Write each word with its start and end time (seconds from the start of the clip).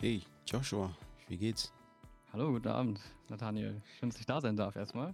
Hey, 0.00 0.22
Joshua, 0.46 0.96
wie 1.26 1.36
geht's? 1.36 1.72
Hallo, 2.32 2.52
guten 2.52 2.68
Abend, 2.68 3.00
Nathaniel. 3.28 3.82
Schön, 3.98 4.10
dass 4.10 4.20
ich 4.20 4.26
da 4.26 4.40
sein 4.40 4.54
darf 4.54 4.76
erstmal. 4.76 5.12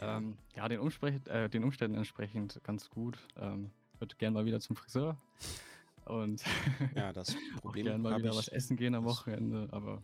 Ja, 0.00 0.16
ähm, 0.16 0.36
ja 0.56 0.68
den, 0.68 0.80
äh, 1.28 1.48
den, 1.48 1.62
Umständen 1.62 1.96
entsprechend 1.96 2.60
ganz 2.64 2.90
gut. 2.90 3.16
Ähm, 3.36 3.70
würde 4.00 4.16
gerne 4.16 4.34
mal 4.34 4.44
wieder 4.44 4.58
zum 4.58 4.74
Friseur. 4.74 5.16
Und 6.06 6.42
ja, 6.96 7.12
das 7.12 7.36
Problem 7.60 7.84
gerne 7.84 7.98
mal 8.02 8.18
wieder 8.18 8.34
was 8.34 8.48
essen 8.48 8.76
gehen 8.76 8.96
am 8.96 9.04
Wochenende, 9.04 9.68
aber 9.70 10.02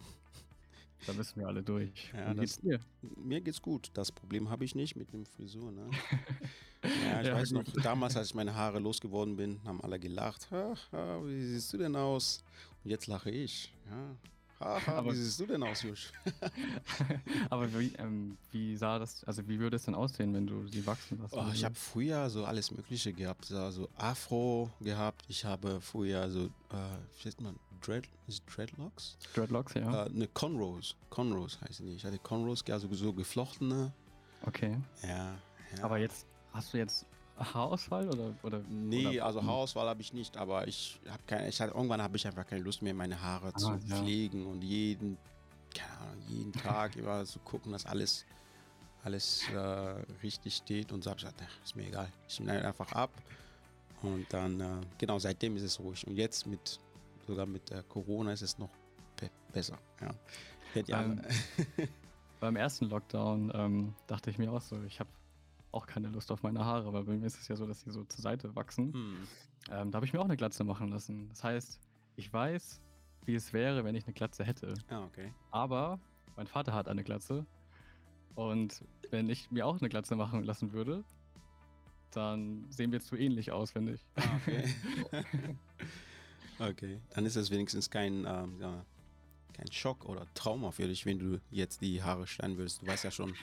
da 1.07 1.13
müssen 1.13 1.41
wir 1.41 1.49
alle 1.49 1.63
durch. 1.63 2.13
Ja, 2.13 2.33
Wie 2.33 2.41
geht's 2.41 2.61
dir? 2.61 2.81
Mir 3.17 3.41
geht's 3.41 3.61
gut. 3.61 3.91
Das 3.95 4.13
Problem 4.13 4.51
habe 4.51 4.65
ich 4.65 4.75
nicht 4.75 4.97
mit 4.97 5.13
dem 5.13 5.27
Frisur. 5.27 5.73
Ne? 5.73 5.91
ja, 6.85 7.21
ich 7.21 7.27
ja, 7.27 7.35
weiß 7.35 7.53
noch, 7.53 7.65
damals, 7.83 8.17
als 8.17 8.29
ich 8.29 8.35
meine 8.35 8.55
Haare 8.55 8.79
losgeworden 8.79 9.37
bin, 9.37 9.61
haben 9.65 9.81
alle 9.83 9.99
gelacht. 9.99 10.51
Ha, 10.51 10.75
ha, 10.93 11.21
wie 11.25 11.45
siehst 11.45 11.73
du 11.73 11.79
denn 11.79 11.97
aus? 11.97 12.45
Und 12.85 12.91
jetzt 12.91 13.07
lache 13.07 13.31
ich. 13.31 13.73
Ja, 13.91 14.17
Haha, 14.63 14.93
aber, 14.99 15.13
wie 15.13 15.17
siehst 15.17 15.41
du 15.41 15.47
denn 15.47 15.63
aus, 15.63 15.83
Jusch? 15.83 16.13
aber 17.51 17.73
wie, 17.79 17.93
ähm, 17.99 18.37
wie 18.53 18.77
sah 18.77 18.99
das, 18.99 19.25
also 19.25 19.47
wie 19.49 19.59
würde 19.59 19.77
es 19.77 19.85
denn 19.85 19.95
aussehen, 19.95 20.33
wenn 20.35 20.47
du 20.47 20.67
sie 20.69 20.87
wachsen 20.87 21.21
lässt? 21.21 21.35
Oh, 21.35 21.45
ich 21.53 21.65
habe 21.65 21.75
früher 21.75 22.31
so 22.31 22.45
alles 22.45 22.71
Mögliche 22.71 23.13
gehabt, 23.13 23.51
also 23.51 23.89
Afro 23.97 24.71
gehabt. 24.81 25.25
Ich 25.29 25.45
habe 25.45 25.81
früher 25.81 26.31
so, 26.31 26.45
äh, 26.45 26.49
wie 27.19 27.25
heißt 27.25 27.41
man, 27.41 27.59
Dread, 27.81 28.09
Dreadlocks? 28.47 29.19
Dreadlocks, 29.35 29.75
ja. 29.75 30.07
Äh, 30.07 30.11
ne, 30.11 30.29
Conros, 30.29 30.95
Conros 31.11 31.61
heißen 31.61 31.85
die. 31.85 31.95
Ich 31.95 32.05
hatte 32.05 32.19
Conros, 32.19 32.63
also 32.71 32.93
so 32.95 33.13
geflochtene. 33.13 33.93
Okay. 34.43 34.79
Ja, 35.03 35.35
ja. 35.77 35.83
Aber 35.83 35.99
jetzt, 35.99 36.27
hast 36.53 36.73
du 36.73 36.79
jetzt 36.79 37.07
Haarausfall 37.45 38.09
oder, 38.09 38.35
oder 38.43 38.61
Nee, 38.69 39.07
oder, 39.07 39.27
also 39.27 39.43
Haarausfall 39.43 39.89
habe 39.89 40.01
ich 40.01 40.13
nicht, 40.13 40.37
aber 40.37 40.67
ich 40.69 41.01
habe 41.09 41.23
keine, 41.27 41.49
ich 41.49 41.61
hatte, 41.61 41.75
irgendwann 41.75 42.03
habe 42.03 42.17
ich 42.17 42.27
einfach 42.27 42.47
keine 42.47 42.63
Lust 42.63 42.83
mehr, 42.83 42.95
meine 42.95 43.21
Haare 43.21 43.53
ah, 43.55 43.59
zu 43.59 43.71
ja. 43.71 43.79
pflegen 43.79 44.47
und 44.47 44.63
jeden, 44.63 45.19
keine 45.75 45.99
Ahnung, 46.01 46.23
jeden 46.29 46.53
Tag 46.65 46.97
immer 46.97 47.25
zu 47.25 47.39
gucken, 47.41 47.73
dass 47.73 47.87
alles, 47.87 48.25
alles 49.05 49.49
äh, 49.49 49.59
richtig 50.23 50.57
steht 50.57 50.93
und 50.93 51.05
so 51.05 51.11
habe 51.11 51.19
ich 51.19 51.25
gesagt, 51.25 51.43
ist 51.65 51.77
mir 51.77 51.87
egal. 51.87 52.13
Ich 52.29 52.41
nehme 52.41 52.65
einfach 52.65 52.93
ab 52.93 53.11
und 54.03 54.27
dann, 54.33 54.61
äh, 54.61 54.81
genau, 54.99 55.19
seitdem 55.19 55.57
ist 55.57 55.63
es 55.63 55.79
ruhig. 55.79 56.07
Und 56.07 56.17
jetzt 56.17 56.47
mit, 56.47 56.81
sogar 57.27 57.47
mit 57.47 57.71
äh, 57.71 57.83
Corona 57.89 58.33
ist 58.33 58.43
es 58.43 58.59
noch 58.59 58.71
be 59.17 59.31
besser. 59.53 59.79
Ja. 60.01 60.15
Beim, 60.89 61.21
beim 62.41 62.57
ersten 62.57 62.87
Lockdown 62.87 63.53
ähm, 63.55 63.95
dachte 64.07 64.31
ich 64.31 64.39
mir 64.39 64.51
auch 64.51 64.63
so, 64.63 64.83
ich 64.85 64.99
habe 64.99 65.11
auch 65.73 65.87
keine 65.87 66.09
Lust 66.09 66.31
auf 66.31 66.43
meine 66.43 66.65
Haare, 66.65 66.93
weil 66.93 67.05
bei 67.05 67.17
mir 67.17 67.27
ist 67.27 67.41
es 67.41 67.49
ja 67.49 67.57
so, 67.57 67.67
dass 67.67 67.81
sie 67.81 67.91
so 67.91 68.05
zur 68.05 68.21
Seite 68.21 68.55
wachsen. 68.55 68.93
Hm. 68.93 69.17
Ähm, 69.71 69.91
da 69.91 69.97
habe 69.97 70.07
ich 70.07 70.13
mir 70.13 70.21
auch 70.21 70.27
eine 70.27 70.37
Glatze 70.37 70.65
machen 70.65 70.89
lassen. 70.89 71.29
Das 71.31 71.43
heißt, 71.43 71.81
ich 72.17 72.33
weiß, 72.33 72.81
wie 73.25 73.35
es 73.35 73.53
wäre, 73.53 73.85
wenn 73.85 73.95
ich 73.95 74.05
eine 74.05 74.13
Glatze 74.13 74.45
hätte. 74.45 74.75
Ah, 74.89 75.05
okay. 75.05 75.33
Aber 75.51 75.99
mein 76.37 76.47
Vater 76.47 76.75
hat 76.75 76.89
eine 76.89 77.03
Glatze. 77.03 77.47
Und 78.35 78.85
wenn 79.11 79.29
ich 79.29 79.51
mir 79.51 79.67
auch 79.67 79.79
eine 79.79 79.89
Glatze 79.89 80.17
machen 80.17 80.45
lassen 80.45 80.73
würde, 80.73 81.05
dann 82.11 82.67
sehen 82.71 82.93
wir 82.93 83.01
zu 83.01 83.17
ähnlich 83.17 83.53
aus, 83.53 83.73
finde 83.73 83.95
ich. 83.95 84.07
Ah, 84.17 84.23
okay. 84.37 84.65
okay. 86.71 87.01
Dann 87.15 87.27
ist 87.27 87.37
es 87.37 87.51
wenigstens 87.51 87.91
kein, 87.91 88.27
ähm, 88.27 88.59
kein 89.53 89.71
Schock 89.71 90.05
oder 90.07 90.27
Trauma 90.35 90.71
für 90.71 90.87
dich, 90.87 91.07
wenn 91.07 91.19
du 91.19 91.41
jetzt 91.51 91.81
die 91.81 92.03
Haare 92.03 92.27
schneiden 92.27 92.59
willst. 92.59 92.83
Du 92.83 92.87
weißt 92.87 93.05
ja 93.05 93.11
schon, 93.11 93.35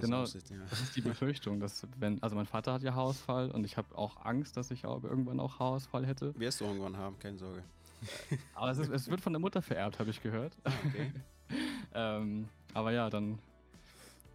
genau, 0.00 0.22
aussieht, 0.22 0.48
ja. 0.50 0.56
das 0.68 0.80
ist 0.80 0.96
die 0.96 1.00
Befürchtung, 1.00 1.60
dass 1.60 1.86
wenn, 1.98 2.22
also 2.22 2.36
mein 2.36 2.46
Vater 2.46 2.72
hat 2.72 2.82
ja 2.82 2.94
Haarausfall 2.94 3.50
und 3.50 3.64
ich 3.64 3.76
habe 3.76 3.96
auch 3.96 4.24
Angst, 4.24 4.56
dass 4.56 4.70
ich 4.70 4.84
auch 4.86 5.02
irgendwann 5.04 5.40
auch 5.40 5.58
Haarausfall 5.58 6.06
hätte. 6.06 6.38
Wirst 6.38 6.60
du 6.60 6.64
irgendwann 6.64 6.96
haben, 6.96 7.18
keine 7.18 7.38
Sorge. 7.38 7.62
aber 8.54 8.70
es, 8.70 8.78
ist, 8.78 8.90
es, 8.90 9.08
wird 9.08 9.20
von 9.20 9.32
der 9.32 9.40
Mutter 9.40 9.62
vererbt, 9.62 9.98
habe 9.98 10.10
ich 10.10 10.22
gehört. 10.22 10.56
Ah, 10.64 10.72
okay. 10.86 11.12
ähm, 11.94 12.48
aber 12.74 12.92
ja, 12.92 13.08
dann 13.08 13.38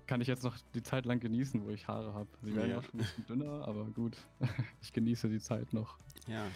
kann 0.07 0.19
ich 0.19 0.27
jetzt 0.27 0.43
noch 0.43 0.57
die 0.73 0.83
Zeit 0.83 1.05
lang 1.05 1.19
genießen, 1.19 1.63
wo 1.63 1.69
ich 1.69 1.87
Haare 1.87 2.13
habe. 2.13 2.27
Sie 2.41 2.55
werden 2.55 2.71
ja. 2.71 2.79
auch 2.79 2.83
schon 2.83 2.95
ein 2.95 2.97
bisschen 2.97 3.25
dünner, 3.27 3.67
aber 3.67 3.85
gut, 3.85 4.17
ich 4.81 4.91
genieße 4.91 5.29
die 5.29 5.39
Zeit 5.39 5.73
noch. 5.73 5.97
Ja, 6.27 6.47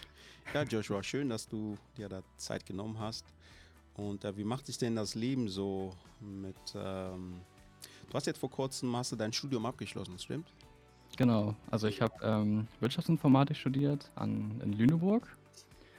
ja 0.54 0.64
Joshua, 0.64 1.02
schön, 1.04 1.30
dass 1.30 1.48
du 1.48 1.78
dir 1.98 2.10
da 2.10 2.22
Zeit 2.38 2.66
genommen 2.66 3.00
hast. 3.00 3.26
Und 3.96 4.26
äh, 4.26 4.36
wie 4.36 4.44
macht 4.44 4.66
sich 4.66 4.78
denn 4.78 4.96
das 4.96 5.16
Leben 5.16 5.48
so 5.48 5.94
mit 6.20 6.58
ähm, 6.76 7.42
Du 8.10 8.14
hast 8.14 8.26
jetzt 8.28 8.40
vor 8.40 8.50
kurzem 8.50 8.96
hast 8.96 9.12
du 9.12 9.16
dein 9.16 9.34
Studium 9.34 9.66
abgeschlossen, 9.66 10.18
stimmt? 10.20 10.48
Genau, 11.18 11.56
also 11.72 11.88
ich 11.88 12.02
habe 12.02 12.14
ähm, 12.24 12.68
Wirtschaftsinformatik 12.82 13.56
studiert 13.56 14.12
an, 14.16 14.60
in 14.64 14.74
Lüneburg. 14.74 15.28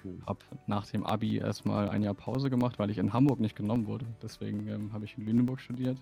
Hm. 0.02 0.22
Habe 0.26 0.40
nach 0.66 0.86
dem 0.86 1.04
Abi 1.04 1.38
erstmal 1.38 1.88
ein 1.88 2.02
Jahr 2.02 2.14
Pause 2.14 2.50
gemacht, 2.50 2.78
weil 2.78 2.90
ich 2.90 2.98
in 2.98 3.12
Hamburg 3.12 3.40
nicht 3.40 3.56
genommen 3.56 3.86
wurde. 3.86 4.06
Deswegen 4.22 4.68
ähm, 4.68 4.92
habe 4.92 5.04
ich 5.06 5.16
in 5.16 5.24
Lüneburg 5.24 5.60
studiert. 5.60 5.96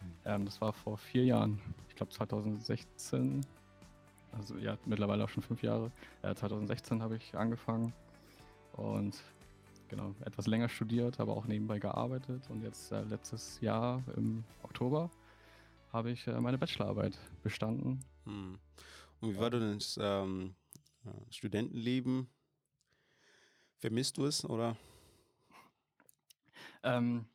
Hm. 0.00 0.12
Ähm, 0.24 0.44
das 0.44 0.60
war 0.60 0.72
vor 0.72 0.98
vier 0.98 1.24
Jahren, 1.24 1.60
ich 1.88 1.94
glaube 1.94 2.12
2016. 2.12 3.46
Also 4.32 4.56
ja, 4.58 4.76
mittlerweile 4.84 5.24
auch 5.24 5.28
schon 5.28 5.42
fünf 5.42 5.62
Jahre. 5.62 5.90
Äh, 6.22 6.34
2016 6.34 7.00
habe 7.00 7.16
ich 7.16 7.34
angefangen 7.36 7.92
und 8.72 9.16
genau 9.88 10.14
etwas 10.24 10.46
länger 10.46 10.68
studiert, 10.68 11.20
aber 11.20 11.36
auch 11.36 11.46
nebenbei 11.46 11.78
gearbeitet. 11.78 12.42
Und 12.50 12.62
jetzt 12.62 12.92
äh, 12.92 13.02
letztes 13.04 13.60
Jahr 13.60 14.02
im 14.16 14.44
Oktober 14.62 15.10
habe 15.92 16.10
ich 16.10 16.26
äh, 16.26 16.40
meine 16.40 16.58
Bachelorarbeit 16.58 17.18
bestanden. 17.42 18.04
Hm. 18.24 18.58
Und 19.20 19.34
wie 19.34 19.38
war 19.38 19.50
denn 19.50 19.74
das 19.74 19.98
ähm, 20.00 20.54
Studentenleben? 21.30 22.28
Vermisst 23.78 24.16
du 24.16 24.26
es 24.26 24.44
oder? 24.44 24.76
Ähm, 26.82 27.26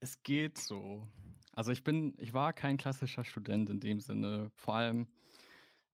es 0.00 0.22
geht 0.22 0.58
so. 0.58 1.06
Also 1.52 1.72
ich 1.72 1.84
bin, 1.84 2.14
ich 2.18 2.32
war 2.32 2.52
kein 2.52 2.76
klassischer 2.76 3.24
Student 3.24 3.70
in 3.70 3.80
dem 3.80 4.00
Sinne. 4.00 4.50
Vor 4.54 4.74
allem, 4.74 5.06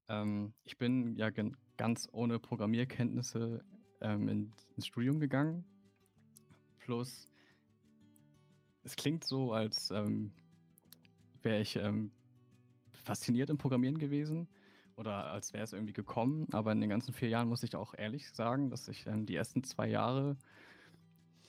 ähm, 0.09 0.53
ich 0.65 0.77
bin 0.79 1.17
ja 1.17 1.31
ganz 1.77 2.09
ohne 2.13 2.39
Programmierkenntnisse 2.39 3.65
ähm, 4.01 4.29
in, 4.29 4.53
ins 4.77 4.87
Studium 4.87 5.19
gegangen. 5.19 5.65
Plus, 6.79 7.29
es 8.83 8.95
klingt 8.95 9.25
so, 9.25 9.53
als 9.53 9.91
ähm, 9.91 10.33
wäre 11.47 11.61
ich 11.61 11.77
ähm, 11.77 12.11
fasziniert 12.93 13.49
im 13.49 13.57
Programmieren 13.57 13.99
gewesen 13.99 14.49
oder 14.97 15.31
als 15.31 15.53
wäre 15.53 15.65
es 15.65 15.73
irgendwie 15.73 15.93
gekommen. 15.93 16.49
Aber 16.53 16.73
in 16.73 16.81
den 16.81 16.91
ganzen 16.91 17.15
vier 17.15 17.29
Jahren 17.29 17.49
muss 17.49 17.63
ich 17.63 17.75
auch 17.77 17.95
ehrlich 17.97 18.31
sagen, 18.31 18.69
dass 18.69 18.89
ich 18.89 19.07
ähm, 19.07 19.25
die 19.25 19.37
ersten 19.37 19.63
zwei 19.63 19.89
Jahre 19.89 20.37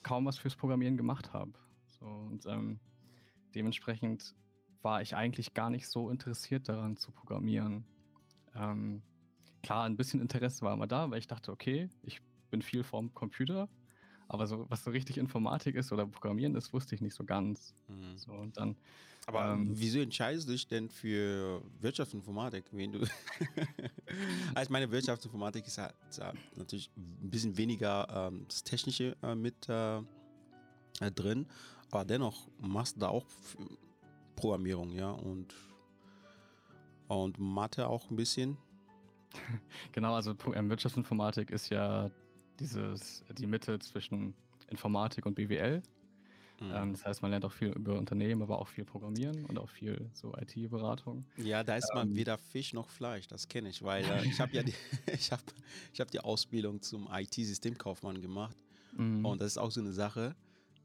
kaum 0.02 0.24
was 0.24 0.38
fürs 0.38 0.56
Programmieren 0.56 0.96
gemacht 0.96 1.32
habe. 1.32 1.52
So, 1.86 2.06
und 2.06 2.46
ähm, 2.46 2.78
dementsprechend 3.54 4.34
war 4.82 5.02
ich 5.02 5.16
eigentlich 5.16 5.52
gar 5.52 5.68
nicht 5.68 5.88
so 5.88 6.10
interessiert 6.10 6.68
daran 6.68 6.96
zu 6.96 7.10
programmieren. 7.10 7.84
Ähm, 8.54 9.02
klar, 9.62 9.84
ein 9.84 9.96
bisschen 9.96 10.20
Interesse 10.20 10.62
war 10.62 10.74
immer 10.74 10.86
da, 10.86 11.10
weil 11.10 11.18
ich 11.18 11.26
dachte, 11.26 11.50
okay, 11.50 11.90
ich 12.02 12.22
bin 12.50 12.62
viel 12.62 12.84
vorm 12.84 13.12
Computer 13.14 13.68
aber 14.28 14.46
so, 14.46 14.66
was 14.68 14.84
so 14.84 14.90
richtig 14.90 15.16
Informatik 15.16 15.74
ist 15.74 15.90
oder 15.90 16.06
Programmieren 16.06 16.54
ist, 16.54 16.72
wusste 16.72 16.94
ich 16.94 17.00
nicht 17.00 17.14
so 17.14 17.24
ganz. 17.24 17.74
Mhm. 17.88 18.18
So, 18.18 18.32
und 18.32 18.56
dann, 18.58 18.76
Aber 19.26 19.52
ähm, 19.52 19.70
wieso 19.72 20.00
entscheidest 20.00 20.46
du 20.46 20.52
dich 20.52 20.68
denn 20.68 20.90
für 20.90 21.62
Wirtschaftsinformatik? 21.80 22.66
Wenn 22.70 22.92
du 22.92 23.00
also 24.54 24.70
meine 24.70 24.90
Wirtschaftsinformatik 24.90 25.66
ist 25.66 25.78
halt, 25.78 25.94
ist 26.10 26.20
halt 26.22 26.36
natürlich 26.56 26.90
ein 26.96 27.30
bisschen 27.30 27.56
weniger 27.56 28.06
ähm, 28.10 28.44
das 28.48 28.62
Technische 28.62 29.16
äh, 29.22 29.34
mit 29.34 29.68
äh, 29.68 29.98
äh, 31.00 31.10
drin, 31.14 31.46
aber 31.90 32.04
dennoch 32.04 32.48
machst 32.60 32.96
du 32.96 33.00
da 33.00 33.08
auch 33.08 33.24
Programmierung, 34.36 34.92
ja, 34.92 35.10
und, 35.10 35.54
und 37.08 37.38
Mathe 37.38 37.88
auch 37.88 38.10
ein 38.10 38.16
bisschen. 38.16 38.58
genau, 39.92 40.14
also 40.14 40.34
ähm, 40.54 40.68
Wirtschaftsinformatik 40.68 41.50
ist 41.50 41.70
ja 41.70 42.10
dieses, 42.60 43.24
die 43.36 43.46
Mitte 43.46 43.78
zwischen 43.78 44.34
Informatik 44.70 45.26
und 45.26 45.34
BWL. 45.34 45.82
Mhm. 46.60 46.72
Ähm, 46.74 46.92
das 46.92 47.04
heißt, 47.04 47.22
man 47.22 47.30
lernt 47.30 47.44
auch 47.44 47.52
viel 47.52 47.68
über 47.68 47.96
Unternehmen, 47.96 48.42
aber 48.42 48.58
auch 48.58 48.68
viel 48.68 48.84
Programmieren 48.84 49.44
und 49.44 49.58
auch 49.58 49.68
viel 49.68 50.10
so 50.12 50.34
IT-Beratung. 50.36 51.24
Ja, 51.36 51.62
da 51.62 51.76
ist 51.76 51.92
man 51.94 52.08
ähm, 52.08 52.16
weder 52.16 52.36
Fisch 52.36 52.72
noch 52.72 52.88
Fleisch, 52.88 53.28
das 53.28 53.48
kenne 53.48 53.68
ich, 53.68 53.82
weil 53.82 54.04
äh, 54.04 54.26
ich 54.26 54.40
habe 54.40 54.52
ja 54.52 54.62
die, 54.62 54.74
ich 55.12 55.30
hab, 55.30 55.40
ich 55.92 56.00
hab 56.00 56.10
die 56.10 56.20
Ausbildung 56.20 56.82
zum 56.82 57.08
IT-Systemkaufmann 57.12 58.20
gemacht. 58.20 58.56
Mhm. 58.96 59.24
Und 59.24 59.40
das 59.40 59.52
ist 59.52 59.58
auch 59.58 59.70
so 59.70 59.80
eine 59.80 59.92
Sache, 59.92 60.34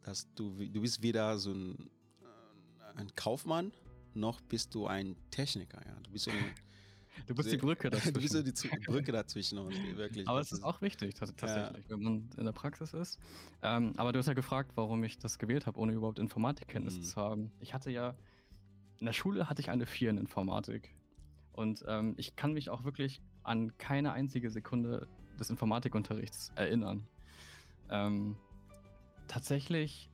dass 0.03 0.27
du, 0.35 0.51
du 0.51 0.81
bist 0.81 1.01
weder 1.01 1.37
so 1.39 1.51
ein, 1.51 1.89
äh, 2.21 2.99
ein 2.99 3.15
Kaufmann, 3.15 3.71
noch 4.13 4.41
bist 4.41 4.75
du 4.75 4.85
ein 4.85 5.15
Techniker. 5.31 5.81
Ja. 5.83 5.95
Du 6.03 6.11
bist 6.11 6.25
so 6.25 6.31
ein 6.31 6.37
Du 7.27 7.35
bist 7.35 7.51
die 7.51 7.57
Brücke 7.57 7.89
dazwischen. 7.89 8.13
Du 8.13 8.21
bist 8.21 8.57
so 8.57 8.67
die 8.67 8.85
Brücke 8.85 9.11
dazwischen 9.11 9.57
und 9.59 9.97
wirklich. 9.97 10.27
Aber 10.27 10.39
es 10.39 10.51
ist 10.51 10.63
auch 10.63 10.81
wichtig, 10.81 11.15
tatsächlich, 11.15 11.55
ja. 11.55 11.89
wenn 11.89 12.01
man 12.01 12.29
in 12.37 12.45
der 12.45 12.51
Praxis 12.51 12.93
ist. 12.93 13.19
Ähm, 13.61 13.93
aber 13.97 14.11
du 14.11 14.19
hast 14.19 14.27
ja 14.27 14.33
gefragt, 14.33 14.71
warum 14.75 15.03
ich 15.03 15.17
das 15.17 15.39
gewählt 15.39 15.67
habe, 15.67 15.79
ohne 15.79 15.93
überhaupt 15.93 16.19
Informatikkenntnisse 16.19 16.99
mhm. 16.99 17.03
zu 17.03 17.15
haben. 17.17 17.51
Ich 17.59 17.73
hatte 17.73 17.91
ja, 17.91 18.15
in 18.99 19.05
der 19.05 19.13
Schule 19.13 19.49
hatte 19.49 19.61
ich 19.61 19.69
eine 19.69 19.85
4 19.85 20.11
in 20.11 20.17
Informatik. 20.17 20.95
Und 21.53 21.83
ähm, 21.87 22.15
ich 22.17 22.35
kann 22.35 22.53
mich 22.53 22.69
auch 22.69 22.83
wirklich 22.83 23.21
an 23.43 23.77
keine 23.77 24.13
einzige 24.13 24.49
Sekunde 24.49 25.07
des 25.39 25.49
Informatikunterrichts 25.49 26.51
erinnern. 26.55 27.07
Ähm, 27.89 28.37
tatsächlich 29.27 30.09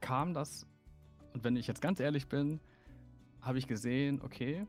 kam 0.00 0.34
das, 0.34 0.66
und 1.32 1.44
wenn 1.44 1.56
ich 1.56 1.66
jetzt 1.66 1.80
ganz 1.80 2.00
ehrlich 2.00 2.28
bin, 2.28 2.60
habe 3.40 3.58
ich 3.58 3.66
gesehen, 3.66 4.20
okay, 4.22 4.66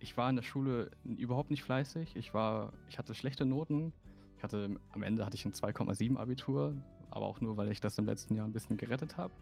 ich 0.00 0.16
war 0.16 0.28
in 0.30 0.36
der 0.36 0.42
Schule 0.42 0.90
überhaupt 1.04 1.50
nicht 1.50 1.62
fleißig. 1.62 2.16
Ich 2.16 2.34
war, 2.34 2.72
ich 2.88 2.98
hatte 2.98 3.14
schlechte 3.14 3.44
Noten. 3.44 3.92
Ich 4.36 4.42
hatte, 4.42 4.76
am 4.92 5.02
Ende 5.02 5.24
hatte 5.24 5.36
ich 5.36 5.44
ein 5.44 5.52
2,7 5.52 6.16
Abitur, 6.16 6.74
aber 7.10 7.26
auch 7.26 7.40
nur, 7.40 7.56
weil 7.56 7.70
ich 7.70 7.80
das 7.80 7.98
im 7.98 8.06
letzten 8.06 8.34
Jahr 8.34 8.46
ein 8.46 8.52
bisschen 8.52 8.78
gerettet 8.78 9.18
habe. 9.18 9.34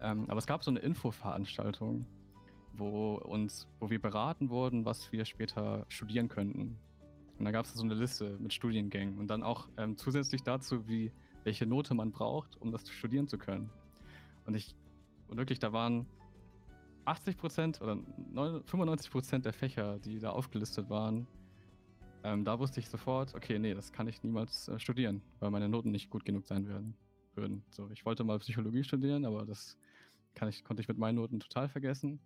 Ähm, 0.00 0.26
aber 0.28 0.38
es 0.38 0.46
gab 0.46 0.62
so 0.62 0.70
eine 0.70 0.80
Infoveranstaltung, 0.80 2.04
wo 2.74 3.14
uns, 3.14 3.66
wo 3.80 3.88
wir 3.88 4.00
beraten 4.00 4.50
wurden, 4.50 4.84
was 4.84 5.10
wir 5.10 5.24
später 5.24 5.86
studieren 5.88 6.28
könnten. 6.28 6.76
Und 7.38 7.44
da 7.46 7.50
gab 7.50 7.64
es 7.64 7.72
so 7.72 7.82
eine 7.82 7.94
Liste 7.94 8.36
mit 8.38 8.52
Studiengängen 8.52 9.18
und 9.18 9.28
dann 9.28 9.42
auch 9.42 9.68
ähm, 9.78 9.96
zusätzlich 9.96 10.42
dazu, 10.42 10.86
wie 10.86 11.12
welche 11.44 11.64
Note 11.64 11.94
man 11.94 12.10
braucht, 12.10 12.60
um 12.60 12.72
das 12.72 12.88
studieren 12.90 13.28
zu 13.28 13.38
können. 13.38 13.70
Und 14.44 14.54
ich, 14.54 14.74
und 15.28 15.38
wirklich, 15.38 15.58
da 15.58 15.72
waren 15.72 16.06
80 17.06 17.36
Prozent 17.36 17.80
oder 17.80 17.98
95 18.66 19.10
Prozent 19.10 19.44
der 19.44 19.52
Fächer, 19.52 19.98
die 19.98 20.18
da 20.18 20.30
aufgelistet 20.30 20.90
waren, 20.90 21.26
ähm, 22.24 22.44
da 22.44 22.58
wusste 22.58 22.80
ich 22.80 22.88
sofort, 22.88 23.34
okay, 23.34 23.58
nee, 23.58 23.72
das 23.72 23.92
kann 23.92 24.08
ich 24.08 24.22
niemals 24.22 24.68
äh, 24.68 24.78
studieren, 24.80 25.22
weil 25.38 25.50
meine 25.50 25.68
Noten 25.68 25.92
nicht 25.92 26.10
gut 26.10 26.24
genug 26.24 26.46
sein 26.46 26.66
werden, 26.66 26.96
würden. 27.36 27.62
So, 27.70 27.88
ich 27.90 28.04
wollte 28.04 28.24
mal 28.24 28.38
Psychologie 28.40 28.82
studieren, 28.82 29.24
aber 29.24 29.46
das 29.46 29.78
ich, 30.48 30.64
konnte 30.64 30.82
ich 30.82 30.88
mit 30.88 30.98
meinen 30.98 31.16
Noten 31.16 31.40
total 31.40 31.68
vergessen. 31.68 32.20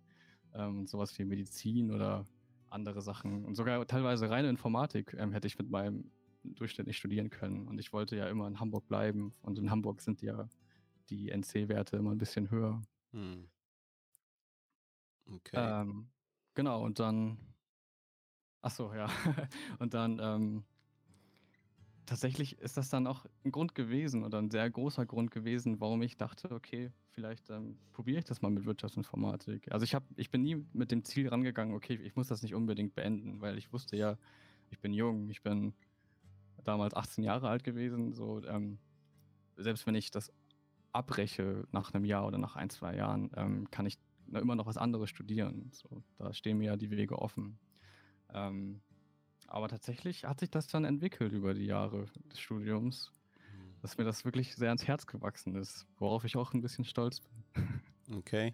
Ähm, 0.53 0.87
sowas 0.87 1.17
wie 1.17 1.23
Medizin 1.23 1.91
oder 1.91 2.25
andere 2.69 3.01
Sachen 3.01 3.45
und 3.45 3.55
sogar 3.55 3.85
teilweise 3.85 4.29
reine 4.29 4.49
Informatik 4.49 5.15
ähm, 5.17 5.33
hätte 5.33 5.47
ich 5.47 5.57
mit 5.57 5.69
meinem 5.69 6.09
Durchschnitt 6.43 6.87
nicht 6.87 6.97
studieren 6.97 7.29
können. 7.29 7.67
Und 7.67 7.79
ich 7.79 7.93
wollte 7.93 8.15
ja 8.15 8.27
immer 8.27 8.47
in 8.47 8.59
Hamburg 8.59 8.87
bleiben 8.87 9.33
und 9.43 9.59
in 9.59 9.69
Hamburg 9.69 10.01
sind 10.01 10.21
ja 10.21 10.49
die 11.09 11.29
NC-Werte 11.29 11.97
immer 11.97 12.11
ein 12.11 12.17
bisschen 12.17 12.49
höher. 12.49 12.81
Hm. 13.11 13.47
Okay. 15.31 15.81
Ähm, 15.81 16.09
genau, 16.53 16.83
und 16.83 16.99
dann. 16.99 17.37
Ach 18.61 18.71
so, 18.71 18.93
ja. 18.93 19.07
und 19.79 19.93
dann. 19.93 20.19
Ähm, 20.21 20.63
tatsächlich 22.05 22.59
ist 22.59 22.75
das 22.75 22.89
dann 22.89 23.07
auch 23.07 23.25
ein 23.45 23.51
Grund 23.51 23.73
gewesen 23.73 24.25
oder 24.25 24.39
ein 24.39 24.51
sehr 24.51 24.69
großer 24.69 25.05
Grund 25.05 25.31
gewesen, 25.31 25.79
warum 25.79 26.01
ich 26.01 26.17
dachte, 26.17 26.51
okay, 26.51 26.91
vielleicht 27.11 27.49
ähm, 27.49 27.77
probiere 27.93 28.19
ich 28.19 28.25
das 28.25 28.41
mal 28.41 28.51
mit 28.51 28.65
Wirtschaftsinformatik. 28.65 29.71
Also 29.71 29.85
ich 29.85 29.95
habe, 29.95 30.05
ich 30.17 30.29
bin 30.29 30.41
nie 30.41 30.65
mit 30.73 30.91
dem 30.91 31.05
Ziel 31.05 31.29
rangegangen, 31.29 31.73
okay, 31.73 31.95
ich 31.95 32.17
muss 32.17 32.27
das 32.27 32.41
nicht 32.41 32.53
unbedingt 32.53 32.95
beenden, 32.95 33.39
weil 33.39 33.57
ich 33.57 33.71
wusste 33.71 33.95
ja, 33.95 34.17
ich 34.71 34.79
bin 34.79 34.93
jung, 34.93 35.29
ich 35.29 35.41
bin 35.41 35.73
damals 36.63 36.93
18 36.93 37.23
Jahre 37.23 37.47
alt 37.47 37.63
gewesen. 37.63 38.13
So, 38.13 38.43
ähm, 38.45 38.79
selbst 39.55 39.87
wenn 39.87 39.95
ich 39.95 40.11
das 40.11 40.33
abbreche 40.91 41.65
nach 41.71 41.93
einem 41.93 42.05
Jahr 42.05 42.27
oder 42.27 42.37
nach 42.37 42.55
ein, 42.55 42.69
zwei 42.69 42.95
Jahren, 42.95 43.31
ähm, 43.35 43.71
kann 43.71 43.85
ich 43.85 43.97
immer 44.39 44.55
noch 44.55 44.65
was 44.65 44.77
anderes 44.77 45.09
studieren. 45.09 45.69
So, 45.71 46.03
da 46.17 46.33
stehen 46.33 46.57
mir 46.57 46.65
ja 46.65 46.77
die 46.77 46.89
Wege 46.89 47.19
offen. 47.19 47.59
Ähm, 48.33 48.81
aber 49.47 49.67
tatsächlich 49.67 50.23
hat 50.23 50.39
sich 50.39 50.49
das 50.49 50.67
dann 50.67 50.85
entwickelt 50.85 51.33
über 51.33 51.53
die 51.53 51.65
Jahre 51.65 52.05
des 52.31 52.39
Studiums, 52.39 53.11
mhm. 53.51 53.81
dass 53.81 53.97
mir 53.97 54.05
das 54.05 54.23
wirklich 54.23 54.55
sehr 54.55 54.69
ans 54.69 54.87
Herz 54.87 55.05
gewachsen 55.05 55.55
ist, 55.55 55.85
worauf 55.97 56.23
ich 56.23 56.37
auch 56.37 56.53
ein 56.53 56.61
bisschen 56.61 56.85
stolz 56.85 57.19
bin. 57.19 57.81
Okay, 58.13 58.53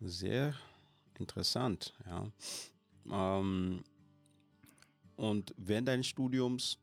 sehr 0.00 0.54
interessant, 1.18 1.94
ja. 2.04 2.30
Ähm, 3.10 3.82
und 5.16 5.54
während 5.56 5.88
deines 5.88 6.06
Studiums 6.06 6.78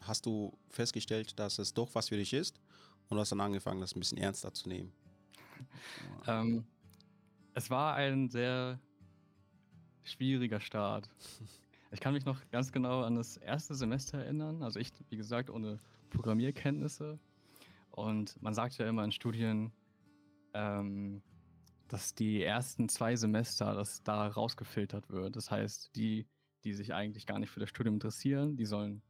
hast 0.00 0.24
du 0.24 0.56
festgestellt, 0.70 1.38
dass 1.38 1.58
es 1.58 1.74
doch 1.74 1.94
was 1.94 2.08
für 2.08 2.16
dich 2.16 2.32
ist 2.32 2.60
und 3.08 3.18
hast 3.18 3.32
dann 3.32 3.40
angefangen, 3.40 3.80
das 3.80 3.94
ein 3.94 4.00
bisschen 4.00 4.18
ernster 4.18 4.54
zu 4.54 4.68
nehmen? 4.68 4.92
ähm, 6.26 6.64
es 7.54 7.70
war 7.70 7.94
ein 7.94 8.28
sehr 8.28 8.80
schwieriger 10.04 10.60
Start. 10.60 11.08
Ich 11.90 12.00
kann 12.00 12.14
mich 12.14 12.24
noch 12.24 12.38
ganz 12.50 12.72
genau 12.72 13.02
an 13.02 13.16
das 13.16 13.36
erste 13.36 13.74
Semester 13.74 14.18
erinnern. 14.18 14.62
Also 14.62 14.80
ich, 14.80 14.90
wie 15.10 15.16
gesagt, 15.16 15.50
ohne 15.50 15.78
Programmierkenntnisse. 16.10 17.18
Und 17.90 18.40
man 18.42 18.54
sagt 18.54 18.78
ja 18.78 18.88
immer 18.88 19.04
in 19.04 19.12
Studien, 19.12 19.72
ähm, 20.54 21.22
dass 21.88 22.14
die 22.14 22.42
ersten 22.42 22.88
zwei 22.88 23.16
Semester, 23.16 23.74
dass 23.74 24.02
da 24.02 24.26
rausgefiltert 24.26 25.10
wird. 25.10 25.36
Das 25.36 25.50
heißt, 25.50 25.94
die, 25.94 26.26
die 26.64 26.72
sich 26.72 26.94
eigentlich 26.94 27.26
gar 27.26 27.38
nicht 27.38 27.50
für 27.50 27.60
das 27.60 27.68
Studium 27.68 27.96
interessieren, 27.96 28.56
die 28.56 28.64
sollen, 28.64 29.02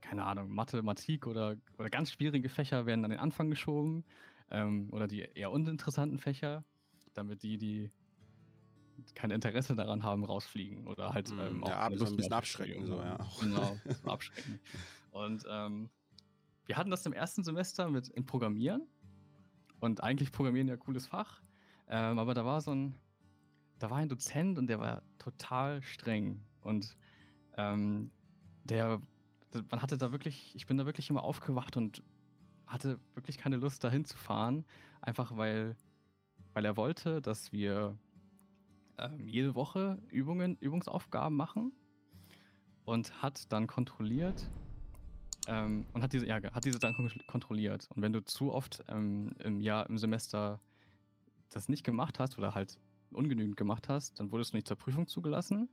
keine 0.00 0.24
Ahnung, 0.24 0.50
Mathematik 0.50 1.28
oder, 1.28 1.56
oder 1.78 1.90
ganz 1.90 2.10
schwierige 2.10 2.48
Fächer 2.48 2.86
werden 2.86 3.04
an 3.04 3.10
den 3.12 3.20
Anfang 3.20 3.50
geschoben. 3.50 4.04
Ähm, 4.50 4.88
oder 4.90 5.06
die 5.06 5.20
eher 5.20 5.52
uninteressanten 5.52 6.18
Fächer 6.18 6.64
damit 7.16 7.42
die, 7.42 7.58
die 7.58 7.90
kein 9.14 9.30
Interesse 9.30 9.74
daran 9.74 10.02
haben, 10.02 10.24
rausfliegen 10.24 10.86
oder 10.86 11.12
halt 11.12 11.30
mm, 11.30 11.38
ähm, 11.40 11.64
auch 11.64 11.68
ja, 11.68 11.88
Lust 11.88 12.12
ein 12.12 12.16
bisschen 12.16 12.32
abschrecken. 12.32 12.86
So, 12.86 12.96
ja. 12.96 13.18
Genau, 13.40 13.76
abschrecken. 14.04 14.60
Und 15.10 15.44
ähm, 15.48 15.90
wir 16.66 16.76
hatten 16.76 16.90
das 16.90 17.04
im 17.06 17.12
ersten 17.12 17.44
Semester 17.44 17.88
mit 17.90 18.08
in 18.08 18.26
Programmieren 18.26 18.86
und 19.80 20.02
eigentlich 20.02 20.32
Programmieren 20.32 20.68
ja 20.68 20.76
cooles 20.76 21.06
Fach, 21.06 21.42
ähm, 21.88 22.18
aber 22.18 22.34
da 22.34 22.44
war 22.44 22.60
so 22.60 22.74
ein, 22.74 22.98
da 23.78 23.90
war 23.90 23.98
ein 23.98 24.08
Dozent 24.08 24.58
und 24.58 24.66
der 24.66 24.80
war 24.80 25.02
total 25.18 25.82
streng 25.82 26.42
und 26.62 26.96
ähm, 27.56 28.10
der, 28.64 29.00
man 29.70 29.82
hatte 29.82 29.96
da 29.96 30.12
wirklich, 30.12 30.54
ich 30.54 30.66
bin 30.66 30.76
da 30.76 30.86
wirklich 30.86 31.08
immer 31.08 31.22
aufgewacht 31.22 31.76
und 31.76 32.02
hatte 32.66 32.98
wirklich 33.14 33.38
keine 33.38 33.56
Lust 33.56 33.84
dahin 33.84 34.04
zu 34.04 34.16
fahren, 34.16 34.64
einfach 35.00 35.36
weil 35.36 35.76
weil 36.56 36.64
er 36.64 36.78
wollte, 36.78 37.20
dass 37.20 37.52
wir 37.52 37.98
ähm, 38.96 39.28
jede 39.28 39.54
Woche 39.54 39.98
Übungen, 40.08 40.56
Übungsaufgaben 40.56 41.36
machen 41.36 41.70
und 42.86 43.22
hat 43.22 43.52
dann 43.52 43.66
kontrolliert 43.66 44.48
ähm, 45.48 45.84
und 45.92 46.02
hat 46.02 46.14
diese, 46.14 46.26
ja, 46.26 46.42
hat 46.54 46.64
diese 46.64 46.78
dann 46.78 46.94
kontrolliert. 47.26 47.90
Und 47.94 48.00
wenn 48.00 48.14
du 48.14 48.24
zu 48.24 48.54
oft 48.54 48.82
ähm, 48.88 49.34
im 49.44 49.60
Jahr, 49.60 49.86
im 49.90 49.98
Semester 49.98 50.58
das 51.50 51.68
nicht 51.68 51.84
gemacht 51.84 52.18
hast 52.18 52.38
oder 52.38 52.54
halt 52.54 52.80
ungenügend 53.10 53.58
gemacht 53.58 53.90
hast, 53.90 54.18
dann 54.18 54.32
wurdest 54.32 54.54
du 54.54 54.56
nicht 54.56 54.66
zur 54.66 54.78
Prüfung 54.78 55.06
zugelassen. 55.08 55.68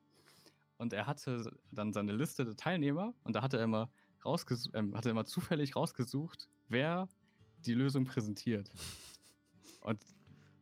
Und 0.75 0.92
er 0.92 1.07
hatte 1.07 1.49
dann 1.71 1.94
seine 1.94 2.11
Liste 2.11 2.44
der 2.44 2.57
Teilnehmer 2.57 3.13
und 3.23 3.37
da 3.37 3.42
hat 3.42 3.54
er 3.54 3.63
immer 3.63 3.90
rausgesucht, 4.25 4.75
äh, 4.75 4.83
hat 4.95 5.06
er 5.06 5.11
immer 5.11 5.23
zufällig 5.23 5.78
rausgesucht, 5.78 6.49
wer 6.68 7.07
die 7.59 7.73
Lösung 7.73 8.04
präsentiert. 8.04 8.69
Und 9.80 10.02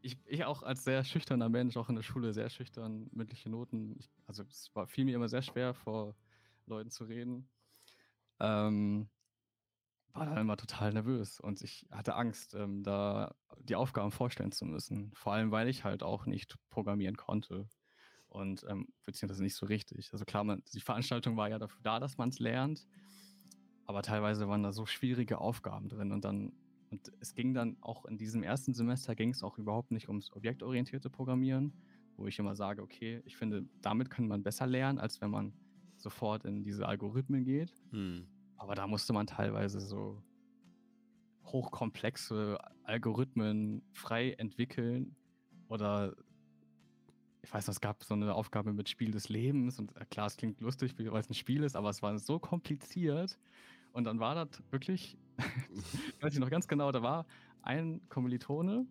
ich, 0.01 0.17
ich 0.25 0.43
auch 0.45 0.63
als 0.63 0.83
sehr 0.83 1.03
schüchterner 1.03 1.49
Mensch, 1.49 1.77
auch 1.77 1.89
in 1.89 1.95
der 1.95 2.03
Schule 2.03 2.33
sehr 2.33 2.49
schüchtern, 2.49 3.09
mündliche 3.11 3.49
Noten. 3.49 3.95
Ich, 3.99 4.09
also 4.25 4.43
es 4.43 4.71
war 4.73 4.87
fiel 4.87 5.05
mir 5.05 5.15
immer 5.15 5.29
sehr 5.29 5.41
schwer, 5.41 5.73
vor 5.73 6.15
Leuten 6.65 6.89
zu 6.89 7.05
reden. 7.05 7.49
Ähm, 8.39 9.09
war 10.13 10.25
dann 10.25 10.37
immer 10.37 10.57
total 10.57 10.91
nervös 10.91 11.39
und 11.39 11.61
ich 11.61 11.87
hatte 11.89 12.15
Angst, 12.15 12.53
ähm, 12.53 12.83
da 12.83 13.33
die 13.59 13.75
Aufgaben 13.75 14.11
vorstellen 14.11 14.51
zu 14.51 14.65
müssen. 14.65 15.13
Vor 15.13 15.33
allem, 15.33 15.51
weil 15.51 15.69
ich 15.69 15.83
halt 15.83 16.03
auch 16.03 16.25
nicht 16.25 16.57
programmieren 16.69 17.15
konnte 17.15 17.69
und 18.27 18.65
ähm, 18.67 18.87
beziehungsweise 19.05 19.43
nicht 19.43 19.55
so 19.55 19.65
richtig. 19.65 20.11
Also 20.11 20.25
klar, 20.25 20.43
man, 20.43 20.63
die 20.73 20.81
Veranstaltung 20.81 21.37
war 21.37 21.49
ja 21.49 21.59
dafür 21.59 21.79
da, 21.83 21.99
dass 21.99 22.17
man 22.17 22.29
es 22.29 22.39
lernt, 22.39 22.87
aber 23.85 24.01
teilweise 24.01 24.47
waren 24.47 24.63
da 24.63 24.73
so 24.73 24.85
schwierige 24.85 25.37
Aufgaben 25.39 25.87
drin 25.87 26.11
und 26.11 26.25
dann 26.25 26.51
und 26.91 27.11
es 27.21 27.33
ging 27.33 27.53
dann 27.53 27.77
auch 27.81 28.05
in 28.05 28.17
diesem 28.17 28.43
ersten 28.43 28.73
Semester 28.73 29.15
ging 29.15 29.29
es 29.29 29.43
auch 29.43 29.57
überhaupt 29.57 29.91
nicht 29.91 30.09
ums 30.09 30.31
objektorientierte 30.33 31.09
Programmieren, 31.09 31.73
wo 32.17 32.27
ich 32.27 32.37
immer 32.37 32.55
sage, 32.55 32.81
okay, 32.81 33.21
ich 33.25 33.37
finde, 33.37 33.65
damit 33.81 34.09
kann 34.09 34.27
man 34.27 34.43
besser 34.43 34.67
lernen, 34.67 34.99
als 34.99 35.21
wenn 35.21 35.31
man 35.31 35.53
sofort 35.95 36.43
in 36.43 36.63
diese 36.63 36.87
Algorithmen 36.87 37.45
geht. 37.45 37.73
Hm. 37.91 38.27
Aber 38.57 38.75
da 38.75 38.87
musste 38.87 39.13
man 39.13 39.25
teilweise 39.25 39.79
so 39.79 40.21
hochkomplexe 41.45 42.57
Algorithmen 42.83 43.83
frei 43.93 44.33
entwickeln 44.33 45.15
oder 45.67 46.15
ich 47.43 47.51
weiß, 47.51 47.67
es 47.69 47.81
gab 47.81 48.03
so 48.03 48.13
eine 48.13 48.35
Aufgabe 48.35 48.71
mit 48.71 48.87
Spiel 48.87 49.11
des 49.11 49.29
Lebens 49.29 49.79
und 49.79 49.95
äh, 49.95 50.05
klar, 50.05 50.27
es 50.27 50.37
klingt 50.37 50.61
lustig, 50.61 50.93
weil 50.97 51.21
es 51.21 51.29
ein 51.29 51.33
Spiel 51.33 51.63
ist, 51.63 51.75
aber 51.75 51.89
es 51.89 52.03
war 52.03 52.17
so 52.19 52.37
kompliziert 52.37 53.39
und 53.93 54.05
dann 54.05 54.19
war 54.19 54.35
das 54.35 54.61
wirklich, 54.71 55.17
weiß 56.21 56.33
ich 56.33 56.39
noch 56.39 56.49
ganz 56.49 56.67
genau, 56.67 56.91
da 56.91 57.01
war 57.01 57.25
ein 57.61 58.01
Kommilitone, 58.09 58.85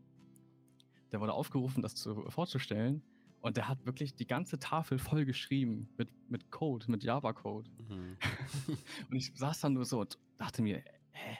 der 1.12 1.20
wurde 1.20 1.32
aufgerufen, 1.32 1.82
das 1.82 1.94
zu, 1.94 2.28
vorzustellen. 2.30 3.02
Und 3.42 3.56
der 3.56 3.68
hat 3.68 3.86
wirklich 3.86 4.14
die 4.14 4.26
ganze 4.26 4.58
Tafel 4.58 4.98
voll 4.98 5.24
geschrieben 5.24 5.88
mit, 5.96 6.10
mit 6.28 6.50
Code, 6.50 6.90
mit 6.90 7.02
Java-Code. 7.02 7.70
Mhm. 7.88 8.16
und 9.10 9.16
ich 9.16 9.32
saß 9.34 9.60
dann 9.60 9.72
nur 9.72 9.86
so 9.86 10.00
und 10.00 10.18
dachte 10.36 10.60
mir, 10.60 10.84
hä, 11.12 11.38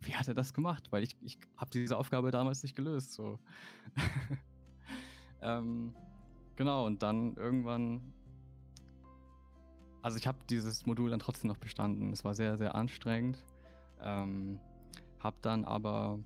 wie 0.00 0.14
hat 0.14 0.26
er 0.26 0.34
das 0.34 0.52
gemacht? 0.52 0.90
Weil 0.90 1.04
ich, 1.04 1.16
ich 1.20 1.38
habe 1.56 1.70
diese 1.70 1.96
Aufgabe 1.96 2.32
damals 2.32 2.64
nicht 2.64 2.74
gelöst. 2.74 3.12
So. 3.12 3.38
ähm, 5.40 5.94
genau, 6.56 6.84
und 6.84 7.02
dann 7.02 7.36
irgendwann 7.36 8.12
also 10.06 10.18
ich 10.18 10.28
habe 10.28 10.38
dieses 10.48 10.86
Modul 10.86 11.10
dann 11.10 11.18
trotzdem 11.18 11.48
noch 11.48 11.56
bestanden. 11.56 12.12
Es 12.12 12.24
war 12.24 12.32
sehr, 12.32 12.56
sehr 12.58 12.76
anstrengend. 12.76 13.42
Ähm, 14.00 14.60
habe 15.18 15.36
dann 15.42 15.64
aber 15.64 16.20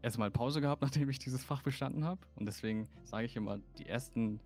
erstmal 0.00 0.30
Pause 0.30 0.60
gehabt, 0.60 0.80
nachdem 0.82 1.10
ich 1.10 1.18
dieses 1.18 1.42
Fach 1.42 1.62
bestanden 1.62 2.04
habe. 2.04 2.20
Und 2.36 2.46
deswegen 2.46 2.88
sage 3.02 3.26
ich 3.26 3.34
immer, 3.34 3.58
die 3.78 3.86
ersten 3.86 4.38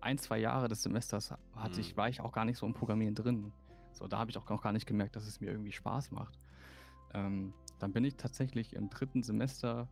ein, 0.00 0.16
zwei 0.16 0.38
Jahre 0.38 0.68
des 0.68 0.82
Semesters 0.82 1.34
hatte 1.54 1.74
mhm. 1.74 1.80
ich, 1.80 1.98
war 1.98 2.08
ich 2.08 2.22
auch 2.22 2.32
gar 2.32 2.46
nicht 2.46 2.56
so 2.56 2.64
im 2.64 2.72
Programmieren 2.72 3.14
drin. 3.14 3.52
So, 3.92 4.08
da 4.08 4.16
habe 4.16 4.30
ich 4.30 4.38
auch 4.38 4.48
noch 4.48 4.62
gar 4.62 4.72
nicht 4.72 4.86
gemerkt, 4.86 5.14
dass 5.14 5.26
es 5.26 5.38
mir 5.38 5.50
irgendwie 5.50 5.72
Spaß 5.72 6.12
macht. 6.12 6.40
Ähm, 7.12 7.52
dann 7.78 7.92
bin 7.92 8.04
ich 8.04 8.16
tatsächlich 8.16 8.74
im 8.74 8.88
dritten 8.88 9.22
Semester 9.22 9.86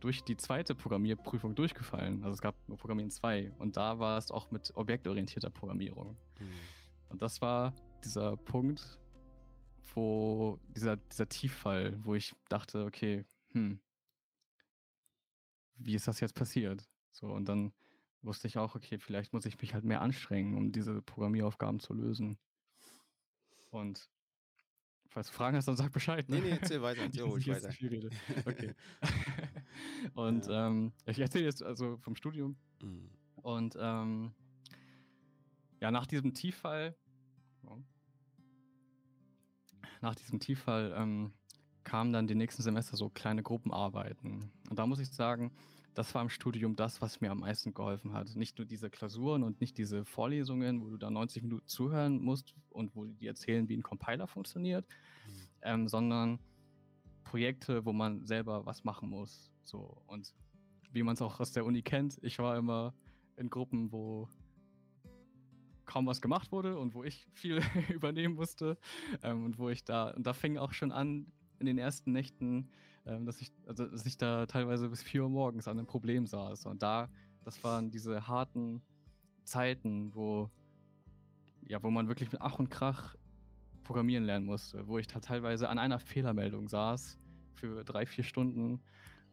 durch 0.00 0.22
die 0.22 0.36
zweite 0.36 0.74
Programmierprüfung 0.74 1.54
durchgefallen. 1.54 2.22
Also 2.22 2.34
es 2.34 2.40
gab 2.40 2.54
Programmieren 2.76 3.10
2 3.10 3.52
und 3.58 3.76
da 3.76 3.98
war 3.98 4.18
es 4.18 4.30
auch 4.30 4.50
mit 4.50 4.72
objektorientierter 4.74 5.50
Programmierung. 5.50 6.16
Mhm. 6.38 6.50
Und 7.08 7.22
das 7.22 7.40
war 7.40 7.74
dieser 8.04 8.36
Punkt, 8.36 8.98
wo 9.94 10.58
dieser, 10.68 10.96
dieser 10.96 11.28
Tieffall, 11.28 11.98
wo 12.04 12.14
ich 12.14 12.34
dachte, 12.48 12.84
okay, 12.84 13.24
hm, 13.52 13.80
wie 15.76 15.94
ist 15.94 16.06
das 16.06 16.20
jetzt 16.20 16.34
passiert? 16.34 16.88
So, 17.12 17.26
und 17.26 17.48
dann 17.48 17.72
wusste 18.22 18.46
ich 18.48 18.58
auch, 18.58 18.74
okay, 18.74 18.98
vielleicht 18.98 19.32
muss 19.32 19.46
ich 19.46 19.60
mich 19.60 19.74
halt 19.74 19.84
mehr 19.84 20.00
anstrengen, 20.00 20.54
um 20.56 20.72
diese 20.72 21.02
Programmieraufgaben 21.02 21.80
zu 21.80 21.94
lösen. 21.94 22.38
Und 23.70 24.08
falls 25.08 25.28
du 25.28 25.32
Fragen 25.32 25.56
hast, 25.56 25.66
dann 25.66 25.76
sag 25.76 25.92
Bescheid. 25.92 26.28
Ne? 26.28 26.36
Nee, 26.36 26.42
nee, 26.42 26.50
erzähl 26.50 26.82
weiter, 26.82 27.02
erzähl 27.02 27.22
ruhig 27.24 27.48
weiter. 27.48 27.72
Viel 27.72 28.10
Okay. 28.44 28.74
und 30.14 30.46
ja. 30.46 30.66
ähm, 30.68 30.92
ich 31.06 31.18
erzähle 31.18 31.44
jetzt 31.44 31.62
also 31.62 31.96
vom 31.98 32.16
Studium. 32.16 32.56
Mhm. 32.82 33.10
Und 33.36 33.76
ähm, 33.80 34.32
ja, 35.80 35.90
nach 35.90 36.06
diesem 36.06 36.34
Tieffall, 36.34 36.96
nach 40.00 40.14
diesem 40.14 40.40
Tieffall 40.40 40.92
ähm, 40.96 41.32
kamen 41.84 42.12
dann 42.12 42.26
die 42.26 42.34
nächsten 42.34 42.62
Semester 42.62 42.96
so 42.96 43.08
kleine 43.08 43.42
Gruppenarbeiten. 43.42 44.50
Und 44.68 44.78
da 44.78 44.86
muss 44.86 44.98
ich 44.98 45.10
sagen, 45.10 45.52
das 45.98 46.14
war 46.14 46.22
im 46.22 46.28
Studium 46.28 46.76
das, 46.76 47.02
was 47.02 47.20
mir 47.20 47.32
am 47.32 47.40
meisten 47.40 47.74
geholfen 47.74 48.12
hat. 48.12 48.36
Nicht 48.36 48.56
nur 48.56 48.64
diese 48.64 48.88
Klausuren 48.88 49.42
und 49.42 49.60
nicht 49.60 49.76
diese 49.76 50.04
Vorlesungen, 50.04 50.80
wo 50.80 50.90
du 50.90 50.96
da 50.96 51.10
90 51.10 51.42
Minuten 51.42 51.66
zuhören 51.66 52.22
musst 52.22 52.54
und 52.70 52.94
wo 52.94 53.04
die 53.04 53.26
erzählen, 53.26 53.68
wie 53.68 53.76
ein 53.76 53.82
Compiler 53.82 54.28
funktioniert, 54.28 54.86
mhm. 55.26 55.32
ähm, 55.62 55.88
sondern 55.88 56.38
Projekte, 57.24 57.84
wo 57.84 57.92
man 57.92 58.24
selber 58.24 58.64
was 58.64 58.84
machen 58.84 59.10
muss. 59.10 59.50
So 59.64 60.00
und 60.06 60.32
wie 60.92 61.02
man 61.02 61.14
es 61.14 61.20
auch 61.20 61.40
aus 61.40 61.50
der 61.50 61.64
Uni 61.64 61.82
kennt, 61.82 62.16
ich 62.22 62.38
war 62.38 62.56
immer 62.56 62.94
in 63.36 63.50
Gruppen, 63.50 63.90
wo 63.90 64.28
kaum 65.84 66.06
was 66.06 66.20
gemacht 66.20 66.52
wurde 66.52 66.78
und 66.78 66.94
wo 66.94 67.02
ich 67.02 67.26
viel 67.32 67.60
übernehmen 67.92 68.36
musste 68.36 68.78
ähm, 69.24 69.44
und 69.44 69.58
wo 69.58 69.68
ich 69.68 69.82
da 69.82 70.10
und 70.10 70.28
da 70.28 70.32
fing 70.32 70.58
auch 70.58 70.72
schon 70.72 70.92
an 70.92 71.26
in 71.58 71.66
den 71.66 71.78
ersten 71.78 72.12
Nächten 72.12 72.70
ähm, 73.08 73.26
dass 73.26 73.40
ich, 73.40 73.50
also 73.66 73.86
dass 73.86 74.06
ich 74.06 74.18
da 74.18 74.46
teilweise 74.46 74.88
bis 74.88 75.02
4 75.02 75.24
Uhr 75.24 75.30
morgens 75.30 75.66
an 75.66 75.78
einem 75.78 75.86
Problem 75.86 76.26
saß. 76.26 76.66
Und 76.66 76.82
da, 76.82 77.08
das 77.44 77.62
waren 77.64 77.90
diese 77.90 78.28
harten 78.28 78.82
Zeiten, 79.44 80.14
wo, 80.14 80.50
ja, 81.66 81.82
wo 81.82 81.90
man 81.90 82.08
wirklich 82.08 82.30
mit 82.30 82.40
Ach 82.40 82.58
und 82.58 82.68
Krach 82.68 83.16
programmieren 83.82 84.24
lernen 84.24 84.44
musste, 84.44 84.86
wo 84.86 84.98
ich 84.98 85.06
da 85.06 85.20
teilweise 85.20 85.68
an 85.68 85.78
einer 85.78 85.98
Fehlermeldung 85.98 86.68
saß 86.68 87.18
für 87.54 87.84
drei, 87.84 88.04
vier 88.04 88.24
Stunden. 88.24 88.80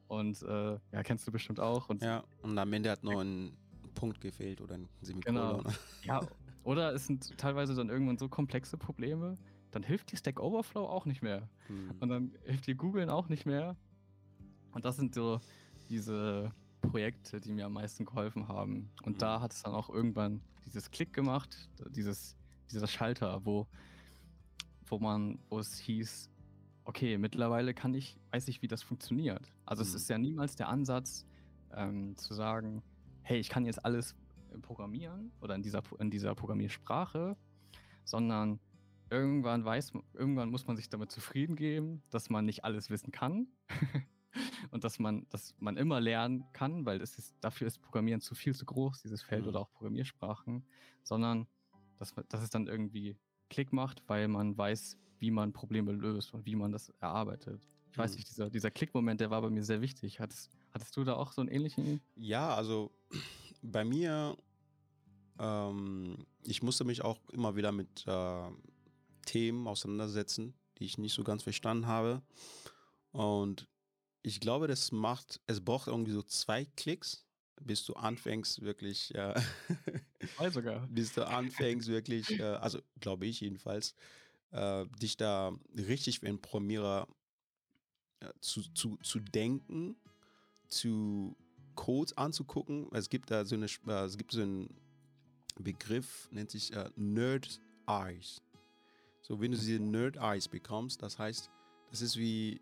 Und 0.08 0.42
äh, 0.44 0.80
ja, 0.92 1.04
kennst 1.04 1.28
du 1.28 1.32
bestimmt 1.32 1.60
auch. 1.60 1.90
Und 1.90 2.02
ja, 2.02 2.24
und 2.42 2.58
am 2.58 2.72
Ende 2.72 2.92
hat 2.92 3.04
noch 3.04 3.20
ein 3.20 3.58
Punkt 3.96 4.22
gefehlt 4.22 4.62
oder 4.62 4.76
ein 4.76 4.88
Semikolon. 5.02 5.64
Genau. 5.64 5.74
Ja, 6.04 6.22
oder 6.64 6.94
es 6.94 7.08
sind 7.08 7.38
teilweise 7.38 7.76
dann 7.76 7.90
irgendwann 7.90 8.18
so 8.18 8.30
komplexe 8.30 8.78
Probleme, 8.78 9.38
dann 9.76 9.84
hilft 9.84 10.14
dir 10.14 10.18
Stack 10.18 10.40
Overflow 10.40 10.86
auch 10.88 11.06
nicht 11.06 11.22
mehr. 11.22 11.50
Mhm. 11.68 11.96
Und 12.00 12.08
dann 12.08 12.32
hilft 12.46 12.66
dir 12.66 12.76
Googlen 12.76 13.10
auch 13.10 13.28
nicht 13.28 13.46
mehr. 13.46 13.76
Und 14.72 14.86
das 14.86 14.96
sind 14.96 15.14
so 15.14 15.42
diese 15.90 16.54
Projekte, 16.80 17.42
die 17.42 17.52
mir 17.52 17.66
am 17.66 17.74
meisten 17.74 18.06
geholfen 18.06 18.48
haben. 18.48 18.90
Und 19.04 19.16
mhm. 19.16 19.20
da 19.20 19.42
hat 19.42 19.52
es 19.52 19.64
dann 19.64 19.74
auch 19.74 19.90
irgendwann 19.90 20.42
dieses 20.66 20.92
Klick 20.92 21.12
gemacht, 21.12 21.70
dieses, 21.90 22.38
dieser 22.72 22.88
Schalter, 22.88 23.46
wo, 23.46 23.68
wo 24.86 24.98
man, 24.98 25.40
wo 25.50 25.60
es 25.60 25.78
hieß, 25.78 26.30
okay, 26.86 27.18
mittlerweile 27.18 27.74
kann 27.74 27.94
ich, 27.94 28.18
weiß 28.32 28.48
ich, 28.48 28.62
wie 28.62 28.70
das 28.70 28.82
funktioniert. 28.82 29.52
Also 29.66 29.84
mhm. 29.84 29.90
es 29.90 29.96
ist 29.96 30.10
ja 30.10 30.18
niemals 30.18 30.56
der 30.56 30.70
Ansatz, 30.70 31.26
ähm, 31.74 32.16
zu 32.16 32.34
sagen, 32.34 32.82
hey, 33.24 33.40
ich 33.40 33.50
kann 33.50 33.66
jetzt 33.66 33.84
alles 33.84 34.16
programmieren 34.62 35.34
oder 35.42 35.54
in 35.54 35.64
dieser, 35.64 35.84
in 36.00 36.10
dieser 36.10 36.34
Programmiersprache, 36.34 37.36
sondern 38.06 38.62
irgendwann 39.10 39.64
weiß, 39.64 39.94
irgendwann 40.14 40.50
muss 40.50 40.68
man 40.68 40.76
sich 40.76 40.90
damit 40.90 41.12
zufrieden 41.12 41.56
geben, 41.56 42.04
dass 42.10 42.30
man 42.30 42.46
nicht 42.46 42.64
alles 42.64 42.90
wissen 42.90 43.12
kann 43.12 43.48
und 44.72 44.84
dass 44.84 45.00
man, 45.00 45.28
dass 45.30 45.56
man 45.60 45.78
immer 45.78 46.00
lernen 46.00 46.46
kann, 46.54 46.86
weil 46.86 47.02
es 47.02 47.18
ist, 47.18 47.36
dafür 47.42 47.68
ist 47.68 47.82
Programmieren 47.82 48.22
zu 48.22 48.36
viel 48.36 48.56
zu 48.56 48.66
groß, 48.66 49.02
dieses 49.02 49.22
Feld 49.22 49.44
mhm. 49.44 49.50
oder 49.50 49.60
auch 49.62 49.72
Programmiersprachen, 49.72 50.66
sondern 51.04 51.48
dass, 51.98 52.14
dass 52.30 52.42
es 52.42 52.50
dann 52.50 52.68
irgendwie 52.68 53.18
Klick 53.50 53.74
macht, 53.74 54.04
weil 54.08 54.28
man 54.28 54.58
weiß, 54.58 54.98
wie 55.20 55.32
man 55.32 55.54
Probleme 55.54 55.92
löst 55.92 56.34
und 56.34 56.46
wie 56.46 56.56
man 56.56 56.72
das 56.72 56.90
erarbeitet. 57.00 57.68
Ich 57.92 57.98
mhm. 57.98 58.02
weiß 58.02 58.16
nicht, 58.16 58.30
dieser, 58.30 58.50
dieser 58.50 58.72
Klickmoment, 58.72 59.22
der 59.22 59.30
war 59.30 59.42
bei 59.42 59.50
mir 59.50 59.64
sehr 59.64 59.82
wichtig. 59.82 60.20
Hattest, 60.20 60.52
hattest 60.74 60.96
du 60.98 61.04
da 61.04 61.14
auch 61.14 61.32
so 61.32 61.42
einen 61.42 61.50
ähnlichen? 61.50 62.02
Ja, 62.16 62.54
also 62.54 62.92
bei 63.62 63.86
mir, 63.86 64.36
ähm, 65.40 66.26
ich 66.44 66.62
musste 66.62 66.84
mich 66.84 67.04
auch 67.04 67.30
immer 67.30 67.56
wieder 67.56 67.72
mit 67.72 68.06
äh, 68.08 68.50
Themen 69.26 69.68
auseinandersetzen, 69.68 70.54
die 70.78 70.86
ich 70.86 70.98
nicht 70.98 71.14
so 71.14 71.24
ganz 71.24 71.44
verstanden 71.44 71.88
habe. 71.88 72.22
Und 73.12 73.68
ich 74.22 74.40
glaube, 74.40 74.68
das 74.68 74.92
macht, 74.92 75.40
es 75.48 75.64
braucht 75.64 75.88
irgendwie 75.88 76.12
so 76.12 76.22
zwei 76.22 76.66
Klicks, 76.66 77.26
bis 77.62 77.86
du 77.86 77.94
anfängst 77.94 78.62
wirklich, 78.62 79.14
äh, 79.16 79.34
sogar. 80.52 80.88
bis 80.92 81.14
du 81.14 81.28
anfängst 81.28 81.88
wirklich, 81.88 82.40
äh, 82.40 82.44
also 82.44 82.80
glaube 83.00 83.26
ich 83.26 83.42
jedenfalls, 83.42 83.96
äh, 84.52 84.86
dich 85.02 85.18
da 85.18 85.54
richtig 85.76 86.22
wie 86.22 86.28
ein 86.28 86.42
Programmierer 86.42 87.08
äh, 88.20 88.30
zu, 88.42 88.62
zu, 88.74 88.98
zu 88.98 89.20
denken, 89.20 89.96
zu 90.68 91.36
Codes 91.76 92.18
anzugucken. 92.18 92.88
Es 92.94 93.10
gibt 93.10 93.32
da 93.32 93.46
so 93.46 93.56
eine, 93.56 93.68
äh, 93.88 94.06
es 94.06 94.18
gibt 94.18 94.32
so 94.32 94.42
einen 94.42 94.76
Begriff, 95.60 96.30
nennt 96.32 96.52
sich 96.52 96.74
äh, 96.74 96.90
Nerd 96.96 97.60
Eyes. 97.88 98.42
So, 99.28 99.42
wenn 99.42 99.52
du 99.52 99.58
diese 99.58 99.80
Nerd 99.80 100.18
Eyes 100.18 100.48
bekommst, 100.48 101.02
das 101.02 101.18
heißt, 101.18 101.50
das 101.90 102.04
ist 102.04 102.16
wie 102.16 102.62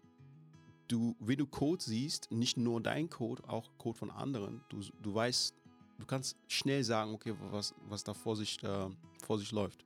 du, 0.88 1.13
wenn 1.20 1.38
du 1.38 1.46
Code 1.46 1.84
siehst, 1.84 2.32
nicht 2.32 2.55
nur 2.55 2.79
dein 2.79 3.10
Code, 3.10 3.43
auch 3.50 3.70
Code 3.77 3.98
von 3.98 4.10
anderen, 4.10 4.62
du, 4.70 4.79
du 5.01 5.13
weißt, 5.13 5.53
du 6.00 6.05
kannst 6.05 6.38
schnell 6.48 6.82
sagen, 6.86 7.13
okay, 7.13 7.34
was, 7.51 7.75
was 7.89 8.05
da 8.05 8.13
vor 8.13 8.38
sich, 8.38 8.63
äh, 8.63 8.88
vor 9.25 9.39
sich 9.39 9.51
läuft. 9.51 9.84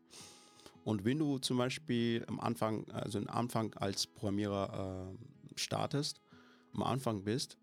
Und 0.86 1.04
wenn 1.04 1.18
du 1.18 1.40
zum 1.40 1.58
Beispiel 1.58 2.24
am 2.28 2.40
Anfang, 2.40 2.88
also 2.92 3.18
am 3.18 3.28
Anfang 3.28 3.74
als 3.74 4.06
Programmierer 4.06 5.10
äh, 5.10 5.60
startest, 5.60 6.22
am 6.76 6.84
Anfang 6.84 7.24
bist, 7.24 7.58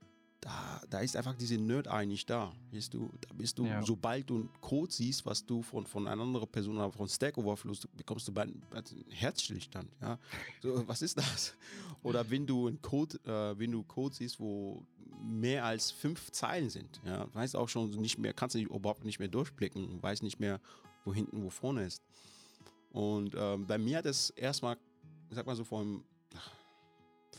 da, 0.44 0.82
da 0.90 0.98
ist 0.98 1.16
einfach 1.16 1.34
diese 1.34 1.56
Nerd-Eye 1.56 2.04
nicht 2.06 2.28
da. 2.28 2.52
Weißt 2.70 2.92
du, 2.92 3.10
da 3.18 3.32
bist 3.32 3.58
du, 3.58 3.64
ja. 3.64 3.82
sobald 3.82 4.28
du 4.28 4.36
einen 4.36 4.50
Code 4.60 4.92
siehst, 4.92 5.24
was 5.24 5.44
du 5.44 5.62
von, 5.62 5.86
von 5.86 6.06
einer 6.06 6.22
anderen 6.22 6.46
Person 6.46 6.76
oder 6.76 6.92
von 6.92 7.08
Stack 7.08 7.38
Overflow 7.38 7.72
bekommst 7.96 8.28
du 8.28 8.32
bei 8.32 8.42
einem 8.42 8.60
Herzstillstand. 9.08 9.88
Ja? 10.02 10.18
So, 10.60 10.82
was 10.86 11.00
ist 11.00 11.16
das? 11.16 11.54
Oder 12.02 12.28
wenn 12.28 12.46
du 12.46 12.66
einen 12.66 12.82
Code, 12.82 13.16
äh, 13.24 13.58
wenn 13.58 13.72
du 13.72 13.82
Code 13.84 14.14
siehst, 14.14 14.38
wo 14.38 14.84
mehr 15.22 15.64
als 15.64 15.90
fünf 15.90 16.30
Zeilen 16.30 16.68
sind, 16.68 17.00
ja, 17.06 17.26
weißt 17.32 17.56
auch 17.56 17.68
schon 17.70 17.88
nicht 17.92 18.18
mehr, 18.18 18.34
kannst 18.34 18.54
du 18.54 18.58
überhaupt 18.58 19.04
nicht 19.04 19.18
mehr 19.18 19.28
durchblicken, 19.28 20.02
weißt 20.02 20.22
nicht 20.22 20.40
mehr, 20.40 20.60
wo 21.06 21.14
hinten, 21.14 21.42
wo 21.42 21.48
vorne 21.48 21.86
ist. 21.86 22.02
Und 22.90 23.34
ähm, 23.34 23.66
bei 23.66 23.78
mir 23.78 23.98
hat 23.98 24.06
es 24.06 24.28
erstmal, 24.28 24.76
sag 25.30 25.46
mal 25.46 25.56
so, 25.56 25.64
vor 25.64 25.80
einem, 25.80 26.04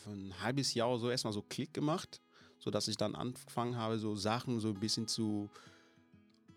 vor 0.03 0.13
ein 0.13 0.33
halbes 0.41 0.73
Jahr 0.73 0.89
oder 0.89 0.99
so 0.99 1.09
erstmal 1.11 1.33
so 1.33 1.43
Klick 1.43 1.71
gemacht 1.71 2.19
so 2.65 2.71
dass 2.71 2.87
ich 2.87 2.97
dann 2.97 3.15
angefangen 3.15 3.77
habe, 3.77 3.99
so 3.99 4.15
Sachen 4.15 4.59
so 4.59 4.69
ein 4.69 4.79
bisschen 4.79 5.07
zu 5.07 5.49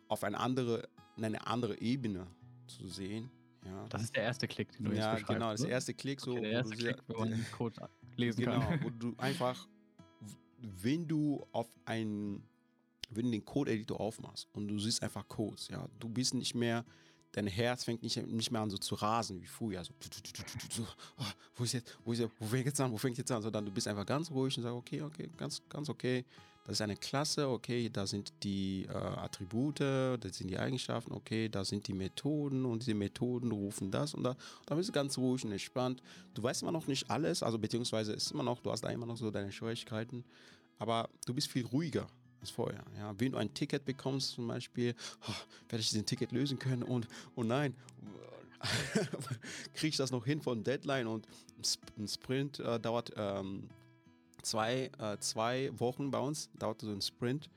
auf 0.08 0.24
eine 0.24 0.40
andere, 0.40 0.88
eine 1.18 1.46
andere 1.46 1.78
Ebene 1.82 2.26
zu 2.66 2.88
sehen. 2.88 3.30
Ja. 3.62 3.86
Das 3.90 4.02
ist 4.02 4.16
der 4.16 4.22
erste 4.22 4.48
Klick, 4.48 4.72
den 4.72 4.86
du 4.86 4.92
ja, 4.92 5.12
jetzt 5.12 5.28
Ja, 5.28 5.34
genau, 5.34 5.50
das 5.50 5.60
der 5.60 5.70
erste 5.70 5.92
Klick, 5.92 6.20
so, 6.20 6.32
okay, 6.32 6.40
der 6.40 6.50
erste 6.52 6.76
Klick, 6.76 6.96
wo 7.08 7.18
man 7.18 7.30
den 7.30 7.44
Code 7.52 7.90
lesen 8.16 8.42
genau, 8.42 8.58
kann. 8.58 8.80
Genau, 8.80 8.84
wo 8.84 8.90
du 8.90 9.14
einfach, 9.18 9.68
wenn 10.62 11.06
du 11.06 11.46
auf 11.52 11.68
einen, 11.84 12.42
wenn 13.10 13.26
du 13.26 13.32
den 13.32 13.44
Code-Editor 13.44 14.00
aufmachst 14.00 14.48
und 14.54 14.66
du 14.66 14.78
siehst 14.78 15.02
einfach 15.02 15.28
Codes, 15.28 15.68
ja, 15.68 15.86
du 15.98 16.08
bist 16.08 16.32
nicht 16.32 16.54
mehr 16.54 16.86
dein 17.32 17.46
Herz 17.46 17.84
fängt 17.84 18.02
nicht, 18.02 18.16
nicht 18.26 18.50
mehr 18.50 18.60
an 18.60 18.70
so 18.70 18.78
zu 18.78 18.94
rasen 18.94 19.40
wie 19.40 19.46
früher. 19.46 19.82
So, 19.84 19.92
oh, 21.18 21.24
wo 21.56 21.64
ist 21.64 21.72
jetzt, 21.72 21.98
wo 22.04 22.12
ist 22.12 22.20
jetzt, 22.20 22.32
wo 22.38 22.46
fängt 22.46 22.66
jetzt 22.66 22.80
an, 22.80 22.92
wo 22.92 22.98
fängt 22.98 23.18
jetzt 23.18 23.30
an? 23.30 23.42
Sondern 23.42 23.64
du 23.64 23.70
bist 23.70 23.88
einfach 23.88 24.06
ganz 24.06 24.30
ruhig 24.30 24.56
und 24.56 24.62
sagst, 24.62 24.76
okay, 24.76 25.02
okay, 25.02 25.28
ganz, 25.36 25.62
ganz 25.68 25.88
okay. 25.88 26.24
Das 26.64 26.74
ist 26.74 26.80
eine 26.82 26.96
Klasse, 26.96 27.48
okay, 27.48 27.88
da 27.88 28.06
sind 28.06 28.30
die 28.42 28.86
äh, 28.90 28.92
Attribute, 28.92 29.80
das 29.80 30.36
sind 30.36 30.48
die 30.48 30.58
Eigenschaften, 30.58 31.12
okay, 31.12 31.48
da 31.48 31.64
sind 31.64 31.88
die 31.88 31.94
Methoden 31.94 32.66
und 32.66 32.82
diese 32.82 32.92
Methoden 32.92 33.52
rufen 33.52 33.90
das 33.90 34.12
und 34.12 34.22
da. 34.22 34.36
Da 34.66 34.74
bist 34.74 34.90
du 34.90 34.92
ganz 34.92 35.16
ruhig 35.16 35.42
und 35.46 35.52
entspannt. 35.52 36.02
Du 36.34 36.42
weißt 36.42 36.60
immer 36.60 36.72
noch 36.72 36.86
nicht 36.86 37.10
alles, 37.10 37.42
also 37.42 37.58
beziehungsweise 37.58 38.12
ist 38.12 38.32
immer 38.32 38.42
noch, 38.42 38.60
du 38.60 38.70
hast 38.70 38.82
da 38.82 38.90
immer 38.90 39.06
noch 39.06 39.16
so 39.16 39.30
deine 39.30 39.50
Schwierigkeiten. 39.50 40.24
aber 40.78 41.08
du 41.24 41.32
bist 41.32 41.50
viel 41.50 41.64
ruhiger 41.64 42.06
als 42.40 42.50
vorher. 42.50 42.84
Ja, 42.96 43.14
wenn 43.18 43.32
du 43.32 43.38
ein 43.38 43.52
Ticket 43.52 43.84
bekommst, 43.84 44.32
zum 44.32 44.48
Beispiel, 44.48 44.94
oh, 45.28 45.32
werde 45.68 45.80
ich 45.80 45.90
diesen 45.90 46.06
Ticket 46.06 46.32
lösen 46.32 46.58
können 46.58 46.82
und, 46.82 47.08
oh 47.34 47.42
nein, 47.42 47.74
kriege 49.74 49.88
ich 49.88 49.96
das 49.96 50.10
noch 50.10 50.24
hin 50.24 50.40
von 50.40 50.64
Deadline 50.64 51.06
und 51.06 51.26
ein 51.96 52.08
Sprint 52.08 52.58
äh, 52.60 52.78
dauert 52.80 53.12
ähm, 53.16 53.68
zwei, 54.42 54.90
äh, 54.98 55.18
zwei 55.18 55.70
Wochen 55.78 56.10
bei 56.10 56.18
uns, 56.18 56.50
dauert 56.58 56.80
so 56.80 56.90
ein 56.90 57.02
Sprint 57.02 57.48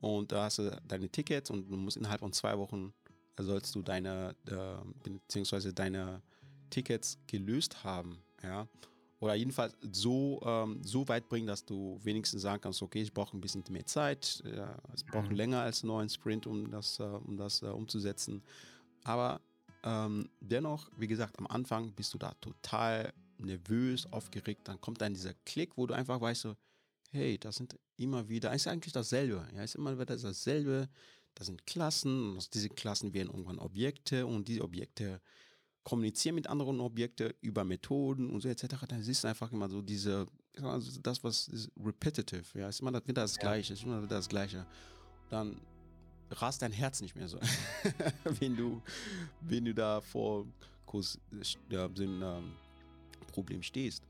und 0.00 0.32
da 0.32 0.44
hast 0.44 0.58
du 0.58 0.70
deine 0.88 1.08
Tickets 1.08 1.50
und 1.50 1.70
du 1.70 1.76
musst 1.76 1.96
innerhalb 1.96 2.20
von 2.20 2.32
zwei 2.32 2.56
Wochen 2.58 2.92
äh, 3.36 3.42
sollst 3.42 3.74
du 3.74 3.82
deine, 3.82 4.34
äh, 4.46 5.08
beziehungsweise 5.08 5.72
deine 5.72 6.22
Tickets 6.70 7.18
gelöst 7.26 7.84
haben, 7.84 8.18
ja. 8.42 8.68
Oder 9.20 9.34
jedenfalls 9.34 9.74
so, 9.92 10.40
ähm, 10.44 10.82
so 10.82 11.06
weit 11.08 11.28
bringen, 11.28 11.46
dass 11.46 11.64
du 11.64 12.00
wenigstens 12.02 12.42
sagen 12.42 12.62
kannst, 12.62 12.80
okay, 12.80 13.02
ich 13.02 13.12
brauche 13.12 13.36
ein 13.36 13.40
bisschen 13.40 13.62
mehr 13.68 13.84
Zeit, 13.84 14.42
ja, 14.44 14.76
es 14.94 15.04
braucht 15.04 15.28
mhm. 15.28 15.36
länger 15.36 15.60
als 15.60 15.82
einen 15.82 15.88
neuen 15.88 16.08
Sprint, 16.08 16.46
um 16.46 16.70
das, 16.70 16.98
äh, 16.98 17.02
um 17.02 17.36
das 17.36 17.62
äh, 17.62 17.66
umzusetzen. 17.66 18.42
Aber 19.04 19.40
ähm, 19.82 20.28
dennoch, 20.40 20.90
wie 20.96 21.06
gesagt, 21.06 21.38
am 21.38 21.46
Anfang 21.46 21.92
bist 21.92 22.14
du 22.14 22.18
da 22.18 22.32
total 22.40 23.12
nervös, 23.38 24.10
aufgeregt. 24.10 24.62
Dann 24.64 24.80
kommt 24.80 25.00
dann 25.00 25.14
dieser 25.14 25.34
Klick, 25.44 25.76
wo 25.76 25.86
du 25.86 25.94
einfach 25.94 26.20
weißt, 26.20 26.42
so, 26.42 26.56
hey, 27.10 27.38
das 27.38 27.56
sind 27.56 27.78
immer 27.96 28.28
wieder, 28.28 28.52
ist 28.54 28.68
eigentlich 28.68 28.92
dasselbe. 28.92 29.46
Ja, 29.54 29.62
ist 29.62 29.74
immer 29.74 29.98
wieder 29.98 30.16
dasselbe. 30.16 30.88
Das 31.34 31.46
sind 31.46 31.66
Klassen. 31.66 32.30
Und 32.30 32.36
aus 32.38 32.50
diesen 32.50 32.74
Klassen 32.74 33.12
werden 33.12 33.28
irgendwann 33.28 33.58
Objekte 33.58 34.26
und 34.26 34.48
diese 34.48 34.62
Objekte 34.62 35.20
kommunizieren 35.82 36.34
mit 36.34 36.46
anderen 36.46 36.80
Objekten 36.80 37.32
über 37.40 37.64
Methoden 37.64 38.30
und 38.30 38.40
so 38.40 38.48
etc. 38.48 38.86
Dann 38.88 39.02
siehst 39.02 39.24
du 39.24 39.28
einfach 39.28 39.50
immer 39.52 39.68
so 39.68 39.82
diese, 39.82 40.26
also 40.62 41.00
das, 41.00 41.24
was 41.24 41.48
ist 41.48 41.70
repetitive, 41.82 42.58
ja, 42.58 42.68
ist 42.68 42.80
immer 42.80 42.92
wieder 43.06 43.22
das 43.22 43.38
Gleiche, 43.38 43.72
ist 43.72 43.84
immer 43.84 44.02
wieder 44.02 44.16
das 44.16 44.28
Gleiche. 44.28 44.66
Dann 45.30 45.60
rast 46.30 46.62
dein 46.62 46.72
Herz 46.72 47.00
nicht 47.00 47.16
mehr 47.16 47.28
so, 47.28 47.38
wenn 48.24 48.56
du, 48.56 48.82
wenn 49.40 49.64
du 49.64 49.74
da 49.74 50.00
vor 50.00 50.46
Kurs, 50.86 51.18
ja, 51.68 51.88
dem 51.88 52.22
ähm, 52.22 52.52
Problem 53.32 53.62
stehst. 53.62 54.04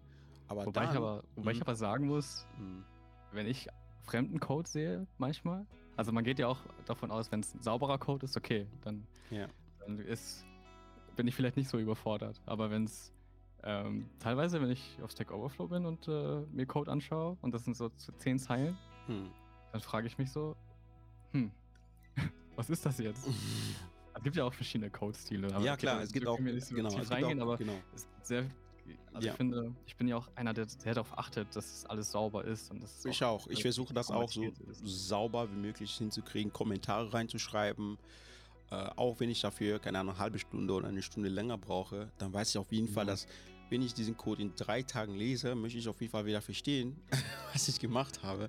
Aber 0.49 0.67
wobei, 0.67 0.81
dann, 0.81 0.91
ich, 0.91 0.97
aber, 0.97 1.25
wobei 1.37 1.53
ich 1.53 1.59
hm. 1.59 1.63
aber 1.63 1.77
sagen 1.77 2.07
muss, 2.07 2.47
mh. 2.59 2.85
wenn 3.33 3.47
ich 3.47 3.69
fremden 4.03 4.41
Code 4.41 4.69
sehe, 4.69 5.07
manchmal, 5.19 5.67
also 5.97 6.11
man 6.13 6.25
geht 6.25 6.39
ja 6.39 6.49
auch 6.49 6.59
davon 6.87 7.11
aus, 7.11 7.31
wenn 7.31 7.41
es 7.41 7.55
ein 7.55 7.63
sauberer 7.63 7.99
Code 7.99 8.25
ist, 8.25 8.37
okay, 8.37 8.67
dann, 8.83 9.07
ja. 9.31 9.47
dann 9.81 9.99
ist, 10.01 10.45
bin 11.17 11.27
ich 11.27 11.35
vielleicht 11.35 11.57
nicht 11.57 11.69
so 11.69 11.79
überfordert. 11.79 12.41
Aber 12.47 12.71
wenn 12.71 12.85
es 12.85 13.13
ähm, 13.63 14.09
teilweise, 14.19 14.61
wenn 14.61 14.71
ich 14.71 14.99
auf 15.03 15.11
Stack 15.11 15.33
Overflow 15.33 15.69
bin 15.69 15.85
und 15.85 16.09
äh, 16.09 16.41
mir 16.53 16.67
Code 16.67 16.91
anschaue 16.91 17.37
und 17.43 17.53
das 17.53 17.65
sind 17.65 17.77
so 17.77 17.91
zehn 18.19 18.39
Zeilen, 18.39 18.77
hm. 19.07 19.31
dann 19.73 19.81
frage 19.81 20.07
ich 20.07 20.17
mich 20.19 20.31
so, 20.31 20.57
hm, 21.33 21.51
was 22.57 22.71
ist 22.71 22.85
das 22.87 22.99
jetzt? 22.99 23.27
es 24.15 24.23
gibt 24.23 24.37
ja 24.37 24.45
auch 24.45 24.55
verschiedene 24.55 24.91
Code-Stile. 24.91 25.49
Ja, 25.63 25.77
klar, 25.77 26.03
es 26.03 26.13
gibt 26.13 26.27
auch, 26.27 26.39
so 26.39 26.75
genau, 26.75 26.99
es 26.99 27.11
reingehen, 27.11 27.41
auch, 27.41 27.47
aber 27.47 27.57
genau. 27.59 27.75
es 27.95 28.07
gibt 28.07 28.27
sehr 28.27 28.45
also 29.13 29.27
ja. 29.27 29.33
ich 29.33 29.37
finde, 29.37 29.75
ich 29.87 29.97
bin 29.97 30.09
ja 30.09 30.17
auch 30.17 30.29
einer, 30.35 30.55
der 30.55 30.69
sehr 30.69 30.95
darauf 30.95 31.19
achtet, 31.19 31.55
dass 31.55 31.79
es 31.79 31.87
alles 31.87 32.11
sauber 32.11 32.45
ist. 32.45 32.71
Und 32.71 32.83
das 32.83 33.05
ich 33.05 33.23
auch. 33.25 33.45
auch. 33.45 33.47
Ich 33.49 33.63
versuche 33.63 33.93
das 33.93 34.11
auch 34.11 34.31
so 34.31 34.43
ist. 34.43 34.81
sauber 34.85 35.51
wie 35.51 35.57
möglich 35.57 35.93
hinzukriegen, 35.97 36.53
Kommentare 36.53 37.13
reinzuschreiben. 37.13 37.99
Äh, 38.71 38.89
auch 38.97 39.19
wenn 39.19 39.31
ich 39.31 39.41
dafür, 39.41 39.79
keine 39.79 39.99
Ahnung, 39.99 40.15
eine 40.15 40.23
halbe 40.23 40.39
Stunde 40.39 40.73
oder 40.75 40.89
eine 40.89 41.03
Stunde 41.03 41.29
länger 41.29 41.59
brauche, 41.59 42.11
dann 42.19 42.33
weiß 42.33 42.51
ich 42.51 42.59
auf 42.59 42.71
jeden 42.71 42.89
mhm. 42.89 42.93
Fall, 42.93 43.07
dass 43.07 43.27
wenn 43.69 43.83
ich 43.83 43.95
diesen 43.95 44.17
Code 44.17 44.43
in 44.43 44.55
drei 44.55 44.83
Tagen 44.83 45.17
lese, 45.17 45.55
möchte 45.55 45.79
ich 45.79 45.89
auf 45.89 46.01
jeden 46.01 46.11
Fall 46.11 46.27
wieder 46.27 46.41
verstehen, 46.41 46.97
was 47.53 47.69
ich 47.69 47.81
gemacht 47.81 48.23
habe. 48.23 48.49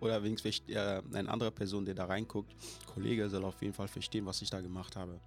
Oder 0.00 0.22
wenigstens 0.22 0.62
äh, 0.68 1.02
eine 1.12 1.28
andere 1.28 1.50
Person, 1.50 1.84
der 1.84 1.94
da 1.94 2.06
reinguckt, 2.06 2.54
Kollege 2.86 3.28
soll 3.28 3.44
auf 3.44 3.60
jeden 3.60 3.74
Fall 3.74 3.88
verstehen, 3.88 4.26
was 4.26 4.40
ich 4.42 4.50
da 4.50 4.60
gemacht 4.60 4.96
habe. 4.96 5.20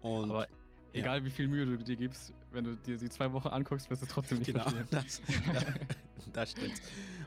Und 0.00 0.30
Aber 0.30 0.48
egal 0.92 1.18
ja. 1.18 1.24
wie 1.24 1.30
viel 1.30 1.48
Mühe 1.48 1.66
du 1.66 1.76
dir 1.76 1.96
gibst, 1.96 2.32
wenn 2.50 2.64
du 2.64 2.76
dir 2.76 2.96
die 2.96 3.10
zwei 3.10 3.30
Wochen 3.32 3.48
anguckst, 3.48 3.90
wirst 3.90 4.02
du 4.02 4.06
trotzdem 4.06 4.38
nicht 4.38 4.48
genau, 4.48 4.62
verstehen. 4.62 4.86
Das, 4.90 5.20
das, 5.52 6.32
das 6.32 6.50
stimmt. 6.52 6.80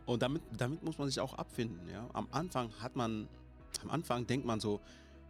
Und 0.06 0.22
damit, 0.22 0.42
damit 0.58 0.84
muss 0.84 0.98
man 0.98 1.08
sich 1.08 1.20
auch 1.20 1.36
abfinden. 1.36 1.88
Ja? 1.90 2.10
Am 2.14 2.28
Anfang 2.32 2.72
hat 2.80 2.96
man, 2.96 3.28
am 3.84 3.92
Anfang 3.92 4.26
denkt 4.26 4.46
man 4.46 4.60
so, 4.60 4.82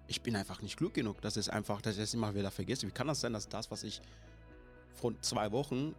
ich 0.09 0.21
bin 0.21 0.35
einfach 0.35 0.61
nicht 0.61 0.75
klug 0.75 0.93
genug, 0.95 1.21
dass 1.21 1.37
es 1.37 1.49
einfach, 1.49 1.81
dass 1.81 1.95
ich 1.95 2.03
es 2.03 2.13
immer 2.13 2.33
wieder 2.33 2.49
vergesse. 2.49 2.87
Wie 2.87 2.91
kann 2.91 3.07
das 3.07 3.21
sein, 3.21 3.31
dass 3.31 3.47
das, 3.47 3.69
was 3.69 3.83
ich 3.83 4.01
vor 4.95 5.13
zwei 5.21 5.51
Wochen 5.51 5.95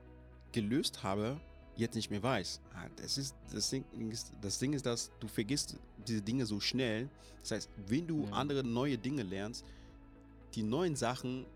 gelöst 0.52 1.04
habe, 1.04 1.40
jetzt 1.76 1.94
nicht 1.94 2.10
mehr 2.10 2.22
weiß. 2.22 2.60
Ah, 2.74 2.86
das, 2.96 3.16
ist, 3.16 3.36
das, 3.52 3.70
Ding 3.70 3.84
ist, 4.10 4.32
das 4.42 4.58
Ding 4.58 4.72
ist, 4.72 4.84
dass 4.84 5.12
du 5.20 5.28
vergisst 5.28 5.76
diese 6.06 6.20
Dinge 6.20 6.44
so 6.44 6.58
schnell. 6.58 7.08
Das 7.40 7.52
heißt, 7.52 7.70
wenn 7.86 8.06
du 8.06 8.24
ja. 8.24 8.32
andere 8.32 8.64
neue 8.64 8.98
Dinge 8.98 9.22
lernst, 9.22 9.64
die 10.54 10.64
neuen 10.64 10.96
Sachen 10.96 11.46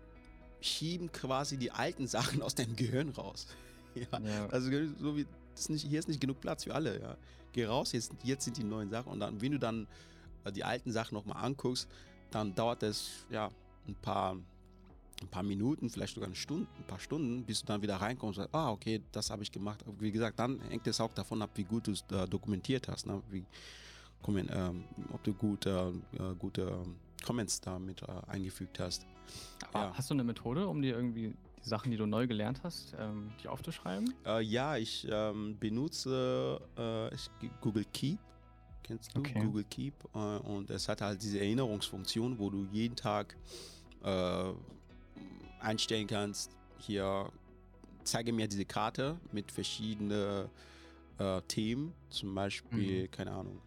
schieben 0.61 1.11
quasi 1.11 1.57
die 1.57 1.71
alten 1.71 2.07
Sachen 2.15 2.41
aus 2.41 2.55
deinem 2.55 2.77
Gehirn 2.77 3.09
raus. 3.09 3.47
ja, 3.95 4.19
ja. 4.19 4.47
Also 4.47 4.71
so 4.97 5.17
wie 5.17 5.25
ist 5.53 5.69
nicht, 5.69 5.85
hier 5.85 5.99
ist 5.99 6.07
nicht 6.07 6.21
genug 6.21 6.39
Platz 6.39 6.63
für 6.63 6.73
alle. 6.73 7.01
Ja. 7.01 7.17
Geh 7.51 7.65
raus, 7.65 7.91
jetzt, 7.91 8.13
jetzt 8.23 8.45
sind 8.45 8.57
die 8.57 8.63
neuen 8.63 8.89
Sachen 8.89 9.11
und 9.11 9.19
dann, 9.19 9.41
wenn 9.41 9.51
du 9.51 9.59
dann 9.59 9.87
äh, 10.45 10.51
die 10.51 10.63
alten 10.63 10.91
Sachen 10.91 11.15
nochmal 11.15 11.43
anguckst, 11.43 11.87
dann 12.35 12.53
dauert 12.53 12.83
es 12.83 13.25
ja 13.29 13.49
ein 13.87 13.95
paar 13.95 14.35
ein 15.21 15.29
paar 15.29 15.43
Minuten, 15.43 15.89
vielleicht 15.89 16.15
sogar 16.15 16.27
eine 16.27 16.35
Stunde, 16.35 16.67
ein 16.77 16.83
paar 16.85 16.99
Stunden, 16.99 17.45
bis 17.45 17.61
du 17.61 17.67
dann 17.67 17.81
wieder 17.81 17.95
reinkommst 17.95 18.37
und 18.37 18.43
sagst, 18.43 18.53
ah, 18.53 18.69
okay, 18.69 19.01
das 19.13 19.29
habe 19.29 19.43
ich 19.43 19.51
gemacht. 19.51 19.79
Wie 19.97 20.11
gesagt, 20.11 20.37
dann 20.37 20.59
hängt 20.67 20.85
es 20.87 20.99
auch 20.99 21.13
davon 21.13 21.41
ab, 21.41 21.51
wie 21.55 21.63
gut 21.63 21.87
du 21.87 21.91
es 21.91 22.03
äh, 22.11 22.27
dokumentiert 22.27 22.89
hast, 22.89 23.07
ne? 23.07 23.21
wie, 23.31 23.45
ähm, 24.27 24.83
ob 25.13 25.23
du 25.23 25.33
gut, 25.33 25.65
äh, 25.67 25.93
gute 26.37 26.83
Comments 27.25 27.61
damit 27.61 28.01
äh, 28.01 28.07
eingefügt 28.27 28.77
hast. 28.81 29.05
Ja. 29.73 29.93
Hast 29.95 30.09
du 30.09 30.15
eine 30.15 30.25
Methode, 30.25 30.67
um 30.67 30.81
dir 30.81 30.97
irgendwie 30.97 31.33
die 31.63 31.69
Sachen, 31.69 31.91
die 31.91 31.97
du 31.97 32.05
neu 32.05 32.27
gelernt 32.27 32.59
hast, 32.63 32.93
ähm, 32.99 33.31
die 33.41 33.47
aufzuschreiben? 33.47 34.13
Äh, 34.25 34.41
ja, 34.41 34.75
ich 34.75 35.07
ähm, 35.09 35.57
benutze 35.57 36.59
äh, 36.75 37.47
Google 37.61 37.85
Keep. 37.93 38.19
Kennst 38.85 39.15
du 39.15 39.19
okay. 39.19 39.39
Google 39.39 39.63
Keep? 39.63 39.93
Äh, 40.13 40.17
und 40.17 40.69
es 40.69 40.87
hat 40.87 41.01
halt 41.01 41.21
diese 41.21 41.39
Erinnerungsfunktion, 41.39 42.37
wo 42.37 42.51
du 42.51 42.67
jeden 42.71 42.95
Tag 42.95 43.35
äh, 44.03 44.53
einstellen 45.59 46.05
kannst, 46.05 46.51
hier 46.77 47.31
zeige 48.03 48.31
mir 48.31 48.47
diese 48.47 48.65
Karte 48.65 49.19
mit 49.31 49.51
verschiedenen 49.51 50.47
äh, 51.17 51.41
Themen, 51.47 51.93
zum 52.09 52.35
Beispiel, 52.35 53.03
mhm. 53.03 53.11
keine 53.11 53.31
Ahnung, 53.31 53.59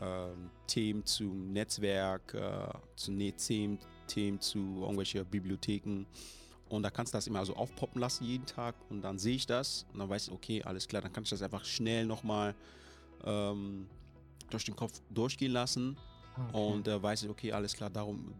ähm, 0.00 0.50
Themen 0.66 1.04
zum 1.04 1.52
Netzwerk, 1.52 2.34
äh, 2.34 2.68
zu 2.96 3.12
Themen, 3.12 3.78
Themen 4.08 4.40
zu 4.40 4.58
irgendwelchen 4.80 5.24
Bibliotheken. 5.26 6.04
Und 6.68 6.82
da 6.82 6.90
kannst 6.90 7.14
du 7.14 7.16
das 7.16 7.28
immer 7.28 7.44
so 7.46 7.54
aufpoppen 7.54 8.00
lassen 8.00 8.24
jeden 8.24 8.44
Tag 8.44 8.74
und 8.90 9.02
dann 9.02 9.18
sehe 9.18 9.36
ich 9.36 9.46
das 9.46 9.86
und 9.92 10.00
dann 10.00 10.08
weiß 10.08 10.26
ich, 10.26 10.34
okay, 10.34 10.62
alles 10.64 10.88
klar, 10.88 11.00
dann 11.00 11.12
kann 11.12 11.22
ich 11.22 11.30
das 11.30 11.42
einfach 11.42 11.64
schnell 11.64 12.04
nochmal 12.04 12.54
ähm, 13.24 13.86
durch 14.50 14.64
den 14.64 14.76
Kopf 14.76 15.00
durchgehen 15.10 15.52
lassen. 15.52 15.96
Okay. 16.50 16.72
Und 16.72 16.86
äh, 16.86 17.02
weiß 17.02 17.24
ich, 17.24 17.28
okay, 17.28 17.52
alles 17.52 17.74
klar, 17.74 17.90
darum, 17.90 18.32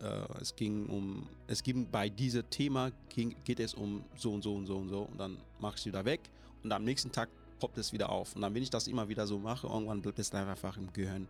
äh, 0.00 0.40
es 0.40 0.56
ging 0.56 0.86
um, 0.86 1.28
es 1.46 1.62
ging 1.62 1.88
bei 1.88 2.08
diesem 2.08 2.48
Thema, 2.50 2.90
ging, 3.08 3.36
geht 3.44 3.60
es 3.60 3.74
um 3.74 4.02
so 4.16 4.32
und 4.32 4.42
so 4.42 4.56
und 4.56 4.66
so 4.66 4.76
und 4.76 4.88
so 4.88 5.02
und 5.02 5.18
dann 5.18 5.38
mache 5.60 5.74
ich 5.74 5.80
es 5.80 5.86
wieder 5.86 6.04
weg 6.04 6.20
und 6.64 6.72
am 6.72 6.82
nächsten 6.82 7.12
Tag 7.12 7.28
poppt 7.60 7.78
es 7.78 7.92
wieder 7.92 8.10
auf. 8.10 8.34
Und 8.34 8.42
dann, 8.42 8.54
wenn 8.54 8.62
ich 8.62 8.70
das 8.70 8.88
immer 8.88 9.08
wieder 9.08 9.26
so 9.26 9.38
mache, 9.38 9.68
irgendwann 9.68 10.02
bleibt 10.02 10.18
es 10.18 10.34
einfach 10.34 10.76
im 10.76 10.92
Gehirn 10.92 11.28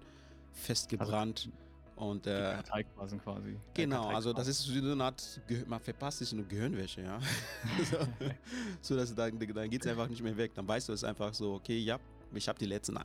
festgebrannt. 0.53 1.51
Also, 1.51 1.65
und 1.97 2.27
äh, 2.27 2.57
quasi. 2.97 3.19
quasi. 3.19 3.57
Genau, 3.73 4.09
also 4.09 4.33
das 4.33 4.49
ist 4.49 4.63
so 4.63 4.73
eine 4.73 5.05
Art, 5.05 5.41
man 5.67 5.79
verpasst 5.79 6.19
sich 6.19 6.33
eine 6.33 6.43
Gehirnwäsche, 6.43 7.03
ja. 7.03 7.21
so, 7.91 7.99
so, 8.81 8.97
dass 8.97 9.15
dann, 9.15 9.39
dann 9.39 9.71
geht 9.71 9.85
es 9.85 9.87
einfach 9.87 10.09
nicht 10.09 10.23
mehr 10.23 10.37
weg. 10.37 10.53
Dann 10.55 10.67
weißt 10.67 10.89
du 10.89 10.93
es 10.93 11.05
einfach 11.05 11.33
so, 11.35 11.55
okay, 11.55 11.79
ja, 11.79 12.01
ich 12.37 12.49
habe 12.49 12.59
die 12.59 12.67
letzten, 12.67 12.97
äh, 12.97 13.01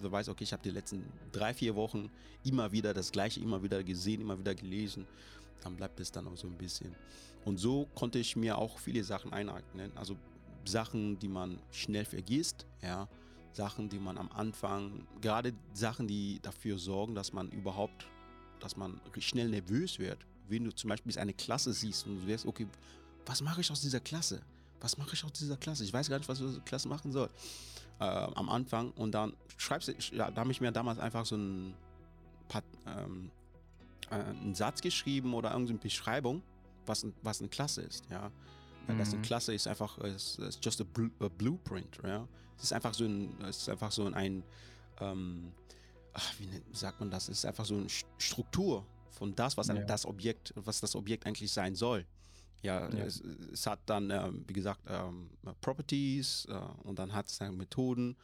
du 0.00 0.10
weißt, 0.10 0.28
okay, 0.28 0.44
ich 0.44 0.52
habe 0.52 0.62
die 0.62 0.70
letzten 0.70 1.04
drei, 1.32 1.54
vier 1.54 1.74
Wochen 1.74 2.10
immer 2.44 2.70
wieder 2.72 2.94
das 2.94 3.12
Gleiche, 3.12 3.40
immer 3.40 3.62
wieder 3.62 3.82
gesehen, 3.82 4.20
immer 4.20 4.38
wieder 4.38 4.54
gelesen. 4.54 5.06
Dann 5.62 5.76
bleibt 5.76 5.98
es 6.00 6.10
dann 6.12 6.26
auch 6.28 6.36
so 6.36 6.46
ein 6.46 6.56
bisschen. 6.56 6.94
Und 7.44 7.58
so 7.58 7.86
konnte 7.94 8.18
ich 8.18 8.36
mir 8.36 8.58
auch 8.58 8.78
viele 8.78 9.04
Sachen 9.04 9.32
eineignen. 9.32 9.92
Also 9.96 10.16
Sachen, 10.64 11.18
die 11.18 11.28
man 11.28 11.58
schnell 11.70 12.04
vergisst, 12.04 12.66
ja, 12.82 13.08
Sachen, 13.52 13.88
die 13.88 13.98
man 13.98 14.18
am 14.18 14.30
Anfang, 14.32 15.06
gerade 15.20 15.54
Sachen, 15.72 16.06
die 16.06 16.38
dafür 16.42 16.78
sorgen, 16.78 17.14
dass 17.14 17.32
man 17.32 17.50
überhaupt, 17.50 18.06
dass 18.60 18.76
man 18.76 19.00
schnell 19.18 19.48
nervös 19.48 19.98
wird. 19.98 20.18
Wenn 20.48 20.64
du 20.64 20.74
zum 20.74 20.88
Beispiel 20.88 21.18
eine 21.18 21.32
Klasse 21.32 21.72
siehst 21.72 22.06
und 22.06 22.22
du 22.22 22.26
wirst, 22.26 22.46
okay, 22.46 22.66
was 23.24 23.40
mache 23.40 23.60
ich 23.60 23.70
aus 23.70 23.80
dieser 23.80 24.00
Klasse? 24.00 24.42
Was 24.80 24.98
mache 24.98 25.14
ich 25.14 25.24
aus 25.24 25.32
dieser 25.32 25.56
Klasse? 25.56 25.84
Ich 25.84 25.92
weiß 25.92 26.08
gar 26.08 26.18
nicht, 26.18 26.28
was 26.28 26.38
ich 26.38 26.44
aus 26.44 26.50
dieser 26.52 26.64
Klasse 26.64 26.88
machen 26.88 27.10
soll. 27.10 27.30
Äh, 27.98 28.04
am 28.04 28.50
Anfang 28.50 28.90
und 28.90 29.12
dann 29.12 29.34
schreibst 29.56 29.88
du, 29.88 29.92
ja, 30.14 30.30
da 30.30 30.42
habe 30.42 30.50
ich 30.50 30.60
mir 30.60 30.70
damals 30.70 30.98
einfach 30.98 31.24
so 31.24 31.36
ein 31.36 31.74
paar, 32.46 32.62
ähm, 32.86 33.30
äh, 34.10 34.16
einen 34.16 34.54
Satz 34.54 34.82
geschrieben 34.82 35.32
oder 35.32 35.52
irgendeine 35.52 35.78
Beschreibung, 35.78 36.42
was, 36.84 37.06
was 37.22 37.40
eine 37.40 37.48
Klasse 37.48 37.80
ist, 37.80 38.04
ja. 38.10 38.30
Mhm. 38.86 38.98
Das 38.98 39.14
eine 39.14 39.22
Klasse 39.22 39.54
ist 39.54 39.66
einfach, 39.66 39.96
ist, 39.98 40.38
ist 40.40 40.62
just 40.62 40.82
a, 40.82 40.84
bl 40.84 41.10
a, 41.20 41.28
blueprint, 41.28 41.98
ja. 42.04 42.28
Es 42.58 42.64
ist 42.64 42.72
einfach 42.74 42.92
so 42.92 43.04
ein, 43.04 43.34
es 43.44 43.58
ist 43.58 43.68
einfach 43.70 43.90
so 43.90 44.04
ein, 44.04 44.42
ähm, 45.00 45.52
ach, 46.12 46.34
wie 46.38 46.76
sagt 46.76 47.00
man 47.00 47.10
das? 47.10 47.30
Es 47.30 47.38
ist 47.38 47.46
einfach 47.46 47.64
so 47.64 47.76
eine 47.76 47.86
Struktur 48.18 48.86
von 49.10 49.34
das, 49.34 49.56
was 49.56 49.68
ja. 49.68 49.74
das 49.74 50.04
Objekt, 50.04 50.52
was 50.54 50.80
das 50.80 50.94
Objekt 50.94 51.26
eigentlich 51.26 51.50
sein 51.50 51.74
soll. 51.74 52.06
Ja, 52.62 52.88
ja. 52.90 53.04
Es, 53.04 53.20
es, 53.20 53.66
hat 53.66 53.80
dann, 53.86 54.10
ähm, 54.10 54.44
wie 54.46 54.52
gesagt, 54.52 54.80
ähm, 54.88 55.30
Properties 55.60 56.46
äh, 56.46 56.54
und 56.84 56.98
dann 56.98 57.12
hat 57.12 57.28
es 57.28 57.38
dann 57.38 57.56
Methoden 57.56 58.16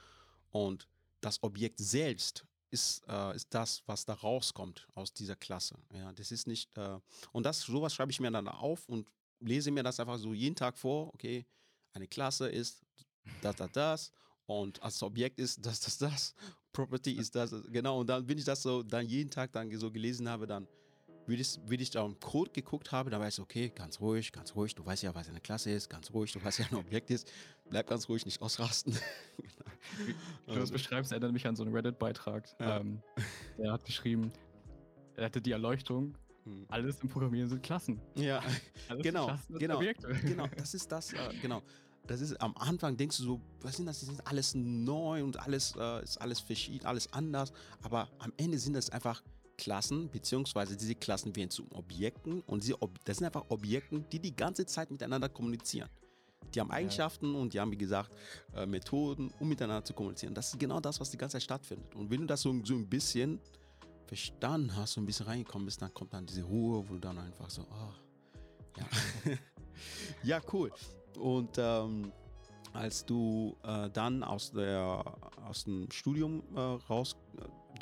und 0.50 0.88
das 1.20 1.42
Objekt 1.42 1.78
selbst 1.78 2.44
ist, 2.70 3.02
äh, 3.08 3.36
ist 3.36 3.52
das, 3.54 3.82
was 3.86 4.04
da 4.04 4.14
rauskommt 4.14 4.88
aus 4.94 5.12
dieser 5.12 5.36
Klasse. 5.36 5.76
Ja, 5.92 6.12
das 6.12 6.32
ist 6.32 6.46
nicht, 6.46 6.76
äh, 6.76 6.98
und 7.32 7.44
das, 7.44 7.60
sowas 7.60 7.94
schreibe 7.94 8.10
ich 8.10 8.20
mir 8.20 8.30
dann 8.30 8.48
auf 8.48 8.88
und 8.88 9.08
lese 9.40 9.70
mir 9.70 9.82
das 9.82 10.00
einfach 10.00 10.18
so 10.18 10.32
jeden 10.32 10.56
Tag 10.56 10.78
vor, 10.78 11.12
okay, 11.14 11.44
eine 11.92 12.08
Klasse 12.08 12.48
ist 12.48 12.82
das, 13.42 13.56
das, 13.56 13.72
das 13.72 14.12
und 14.46 14.82
als 14.82 15.02
Objekt 15.02 15.38
ist 15.38 15.64
das, 15.64 15.80
das, 15.80 15.98
das, 15.98 16.34
Property 16.72 17.12
ist 17.12 17.34
das, 17.34 17.54
genau, 17.70 18.00
und 18.00 18.06
dann, 18.06 18.26
wenn 18.26 18.38
ich 18.38 18.44
das 18.44 18.62
so 18.62 18.82
dann 18.82 19.06
jeden 19.06 19.30
Tag 19.30 19.52
dann 19.52 19.70
so 19.78 19.90
gelesen 19.90 20.28
habe, 20.28 20.46
dann 20.46 20.66
wie 21.26 21.34
ich, 21.34 21.58
wie 21.66 21.76
ich 21.76 21.90
da 21.90 22.04
im 22.04 22.18
Code 22.18 22.50
geguckt 22.50 22.92
habe, 22.92 23.10
da 23.10 23.20
weiß 23.20 23.34
ich, 23.34 23.40
okay, 23.40 23.72
ganz 23.74 24.00
ruhig, 24.00 24.32
ganz 24.32 24.54
ruhig, 24.54 24.74
du 24.74 24.84
weißt 24.84 25.02
ja, 25.02 25.14
was 25.14 25.28
eine 25.28 25.40
Klasse 25.40 25.70
ist, 25.70 25.88
ganz 25.88 26.12
ruhig, 26.12 26.32
du 26.32 26.42
weißt 26.42 26.60
ja, 26.60 26.66
ein 26.70 26.76
Objekt 26.76 27.10
ist, 27.10 27.30
bleib 27.68 27.88
ganz 27.88 28.08
ruhig, 28.08 28.24
nicht 28.26 28.40
ausrasten. 28.42 28.94
Wie 28.94 30.12
du 30.12 30.14
das 30.46 30.58
also 30.58 30.72
beschreibst, 30.72 31.12
erinnert 31.12 31.32
mich 31.32 31.46
an 31.46 31.56
so 31.56 31.62
einen 31.62 31.74
Reddit-Beitrag. 31.74 32.48
Ja. 32.58 32.80
Ähm, 32.80 33.02
der 33.58 33.72
hat 33.72 33.84
geschrieben, 33.84 34.32
er 35.16 35.26
hatte 35.26 35.40
die 35.40 35.52
Erleuchtung, 35.52 36.16
hm. 36.44 36.66
alles 36.68 37.00
im 37.00 37.08
Programmieren 37.08 37.48
sind 37.48 37.62
Klassen. 37.62 38.00
Ja, 38.16 38.42
alles 38.88 39.02
genau, 39.02 39.26
Klassen 39.26 39.58
genau, 39.58 39.76
Objekte. 39.76 40.08
genau, 40.24 40.46
das 40.56 40.74
ist 40.74 40.90
das, 40.90 41.12
äh, 41.12 41.18
genau. 41.40 41.62
Das 42.08 42.20
ist 42.20 42.34
am 42.40 42.56
Anfang 42.56 42.96
denkst 42.96 43.18
du 43.18 43.22
so, 43.22 43.40
was 43.60 43.76
sind 43.76 43.86
das? 43.86 44.00
Das 44.00 44.08
ist 44.08 44.26
alles 44.26 44.54
neu 44.56 45.22
und 45.22 45.38
alles 45.38 45.76
äh, 45.78 46.02
ist 46.02 46.20
alles 46.20 46.40
verschieden, 46.40 46.84
alles 46.84 47.12
anders. 47.12 47.52
Aber 47.80 48.08
am 48.18 48.32
Ende 48.36 48.58
sind 48.58 48.72
das 48.74 48.90
einfach 48.90 49.22
Klassen, 49.62 50.10
beziehungsweise 50.10 50.76
diese 50.76 50.96
Klassen 50.96 51.36
werden 51.36 51.50
zu 51.50 51.64
Objekten 51.72 52.40
und 52.48 52.64
diese 52.64 52.82
Ob 52.82 52.98
das 53.04 53.18
sind 53.18 53.26
einfach 53.26 53.44
Objekten, 53.48 54.04
die 54.10 54.18
die 54.18 54.34
ganze 54.34 54.66
Zeit 54.66 54.90
miteinander 54.90 55.28
kommunizieren. 55.28 55.88
Die 56.52 56.58
haben 56.58 56.72
Eigenschaften 56.72 57.32
ja. 57.32 57.40
und 57.40 57.54
die 57.54 57.60
haben, 57.60 57.70
wie 57.70 57.78
gesagt, 57.78 58.10
äh, 58.56 58.66
Methoden, 58.66 59.32
um 59.38 59.48
miteinander 59.48 59.84
zu 59.84 59.94
kommunizieren. 59.94 60.34
Das 60.34 60.48
ist 60.48 60.58
genau 60.58 60.80
das, 60.80 60.98
was 60.98 61.10
die 61.10 61.16
ganze 61.16 61.34
Zeit 61.34 61.44
stattfindet. 61.44 61.94
Und 61.94 62.10
wenn 62.10 62.22
du 62.22 62.26
das 62.26 62.42
so, 62.42 62.52
so 62.64 62.74
ein 62.74 62.88
bisschen 62.88 63.38
verstanden 64.06 64.74
hast, 64.74 64.94
so 64.94 65.00
ein 65.00 65.06
bisschen 65.06 65.26
reingekommen 65.26 65.66
bist, 65.66 65.80
dann 65.80 65.94
kommt 65.94 66.12
dann 66.12 66.26
diese 66.26 66.42
Ruhe, 66.42 66.84
wo 66.88 66.94
du 66.94 66.98
dann 66.98 67.18
einfach 67.18 67.48
so, 67.48 67.62
oh, 67.62 68.80
ja. 68.80 68.86
ja, 70.24 70.40
cool. 70.52 70.72
Und 71.20 71.56
ähm, 71.56 72.12
als 72.72 73.06
du 73.06 73.56
äh, 73.62 73.88
dann 73.90 74.24
aus, 74.24 74.50
der, 74.50 75.04
aus 75.44 75.62
dem 75.62 75.88
Studium 75.92 76.42
äh, 76.56 76.58
raus, 76.58 77.14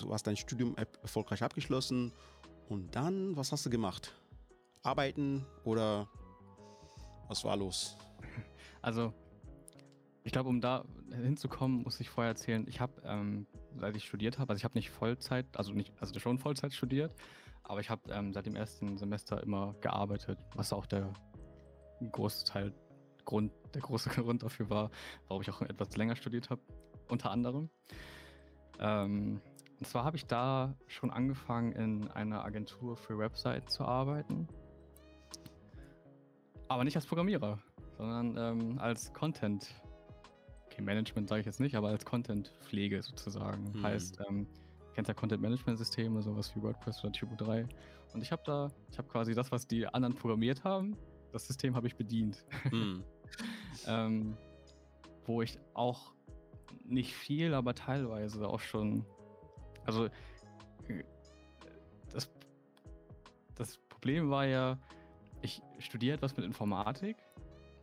du 0.06 0.12
hast 0.12 0.26
dein 0.26 0.36
Studium 0.36 0.76
erfolgreich 0.76 1.42
abgeschlossen 1.42 2.12
und 2.68 2.94
dann, 2.94 3.36
was 3.36 3.52
hast 3.52 3.66
du 3.66 3.70
gemacht? 3.70 4.14
Arbeiten 4.82 5.44
oder 5.64 6.08
was 7.28 7.44
war 7.44 7.56
los? 7.56 7.96
Also, 8.82 9.12
ich 10.22 10.32
glaube, 10.32 10.48
um 10.48 10.60
da 10.60 10.84
hinzukommen, 11.10 11.82
muss 11.82 12.00
ich 12.00 12.08
vorher 12.08 12.30
erzählen, 12.30 12.66
ich 12.68 12.80
habe, 12.80 12.92
ähm, 13.04 13.46
seit 13.78 13.96
ich 13.96 14.04
studiert 14.04 14.38
habe, 14.38 14.50
also 14.50 14.58
ich 14.58 14.64
habe 14.64 14.78
nicht 14.78 14.90
Vollzeit, 14.90 15.46
also 15.54 15.72
nicht, 15.72 15.92
also 16.00 16.18
schon 16.18 16.38
Vollzeit 16.38 16.72
studiert, 16.72 17.14
aber 17.62 17.80
ich 17.80 17.90
habe 17.90 18.10
ähm, 18.10 18.32
seit 18.32 18.46
dem 18.46 18.56
ersten 18.56 18.96
Semester 18.96 19.42
immer 19.42 19.74
gearbeitet, 19.80 20.38
was 20.54 20.72
auch 20.72 20.86
der 20.86 21.12
große 22.10 22.44
Teil, 22.44 22.72
Grund, 23.24 23.52
der 23.74 23.82
große 23.82 24.10
Grund 24.22 24.42
dafür 24.42 24.70
war, 24.70 24.90
warum 25.28 25.42
ich 25.42 25.50
auch 25.50 25.62
etwas 25.62 25.96
länger 25.96 26.16
studiert 26.16 26.50
habe, 26.50 26.62
unter 27.08 27.30
anderem. 27.30 27.70
Ähm, 28.78 29.40
und 29.80 29.86
zwar 29.86 30.04
habe 30.04 30.18
ich 30.18 30.26
da 30.26 30.76
schon 30.88 31.10
angefangen, 31.10 31.72
in 31.72 32.08
einer 32.10 32.44
Agentur 32.44 32.98
für 32.98 33.18
Websites 33.18 33.72
zu 33.72 33.84
arbeiten. 33.84 34.46
Aber 36.68 36.84
nicht 36.84 36.96
als 36.96 37.06
Programmierer, 37.06 37.58
sondern 37.96 38.36
ähm, 38.36 38.78
als 38.78 39.10
Content. 39.14 39.74
Okay, 40.66 40.82
Management 40.82 41.30
sage 41.30 41.40
ich 41.40 41.46
jetzt 41.46 41.60
nicht, 41.60 41.74
aber 41.76 41.88
als 41.88 42.04
Content-Pflege 42.04 43.02
sozusagen. 43.02 43.72
Hm. 43.72 43.82
Heißt, 43.82 44.20
ähm, 44.28 44.46
kennst 44.94 45.08
ja 45.08 45.14
Content-Management-Systeme, 45.14 46.20
sowas 46.20 46.54
wie 46.54 46.62
WordPress 46.62 47.02
oder 47.02 47.12
Typo 47.12 47.34
3. 47.42 47.66
Und 48.12 48.20
ich 48.20 48.30
habe 48.32 48.42
da, 48.44 48.68
ich 48.92 48.98
habe 48.98 49.08
quasi 49.08 49.34
das, 49.34 49.50
was 49.50 49.66
die 49.66 49.86
anderen 49.86 50.14
programmiert 50.14 50.62
haben, 50.62 50.94
das 51.32 51.46
System 51.46 51.74
habe 51.74 51.86
ich 51.86 51.96
bedient. 51.96 52.44
Hm. 52.68 53.02
ähm, 53.86 54.36
wo 55.24 55.40
ich 55.40 55.58
auch 55.72 56.12
nicht 56.84 57.14
viel, 57.14 57.54
aber 57.54 57.74
teilweise 57.74 58.46
auch 58.46 58.60
schon 58.60 59.06
also 59.90 60.08
das, 62.12 62.30
das 63.56 63.78
Problem 63.88 64.30
war 64.30 64.46
ja, 64.46 64.78
ich 65.42 65.62
studiere 65.80 66.14
etwas 66.14 66.36
mit 66.36 66.46
Informatik. 66.46 67.16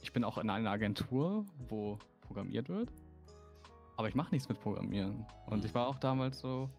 Ich 0.01 0.13
bin 0.13 0.23
auch 0.23 0.37
in 0.37 0.49
einer 0.49 0.71
Agentur, 0.71 1.45
wo 1.67 1.99
programmiert 2.21 2.69
wird. 2.69 2.93
Aber 3.97 4.07
ich 4.07 4.15
mache 4.15 4.31
nichts 4.31 4.47
mit 4.47 4.61
Programmieren. 4.61 5.25
Und 5.47 5.65
ich 5.65 5.73
war 5.73 5.87
auch 5.87 5.97
damals 5.97 6.39
so, 6.39 6.69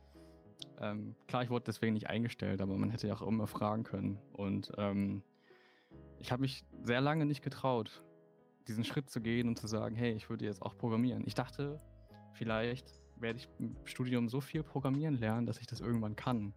ähm, 0.80 1.14
klar, 1.26 1.42
ich 1.42 1.50
wurde 1.50 1.64
deswegen 1.66 1.92
nicht 1.92 2.08
eingestellt, 2.08 2.62
aber 2.62 2.78
man 2.78 2.90
hätte 2.90 3.08
ja 3.08 3.14
auch 3.14 3.22
immer 3.22 3.46
fragen 3.46 3.82
können. 3.82 4.18
Und 4.32 4.72
ähm, 4.78 5.22
ich 6.20 6.32
habe 6.32 6.40
mich 6.40 6.64
sehr 6.84 7.00
lange 7.02 7.26
nicht 7.26 7.42
getraut, 7.42 8.02
diesen 8.66 8.84
Schritt 8.84 9.10
zu 9.10 9.20
gehen 9.20 9.48
und 9.48 9.58
zu 9.58 9.66
sagen, 9.66 9.94
hey, 9.94 10.12
ich 10.12 10.30
würde 10.30 10.46
jetzt 10.46 10.62
auch 10.62 10.76
programmieren. 10.78 11.24
Ich 11.26 11.34
dachte, 11.34 11.80
vielleicht 12.32 12.86
werde 13.20 13.38
ich 13.38 13.48
im 13.58 13.76
Studium 13.84 14.28
so 14.28 14.40
viel 14.40 14.62
programmieren 14.62 15.16
lernen, 15.16 15.46
dass 15.46 15.58
ich 15.60 15.66
das 15.66 15.80
irgendwann 15.80 16.16
kann. 16.16 16.54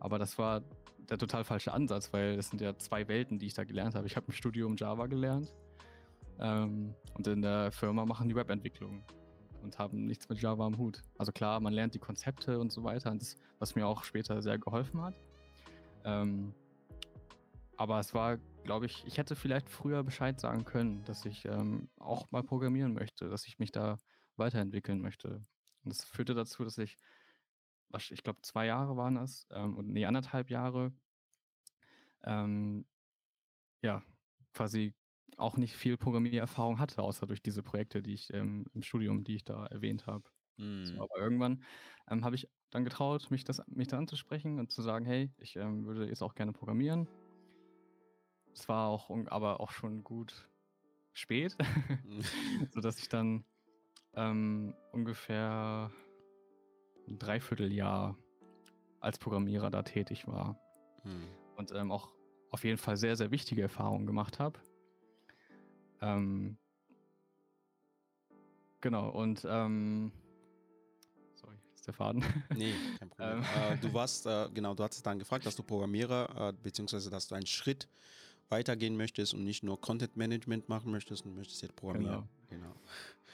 Aber 0.00 0.18
das 0.18 0.38
war 0.38 0.62
der 0.98 1.18
total 1.18 1.44
falsche 1.44 1.72
Ansatz, 1.72 2.12
weil 2.12 2.36
das 2.36 2.48
sind 2.48 2.60
ja 2.60 2.76
zwei 2.78 3.06
Welten, 3.08 3.38
die 3.38 3.46
ich 3.46 3.54
da 3.54 3.64
gelernt 3.64 3.94
habe. 3.94 4.06
Ich 4.06 4.16
habe 4.16 4.26
im 4.26 4.32
Studium 4.32 4.76
Java 4.76 5.06
gelernt 5.06 5.52
ähm, 6.40 6.94
und 7.14 7.26
in 7.26 7.42
der 7.42 7.72
Firma 7.72 8.04
machen 8.04 8.28
die 8.28 8.34
Webentwicklung 8.34 9.04
und 9.62 9.78
haben 9.78 10.06
nichts 10.06 10.28
mit 10.28 10.40
Java 10.40 10.66
am 10.66 10.76
Hut. 10.78 11.02
Also 11.18 11.32
klar, 11.32 11.60
man 11.60 11.72
lernt 11.72 11.94
die 11.94 11.98
Konzepte 11.98 12.58
und 12.58 12.72
so 12.72 12.82
weiter, 12.82 13.10
und 13.10 13.22
das, 13.22 13.36
was 13.58 13.74
mir 13.74 13.86
auch 13.86 14.04
später 14.04 14.42
sehr 14.42 14.58
geholfen 14.58 15.02
hat. 15.02 15.14
Ähm, 16.04 16.54
aber 17.76 17.98
es 17.98 18.14
war, 18.14 18.38
glaube 18.64 18.86
ich, 18.86 19.04
ich 19.06 19.18
hätte 19.18 19.34
vielleicht 19.36 19.68
früher 19.68 20.02
Bescheid 20.02 20.38
sagen 20.38 20.64
können, 20.64 21.02
dass 21.04 21.24
ich 21.24 21.44
ähm, 21.46 21.88
auch 21.98 22.30
mal 22.30 22.42
programmieren 22.42 22.92
möchte, 22.92 23.28
dass 23.28 23.46
ich 23.46 23.58
mich 23.58 23.72
da 23.72 23.98
weiterentwickeln 24.36 25.00
möchte. 25.00 25.44
Und 25.84 25.90
das 25.90 26.04
führte 26.04 26.34
dazu, 26.34 26.64
dass 26.64 26.78
ich, 26.78 26.96
ich 28.10 28.22
glaube, 28.22 28.40
zwei 28.42 28.66
Jahre 28.66 28.96
waren 28.96 29.16
das, 29.16 29.46
ähm, 29.50 29.76
und 29.76 29.88
nee, 29.88 30.06
anderthalb 30.06 30.50
Jahre, 30.50 30.92
ähm, 32.24 32.86
ja, 33.82 34.02
quasi 34.52 34.94
auch 35.36 35.56
nicht 35.56 35.74
viel 35.74 35.96
Programmiererfahrung 35.96 36.78
hatte, 36.78 37.02
außer 37.02 37.26
durch 37.26 37.42
diese 37.42 37.62
Projekte, 37.62 38.02
die 38.02 38.14
ich 38.14 38.32
ähm, 38.32 38.66
im 38.74 38.82
Studium, 38.82 39.24
die 39.24 39.36
ich 39.36 39.44
da 39.44 39.66
erwähnt 39.66 40.06
habe. 40.06 40.24
Mhm. 40.56 40.86
So, 40.86 41.02
aber 41.02 41.16
irgendwann 41.16 41.64
ähm, 42.08 42.24
habe 42.24 42.36
ich 42.36 42.48
dann 42.70 42.84
getraut, 42.84 43.30
mich, 43.30 43.44
das, 43.44 43.62
mich 43.66 43.88
da 43.88 43.98
anzusprechen 43.98 44.58
und 44.58 44.70
zu 44.70 44.82
sagen, 44.82 45.04
hey, 45.04 45.30
ich 45.38 45.56
ähm, 45.56 45.84
würde 45.84 46.06
jetzt 46.06 46.22
auch 46.22 46.34
gerne 46.34 46.52
programmieren. 46.52 47.08
Es 48.54 48.68
war 48.68 48.88
auch 48.88 49.10
aber 49.26 49.60
auch 49.60 49.70
schon 49.70 50.04
gut 50.04 50.48
spät, 51.12 51.56
sodass 52.70 52.98
ich 52.98 53.08
dann 53.08 53.44
ähm, 54.14 54.74
ungefähr 54.92 55.90
ein 57.08 57.18
Dreivierteljahr 57.18 58.16
als 59.00 59.18
Programmierer 59.18 59.70
da 59.70 59.82
tätig 59.82 60.26
war. 60.26 60.58
Hm. 61.02 61.28
Und 61.56 61.72
ähm, 61.72 61.90
auch 61.90 62.10
auf 62.50 62.64
jeden 62.64 62.78
Fall 62.78 62.96
sehr, 62.96 63.16
sehr 63.16 63.30
wichtige 63.30 63.62
Erfahrungen 63.62 64.06
gemacht 64.06 64.38
habe. 64.38 64.58
Ähm, 66.00 66.56
genau, 68.80 69.08
und 69.10 69.46
ähm, 69.48 70.12
sorry, 71.34 71.56
ist 71.74 71.86
der 71.86 71.94
Faden? 71.94 72.24
Nee, 72.56 72.74
kein 72.98 73.08
Problem. 73.08 73.44
Ähm. 73.56 73.72
äh, 73.72 73.76
du 73.78 73.94
warst, 73.94 74.26
äh, 74.26 74.48
genau, 74.52 74.74
du 74.74 74.82
hast 74.82 75.04
dann 75.06 75.18
gefragt, 75.18 75.46
dass 75.46 75.56
du 75.56 75.62
Programmierer, 75.62 76.48
äh, 76.48 76.52
beziehungsweise 76.52 77.10
dass 77.10 77.28
du 77.28 77.34
einen 77.34 77.46
Schritt 77.46 77.88
weitergehen 78.52 78.96
möchtest 78.96 79.34
und 79.34 79.44
nicht 79.44 79.64
nur 79.64 79.80
Content 79.80 80.16
Management 80.16 80.68
machen 80.68 80.92
möchtest 80.92 81.24
und 81.26 81.34
möchtest 81.34 81.62
jetzt 81.62 81.74
programmieren. 81.74 82.28
Genau. 82.48 82.62
genau. 82.62 82.74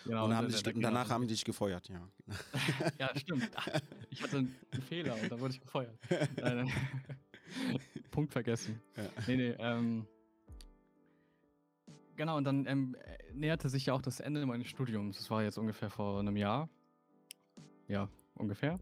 Genau, 0.05 0.25
und, 0.27 0.35
haben 0.35 0.49
dich, 0.49 0.65
und 0.65 0.81
danach 0.81 1.11
haben 1.11 1.27
die 1.27 1.35
dich 1.35 1.45
gefeuert, 1.45 1.89
ja. 1.89 2.09
ja, 2.99 3.11
stimmt. 3.19 3.51
Ich 4.11 4.23
hatte 4.23 4.39
einen 4.39 4.57
Fehler 4.89 5.17
und 5.21 5.31
dann 5.31 5.41
wurde 5.41 5.55
ich 5.55 5.61
gefeuert. 5.61 5.99
Punkt 8.13 8.33
vergessen. 8.33 8.81
Ja. 8.97 9.03
Nee, 9.27 9.37
nee, 9.37 9.55
ähm, 9.59 10.07
Genau, 12.19 12.37
und 12.37 12.43
dann 12.43 12.67
ähm, 12.67 12.97
näherte 13.33 13.69
sich 13.69 13.87
ja 13.87 13.95
auch 13.95 14.03
das 14.03 14.19
Ende 14.19 14.45
meines 14.45 14.67
Studiums. 14.67 15.19
Das 15.19 15.31
war 15.31 15.45
jetzt 15.45 15.57
ungefähr 15.57 15.89
vor 15.89 16.19
einem 16.19 16.37
Jahr. 16.37 16.69
Ja, 17.87 18.09
ungefähr. 18.35 18.81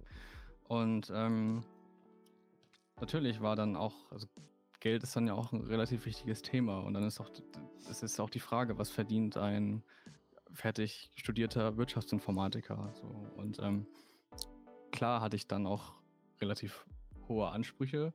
Und 0.64 1.12
ähm, 1.14 1.62
natürlich 2.98 3.42
war 3.42 3.54
dann 3.54 3.76
auch, 3.76 4.10
also 4.10 4.26
Geld 4.86 5.02
ist 5.02 5.16
dann 5.16 5.26
ja 5.26 5.34
auch 5.34 5.52
ein 5.52 5.62
relativ 5.62 6.06
wichtiges 6.06 6.42
Thema. 6.42 6.78
Und 6.78 6.94
dann 6.94 7.02
ist 7.02 7.20
auch, 7.20 7.28
es 7.90 8.04
ist 8.04 8.20
auch 8.20 8.30
die 8.30 8.38
Frage, 8.38 8.78
was 8.78 8.88
verdient 8.88 9.36
ein 9.36 9.82
fertig 10.52 11.10
studierter 11.16 11.76
Wirtschaftsinformatiker. 11.76 12.92
So. 12.94 13.08
Und 13.36 13.58
ähm, 13.58 13.88
klar 14.92 15.20
hatte 15.20 15.34
ich 15.34 15.48
dann 15.48 15.66
auch 15.66 15.94
relativ 16.40 16.86
hohe 17.26 17.48
Ansprüche. 17.48 18.14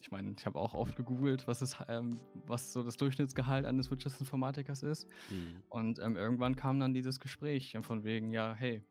Ich 0.00 0.10
meine, 0.10 0.34
ich 0.34 0.46
habe 0.46 0.58
auch 0.58 0.72
oft 0.72 0.96
gegoogelt, 0.96 1.46
was, 1.46 1.60
ist, 1.60 1.76
ähm, 1.88 2.20
was 2.46 2.72
so 2.72 2.82
das 2.82 2.96
Durchschnittsgehalt 2.96 3.66
eines 3.66 3.90
Wirtschaftsinformatikers 3.90 4.82
ist. 4.82 5.08
Mhm. 5.28 5.62
Und 5.68 5.98
ähm, 5.98 6.16
irgendwann 6.16 6.56
kam 6.56 6.80
dann 6.80 6.94
dieses 6.94 7.20
Gespräch 7.20 7.76
von 7.82 8.02
wegen, 8.02 8.32
ja, 8.32 8.54
hey, 8.54 8.82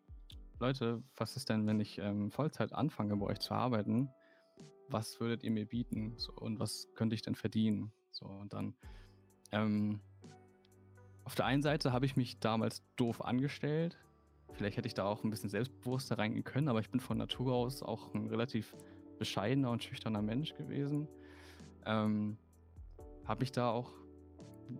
Leute, 0.59 1.01
was 1.15 1.35
ist 1.35 1.49
denn, 1.49 1.65
wenn 1.65 1.79
ich 1.79 1.97
ähm, 1.97 2.29
Vollzeit 2.29 2.73
anfange, 2.73 3.17
bei 3.17 3.25
euch 3.25 3.39
zu 3.39 3.55
arbeiten? 3.55 4.09
Was 4.89 5.19
würdet 5.19 5.43
ihr 5.43 5.51
mir 5.51 5.65
bieten? 5.65 6.13
So, 6.17 6.33
und 6.33 6.59
was 6.59 6.87
könnte 6.95 7.15
ich 7.15 7.21
denn 7.21 7.35
verdienen? 7.35 7.91
So, 8.11 8.25
und 8.25 8.53
dann 8.53 8.73
ähm, 9.51 10.01
auf 11.23 11.35
der 11.35 11.45
einen 11.45 11.61
Seite 11.61 11.93
habe 11.93 12.05
ich 12.05 12.15
mich 12.15 12.39
damals 12.39 12.83
doof 12.95 13.23
angestellt. 13.23 13.97
Vielleicht 14.53 14.77
hätte 14.77 14.87
ich 14.87 14.95
da 14.95 15.05
auch 15.05 15.23
ein 15.23 15.29
bisschen 15.29 15.49
selbstbewusster 15.49 16.17
reingehen 16.17 16.43
können, 16.43 16.67
aber 16.67 16.79
ich 16.79 16.89
bin 16.89 16.99
von 16.99 17.17
Natur 17.17 17.53
aus 17.53 17.83
auch 17.83 18.13
ein 18.15 18.27
relativ 18.27 18.75
bescheidener 19.19 19.69
und 19.69 19.83
schüchterner 19.83 20.23
Mensch 20.23 20.55
gewesen. 20.55 21.07
Ähm, 21.85 22.37
habe 23.25 23.43
ich 23.43 23.51
da 23.51 23.69
auch 23.69 23.93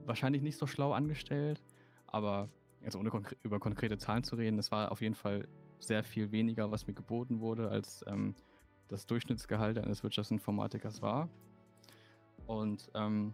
wahrscheinlich 0.05 0.41
nicht 0.41 0.57
so 0.57 0.65
schlau 0.65 0.91
angestellt, 0.91 1.61
aber 2.07 2.49
jetzt 2.83 2.95
ohne 2.95 3.09
konkre 3.09 3.35
über 3.43 3.59
konkrete 3.59 3.97
Zahlen 3.97 4.23
zu 4.23 4.35
reden, 4.35 4.57
es 4.57 4.71
war 4.71 4.91
auf 4.91 5.01
jeden 5.01 5.15
Fall 5.15 5.47
sehr 5.79 6.03
viel 6.03 6.31
weniger, 6.31 6.71
was 6.71 6.87
mir 6.87 6.93
geboten 6.93 7.39
wurde, 7.39 7.69
als 7.69 8.03
ähm, 8.07 8.35
das 8.89 9.05
Durchschnittsgehalt 9.05 9.77
eines 9.77 10.03
Wirtschaftsinformatikers 10.03 11.01
war. 11.01 11.29
Und 12.45 12.89
ähm, 12.95 13.33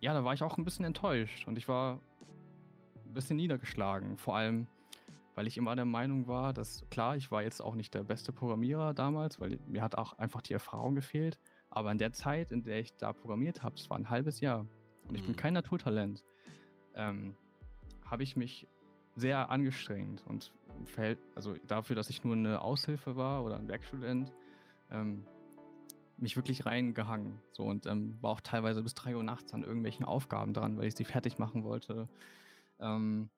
ja, 0.00 0.14
da 0.14 0.24
war 0.24 0.34
ich 0.34 0.42
auch 0.42 0.56
ein 0.56 0.64
bisschen 0.64 0.84
enttäuscht 0.84 1.46
und 1.46 1.58
ich 1.58 1.68
war 1.68 2.00
ein 3.06 3.14
bisschen 3.14 3.36
niedergeschlagen. 3.36 4.16
Vor 4.16 4.36
allem, 4.36 4.66
weil 5.34 5.46
ich 5.46 5.56
immer 5.56 5.74
der 5.74 5.84
Meinung 5.84 6.28
war, 6.28 6.52
dass 6.52 6.84
klar, 6.90 7.16
ich 7.16 7.30
war 7.30 7.42
jetzt 7.42 7.60
auch 7.60 7.74
nicht 7.74 7.92
der 7.94 8.04
beste 8.04 8.32
Programmierer 8.32 8.94
damals, 8.94 9.40
weil 9.40 9.58
mir 9.66 9.82
hat 9.82 9.96
auch 9.96 10.16
einfach 10.18 10.42
die 10.42 10.52
Erfahrung 10.52 10.94
gefehlt. 10.94 11.38
Aber 11.70 11.90
in 11.90 11.98
der 11.98 12.12
Zeit, 12.12 12.52
in 12.52 12.62
der 12.62 12.80
ich 12.80 12.96
da 12.96 13.12
programmiert 13.12 13.62
habe, 13.62 13.74
es 13.74 13.90
war 13.90 13.98
ein 13.98 14.08
halbes 14.08 14.40
Jahr 14.40 14.66
und 15.08 15.16
ich 15.16 15.22
mhm. 15.22 15.26
bin 15.26 15.36
kein 15.36 15.54
Naturtalent, 15.54 16.24
ähm, 16.94 17.34
habe 18.04 18.22
ich 18.22 18.36
mich 18.36 18.68
sehr 19.16 19.50
angestrengt 19.50 20.24
und 20.26 20.52
also 21.34 21.54
dafür, 21.66 21.96
dass 21.96 22.10
ich 22.10 22.24
nur 22.24 22.34
eine 22.34 22.60
Aushilfe 22.60 23.16
war 23.16 23.44
oder 23.44 23.56
ein 23.56 23.68
Werkstudent, 23.68 24.32
ähm, 24.94 25.26
mich 26.16 26.36
wirklich 26.36 26.64
reingehangen. 26.64 27.40
So 27.52 27.64
und 27.64 27.86
ähm, 27.86 28.16
war 28.20 28.30
auch 28.30 28.40
teilweise 28.40 28.82
bis 28.82 28.94
3 28.94 29.16
Uhr 29.16 29.22
nachts 29.22 29.52
an 29.52 29.62
irgendwelchen 29.62 30.06
Aufgaben 30.06 30.54
dran, 30.54 30.76
weil 30.76 30.86
ich 30.86 30.94
sie 30.94 31.04
fertig 31.04 31.38
machen 31.38 31.64
wollte. 31.64 32.08
Ähm, 32.78 33.28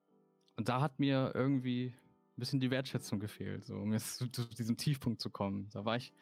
und 0.56 0.68
da 0.68 0.80
hat 0.80 0.98
mir 0.98 1.32
irgendwie 1.34 1.86
ein 2.36 2.40
bisschen 2.40 2.60
die 2.60 2.70
Wertschätzung 2.70 3.18
gefehlt, 3.18 3.64
so 3.64 3.76
um 3.76 3.92
jetzt 3.92 4.18
zu, 4.18 4.28
zu, 4.28 4.44
diesem 4.44 4.76
Tiefpunkt 4.76 5.20
zu 5.20 5.30
kommen. 5.30 5.68
Da 5.72 5.84
war 5.84 5.96
ich, 5.96 6.12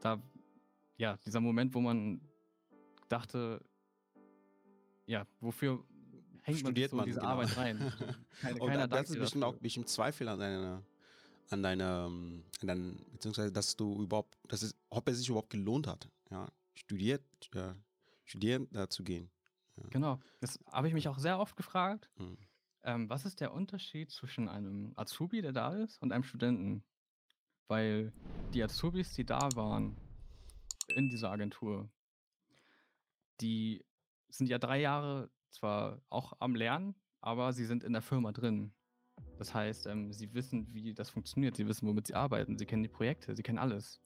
da, 0.00 0.20
ja, 0.96 1.16
dieser 1.24 1.40
Moment, 1.40 1.74
wo 1.74 1.80
man 1.80 2.20
dachte, 3.08 3.64
ja, 5.06 5.26
wofür 5.40 5.84
hängt 6.42 6.58
Studiert 6.58 6.92
man, 6.92 6.96
so 6.96 6.96
man 6.96 7.06
diese 7.06 7.20
genau. 7.20 7.30
Arbeit 7.30 7.56
rein? 7.56 7.92
Keine, 8.40 8.58
keiner 8.58 8.88
das 8.88 9.10
ist 9.10 9.18
bestimmt 9.18 9.44
auch 9.44 9.54
ein 9.54 9.86
Zweifel 9.86 10.28
an 10.28 10.38
deiner 10.38 10.82
an 11.50 11.62
deiner, 11.62 12.06
ähm, 12.06 12.44
an 12.60 12.68
dein, 12.68 12.96
beziehungsweise 13.12 13.52
dass 13.52 13.76
du 13.76 14.02
überhaupt, 14.02 14.36
dass 14.48 14.62
es, 14.62 14.74
ob 14.90 15.08
es 15.08 15.18
sich 15.18 15.28
überhaupt 15.28 15.50
gelohnt 15.50 15.86
hat, 15.86 16.08
ja, 16.30 16.48
studiert, 16.74 17.22
ja, 17.54 17.76
studieren 18.24 18.72
äh, 18.74 18.88
zu 18.88 19.04
gehen. 19.04 19.30
Ja. 19.76 19.84
Genau, 19.90 20.20
das 20.40 20.58
habe 20.70 20.88
ich 20.88 20.94
mich 20.94 21.08
auch 21.08 21.18
sehr 21.18 21.38
oft 21.38 21.56
gefragt. 21.56 22.10
Mhm. 22.18 22.38
Ähm, 22.82 23.10
was 23.10 23.24
ist 23.24 23.40
der 23.40 23.52
Unterschied 23.52 24.10
zwischen 24.10 24.48
einem 24.48 24.92
Azubi, 24.96 25.42
der 25.42 25.52
da 25.52 25.74
ist, 25.74 26.00
und 26.00 26.12
einem 26.12 26.24
Studenten? 26.24 26.84
Weil 27.68 28.12
die 28.54 28.62
Azubis, 28.62 29.12
die 29.14 29.26
da 29.26 29.48
waren 29.56 29.96
in 30.86 31.10
dieser 31.10 31.30
Agentur, 31.30 31.90
die 33.40 33.84
sind 34.28 34.48
ja 34.48 34.58
drei 34.58 34.80
Jahre 34.80 35.30
zwar 35.50 36.00
auch 36.08 36.34
am 36.38 36.54
Lernen, 36.54 36.94
aber 37.20 37.52
sie 37.52 37.64
sind 37.64 37.82
in 37.82 37.92
der 37.92 38.02
Firma 38.02 38.32
drin. 38.32 38.72
Das 39.38 39.54
heißt, 39.54 39.86
ähm, 39.86 40.12
sie 40.12 40.32
wissen, 40.32 40.66
wie 40.72 40.94
das 40.94 41.10
funktioniert, 41.10 41.56
sie 41.56 41.66
wissen, 41.66 41.86
womit 41.86 42.06
sie 42.06 42.14
arbeiten, 42.14 42.56
sie 42.58 42.66
kennen 42.66 42.82
die 42.82 42.88
Projekte, 42.88 43.34
sie 43.34 43.42
kennen 43.42 43.58
alles. 43.58 44.00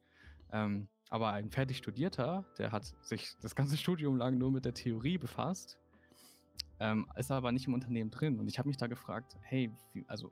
Ähm, 0.52 0.88
aber 1.08 1.32
ein 1.32 1.50
fertig 1.50 1.76
Studierter, 1.76 2.44
der 2.58 2.72
hat 2.72 2.84
sich 3.02 3.36
das 3.40 3.54
ganze 3.54 3.76
Studium 3.78 4.16
lang 4.16 4.38
nur 4.38 4.50
mit 4.50 4.64
der 4.64 4.74
Theorie 4.74 5.18
befasst, 5.18 5.78
ähm, 6.80 7.06
ist 7.16 7.30
aber 7.30 7.52
nicht 7.52 7.66
im 7.66 7.74
Unternehmen 7.74 8.10
drin. 8.10 8.38
Und 8.38 8.48
ich 8.48 8.58
habe 8.58 8.68
mich 8.68 8.76
da 8.76 8.86
gefragt, 8.86 9.36
hey, 9.42 9.70
wie, 9.92 10.04
also 10.08 10.30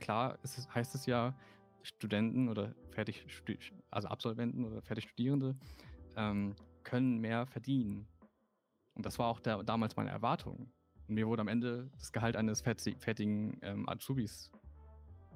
klar 0.00 0.38
es, 0.42 0.68
heißt 0.74 0.94
es 0.94 1.06
ja, 1.06 1.34
Studenten 1.82 2.48
oder 2.48 2.74
fertig, 2.90 3.26
also 3.90 4.08
Absolventen 4.08 4.64
oder 4.64 4.82
fertig 4.82 5.04
Studierende 5.08 5.56
ähm, 6.16 6.54
können 6.84 7.18
mehr 7.18 7.46
verdienen. 7.46 8.06
Und 8.94 9.06
das 9.06 9.18
war 9.18 9.26
auch 9.26 9.40
der, 9.40 9.62
damals 9.62 9.96
meine 9.96 10.10
Erwartung. 10.10 10.70
Mir 11.14 11.26
wurde 11.26 11.42
am 11.42 11.48
Ende 11.48 11.90
das 11.98 12.12
Gehalt 12.12 12.36
eines 12.36 12.60
fertigen 12.60 13.58
ähm, 13.62 13.88
Azubis, 13.88 14.50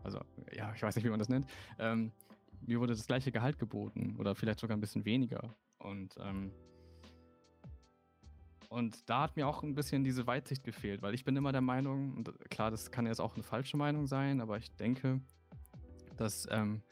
also 0.03 0.21
ja, 0.53 0.73
ich 0.75 0.83
weiß 0.83 0.95
nicht, 0.97 1.05
wie 1.05 1.11
man 1.11 1.19
das 1.19 1.29
nennt, 1.29 1.47
ähm, 1.79 2.13
mir 2.67 2.81
wurde 2.81 2.95
das 2.95 3.07
gleiche 3.07 3.33
Gehalt 3.33 3.59
geboten 3.59 4.17
oder 4.19 4.35
vielleicht 4.35 4.61
sogar 4.61 4.77
ein 4.77 4.81
bisschen 4.81 5.05
weniger. 5.05 5.55
Und, 5.79 6.15
ähm, 6.21 6.53
und 8.69 9.09
da 9.09 9.23
hat 9.23 9.37
mir 9.37 9.47
auch 9.47 9.63
ein 9.63 9.75
bisschen 9.75 10.05
diese 10.05 10.27
Weitsicht 10.27 10.65
gefehlt, 10.65 11.03
weil 11.03 11.15
ich 11.15 11.25
bin 11.25 11.37
immer 11.37 11.53
der 11.53 11.61
Meinung, 11.61 12.17
und 12.17 12.51
klar, 12.51 12.71
das 12.71 12.91
kann 12.91 13.07
jetzt 13.07 13.21
auch 13.21 13.35
eine 13.35 13.43
falsche 13.43 13.77
Meinung 13.77 14.07
sein, 14.07 14.41
aber 14.41 14.57
ich 14.57 14.75
denke, 14.77 15.21
dass 16.17 16.49
ähm, 16.51 16.83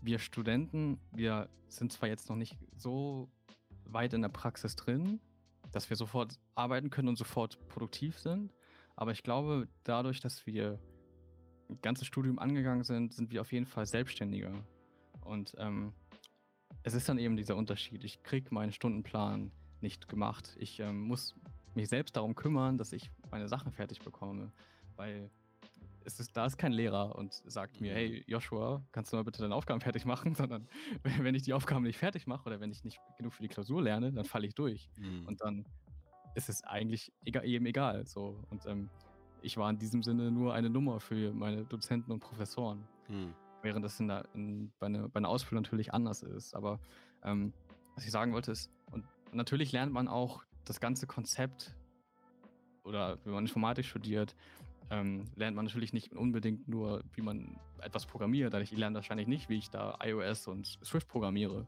wir 0.00 0.18
Studenten, 0.18 0.98
wir 1.12 1.48
sind 1.68 1.92
zwar 1.92 2.08
jetzt 2.08 2.28
noch 2.28 2.36
nicht 2.36 2.58
so 2.76 3.30
weit 3.84 4.14
in 4.14 4.22
der 4.22 4.28
Praxis 4.28 4.76
drin, 4.76 5.20
dass 5.72 5.90
wir 5.90 5.96
sofort 5.96 6.38
arbeiten 6.54 6.90
können 6.90 7.08
und 7.08 7.16
sofort 7.16 7.58
produktiv 7.68 8.18
sind. 8.18 8.52
Aber 8.96 9.12
ich 9.12 9.22
glaube, 9.22 9.68
dadurch, 9.84 10.20
dass 10.20 10.46
wir 10.46 10.78
ein 11.68 11.80
ganzes 11.80 12.06
Studium 12.06 12.38
angegangen 12.38 12.84
sind, 12.84 13.14
sind 13.14 13.30
wir 13.30 13.40
auf 13.40 13.52
jeden 13.52 13.66
Fall 13.66 13.86
selbstständiger. 13.86 14.64
Und 15.20 15.54
ähm, 15.58 15.92
es 16.82 16.94
ist 16.94 17.08
dann 17.08 17.18
eben 17.18 17.36
dieser 17.36 17.56
Unterschied. 17.56 18.04
Ich 18.04 18.22
kriege 18.22 18.52
meinen 18.52 18.72
Stundenplan 18.72 19.52
nicht 19.80 20.08
gemacht. 20.08 20.56
Ich 20.58 20.80
ähm, 20.80 21.02
muss 21.02 21.34
mich 21.74 21.88
selbst 21.88 22.16
darum 22.16 22.34
kümmern, 22.34 22.78
dass 22.78 22.92
ich 22.92 23.10
meine 23.30 23.48
Sachen 23.48 23.72
fertig 23.72 24.00
bekomme. 24.00 24.52
Weil 24.96 25.30
ist, 26.04 26.36
da 26.36 26.46
ist 26.46 26.56
kein 26.56 26.72
Lehrer 26.72 27.16
und 27.16 27.32
sagt 27.32 27.80
mir, 27.80 27.94
hey 27.94 28.24
Joshua, 28.26 28.82
kannst 28.92 29.12
du 29.12 29.16
mal 29.16 29.24
bitte 29.24 29.42
deine 29.42 29.54
Aufgaben 29.54 29.80
fertig 29.80 30.04
machen, 30.04 30.34
sondern 30.36 30.68
wenn 31.02 31.34
ich 31.34 31.42
die 31.42 31.52
Aufgaben 31.52 31.84
nicht 31.84 31.98
fertig 31.98 32.26
mache 32.26 32.46
oder 32.46 32.60
wenn 32.60 32.70
ich 32.70 32.84
nicht 32.84 33.00
genug 33.18 33.34
für 33.34 33.42
die 33.42 33.48
Klausur 33.48 33.82
lerne, 33.82 34.12
dann 34.12 34.24
falle 34.24 34.46
ich 34.46 34.54
durch. 34.54 34.90
Mhm. 34.96 35.26
Und 35.26 35.40
dann 35.40 35.64
ist 36.34 36.48
es 36.48 36.62
eigentlich 36.64 37.12
egal, 37.24 37.44
eben 37.44 37.66
egal. 37.66 38.06
So. 38.06 38.42
Und 38.50 38.66
ähm, 38.66 38.88
ich 39.42 39.56
war 39.56 39.70
in 39.70 39.78
diesem 39.78 40.02
Sinne 40.02 40.30
nur 40.30 40.54
eine 40.54 40.70
Nummer 40.70 41.00
für 41.00 41.32
meine 41.32 41.64
Dozenten 41.64 42.12
und 42.12 42.20
Professoren. 42.20 42.86
Mhm. 43.08 43.34
Während 43.62 43.84
das 43.84 44.00
in 44.00 44.08
der, 44.08 44.24
in, 44.34 44.72
bei, 44.78 44.86
einer, 44.86 45.08
bei 45.08 45.18
einer 45.18 45.28
Ausbildung 45.28 45.64
natürlich 45.64 45.92
anders 45.92 46.22
ist. 46.22 46.54
Aber 46.54 46.80
ähm, 47.22 47.52
was 47.94 48.04
ich 48.04 48.10
sagen 48.10 48.32
wollte 48.32 48.52
ist, 48.52 48.70
und 48.90 49.04
natürlich 49.32 49.72
lernt 49.72 49.92
man 49.92 50.08
auch 50.08 50.44
das 50.64 50.80
ganze 50.80 51.06
Konzept 51.06 51.74
oder 52.84 53.18
wenn 53.24 53.34
man 53.34 53.44
Informatik 53.44 53.84
studiert, 53.84 54.34
ähm, 54.90 55.24
lernt 55.36 55.56
man 55.56 55.64
natürlich 55.64 55.92
nicht 55.92 56.12
unbedingt 56.12 56.68
nur, 56.68 57.02
wie 57.14 57.22
man 57.22 57.56
etwas 57.80 58.06
programmiert. 58.06 58.52
Ich 58.54 58.72
lerne 58.72 58.96
wahrscheinlich 58.96 59.28
nicht, 59.28 59.48
wie 59.48 59.58
ich 59.58 59.70
da 59.70 59.96
iOS 60.02 60.48
und 60.48 60.66
Swift 60.84 61.08
programmiere, 61.08 61.66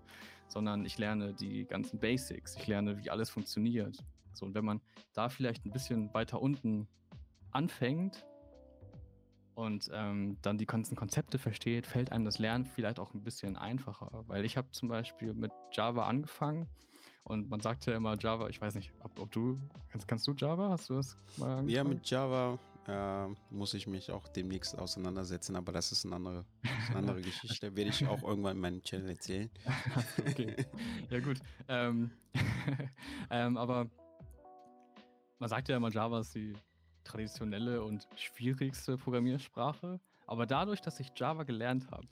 sondern 0.49 0.85
ich 0.85 0.99
lerne 0.99 1.33
die 1.33 1.65
ganzen 1.65 1.99
Basics. 2.01 2.57
Ich 2.57 2.67
lerne, 2.67 2.99
wie 3.03 3.11
alles 3.11 3.31
funktioniert. 3.31 4.05
So, 4.33 4.47
und 4.47 4.55
wenn 4.55 4.65
man 4.65 4.81
da 5.13 5.29
vielleicht 5.29 5.65
ein 5.65 5.71
bisschen 5.71 6.13
weiter 6.15 6.43
unten 6.43 6.89
anfängt 7.53 8.27
und 9.55 9.91
ähm, 9.93 10.39
dann 10.43 10.59
die 10.59 10.67
ganzen 10.67 10.97
Konzepte 10.97 11.39
versteht, 11.39 11.87
fällt 11.87 12.11
einem 12.11 12.25
das 12.25 12.39
Lernen 12.39 12.65
vielleicht 12.65 12.99
auch 12.99 13.15
ein 13.15 13.23
bisschen 13.23 13.57
einfacher. 13.57 14.25
Weil 14.27 14.45
ich 14.45 14.57
habe 14.57 14.71
zum 14.73 14.89
Beispiel 14.89 15.33
mit 15.35 15.53
Java 15.71 16.07
angefangen 16.07 16.67
und 17.25 17.49
man 17.51 17.61
sagt 17.61 17.87
ja 17.87 17.95
immer 17.95 18.17
Java, 18.19 18.49
ich 18.49 18.61
weiß 18.61 18.75
nicht, 18.75 18.93
ob, 19.01 19.19
ob 19.21 19.31
du, 19.31 19.61
kannst, 19.91 20.09
kannst 20.09 20.27
du 20.27 20.33
Java? 20.33 20.71
Hast 20.71 20.91
du 20.91 20.95
das 20.95 21.17
mal 21.37 21.59
angefangen? 21.59 21.69
Ja, 21.69 21.85
mit 21.85 22.11
Java 22.11 22.59
äh, 22.89 23.29
muss 23.51 23.75
ich 23.75 23.87
mich 23.87 24.11
auch 24.11 24.29
demnächst 24.29 24.79
auseinandersetzen, 24.79 25.57
aber 25.57 25.73
das 25.73 25.93
ist 25.93 26.05
eine 26.05 26.17
andere, 26.17 26.45
eine 26.89 26.97
andere 26.97 27.21
Geschichte. 27.23 27.75
Werde 27.77 27.91
ich 27.91 28.07
auch 28.07 28.23
irgendwann 28.23 28.57
in 28.57 28.61
meinem 28.61 28.83
Channel 28.83 29.11
erzählen. 29.11 29.51
okay. 30.19 30.67
Ja, 31.11 31.21
gut. 31.21 31.39
Ähm, 31.69 32.11
ähm, 33.31 33.57
aber 33.57 33.89
man 35.39 35.49
sagt 35.49 35.69
ja 35.69 35.77
immer, 35.77 35.91
Java 35.91 36.21
ist 36.21 36.35
die 36.35 36.55
traditionelle 37.05 37.83
und 37.83 38.09
schwierigste 38.17 38.97
Programmiersprache. 38.97 40.01
Aber 40.27 40.47
dadurch, 40.47 40.81
dass 40.81 41.01
ich 41.01 41.13
Java 41.17 41.43
gelernt 41.43 41.91
habe, 41.91 42.07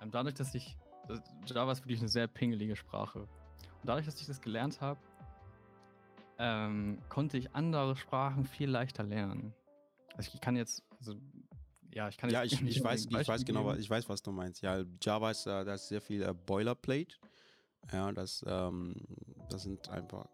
ähm, 0.00 0.10
dadurch, 0.10 0.34
dass 0.34 0.54
ich, 0.54 0.76
Java 1.46 1.72
ist 1.72 1.80
wirklich 1.80 2.00
eine 2.00 2.08
sehr 2.08 2.26
pingelige 2.26 2.76
Sprache. 2.76 3.20
Und 3.20 3.86
dadurch, 3.86 4.06
dass 4.06 4.20
ich 4.20 4.26
das 4.26 4.40
gelernt 4.40 4.80
habe, 4.80 5.00
ähm, 6.38 6.98
konnte 7.08 7.38
ich 7.38 7.54
andere 7.54 7.96
Sprachen 7.96 8.44
viel 8.44 8.68
leichter 8.68 9.02
lernen. 9.02 9.54
Also 10.16 10.30
ich 10.34 10.40
kann 10.40 10.56
jetzt, 10.56 10.82
also 10.98 11.14
ja, 11.94 12.08
ich 12.08 12.16
kann 12.16 12.30
Ja, 12.30 12.42
ich, 12.44 12.52
ich 12.62 12.82
weiß, 12.82 13.06
ich 13.06 13.28
weiß 13.28 13.44
genau, 13.44 13.64
was, 13.64 13.78
ich 13.78 13.88
weiß, 13.88 14.08
was 14.08 14.22
du 14.22 14.32
meinst. 14.32 14.62
Ja, 14.62 14.82
Java 15.00 15.30
ist, 15.30 15.46
äh, 15.46 15.64
da 15.64 15.74
ist 15.74 15.88
sehr 15.88 16.00
viel 16.00 16.22
äh, 16.22 16.34
Boilerplate. 16.34 17.16
Ja, 17.92 18.12
das, 18.12 18.44
ähm, 18.46 18.94
das 19.48 19.62
sind 19.64 19.88
einfach 19.88 20.28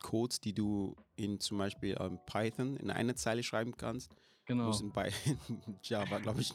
Codes, 0.00 0.40
die 0.40 0.54
du 0.54 0.96
in 1.16 1.40
zum 1.40 1.58
Beispiel 1.58 1.96
ähm, 2.00 2.18
Python 2.26 2.76
in 2.76 2.90
eine 2.90 3.14
Zeile 3.14 3.42
schreiben 3.42 3.76
kannst. 3.76 4.10
Genau. 4.46 4.64
Muss 4.64 4.80
in 4.80 4.90
bei 4.90 5.12
Java, 5.82 6.18
glaube 6.18 6.40
ich, 6.40 6.52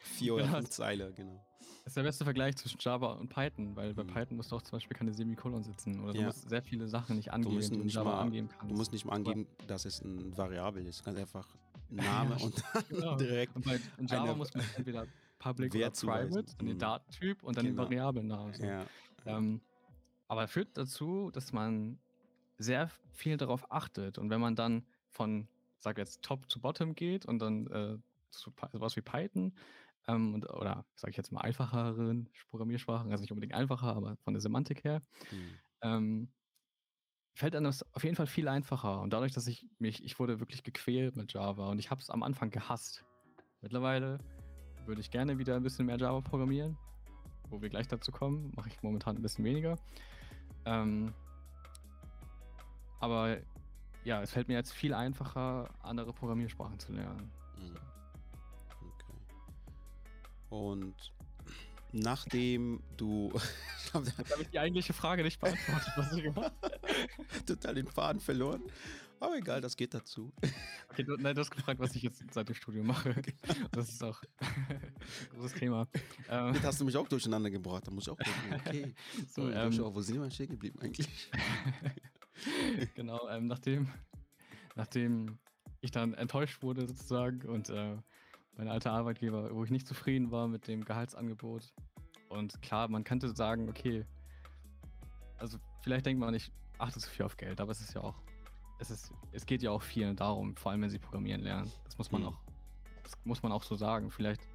vier 0.00 0.34
oder 0.34 0.46
fünf 0.46 0.70
Zeile, 0.70 1.12
genau. 1.12 1.44
Das 1.84 1.92
ist 1.92 1.96
der 1.96 2.02
beste 2.02 2.24
Vergleich 2.24 2.56
zwischen 2.56 2.78
Java 2.80 3.12
und 3.12 3.28
Python, 3.28 3.76
weil 3.76 3.94
bei 3.94 4.02
mhm. 4.02 4.08
Python 4.08 4.36
musst 4.36 4.50
du 4.50 4.56
auch 4.56 4.62
zum 4.62 4.72
Beispiel 4.72 4.96
keine 4.96 5.12
Semikolon 5.12 5.62
sitzen 5.62 6.00
oder 6.00 6.14
ja. 6.14 6.20
du 6.20 6.26
musst 6.26 6.48
sehr 6.48 6.62
viele 6.62 6.88
Sachen 6.88 7.16
nicht 7.16 7.32
angeben, 7.32 7.60
die 7.60 7.68
du 7.68 7.82
in 7.82 7.88
Java 7.88 8.10
mal, 8.10 8.20
angeben 8.22 8.48
kannst. 8.48 8.72
Du 8.72 8.76
musst 8.76 8.92
nicht 8.92 9.04
mal 9.04 9.14
angeben, 9.14 9.46
dass 9.66 9.84
es 9.84 10.00
ein 10.00 10.36
Variabel 10.36 10.86
ist. 10.86 11.00
Du 11.00 11.04
kannst 11.04 11.20
einfach 11.20 11.46
Name 11.90 12.36
und 12.36 12.62
dann 12.72 12.84
genau. 12.88 13.16
direkt. 13.16 13.56
Und 13.56 13.64
bei 13.64 13.78
in 13.98 14.06
Java 14.06 14.34
muss 14.34 14.54
man 14.54 14.64
entweder 14.76 15.06
Public 15.38 15.74
oder 15.74 15.90
Private, 15.90 16.54
dann 16.58 16.66
den 16.66 16.74
mhm. 16.74 16.78
Datentyp 16.78 17.42
und 17.42 17.56
dann 17.56 17.66
genau. 17.66 17.82
den 17.82 17.84
Variablennamen. 17.84 18.54
So. 18.54 18.64
Ja. 18.64 18.86
Ähm, 19.26 19.60
aber 20.28 20.48
führt 20.48 20.76
dazu, 20.76 21.30
dass 21.30 21.52
man 21.52 21.98
sehr 22.58 22.90
viel 23.12 23.36
darauf 23.36 23.70
achtet. 23.70 24.18
Und 24.18 24.30
wenn 24.30 24.40
man 24.40 24.56
dann 24.56 24.84
von, 25.10 25.48
sag 25.78 25.98
jetzt, 25.98 26.22
Top 26.22 26.50
zu 26.50 26.60
Bottom 26.60 26.94
geht 26.94 27.26
und 27.26 27.38
dann 27.38 27.66
äh, 27.68 27.98
zu 28.30 28.52
sowas 28.72 28.96
wie 28.96 29.02
Python 29.02 29.52
ähm, 30.08 30.34
und, 30.34 30.50
oder 30.50 30.84
sage 30.94 31.10
ich 31.10 31.16
jetzt 31.16 31.32
mal 31.32 31.42
einfacheren 31.42 32.28
Programmiersprachen, 32.50 33.10
also 33.10 33.22
nicht 33.22 33.30
unbedingt 33.30 33.54
einfacher, 33.54 33.94
aber 33.94 34.16
von 34.24 34.34
der 34.34 34.40
Semantik 34.40 34.84
her, 34.84 35.00
mhm. 35.30 35.58
ähm, 35.82 36.28
fällt 37.36 37.54
einem 37.54 37.64
das 37.64 37.84
auf 37.94 38.02
jeden 38.02 38.16
Fall 38.16 38.26
viel 38.26 38.48
einfacher. 38.48 39.00
Und 39.02 39.12
dadurch, 39.12 39.32
dass 39.32 39.46
ich 39.46 39.66
mich, 39.78 40.02
ich 40.02 40.18
wurde 40.18 40.40
wirklich 40.40 40.62
gequält 40.62 41.16
mit 41.16 41.34
Java 41.34 41.68
und 41.68 41.78
ich 41.78 41.90
habe 41.90 42.00
es 42.00 42.08
am 42.08 42.22
Anfang 42.22 42.50
gehasst. 42.50 43.04
Mittlerweile 43.60 44.18
würde 44.86 45.02
ich 45.02 45.10
gerne 45.10 45.36
wieder 45.38 45.54
ein 45.54 45.62
bisschen 45.62 45.84
mehr 45.84 45.98
Java 45.98 46.22
programmieren, 46.22 46.78
wo 47.50 47.60
wir 47.60 47.68
gleich 47.68 47.88
dazu 47.88 48.10
kommen, 48.10 48.52
mache 48.56 48.70
ich 48.70 48.82
momentan 48.82 49.16
ein 49.16 49.22
bisschen 49.22 49.44
weniger. 49.44 49.78
Ähm, 50.64 51.12
aber 53.00 53.36
ja, 54.04 54.22
es 54.22 54.30
fällt 54.30 54.48
mir 54.48 54.54
jetzt 54.54 54.72
viel 54.72 54.94
einfacher, 54.94 55.68
andere 55.82 56.14
Programmiersprachen 56.14 56.78
zu 56.78 56.92
lernen. 56.92 57.30
Mhm. 57.58 57.76
Okay. 58.80 59.14
Und 60.48 61.12
nachdem 61.92 62.82
du. 62.96 63.30
ich 63.84 63.92
habe 63.92 64.06
hab 64.06 64.40
ich 64.40 64.48
die 64.48 64.58
eigentliche 64.58 64.94
Frage 64.94 65.22
nicht 65.22 65.38
beantwortet, 65.38 65.92
was 65.96 66.12
ich 66.14 66.22
gemacht 66.22 66.52
Total 67.46 67.74
den 67.74 67.88
Faden 67.88 68.20
verloren. 68.20 68.62
Aber 69.18 69.36
egal, 69.36 69.60
das 69.60 69.76
geht 69.76 69.94
dazu. 69.94 70.32
Okay, 70.88 71.04
du, 71.04 71.14
nein, 71.16 71.34
du 71.34 71.42
hast 71.42 71.50
gefragt, 71.50 71.78
was 71.78 71.94
ich 71.94 72.02
jetzt 72.02 72.22
seit 72.32 72.48
dem 72.48 72.54
Studium 72.54 72.86
mache. 72.86 73.12
Genau. 73.12 73.68
Das 73.70 73.90
ist 73.90 74.02
auch 74.02 74.22
ein 74.38 74.94
großes 75.36 75.52
Thema. 75.52 75.86
Ähm, 76.30 76.54
jetzt 76.54 76.64
hast 76.64 76.80
du 76.80 76.86
mich 76.86 76.96
auch 76.96 77.06
durcheinander 77.06 77.50
gebracht. 77.50 77.86
Da 77.86 77.90
muss 77.90 78.04
ich 78.04 78.10
auch 78.10 78.16
gucken, 78.16 78.54
okay. 78.54 78.94
So, 79.28 79.50
ähm, 79.50 79.76
wo 79.78 80.00
sind 80.00 80.22
wir 80.22 80.30
stehen 80.30 80.48
geblieben 80.48 80.78
eigentlich? 80.80 81.30
genau, 82.94 83.28
ähm, 83.28 83.46
nachdem, 83.46 83.88
nachdem 84.74 85.38
ich 85.82 85.90
dann 85.90 86.14
enttäuscht 86.14 86.62
wurde 86.62 86.86
sozusagen 86.86 87.46
und 87.46 87.68
äh, 87.68 87.96
mein 88.56 88.68
alter 88.68 88.92
Arbeitgeber, 88.92 89.54
wo 89.54 89.64
ich 89.64 89.70
nicht 89.70 89.86
zufrieden 89.86 90.30
war 90.30 90.48
mit 90.48 90.66
dem 90.66 90.82
Gehaltsangebot. 90.82 91.74
Und 92.30 92.62
klar, 92.62 92.88
man 92.88 93.04
könnte 93.04 93.34
sagen, 93.36 93.68
okay, 93.68 94.06
also 95.36 95.58
vielleicht 95.82 96.06
denkt 96.06 96.20
man 96.20 96.32
nicht, 96.32 96.50
achtet 96.78 97.02
so 97.02 97.10
viel 97.10 97.24
auf 97.24 97.36
Geld, 97.36 97.60
aber 97.60 97.72
es 97.72 97.80
ist 97.80 97.94
ja 97.94 98.02
auch, 98.02 98.14
es 98.78 98.90
ist, 98.90 99.12
es 99.32 99.46
geht 99.46 99.62
ja 99.62 99.70
auch 99.70 99.82
vielen 99.82 100.16
darum, 100.16 100.56
vor 100.56 100.72
allem 100.72 100.82
wenn 100.82 100.90
sie 100.90 100.98
programmieren 100.98 101.42
lernen. 101.42 101.70
Das 101.84 101.98
muss 101.98 102.10
man 102.10 102.22
mhm. 102.22 102.28
auch, 102.28 102.38
das 103.02 103.16
muss 103.24 103.42
man 103.42 103.52
auch 103.52 103.62
so 103.62 103.74
sagen. 103.74 104.10
Vielleicht, 104.10 104.46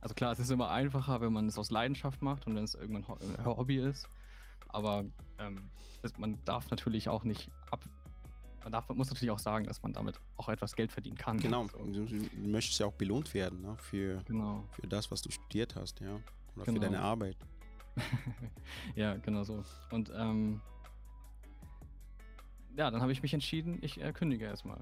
also 0.00 0.14
klar, 0.14 0.32
es 0.32 0.38
ist 0.38 0.50
immer 0.50 0.70
einfacher, 0.70 1.20
wenn 1.20 1.32
man 1.32 1.46
es 1.46 1.58
aus 1.58 1.70
Leidenschaft 1.70 2.22
macht 2.22 2.46
und 2.46 2.54
wenn 2.54 2.64
es 2.64 2.74
irgendwann 2.74 3.04
ein 3.20 3.44
Hobby 3.44 3.78
ist. 3.78 4.08
Aber 4.68 5.04
ähm, 5.38 5.70
man 6.18 6.38
darf 6.44 6.70
natürlich 6.70 7.08
auch 7.08 7.24
nicht 7.24 7.50
ab. 7.70 7.84
Man 8.62 8.72
darf, 8.72 8.88
muss 8.88 9.10
natürlich 9.10 9.30
auch 9.30 9.38
sagen, 9.38 9.66
dass 9.66 9.82
man 9.82 9.92
damit 9.92 10.18
auch 10.38 10.48
etwas 10.48 10.74
Geld 10.74 10.90
verdienen 10.90 11.18
kann. 11.18 11.38
Genau, 11.38 11.66
so. 11.68 11.78
du, 11.78 12.06
du, 12.06 12.28
möchtest 12.36 12.80
ja 12.80 12.86
auch 12.86 12.94
belohnt 12.94 13.34
werden 13.34 13.60
ne? 13.60 13.76
für, 13.78 14.22
genau. 14.24 14.64
für 14.70 14.86
das, 14.86 15.10
was 15.10 15.20
du 15.20 15.30
studiert 15.30 15.76
hast, 15.76 16.00
ja. 16.00 16.18
Oder 16.56 16.64
genau. 16.64 16.80
für 16.80 16.80
deine 16.80 17.00
Arbeit. 17.00 17.36
ja, 18.96 19.16
genau 19.16 19.44
so. 19.44 19.62
Und 19.90 20.10
ähm, 20.16 20.60
ja, 22.76 22.90
dann 22.90 23.00
habe 23.00 23.12
ich 23.12 23.22
mich 23.22 23.34
entschieden, 23.34 23.78
ich 23.82 24.00
äh, 24.00 24.12
kündige 24.12 24.44
erstmal. 24.44 24.80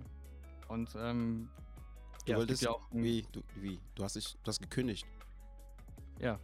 Und 0.69 0.95
ähm, 0.97 1.49
du 2.27 2.35
wolltest 2.35 2.63
ja 2.63 2.71
auch. 2.71 2.87
Wie? 2.93 3.27
Du, 3.33 3.43
wie? 3.57 3.81
Du 3.95 4.05
hast 4.05 4.17
dich, 4.17 4.37
du 4.43 4.49
hast 4.49 4.61
gekündigt. 4.61 5.07
Ja, 6.19 6.39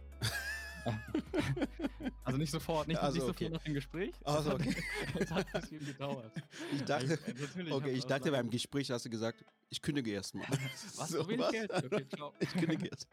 also 2.23 2.37
nicht 2.37 2.51
sofort, 2.51 2.87
nicht, 2.87 2.99
also, 2.99 3.17
nicht 3.17 3.29
okay. 3.29 3.45
sofort 3.45 3.53
nach 3.53 3.63
dem 3.63 3.73
Gespräch. 3.73 4.13
Also, 4.23 4.53
okay. 4.53 4.75
es 5.19 5.31
hat 5.31 5.45
ein 5.53 5.61
bisschen 5.61 5.85
gedauert. 5.85 6.31
Ich 6.73 6.83
dachte, 6.83 7.19
ich, 7.55 7.71
okay, 7.71 7.91
ich 7.91 8.05
dachte 8.05 8.31
beim 8.31 8.49
Gespräch 8.49 8.89
hast 8.91 9.05
du 9.05 9.09
gesagt, 9.09 9.43
ich 9.69 9.81
kündige 9.81 10.11
erstmal. 10.11 10.47
Was? 10.95 11.09
So, 11.09 11.27
was? 11.27 11.51
Geld? 11.51 11.71
Okay, 11.71 12.05
ciao. 12.15 12.33
Ich 12.39 12.51
kündige 12.53 12.87
erst. 12.87 13.07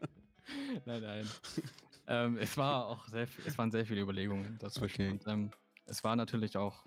nein, 0.85 1.03
nein. 1.03 1.29
ähm, 2.07 2.39
es 2.39 2.57
war 2.57 2.87
auch 2.87 3.07
sehr, 3.09 3.27
es 3.45 3.59
waren 3.59 3.71
sehr 3.71 3.85
viele 3.85 4.01
Überlegungen 4.01 4.59
dazwischen. 4.59 5.03
Okay. 5.03 5.11
Und, 5.11 5.27
ähm, 5.27 5.51
es 5.87 6.03
war 6.03 6.17
natürlich 6.17 6.57
auch, 6.57 6.87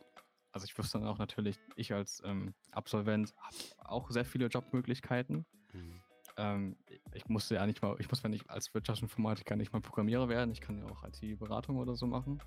also 0.52 0.66
ich 0.66 0.78
wusste 0.78 1.00
dann 1.00 1.08
auch 1.08 1.18
natürlich, 1.18 1.58
ich 1.76 1.94
als 1.94 2.22
ähm, 2.26 2.54
Absolvent 2.72 3.34
habe 3.38 3.90
auch 3.90 4.10
sehr 4.10 4.26
viele 4.26 4.48
Jobmöglichkeiten. 4.48 5.46
Mhm. 5.74 6.02
Ähm, 6.38 6.78
ich 7.14 7.28
musste 7.28 7.56
ja 7.56 7.66
nicht 7.66 7.82
mal, 7.82 7.96
ich 8.00 8.10
muss 8.10 8.24
ja 8.24 8.30
nicht 8.30 8.50
als 8.50 8.74
Wirtschaftsinformatiker 8.74 9.56
nicht 9.56 9.74
mal 9.74 9.82
Programmierer 9.82 10.30
werden, 10.30 10.52
ich 10.52 10.62
kann 10.62 10.78
ja 10.78 10.86
auch 10.86 11.04
IT-Beratung 11.04 11.78
oder 11.78 11.96
so 11.96 12.08
machen. 12.08 12.42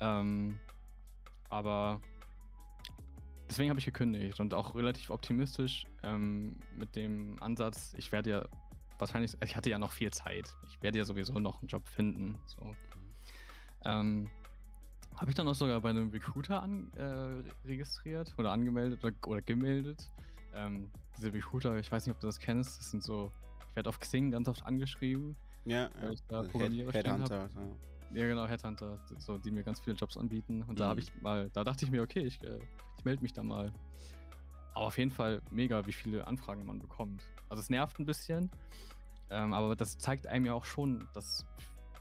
Ähm, 0.00 0.58
aber 1.48 2.00
deswegen 3.48 3.70
habe 3.70 3.78
ich 3.78 3.86
gekündigt 3.86 4.40
und 4.40 4.52
auch 4.52 4.74
relativ 4.74 5.10
optimistisch 5.10 5.86
ähm, 6.02 6.58
mit 6.76 6.96
dem 6.96 7.40
Ansatz, 7.40 7.94
ich 7.96 8.10
werde 8.10 8.30
ja 8.30 8.48
wahrscheinlich, 8.98 9.36
ich 9.42 9.56
hatte 9.56 9.70
ja 9.70 9.78
noch 9.78 9.92
viel 9.92 10.12
Zeit, 10.12 10.52
ich 10.68 10.82
werde 10.82 10.98
ja 10.98 11.04
sowieso 11.04 11.38
noch 11.38 11.60
einen 11.60 11.68
Job 11.68 11.86
finden. 11.86 12.38
So. 12.46 12.74
Ähm, 13.84 14.30
habe 15.16 15.30
ich 15.30 15.36
dann 15.36 15.46
auch 15.48 15.54
sogar 15.54 15.80
bei 15.80 15.90
einem 15.90 16.10
Recruiter 16.10 16.62
an, 16.62 16.90
äh, 16.96 17.68
registriert 17.68 18.34
oder 18.38 18.52
angemeldet 18.52 19.02
oder, 19.04 19.14
oder 19.26 19.42
gemeldet 19.42 20.10
ähm, 20.54 20.90
diese 21.16 21.32
Recruiter, 21.32 21.76
ich 21.78 21.90
weiß 21.90 22.06
nicht, 22.06 22.14
ob 22.14 22.20
du 22.20 22.26
das 22.26 22.38
kennst, 22.38 22.78
das 22.78 22.90
sind 22.90 23.02
so, 23.02 23.32
ich 23.70 23.76
werde 23.76 23.88
auf 23.88 24.00
Xing 24.00 24.30
ganz 24.30 24.48
oft 24.48 24.64
angeschrieben. 24.64 25.36
Ja, 25.64 25.90
weil 26.00 26.12
ich 26.12 26.22
da 26.28 26.42
Programmierer 26.42 26.92
Head, 26.92 27.06
Headhunter. 27.06 27.48
Ja. 27.54 28.20
ja. 28.20 28.26
genau, 28.28 28.46
Headhunter, 28.46 28.98
so, 29.18 29.38
die 29.38 29.50
mir 29.50 29.62
ganz 29.62 29.80
viele 29.80 29.96
Jobs 29.96 30.16
anbieten. 30.16 30.62
Und 30.62 30.74
mhm. 30.74 30.76
da 30.76 30.88
habe 30.88 31.00
ich 31.00 31.10
mal, 31.22 31.50
da 31.50 31.64
dachte 31.64 31.84
ich 31.84 31.90
mir, 31.90 32.02
okay, 32.02 32.20
ich, 32.20 32.42
äh, 32.42 32.58
ich 32.98 33.04
melde 33.04 33.22
mich 33.22 33.32
da 33.32 33.42
mal. 33.42 33.72
Aber 34.74 34.86
auf 34.86 34.98
jeden 34.98 35.10
Fall 35.10 35.40
mega, 35.50 35.86
wie 35.86 35.92
viele 35.92 36.26
Anfragen 36.26 36.66
man 36.66 36.80
bekommt. 36.80 37.22
Also 37.48 37.62
es 37.62 37.70
nervt 37.70 37.98
ein 37.98 38.06
bisschen, 38.06 38.50
ähm, 39.30 39.52
aber 39.52 39.76
das 39.76 39.98
zeigt 39.98 40.26
einem 40.26 40.46
ja 40.46 40.52
auch 40.52 40.64
schon, 40.64 41.08
dass 41.14 41.46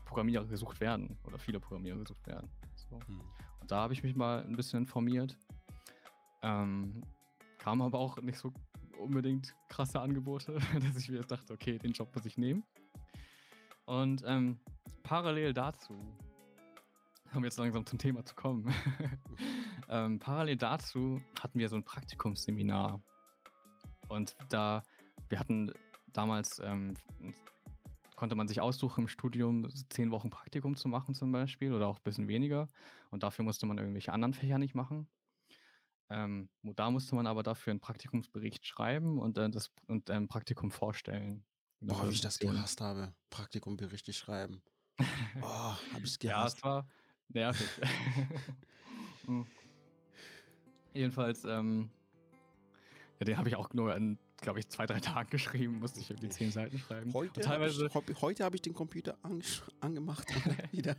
Programmierer 0.05 0.45
gesucht 0.45 0.81
werden 0.81 1.17
oder 1.23 1.37
viele 1.37 1.59
Programmierer 1.59 1.99
gesucht 1.99 2.25
werden. 2.27 2.49
So. 2.93 3.11
Mhm. 3.11 3.21
Und 3.61 3.71
da 3.71 3.81
habe 3.81 3.93
ich 3.93 4.03
mich 4.03 4.15
mal 4.15 4.43
ein 4.43 4.55
bisschen 4.55 4.79
informiert. 4.79 5.37
Ähm, 6.41 7.01
Kam 7.57 7.81
aber 7.81 7.97
auch 7.97 8.17
nicht 8.21 8.37
so 8.37 8.51
unbedingt 8.99 9.55
krasse 9.69 10.01
Angebote, 10.01 10.59
dass 10.81 10.97
ich 10.97 11.09
mir 11.09 11.19
jetzt 11.19 11.31
dachte, 11.31 11.53
okay, 11.53 11.77
den 11.77 11.93
Job 11.93 12.13
muss 12.13 12.25
ich 12.25 12.37
nehmen. 12.37 12.63
Und 13.85 14.23
ähm, 14.25 14.59
parallel 15.03 15.53
dazu, 15.53 15.97
um 17.33 17.43
jetzt 17.43 17.57
langsam 17.57 17.85
zum 17.85 17.99
Thema 17.99 18.25
zu 18.25 18.35
kommen, 18.35 18.73
ähm, 19.89 20.19
parallel 20.19 20.57
dazu 20.57 21.21
hatten 21.39 21.57
wir 21.57 21.69
so 21.69 21.77
ein 21.77 21.83
Praktikumsseminar. 21.83 23.01
Und 24.09 24.35
da, 24.49 24.83
wir 25.29 25.39
hatten 25.39 25.71
damals, 26.11 26.59
ähm, 26.59 26.93
konnte 28.15 28.35
man 28.35 28.47
sich 28.47 28.61
aussuchen, 28.61 29.01
im 29.01 29.07
Studium 29.07 29.69
zehn 29.89 30.11
Wochen 30.11 30.29
Praktikum 30.29 30.75
zu 30.75 30.87
machen 30.87 31.15
zum 31.15 31.31
Beispiel 31.31 31.73
oder 31.73 31.87
auch 31.87 31.97
ein 31.97 32.03
bisschen 32.03 32.27
weniger. 32.27 32.67
Und 33.11 33.23
dafür 33.23 33.45
musste 33.45 33.65
man 33.65 33.77
irgendwelche 33.77 34.13
anderen 34.13 34.33
Fächer 34.33 34.57
nicht 34.57 34.75
machen. 34.75 35.07
Ähm, 36.09 36.49
da 36.61 36.91
musste 36.91 37.15
man 37.15 37.27
aber 37.27 37.43
dafür 37.43 37.71
einen 37.71 37.79
Praktikumsbericht 37.79 38.65
schreiben 38.65 39.19
und 39.19 39.37
äh, 39.37 39.49
das 39.49 39.71
und 39.87 40.09
ein 40.09 40.23
ähm, 40.23 40.27
Praktikum 40.27 40.69
vorstellen. 40.69 41.43
Boah, 41.79 42.07
wie 42.07 42.13
ich 42.13 42.21
das 42.21 42.39
gehasst 42.39 42.81
habe. 42.81 43.13
Praktikumberichte 43.29 44.13
schreiben. 44.13 44.61
Boah, 45.39 45.77
hab 45.93 46.03
ich's 46.03 46.19
gehasst. 46.19 46.63
Ja, 46.63 46.79
es 46.79 46.85
war 46.85 46.89
nervig. 47.29 47.67
hm. 49.25 49.47
Jedenfalls, 50.93 51.43
ähm, 51.45 51.89
ja, 53.19 53.25
den 53.25 53.37
habe 53.37 53.49
ich 53.49 53.55
auch 53.55 53.73
nur 53.73 53.95
in 53.95 54.19
glaube 54.43 54.59
ich, 54.59 54.67
zwei, 54.69 54.85
drei 54.85 54.99
Tagen 54.99 55.29
geschrieben, 55.29 55.79
musste 55.79 55.99
ich 55.99 56.09
irgendwie 56.09 56.29
zehn 56.29 56.51
Seiten 56.51 56.77
schreiben. 56.77 57.11
Heute, 57.13 57.41
teilweise, 57.41 57.89
hab 57.91 58.07
ich, 58.09 58.21
heute 58.21 58.43
habe 58.43 58.55
ich 58.55 58.61
den 58.61 58.73
Computer 58.73 59.17
an, 59.23 59.41
angemacht 59.79 60.27
wieder. 60.71 60.95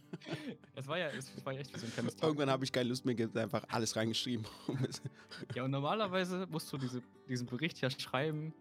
Es 0.75 0.89
war 0.89 0.99
ja, 0.99 1.09
es 1.11 1.31
war 1.45 1.53
ja 1.53 1.61
echt 1.61 1.73
wie 1.73 1.79
so 1.79 1.87
ein 1.87 1.93
kleines 1.93 2.17
Irgendwann 2.21 2.51
habe 2.51 2.65
ich 2.65 2.73
keine 2.73 2.89
Lust 2.89 3.05
mehr, 3.05 3.17
einfach 3.37 3.65
alles 3.69 3.95
reingeschrieben. 3.95 4.45
ja, 5.55 5.63
und 5.63 5.71
normalerweise 5.71 6.47
musst 6.51 6.73
du 6.73 6.79
diese, 6.79 7.03
diesen 7.29 7.47
Bericht 7.47 7.81
ja 7.81 7.91
schreiben, 7.91 8.53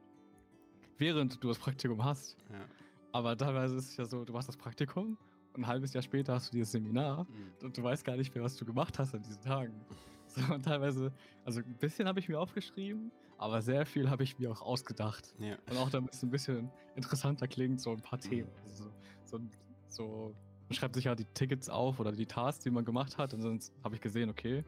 während 0.97 1.43
du 1.43 1.47
das 1.47 1.57
Praktikum 1.57 2.03
hast. 2.03 2.37
Ja. 2.51 2.65
Aber 3.13 3.35
teilweise 3.37 3.77
ist 3.77 3.91
es 3.91 3.97
ja 3.97 4.05
so, 4.05 4.25
du 4.25 4.33
machst 4.33 4.49
das 4.49 4.57
Praktikum 4.57 5.17
und 5.53 5.63
ein 5.63 5.67
halbes 5.67 5.93
Jahr 5.93 6.03
später 6.03 6.33
hast 6.33 6.49
du 6.49 6.57
dieses 6.57 6.71
Seminar 6.71 7.23
mhm. 7.23 7.65
und 7.65 7.77
du 7.77 7.83
weißt 7.83 8.03
gar 8.03 8.17
nicht 8.17 8.33
mehr, 8.35 8.43
was 8.43 8.57
du 8.57 8.65
gemacht 8.65 8.99
hast 8.99 9.15
an 9.15 9.23
diesen 9.23 9.41
Tagen. 9.41 9.73
So, 10.35 10.41
und 10.51 10.63
teilweise, 10.63 11.11
also 11.45 11.59
ein 11.59 11.77
bisschen 11.77 12.07
habe 12.07 12.19
ich 12.19 12.27
mir 12.27 12.39
aufgeschrieben, 12.39 13.11
aber 13.43 13.61
sehr 13.61 13.85
viel 13.85 14.09
habe 14.09 14.23
ich 14.23 14.39
mir 14.39 14.49
auch 14.49 14.61
ausgedacht. 14.61 15.35
Ja. 15.37 15.57
Und 15.69 15.77
auch 15.77 15.89
damit 15.89 16.13
es 16.13 16.23
ein 16.23 16.29
bisschen 16.29 16.71
interessanter 16.95 17.45
klingt, 17.45 17.81
so 17.81 17.91
ein 17.91 18.01
paar 18.01 18.17
mhm. 18.23 18.29
Themen. 18.29 18.51
Also 18.63 18.85
so, 19.25 19.39
so, 19.89 20.35
man 20.69 20.75
schreibt 20.75 20.95
sich 20.95 21.03
ja 21.05 21.13
die 21.13 21.25
Tickets 21.25 21.67
auf 21.69 21.99
oder 21.99 22.13
die 22.13 22.25
Tasks, 22.25 22.63
die 22.63 22.71
man 22.71 22.85
gemacht 22.85 23.17
hat. 23.17 23.33
Und 23.33 23.43
dann 23.43 23.59
habe 23.83 23.95
ich 23.95 24.01
gesehen, 24.01 24.29
okay, 24.29 24.63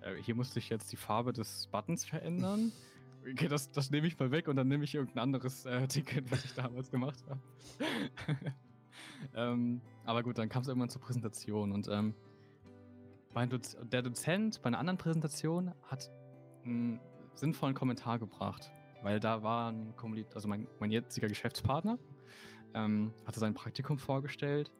äh, 0.00 0.14
hier 0.22 0.34
musste 0.34 0.58
ich 0.58 0.70
jetzt 0.70 0.90
die 0.90 0.96
Farbe 0.96 1.34
des 1.34 1.68
Buttons 1.70 2.04
verändern. 2.04 2.72
Okay, 3.30 3.48
das, 3.48 3.70
das 3.72 3.90
nehme 3.90 4.06
ich 4.06 4.18
mal 4.18 4.30
weg 4.30 4.48
und 4.48 4.56
dann 4.56 4.68
nehme 4.68 4.84
ich 4.84 4.94
irgendein 4.94 5.18
anderes 5.18 5.66
äh, 5.66 5.86
Ticket, 5.88 6.30
was 6.30 6.44
ich 6.46 6.54
damals 6.54 6.90
gemacht 6.90 7.22
habe. 7.28 7.40
ähm, 9.34 9.82
aber 10.04 10.22
gut, 10.22 10.38
dann 10.38 10.48
kam 10.48 10.62
es 10.62 10.68
irgendwann 10.68 10.88
zur 10.88 11.02
Präsentation 11.02 11.72
und 11.72 11.88
ähm, 11.88 12.14
Doz 13.50 13.76
der 13.82 14.02
Dozent 14.02 14.62
bei 14.62 14.68
einer 14.68 14.78
anderen 14.78 14.98
Präsentation 14.98 15.74
hat 15.82 16.10
einen 16.64 17.00
sinnvollen 17.38 17.74
Kommentar 17.74 18.18
gebracht, 18.18 18.70
weil 19.02 19.20
da 19.20 19.42
war 19.42 19.70
ein 19.70 19.94
Kommunit 19.96 20.34
also 20.34 20.48
mein, 20.48 20.66
mein 20.80 20.90
jetziger 20.90 21.28
Geschäftspartner, 21.28 21.98
ähm, 22.74 23.12
hatte 23.24 23.40
sein 23.40 23.54
Praktikum 23.54 23.98
vorgestellt 23.98 24.70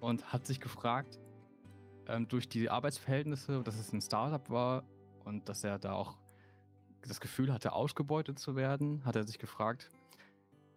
und 0.00 0.32
hat 0.32 0.46
sich 0.46 0.60
gefragt, 0.60 1.18
ähm, 2.06 2.28
durch 2.28 2.48
die 2.48 2.68
Arbeitsverhältnisse, 2.68 3.62
dass 3.62 3.78
es 3.78 3.92
ein 3.92 4.00
Startup 4.00 4.50
war 4.50 4.84
und 5.24 5.48
dass 5.48 5.64
er 5.64 5.78
da 5.78 5.92
auch 5.92 6.18
das 7.02 7.20
Gefühl 7.20 7.52
hatte, 7.52 7.72
ausgebeutet 7.72 8.38
zu 8.38 8.56
werden, 8.56 9.04
hat 9.04 9.16
er 9.16 9.24
sich 9.24 9.38
gefragt, 9.38 9.90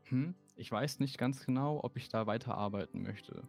hm, 0.03 0.35
ich 0.55 0.71
weiß 0.71 0.99
nicht 0.99 1.17
ganz 1.17 1.45
genau, 1.45 1.83
ob 1.83 1.97
ich 1.97 2.09
da 2.09 2.27
weiterarbeiten 2.27 3.01
möchte. 3.01 3.43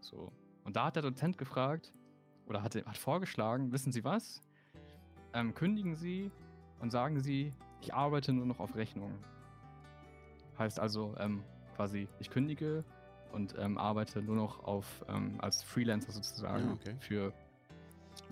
So. 0.00 0.32
Und 0.64 0.76
da 0.76 0.86
hat 0.86 0.96
der 0.96 1.02
Dozent 1.02 1.38
gefragt, 1.38 1.92
oder 2.46 2.62
hat, 2.62 2.74
hat 2.74 2.98
vorgeschlagen, 2.98 3.72
wissen 3.72 3.92
Sie 3.92 4.04
was? 4.04 4.40
Ähm, 5.32 5.54
kündigen 5.54 5.96
Sie 5.96 6.30
und 6.82 6.90
sagen 6.90 7.20
Sie, 7.20 7.54
ich 7.80 7.94
arbeite 7.94 8.32
nur 8.32 8.44
noch 8.44 8.60
auf 8.60 8.74
Rechnung. 8.74 9.12
Heißt 10.58 10.78
also 10.78 11.14
ähm, 11.18 11.42
quasi, 11.76 12.08
ich 12.18 12.28
kündige 12.28 12.84
und 13.32 13.54
ähm, 13.58 13.78
arbeite 13.78 14.20
nur 14.20 14.36
noch 14.36 14.62
auf 14.64 15.04
ähm, 15.08 15.36
als 15.38 15.62
Freelancer 15.62 16.12
sozusagen 16.12 16.66
ja, 16.66 16.72
okay. 16.72 16.96
für, 17.00 17.32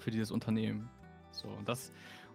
für 0.00 0.10
dieses 0.10 0.30
Unternehmen. 0.30 0.90
So, 1.30 1.48
und 1.48 1.68
das 1.68 1.92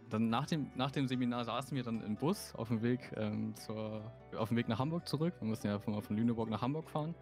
dann 0.09 0.29
nach 0.29 0.45
dem, 0.45 0.71
nach 0.75 0.91
dem 0.91 1.07
Seminar 1.07 1.45
saßen 1.45 1.75
wir 1.75 1.83
dann 1.83 2.01
im 2.01 2.15
Bus 2.15 2.53
auf 2.55 2.69
dem 2.69 2.81
Weg 2.81 3.11
ähm, 3.17 3.55
zur, 3.55 4.01
auf 4.37 4.49
dem 4.49 4.57
Weg 4.57 4.67
nach 4.67 4.79
Hamburg 4.79 5.07
zurück. 5.07 5.33
Wir 5.39 5.47
mussten 5.47 5.67
ja 5.67 5.79
von, 5.79 6.01
von 6.01 6.15
Lüneburg 6.15 6.49
nach 6.49 6.61
Hamburg 6.61 6.89
fahren. 6.89 7.15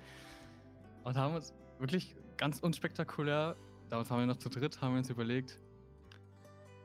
Und 1.04 1.18
haben 1.18 1.36
uns 1.36 1.54
wirklich 1.80 2.16
ganz 2.38 2.60
unspektakulär, 2.60 3.56
damals 3.90 4.12
haben 4.12 4.20
wir 4.20 4.28
noch 4.28 4.38
zu 4.38 4.50
dritt, 4.50 4.82
haben 4.82 4.94
wir 4.94 5.00
uns 5.00 5.10
überlegt, 5.10 5.60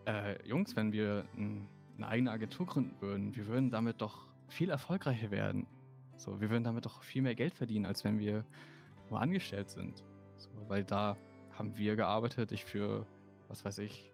äh, 0.06 0.42
Jungs, 0.46 0.74
wenn 0.76 0.92
wir 0.92 1.24
ein, 1.36 1.68
eine 1.98 2.08
eigene 2.08 2.30
Agentur 2.30 2.66
gründen 2.66 3.00
würden, 3.00 3.36
wir 3.36 3.46
würden 3.46 3.70
damit 3.70 4.00
doch 4.00 4.26
viel 4.48 4.70
erfolgreicher 4.70 5.30
werden. 5.30 5.66
So, 6.16 6.40
wir 6.40 6.50
würden 6.50 6.64
damit 6.64 6.86
doch 6.86 7.02
viel 7.02 7.22
mehr 7.22 7.34
Geld 7.34 7.54
verdienen, 7.54 7.86
als 7.86 8.04
wenn 8.04 8.18
wir 8.18 8.44
nur 9.10 9.20
angestellt 9.20 9.70
sind. 9.70 10.04
So, 10.36 10.48
weil 10.68 10.84
da 10.84 11.16
haben 11.52 11.76
wir 11.76 11.96
gearbeitet, 11.96 12.52
ich 12.52 12.64
für, 12.64 13.06
was 13.48 13.64
weiß 13.64 13.78
ich, 13.78 14.10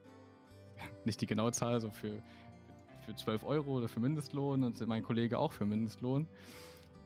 nicht 1.05 1.21
die 1.21 1.27
genaue 1.27 1.53
Zahl, 1.53 1.81
so 1.81 1.91
für, 1.91 2.23
für 3.05 3.15
12 3.15 3.45
Euro 3.45 3.79
oder 3.79 3.89
für 3.89 4.01
Mindestlohn 4.01 4.65
und 4.65 4.87
mein 4.87 5.03
Kollege 5.03 5.39
auch 5.39 5.53
für 5.53 5.67
Mindestlohn. 5.67 6.27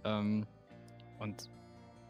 Ähm, 0.05 0.47
und 1.19 1.51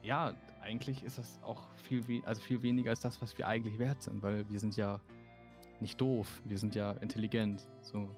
ja, 0.02 0.34
eigentlich 0.60 1.02
ist 1.02 1.18
das 1.18 1.40
auch 1.42 1.68
viel, 1.76 2.22
also 2.24 2.40
viel 2.40 2.62
weniger 2.62 2.90
als 2.90 3.00
das, 3.00 3.20
was 3.22 3.36
wir 3.38 3.48
eigentlich 3.48 3.78
wert 3.78 4.02
sind, 4.02 4.22
weil 4.22 4.48
wir 4.50 4.60
sind 4.60 4.76
ja 4.76 5.00
nicht 5.80 6.00
doof, 6.00 6.42
wir 6.44 6.58
sind 6.58 6.74
ja 6.74 6.92
intelligent. 6.92 7.66
So. 7.82 8.08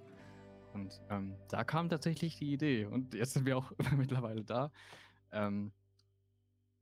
Und 0.72 1.00
ähm, 1.10 1.36
da 1.48 1.64
kam 1.64 1.88
tatsächlich 1.88 2.36
die 2.36 2.52
Idee. 2.52 2.86
Und 2.86 3.14
jetzt 3.14 3.34
sind 3.34 3.46
wir 3.46 3.58
auch 3.58 3.72
mittlerweile 3.96 4.44
da. 4.44 4.70
Ähm, 5.32 5.72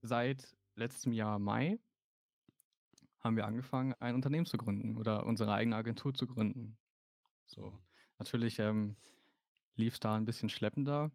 seit 0.03 0.57
letztem 0.75 1.13
Jahr 1.13 1.39
Mai 1.39 1.79
haben 3.21 3.37
wir 3.37 3.47
angefangen, 3.47 3.95
ein 4.01 4.15
Unternehmen 4.15 4.47
zu 4.47 4.57
gründen 4.57 4.97
oder 4.97 5.27
unsere 5.27 5.53
eigene 5.53 5.77
Agentur 5.77 6.15
zu 6.15 6.27
gründen. 6.27 6.77
So, 7.47 7.73
natürlich 8.19 8.59
ähm, 8.59 8.97
lief 9.77 9.95
es 9.95 10.01
da 10.01 10.15
ein 10.15 10.25
bisschen 10.25 10.49
schleppender. 10.49 11.11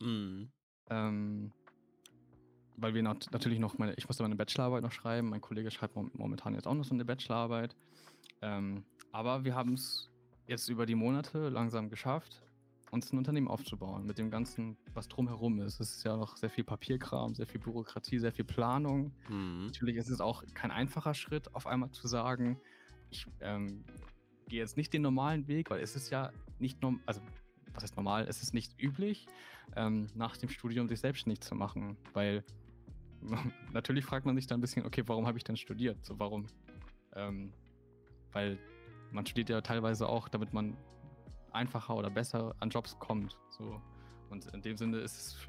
Mhm. 0.00 0.50
Ähm, 0.88 1.52
weil 2.76 2.94
wir 2.94 3.02
nat 3.02 3.28
natürlich 3.32 3.58
noch 3.58 3.78
meine, 3.78 3.94
ich 3.94 4.08
musste 4.08 4.22
meine 4.22 4.36
Bachelorarbeit 4.36 4.82
noch 4.82 4.92
schreiben, 4.92 5.28
mein 5.28 5.40
Kollege 5.40 5.70
schreibt 5.70 5.96
momentan 5.96 6.54
jetzt 6.54 6.66
auch 6.66 6.74
noch 6.74 6.84
so 6.84 6.94
eine 6.94 7.04
Bachelorarbeit. 7.04 7.76
Ähm, 8.42 8.84
aber 9.12 9.44
wir 9.44 9.54
haben 9.54 9.74
es 9.74 10.09
jetzt 10.50 10.68
über 10.68 10.84
die 10.84 10.96
Monate 10.96 11.48
langsam 11.48 11.88
geschafft, 11.88 12.42
uns 12.90 13.12
ein 13.12 13.18
Unternehmen 13.18 13.46
aufzubauen, 13.46 14.04
mit 14.04 14.18
dem 14.18 14.30
Ganzen, 14.30 14.76
was 14.92 15.08
drumherum 15.08 15.60
ist. 15.60 15.78
Es 15.80 15.96
ist 15.96 16.04
ja 16.04 16.16
noch 16.16 16.36
sehr 16.36 16.50
viel 16.50 16.64
Papierkram, 16.64 17.34
sehr 17.36 17.46
viel 17.46 17.60
Bürokratie, 17.60 18.18
sehr 18.18 18.32
viel 18.32 18.44
Planung. 18.44 19.12
Mhm. 19.28 19.66
Natürlich 19.66 19.96
ist 19.96 20.10
es 20.10 20.20
auch 20.20 20.42
kein 20.52 20.72
einfacher 20.72 21.14
Schritt, 21.14 21.54
auf 21.54 21.68
einmal 21.68 21.90
zu 21.92 22.08
sagen, 22.08 22.60
ich 23.10 23.26
ähm, 23.40 23.84
gehe 24.48 24.58
jetzt 24.58 24.76
nicht 24.76 24.92
den 24.92 25.02
normalen 25.02 25.46
Weg, 25.46 25.70
weil 25.70 25.80
es 25.80 25.94
ist 25.94 26.10
ja 26.10 26.32
nicht 26.58 26.82
normal, 26.82 27.00
also 27.06 27.20
was 27.72 27.84
heißt 27.84 27.96
normal, 27.96 28.26
es 28.28 28.42
ist 28.42 28.52
nicht 28.52 28.74
üblich, 28.82 29.26
ähm, 29.76 30.08
nach 30.16 30.36
dem 30.36 30.48
Studium 30.48 30.88
sich 30.88 30.98
selbstständig 30.98 31.40
zu 31.40 31.54
machen, 31.54 31.96
weil 32.12 32.44
natürlich 33.72 34.04
fragt 34.04 34.26
man 34.26 34.34
sich 34.34 34.48
dann 34.48 34.58
ein 34.58 34.62
bisschen, 34.62 34.84
okay, 34.84 35.04
warum 35.06 35.28
habe 35.28 35.38
ich 35.38 35.44
denn 35.44 35.56
studiert? 35.56 36.04
So, 36.04 36.18
warum? 36.18 36.48
Ähm, 37.14 37.52
weil 38.32 38.58
man 39.12 39.26
studiert 39.26 39.48
ja 39.48 39.60
teilweise 39.60 40.08
auch, 40.08 40.28
damit 40.28 40.52
man 40.52 40.76
einfacher 41.52 41.96
oder 41.96 42.10
besser 42.10 42.54
an 42.60 42.70
Jobs 42.70 42.98
kommt. 42.98 43.36
So. 43.50 43.80
Und 44.30 44.46
in 44.54 44.62
dem 44.62 44.76
Sinne 44.76 44.98
ist 44.98 45.18
es 45.18 45.46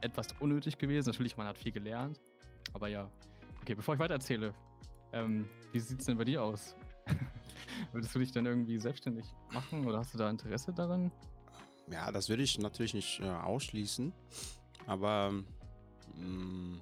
etwas 0.00 0.28
unnötig 0.40 0.78
gewesen. 0.78 1.10
Natürlich, 1.10 1.36
man 1.36 1.46
hat 1.46 1.58
viel 1.58 1.72
gelernt. 1.72 2.20
Aber 2.72 2.88
ja. 2.88 3.10
Okay, 3.60 3.74
bevor 3.74 3.94
ich 3.94 4.00
weiter 4.00 4.14
erzähle, 4.14 4.54
ähm, 5.12 5.48
wie 5.72 5.80
sieht 5.80 6.00
es 6.00 6.06
denn 6.06 6.16
bei 6.16 6.24
dir 6.24 6.42
aus? 6.42 6.74
Würdest 7.92 8.14
du 8.14 8.18
dich 8.18 8.32
dann 8.32 8.46
irgendwie 8.46 8.78
selbstständig 8.78 9.26
machen 9.52 9.86
oder 9.86 9.98
hast 9.98 10.14
du 10.14 10.18
da 10.18 10.30
Interesse 10.30 10.72
daran? 10.72 11.12
Ja, 11.90 12.10
das 12.10 12.28
würde 12.28 12.42
ich 12.42 12.58
natürlich 12.58 12.94
nicht 12.94 13.20
äh, 13.20 13.28
ausschließen. 13.28 14.12
Aber 14.86 15.32
mh, 16.16 16.26
mm, 16.26 16.80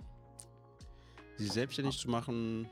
sich 1.37 1.53
selbstständig 1.53 1.99
zu 1.99 2.09
machen, 2.09 2.69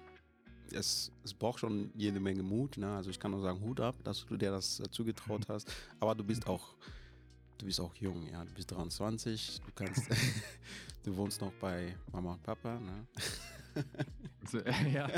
es, 0.72 1.12
es 1.24 1.34
braucht 1.34 1.60
schon 1.60 1.90
jede 1.94 2.20
Menge 2.20 2.42
Mut. 2.42 2.76
Ne? 2.76 2.94
Also 2.96 3.10
ich 3.10 3.18
kann 3.18 3.30
nur 3.30 3.40
sagen, 3.40 3.60
Hut 3.60 3.80
ab, 3.80 3.96
dass 4.04 4.24
du 4.26 4.36
dir 4.36 4.50
das 4.50 4.80
äh, 4.80 4.90
zugetraut 4.90 5.46
hast. 5.48 5.72
Aber 5.98 6.14
du 6.14 6.24
bist 6.24 6.46
auch, 6.46 6.74
du 7.58 7.66
bist 7.66 7.80
auch 7.80 7.94
jung, 7.96 8.26
ja. 8.30 8.44
Du 8.44 8.52
bist 8.52 8.70
23, 8.70 9.60
du 9.60 9.72
kannst, 9.74 10.08
du 11.04 11.16
wohnst 11.16 11.40
noch 11.40 11.52
bei 11.54 11.94
Mama 12.12 12.32
und 12.32 12.42
Papa, 12.42 12.78
ne? 12.78 13.06
also, 14.42 14.58
äh, 14.58 14.92
ja, 14.92 15.08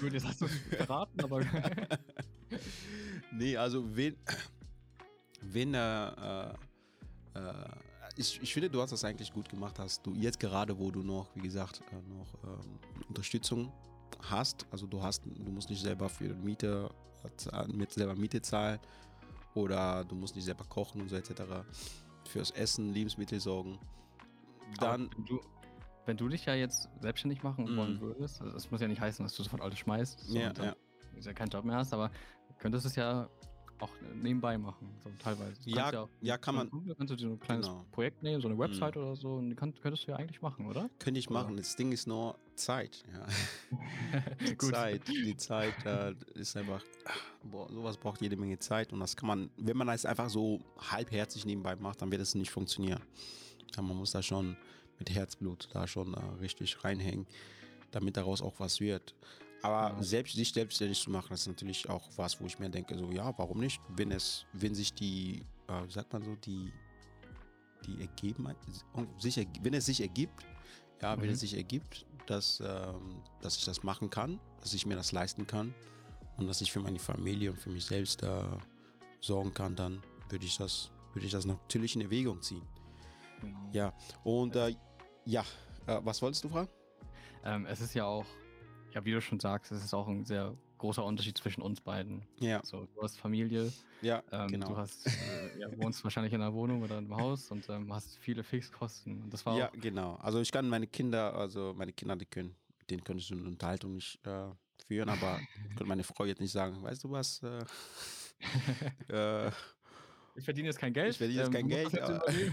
gut, 0.00 0.12
jetzt 0.12 0.26
hast 0.26 0.40
du 0.40 0.46
es 0.46 0.58
verraten, 0.76 1.20
aber. 1.22 1.44
nee, 3.32 3.56
also 3.56 3.84
wen, 3.94 4.16
wen 5.42 5.74
äh, 5.74 6.08
äh, 6.08 6.54
äh, 7.34 7.68
ich, 8.16 8.40
ich 8.42 8.52
finde, 8.54 8.70
du 8.70 8.80
hast 8.80 8.90
das 8.90 9.04
eigentlich 9.04 9.32
gut 9.32 9.48
gemacht, 9.48 9.78
hast 9.78 10.06
du 10.06 10.14
jetzt 10.14 10.38
gerade, 10.38 10.78
wo 10.78 10.90
du 10.90 11.02
noch, 11.02 11.34
wie 11.34 11.40
gesagt, 11.40 11.82
äh, 11.90 11.96
noch 12.08 12.34
ähm, 12.44 12.78
Unterstützung 13.08 13.72
hast. 14.30 14.66
Also 14.70 14.86
du 14.86 15.02
hast, 15.02 15.22
du 15.24 15.50
musst 15.50 15.70
nicht 15.70 15.82
selber 15.82 16.08
für 16.08 16.34
Miete, 16.34 16.90
mit 17.72 17.92
selber 17.92 18.14
Miete 18.14 18.40
zahlen 18.42 18.78
oder 19.54 20.04
du 20.04 20.14
musst 20.14 20.34
nicht 20.36 20.44
selber 20.44 20.64
kochen 20.64 21.00
und 21.00 21.08
so 21.08 21.16
etc. 21.16 21.42
Fürs 22.28 22.50
Essen, 22.50 22.92
Lebensmittel 22.92 23.40
sorgen. 23.40 23.78
Dann. 24.78 25.10
Wenn 25.16 25.24
du, 25.24 25.40
wenn 26.06 26.16
du, 26.16 26.28
dich 26.28 26.44
ja 26.44 26.54
jetzt 26.54 26.88
selbstständig 27.00 27.42
machen 27.42 27.64
mm. 27.64 27.76
wollen 27.76 28.00
würdest, 28.00 28.40
also 28.40 28.52
das 28.52 28.70
muss 28.70 28.80
ja 28.80 28.88
nicht 28.88 29.00
heißen, 29.00 29.24
dass 29.24 29.34
du 29.34 29.42
sofort 29.42 29.62
alles 29.62 29.78
schmeißt, 29.78 30.20
so 30.20 30.36
ja, 30.36 30.52
ja. 30.52 30.74
ja 31.18 31.32
keinen 31.32 31.48
Job 31.48 31.64
mehr 31.64 31.76
hast, 31.76 31.94
aber 31.94 32.10
könntest 32.58 32.84
es 32.86 32.96
ja 32.96 33.28
auch 33.84 33.90
nebenbei 34.14 34.58
machen, 34.58 34.88
so 35.02 35.10
teilweise. 35.18 35.58
Ja, 35.64 35.92
ja, 35.92 36.08
ja, 36.20 36.38
kann 36.38 36.54
man. 36.54 36.70
Kannst 36.96 37.12
du 37.12 37.16
dir 37.16 37.22
so 37.22 37.32
ein 37.32 37.40
kleines 37.40 37.66
genau. 37.66 37.84
Projekt 37.92 38.22
nehmen, 38.22 38.40
so 38.40 38.48
eine 38.48 38.58
Website 38.58 38.96
mhm. 38.96 39.02
oder 39.02 39.16
so, 39.16 39.34
und 39.34 39.54
kann, 39.56 39.74
könntest 39.80 40.06
du 40.06 40.12
ja 40.12 40.16
eigentlich 40.16 40.40
machen, 40.42 40.66
oder? 40.66 40.88
Könnte 40.98 41.20
ich 41.20 41.30
machen. 41.30 41.56
Das 41.56 41.76
Ding 41.76 41.92
ist 41.92 42.06
nur 42.06 42.36
Zeit. 42.54 43.04
Ja. 43.12 43.26
die 44.48 44.58
Zeit, 44.58 45.08
die 45.08 45.36
Zeit 45.36 45.74
äh, 45.84 46.14
ist 46.34 46.56
einfach, 46.56 46.82
boah, 47.42 47.70
sowas 47.70 47.96
braucht 47.96 48.20
jede 48.20 48.36
Menge 48.36 48.58
Zeit 48.58 48.92
und 48.92 49.00
das 49.00 49.16
kann 49.16 49.26
man, 49.26 49.50
wenn 49.56 49.76
man 49.76 49.86
das 49.86 50.04
einfach 50.06 50.30
so 50.30 50.60
halbherzig 50.78 51.44
nebenbei 51.44 51.76
macht, 51.76 52.02
dann 52.02 52.10
wird 52.10 52.22
es 52.22 52.34
nicht 52.34 52.50
funktionieren. 52.50 53.02
Ja, 53.76 53.82
man 53.82 53.96
muss 53.96 54.12
da 54.12 54.22
schon 54.22 54.56
mit 54.98 55.10
Herzblut 55.10 55.68
da 55.72 55.86
schon 55.86 56.14
äh, 56.14 56.20
richtig 56.40 56.84
reinhängen, 56.84 57.26
damit 57.90 58.16
daraus 58.16 58.40
auch 58.40 58.54
was 58.58 58.80
wird. 58.80 59.14
Aber 59.64 59.96
ja. 59.96 60.02
selbst 60.02 60.36
sich 60.36 60.52
selbstständig 60.52 61.00
zu 61.00 61.10
machen, 61.10 61.32
ist 61.32 61.46
natürlich 61.46 61.88
auch 61.88 62.06
was, 62.16 62.38
wo 62.38 62.44
ich 62.44 62.58
mir 62.58 62.68
denke, 62.68 62.98
so 62.98 63.10
ja, 63.10 63.32
warum 63.38 63.60
nicht? 63.60 63.80
Wenn 63.88 64.10
es, 64.10 64.44
wenn 64.52 64.74
sich 64.74 64.92
die, 64.92 65.42
äh, 65.68 65.88
sagt 65.88 66.12
man 66.12 66.22
so, 66.22 66.36
die 66.36 66.70
die 67.86 68.00
ergeben, 68.00 68.48
sich, 69.18 69.46
wenn 69.62 69.74
es 69.74 69.86
sich 69.86 70.00
ergibt, 70.00 70.44
ja, 71.02 71.16
wenn 71.18 71.26
mhm. 71.26 71.32
es 71.32 71.40
sich 71.40 71.56
ergibt, 71.56 72.06
dass, 72.26 72.60
ähm, 72.60 73.22
dass 73.40 73.56
ich 73.56 73.64
das 73.64 73.82
machen 73.82 74.10
kann, 74.10 74.38
dass 74.60 74.74
ich 74.74 74.86
mir 74.86 74.96
das 74.96 75.12
leisten 75.12 75.46
kann 75.46 75.74
und 76.36 76.46
dass 76.46 76.60
ich 76.60 76.70
für 76.70 76.80
meine 76.80 76.98
Familie 76.98 77.50
und 77.50 77.58
für 77.58 77.70
mich 77.70 77.84
selbst 77.84 78.22
äh, 78.22 78.42
sorgen 79.20 79.52
kann, 79.52 79.76
dann 79.76 80.02
würde 80.28 80.44
ich 80.44 80.56
das, 80.56 80.90
würde 81.12 81.26
ich 81.26 81.32
das 81.32 81.44
natürlich 81.44 81.94
in 81.96 82.02
Erwägung 82.02 82.40
ziehen. 82.42 82.62
Genau. 83.40 83.58
Ja, 83.72 83.94
und 84.24 84.56
äh, 84.56 84.74
ja, 85.24 85.44
äh, 85.86 86.00
was 86.02 86.20
wolltest 86.22 86.44
du 86.44 86.48
fragen? 86.48 86.70
Ähm, 87.44 87.66
es 87.66 87.80
ist 87.80 87.94
ja 87.94 88.06
auch, 88.06 88.26
ja, 88.94 89.04
wie 89.04 89.12
du 89.12 89.20
schon 89.20 89.40
sagst, 89.40 89.72
es 89.72 89.84
ist 89.84 89.92
auch 89.92 90.06
ein 90.06 90.24
sehr 90.24 90.54
großer 90.78 91.04
Unterschied 91.04 91.36
zwischen 91.36 91.62
uns 91.62 91.80
beiden. 91.80 92.22
Ja. 92.38 92.60
So, 92.64 92.86
du 92.94 93.02
hast 93.02 93.18
Familie. 93.18 93.72
Ja, 94.02 94.22
ähm, 94.30 94.48
genau. 94.48 94.68
Du 94.68 94.76
hast, 94.76 95.06
äh, 95.06 95.58
ja, 95.58 95.68
wohnst 95.78 96.04
wahrscheinlich 96.04 96.32
in 96.32 96.40
einer 96.40 96.52
Wohnung 96.54 96.82
oder 96.82 96.98
im 96.98 97.14
Haus 97.14 97.50
und 97.50 97.68
ähm, 97.68 97.92
hast 97.92 98.18
viele 98.18 98.44
Fixkosten. 98.44 99.22
Und 99.22 99.32
das 99.32 99.44
war 99.44 99.56
ja, 99.56 99.70
genau. 99.80 100.14
Also 100.16 100.40
ich 100.40 100.52
kann 100.52 100.68
meine 100.68 100.86
Kinder, 100.86 101.34
also 101.34 101.74
meine 101.76 101.92
Kinder, 101.92 102.16
die 102.16 102.26
können, 102.26 102.54
denen 102.88 103.02
könnte 103.02 103.22
ich 103.22 103.32
eine 103.32 103.42
Unterhaltung 103.42 103.94
nicht 103.94 104.24
äh, 104.26 104.46
führen, 104.86 105.08
aber 105.08 105.40
könnte 105.68 105.84
meine 105.84 106.04
Frau 106.04 106.24
jetzt 106.24 106.40
nicht 106.40 106.52
sagen, 106.52 106.82
weißt 106.82 107.02
du 107.02 107.10
was? 107.10 107.42
Äh, 107.42 107.64
äh 109.46 109.50
ich 110.36 110.44
verdiene 110.44 110.68
jetzt 110.68 110.78
kein 110.78 110.92
Geld. 110.92 111.12
Ich 111.12 111.18
verdiene 111.18 111.42
jetzt 111.42 111.52
kein 111.52 111.70
ähm, 111.70 111.90
Geld. 111.90 112.52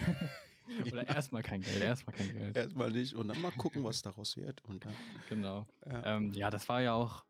Oder 0.91 1.07
erstmal 1.07 1.43
kein 1.43 1.61
Geld, 1.61 1.81
erstmal 1.81 2.15
kein 2.15 2.31
Geld. 2.33 2.55
Erstmal 2.55 2.91
nicht 2.91 3.13
und 3.15 3.27
dann 3.27 3.41
mal 3.41 3.51
gucken, 3.51 3.83
was 3.83 4.01
daraus 4.01 4.37
wird. 4.37 4.63
Und 4.65 4.85
dann, 4.85 4.93
genau. 5.29 5.65
Ja. 5.85 6.17
Ähm, 6.17 6.33
ja, 6.33 6.49
das 6.49 6.69
war 6.69 6.81
ja 6.81 6.93
auch, 6.93 7.25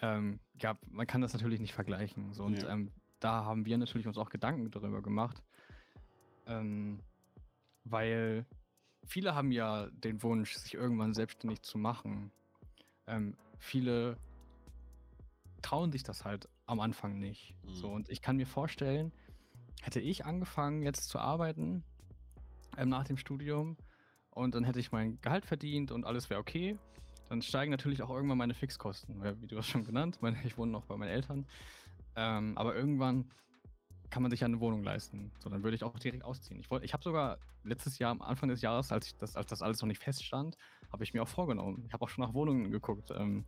ähm, 0.00 0.40
ja, 0.60 0.78
man 0.88 1.06
kann 1.06 1.20
das 1.20 1.32
natürlich 1.32 1.60
nicht 1.60 1.74
vergleichen. 1.74 2.32
So, 2.32 2.44
und 2.44 2.62
ja. 2.62 2.70
ähm, 2.70 2.92
da 3.20 3.44
haben 3.44 3.64
wir 3.64 3.78
natürlich 3.78 4.06
uns 4.06 4.18
auch 4.18 4.30
Gedanken 4.30 4.70
darüber 4.70 5.02
gemacht. 5.02 5.42
Ähm, 6.46 7.00
weil 7.84 8.46
viele 9.04 9.34
haben 9.34 9.52
ja 9.52 9.88
den 9.90 10.22
Wunsch, 10.22 10.54
sich 10.54 10.74
irgendwann 10.74 11.14
selbstständig 11.14 11.62
zu 11.62 11.78
machen. 11.78 12.30
Ähm, 13.06 13.36
viele 13.58 14.16
trauen 15.62 15.92
sich 15.92 16.02
das 16.02 16.24
halt 16.24 16.48
am 16.66 16.80
Anfang 16.80 17.18
nicht. 17.18 17.54
Mhm. 17.64 17.74
So, 17.74 17.88
und 17.90 18.08
ich 18.08 18.22
kann 18.22 18.36
mir 18.36 18.46
vorstellen, 18.46 19.12
hätte 19.82 20.00
ich 20.00 20.24
angefangen 20.24 20.82
jetzt 20.82 21.08
zu 21.08 21.18
arbeiten 21.18 21.84
ähm, 22.76 22.88
nach 22.88 23.04
dem 23.04 23.16
Studium 23.16 23.76
und 24.30 24.54
dann 24.54 24.64
hätte 24.64 24.80
ich 24.80 24.92
mein 24.92 25.20
Gehalt 25.20 25.46
verdient 25.46 25.90
und 25.90 26.04
alles 26.04 26.30
wäre 26.30 26.40
okay, 26.40 26.78
dann 27.28 27.42
steigen 27.42 27.70
natürlich 27.70 28.02
auch 28.02 28.10
irgendwann 28.10 28.38
meine 28.38 28.54
Fixkosten, 28.54 29.22
wie 29.40 29.46
du 29.46 29.56
hast 29.56 29.68
schon 29.68 29.84
genannt. 29.84 30.18
Ich 30.44 30.56
wohne 30.56 30.72
noch 30.72 30.84
bei 30.84 30.96
meinen 30.96 31.10
Eltern. 31.10 31.46
Ähm, 32.14 32.56
aber 32.56 32.74
irgendwann 32.74 33.30
kann 34.10 34.22
man 34.22 34.30
sich 34.30 34.40
ja 34.40 34.46
eine 34.46 34.60
Wohnung 34.60 34.82
leisten. 34.82 35.32
So, 35.40 35.50
dann 35.50 35.62
würde 35.62 35.74
ich 35.74 35.82
auch 35.82 35.98
direkt 35.98 36.24
ausziehen. 36.24 36.60
Ich, 36.60 36.70
ich 36.82 36.92
habe 36.92 37.02
sogar 37.02 37.38
letztes 37.64 37.98
Jahr, 37.98 38.12
am 38.12 38.22
Anfang 38.22 38.48
des 38.48 38.62
Jahres, 38.62 38.92
als, 38.92 39.08
ich 39.08 39.16
das, 39.16 39.36
als 39.36 39.50
das 39.50 39.62
alles 39.62 39.80
noch 39.80 39.88
nicht 39.88 40.02
feststand, 40.02 40.56
habe 40.92 41.02
ich 41.02 41.12
mir 41.12 41.22
auch 41.22 41.28
vorgenommen. 41.28 41.84
Ich 41.86 41.92
habe 41.92 42.04
auch 42.04 42.08
schon 42.08 42.24
nach 42.24 42.34
Wohnungen 42.34 42.70
geguckt, 42.70 43.10
ähm, 43.10 43.44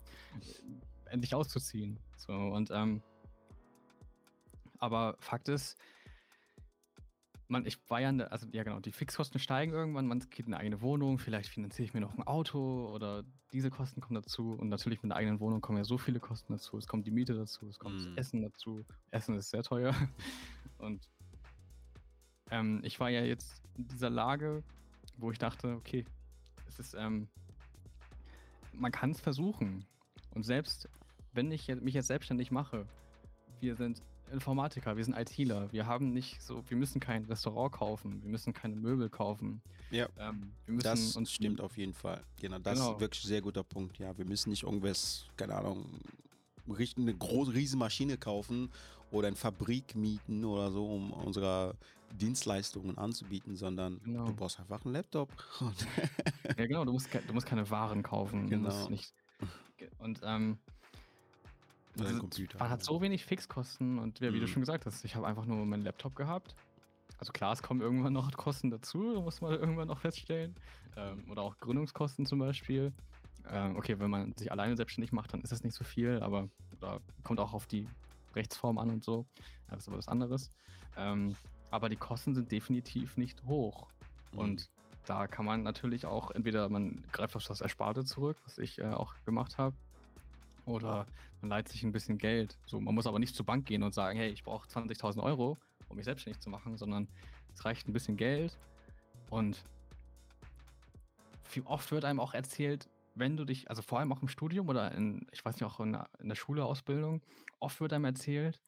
endlich 1.06 1.34
auszuziehen. 1.34 1.98
So, 2.16 2.32
und, 2.32 2.70
ähm, 2.72 3.02
aber 4.78 5.16
Fakt 5.20 5.48
ist, 5.48 5.78
man, 7.48 7.64
ich 7.64 7.78
war 7.88 8.00
ja, 8.00 8.10
also 8.26 8.46
ja 8.52 8.62
genau, 8.62 8.78
die 8.78 8.92
Fixkosten 8.92 9.40
steigen 9.40 9.72
irgendwann, 9.72 10.06
man 10.06 10.20
geht 10.30 10.46
in 10.46 10.54
eine 10.54 10.58
eigene 10.58 10.82
Wohnung, 10.82 11.18
vielleicht 11.18 11.48
finanziere 11.48 11.84
ich 11.86 11.94
mir 11.94 12.00
noch 12.00 12.16
ein 12.16 12.26
Auto 12.26 12.90
oder 12.94 13.24
diese 13.52 13.70
Kosten 13.70 14.00
kommen 14.02 14.14
dazu 14.14 14.52
und 14.52 14.68
natürlich 14.68 15.02
mit 15.02 15.10
einer 15.10 15.18
eigenen 15.18 15.40
Wohnung 15.40 15.62
kommen 15.62 15.78
ja 15.78 15.84
so 15.84 15.96
viele 15.96 16.20
Kosten 16.20 16.52
dazu. 16.52 16.76
Es 16.76 16.86
kommt 16.86 17.06
die 17.06 17.10
Miete 17.10 17.34
dazu, 17.34 17.66
es 17.68 17.78
kommt 17.78 17.96
mm. 17.96 18.04
das 18.04 18.16
Essen 18.16 18.42
dazu. 18.42 18.84
Essen 19.10 19.36
ist 19.36 19.50
sehr 19.50 19.62
teuer 19.62 19.94
und 20.78 21.08
ähm, 22.50 22.80
ich 22.84 23.00
war 23.00 23.08
ja 23.08 23.22
jetzt 23.22 23.62
in 23.76 23.88
dieser 23.88 24.10
Lage, 24.10 24.62
wo 25.16 25.32
ich 25.32 25.38
dachte, 25.38 25.74
okay, 25.74 26.04
es 26.66 26.78
ist, 26.78 26.94
ähm, 26.94 27.28
man 28.74 28.92
kann 28.92 29.10
es 29.10 29.20
versuchen 29.20 29.86
und 30.34 30.44
selbst 30.44 30.88
wenn 31.32 31.50
ich 31.50 31.68
mich 31.80 31.94
jetzt 31.94 32.08
selbstständig 32.08 32.50
mache, 32.50 32.86
wir 33.60 33.74
sind 33.74 34.02
Informatiker, 34.32 34.96
wir 34.96 35.04
sind 35.04 35.16
ITler. 35.16 35.72
Wir 35.72 35.86
haben 35.86 36.12
nicht 36.12 36.42
so, 36.42 36.62
wir 36.68 36.76
müssen 36.76 37.00
kein 37.00 37.24
Restaurant 37.24 37.72
kaufen, 37.72 38.22
wir 38.22 38.30
müssen 38.30 38.52
keine 38.52 38.76
Möbel 38.76 39.08
kaufen. 39.08 39.62
Ja, 39.90 40.08
ähm, 40.18 40.52
das 40.66 41.16
uns 41.16 41.32
stimmt 41.32 41.60
auf 41.60 41.76
jeden 41.76 41.94
Fall. 41.94 42.22
Genau, 42.40 42.58
das 42.58 42.78
genau. 42.78 42.92
ist 42.94 43.00
wirklich 43.00 43.24
ein 43.24 43.28
sehr 43.28 43.42
guter 43.42 43.62
Punkt. 43.62 43.98
Ja, 43.98 44.16
wir 44.16 44.24
müssen 44.24 44.50
nicht 44.50 44.64
irgendwas, 44.64 45.26
keine 45.36 45.54
Ahnung, 45.54 45.86
eine 46.68 47.14
große 47.14 47.54
Riesenmaschine 47.54 48.18
kaufen 48.18 48.70
oder 49.10 49.28
eine 49.28 49.36
Fabrik 49.36 49.94
mieten 49.94 50.44
oder 50.44 50.70
so, 50.70 50.86
um 50.86 51.12
unsere 51.12 51.74
Dienstleistungen 52.12 52.98
anzubieten, 52.98 53.56
sondern 53.56 54.00
genau. 54.04 54.26
du 54.26 54.34
brauchst 54.34 54.60
einfach 54.60 54.84
einen 54.84 54.94
Laptop. 54.94 55.30
ja, 56.58 56.66
genau, 56.66 56.84
du 56.84 56.92
musst, 56.92 57.08
du 57.12 57.32
musst 57.32 57.46
keine 57.46 57.68
Waren 57.70 58.02
kaufen. 58.02 58.48
Genau. 58.48 58.88
Und 59.98 60.20
ähm, 60.24 60.58
also, 62.06 62.20
Computer. 62.20 62.58
Man 62.58 62.70
hat 62.70 62.82
so 62.82 63.00
wenig 63.00 63.24
Fixkosten 63.24 63.98
und 63.98 64.20
ja, 64.20 64.32
wie 64.32 64.36
mhm. 64.36 64.40
du 64.42 64.48
schon 64.48 64.62
gesagt 64.62 64.86
hast, 64.86 65.04
ich 65.04 65.14
habe 65.14 65.26
einfach 65.26 65.44
nur 65.44 65.64
meinen 65.66 65.82
Laptop 65.82 66.14
gehabt. 66.14 66.54
Also 67.18 67.32
klar, 67.32 67.52
es 67.52 67.62
kommen 67.62 67.80
irgendwann 67.80 68.12
noch 68.12 68.30
Kosten 68.32 68.70
dazu, 68.70 68.98
muss 68.98 69.40
man 69.40 69.52
irgendwann 69.58 69.88
noch 69.88 70.00
feststellen. 70.00 70.54
Ähm, 70.96 71.24
oder 71.30 71.42
auch 71.42 71.58
Gründungskosten 71.58 72.26
zum 72.26 72.38
Beispiel. 72.38 72.92
Ähm, 73.50 73.76
okay, 73.76 73.98
wenn 73.98 74.10
man 74.10 74.34
sich 74.36 74.52
alleine 74.52 74.76
selbstständig 74.76 75.12
macht, 75.12 75.32
dann 75.32 75.40
ist 75.40 75.52
das 75.52 75.64
nicht 75.64 75.74
so 75.74 75.84
viel, 75.84 76.20
aber 76.22 76.48
da 76.80 77.00
kommt 77.22 77.40
auch 77.40 77.54
auf 77.54 77.66
die 77.66 77.88
Rechtsform 78.34 78.78
an 78.78 78.90
und 78.90 79.04
so. 79.04 79.26
Das 79.68 79.80
ist 79.80 79.88
aber 79.88 79.98
was 79.98 80.08
anderes. 80.08 80.50
Ähm, 80.96 81.34
aber 81.70 81.88
die 81.88 81.96
Kosten 81.96 82.34
sind 82.34 82.50
definitiv 82.52 83.16
nicht 83.16 83.44
hoch. 83.44 83.88
Mhm. 84.32 84.38
Und 84.38 84.70
da 85.06 85.26
kann 85.26 85.44
man 85.44 85.62
natürlich 85.62 86.06
auch, 86.06 86.30
entweder 86.30 86.68
man 86.68 87.02
greift 87.12 87.34
auf 87.36 87.44
das 87.44 87.60
Ersparte 87.60 88.04
zurück, 88.04 88.36
was 88.44 88.58
ich 88.58 88.78
äh, 88.78 88.84
auch 88.84 89.14
gemacht 89.24 89.56
habe, 89.58 89.74
oder 90.68 91.06
man 91.40 91.50
leiht 91.50 91.68
sich 91.68 91.82
ein 91.82 91.92
bisschen 91.92 92.18
Geld. 92.18 92.58
So, 92.66 92.80
man 92.80 92.94
muss 92.94 93.06
aber 93.06 93.18
nicht 93.18 93.34
zur 93.34 93.46
Bank 93.46 93.66
gehen 93.66 93.82
und 93.82 93.94
sagen, 93.94 94.18
hey, 94.18 94.30
ich 94.30 94.42
brauche 94.42 94.68
20.000 94.68 95.22
Euro, 95.22 95.58
um 95.88 95.96
mich 95.96 96.04
selbstständig 96.04 96.40
zu 96.40 96.50
machen, 96.50 96.76
sondern 96.76 97.08
es 97.54 97.64
reicht 97.64 97.88
ein 97.88 97.92
bisschen 97.92 98.16
Geld. 98.16 98.58
Und 99.30 99.62
oft 101.64 101.90
wird 101.90 102.04
einem 102.04 102.20
auch 102.20 102.34
erzählt, 102.34 102.88
wenn 103.14 103.36
du 103.36 103.44
dich, 103.44 103.68
also 103.68 103.82
vor 103.82 103.98
allem 103.98 104.12
auch 104.12 104.22
im 104.22 104.28
Studium 104.28 104.68
oder 104.68 104.92
in, 104.92 105.26
ich 105.32 105.44
weiß 105.44 105.56
nicht, 105.56 105.64
auch 105.64 105.80
in 105.80 105.92
der, 105.92 106.08
in 106.20 106.28
der 106.28 106.36
Schule, 106.36 106.64
Ausbildung, 106.64 107.22
oft 107.58 107.80
wird 107.80 107.92
einem 107.92 108.04
erzählt, 108.04 108.60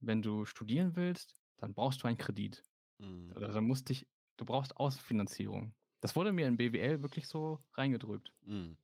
wenn 0.00 0.22
du 0.22 0.44
studieren 0.44 0.96
willst, 0.96 1.36
dann 1.58 1.74
brauchst 1.74 2.02
du 2.02 2.08
einen 2.08 2.18
Kredit. 2.18 2.62
Mhm. 2.98 3.32
Oder 3.36 3.48
dann 3.48 3.64
musst 3.64 3.88
dich, 3.88 4.06
du 4.36 4.44
brauchst 4.44 4.76
Ausfinanzierung. 4.76 5.74
Das 6.00 6.16
wurde 6.16 6.32
mir 6.32 6.48
in 6.48 6.56
BWL 6.56 7.02
wirklich 7.02 7.28
so 7.28 7.60
reingedrückt. 7.74 8.32
Mhm. 8.44 8.76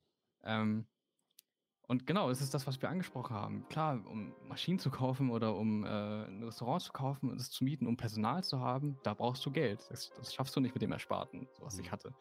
Ähm, 0.45 0.87
und 1.89 2.07
genau, 2.07 2.29
es 2.29 2.43
ist 2.43 2.53
das, 2.53 2.67
was 2.67 2.81
wir 2.83 2.91
angesprochen 2.91 3.35
haben. 3.35 3.67
Klar, 3.71 3.99
um 4.07 4.35
Maschinen 4.47 4.79
zu 4.79 4.91
kaufen 4.91 5.31
oder 5.31 5.57
um 5.57 5.85
äh, 5.85 5.89
ein 5.89 6.43
Restaurant 6.45 6.83
zu 6.83 6.93
kaufen 6.93 7.31
und 7.31 7.41
es 7.41 7.51
zu 7.51 7.65
mieten, 7.65 7.87
um 7.87 7.97
Personal 7.97 8.45
zu 8.45 8.61
haben, 8.61 8.99
da 9.03 9.15
brauchst 9.15 9.45
du 9.47 9.51
Geld. 9.51 9.87
Das, 9.89 10.11
das 10.11 10.35
schaffst 10.35 10.55
du 10.55 10.61
nicht 10.61 10.75
mit 10.75 10.83
dem 10.83 10.93
Ersparten, 10.93 11.49
so 11.55 11.65
was 11.65 11.77
mhm. 11.77 11.85
ich 11.85 11.91
hatte. 11.91 12.13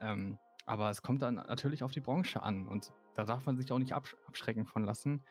Ähm, 0.00 0.38
aber 0.64 0.90
es 0.90 1.02
kommt 1.02 1.22
dann 1.22 1.34
natürlich 1.34 1.82
auf 1.82 1.90
die 1.90 2.00
Branche 2.00 2.40
an 2.40 2.68
und 2.68 2.92
da 3.16 3.24
darf 3.24 3.44
man 3.46 3.56
sich 3.56 3.72
auch 3.72 3.80
nicht 3.80 3.94
absch 3.94 4.14
abschrecken 4.28 4.64
von 4.64 4.84
lassen. 4.84 5.24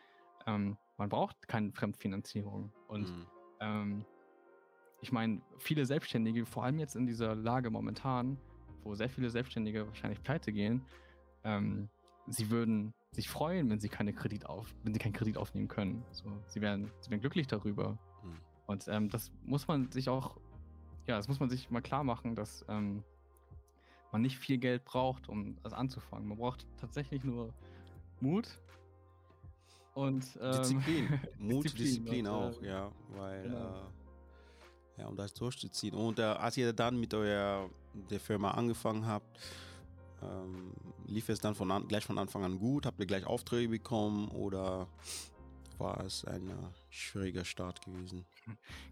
Ähm, 0.46 0.76
man 0.98 1.08
braucht 1.08 1.48
keine 1.48 1.72
Fremdfinanzierung. 1.72 2.74
Und 2.90 3.10
mhm. 3.10 3.26
ähm, 3.62 4.06
ich 5.00 5.14
meine, 5.14 5.42
viele 5.58 5.86
Selbstständige, 5.86 6.46
vor 6.46 6.66
allem 6.66 6.80
jetzt 6.80 6.98
in 6.98 7.08
dieser 7.08 7.34
Lage 7.34 7.70
momentan, 7.70 8.38
wo 8.84 8.94
sehr 8.94 9.10
viele 9.10 9.30
Selbstständige 9.30 9.88
wahrscheinlich 9.88 10.22
pleite 10.22 10.52
gehen, 10.52 10.86
ähm, 11.46 11.88
sie 12.28 12.50
würden 12.50 12.94
sich 13.12 13.30
freuen, 13.30 13.70
wenn 13.70 13.80
sie 13.80 13.90
keine 13.90 14.14
Kredit 14.14 14.46
auf, 14.46 14.74
wenn 14.84 14.94
sie 14.94 15.00
keinen 15.00 15.14
Kredit 15.14 15.38
aufnehmen 15.38 15.68
können. 15.68 16.04
So, 16.12 16.26
sie 16.48 16.62
werden, 16.62 16.92
sie 17.00 17.10
werden 17.10 17.22
glücklich 17.22 17.48
darüber. 17.48 17.98
Mhm. 18.24 18.38
Und 18.68 18.88
ähm, 18.88 19.10
das 19.10 19.32
muss 19.44 19.68
man 19.68 19.92
sich 19.92 20.10
auch, 20.10 20.38
ja, 21.08 21.18
das 21.18 21.28
muss 21.28 21.40
man 21.40 21.50
sich 21.50 21.70
mal 21.70 21.82
klar 21.82 22.04
machen, 22.04 22.36
dass 22.36 22.64
ähm, 22.70 23.04
man 24.12 24.22
nicht 24.22 24.38
viel 24.38 24.58
Geld 24.58 24.86
braucht, 24.86 25.28
um 25.28 25.58
das 25.64 25.74
anzufangen. 25.74 26.28
Man 26.28 26.38
braucht 26.38 26.66
tatsächlich 26.80 27.24
nur 27.24 27.54
Mut 28.20 28.48
und 29.96 30.26
ähm, 30.42 30.52
Disziplin. 30.52 31.20
Mut, 31.40 31.64
Disziplin, 31.64 31.86
Disziplin 31.88 32.28
und, 32.28 32.34
auch, 32.34 32.62
äh, 32.62 32.68
ja, 32.68 32.92
weil 33.16 33.44
genau. 33.44 33.58
äh, 33.58 35.02
ja, 35.02 35.08
um 35.08 35.16
das 35.16 35.34
durchzuziehen. 35.34 35.96
Und 35.96 36.20
äh, 36.20 36.24
als 36.24 36.58
ihr 36.58 36.74
dann 36.74 37.00
mit 37.00 37.14
eurer 37.14 37.70
der 37.94 38.20
Firma 38.20 38.52
angefangen 38.52 39.06
habt, 39.08 39.40
ähm, 40.24 40.74
lief 41.06 41.30
es 41.30 41.40
dann 41.40 41.56
von 41.56 41.72
an, 41.72 41.88
gleich 41.88 42.06
von 42.06 42.18
Anfang 42.18 42.44
an 42.44 42.60
gut? 42.60 42.86
Habt 42.86 43.00
ihr 43.00 43.06
gleich 43.06 43.26
Aufträge 43.26 43.70
bekommen 43.70 44.30
oder 44.30 44.88
war 45.78 46.04
es 46.04 46.26
ein 46.26 46.50
äh, 46.50 46.54
schwieriger 46.90 47.46
Start 47.46 47.84
gewesen? 47.86 48.26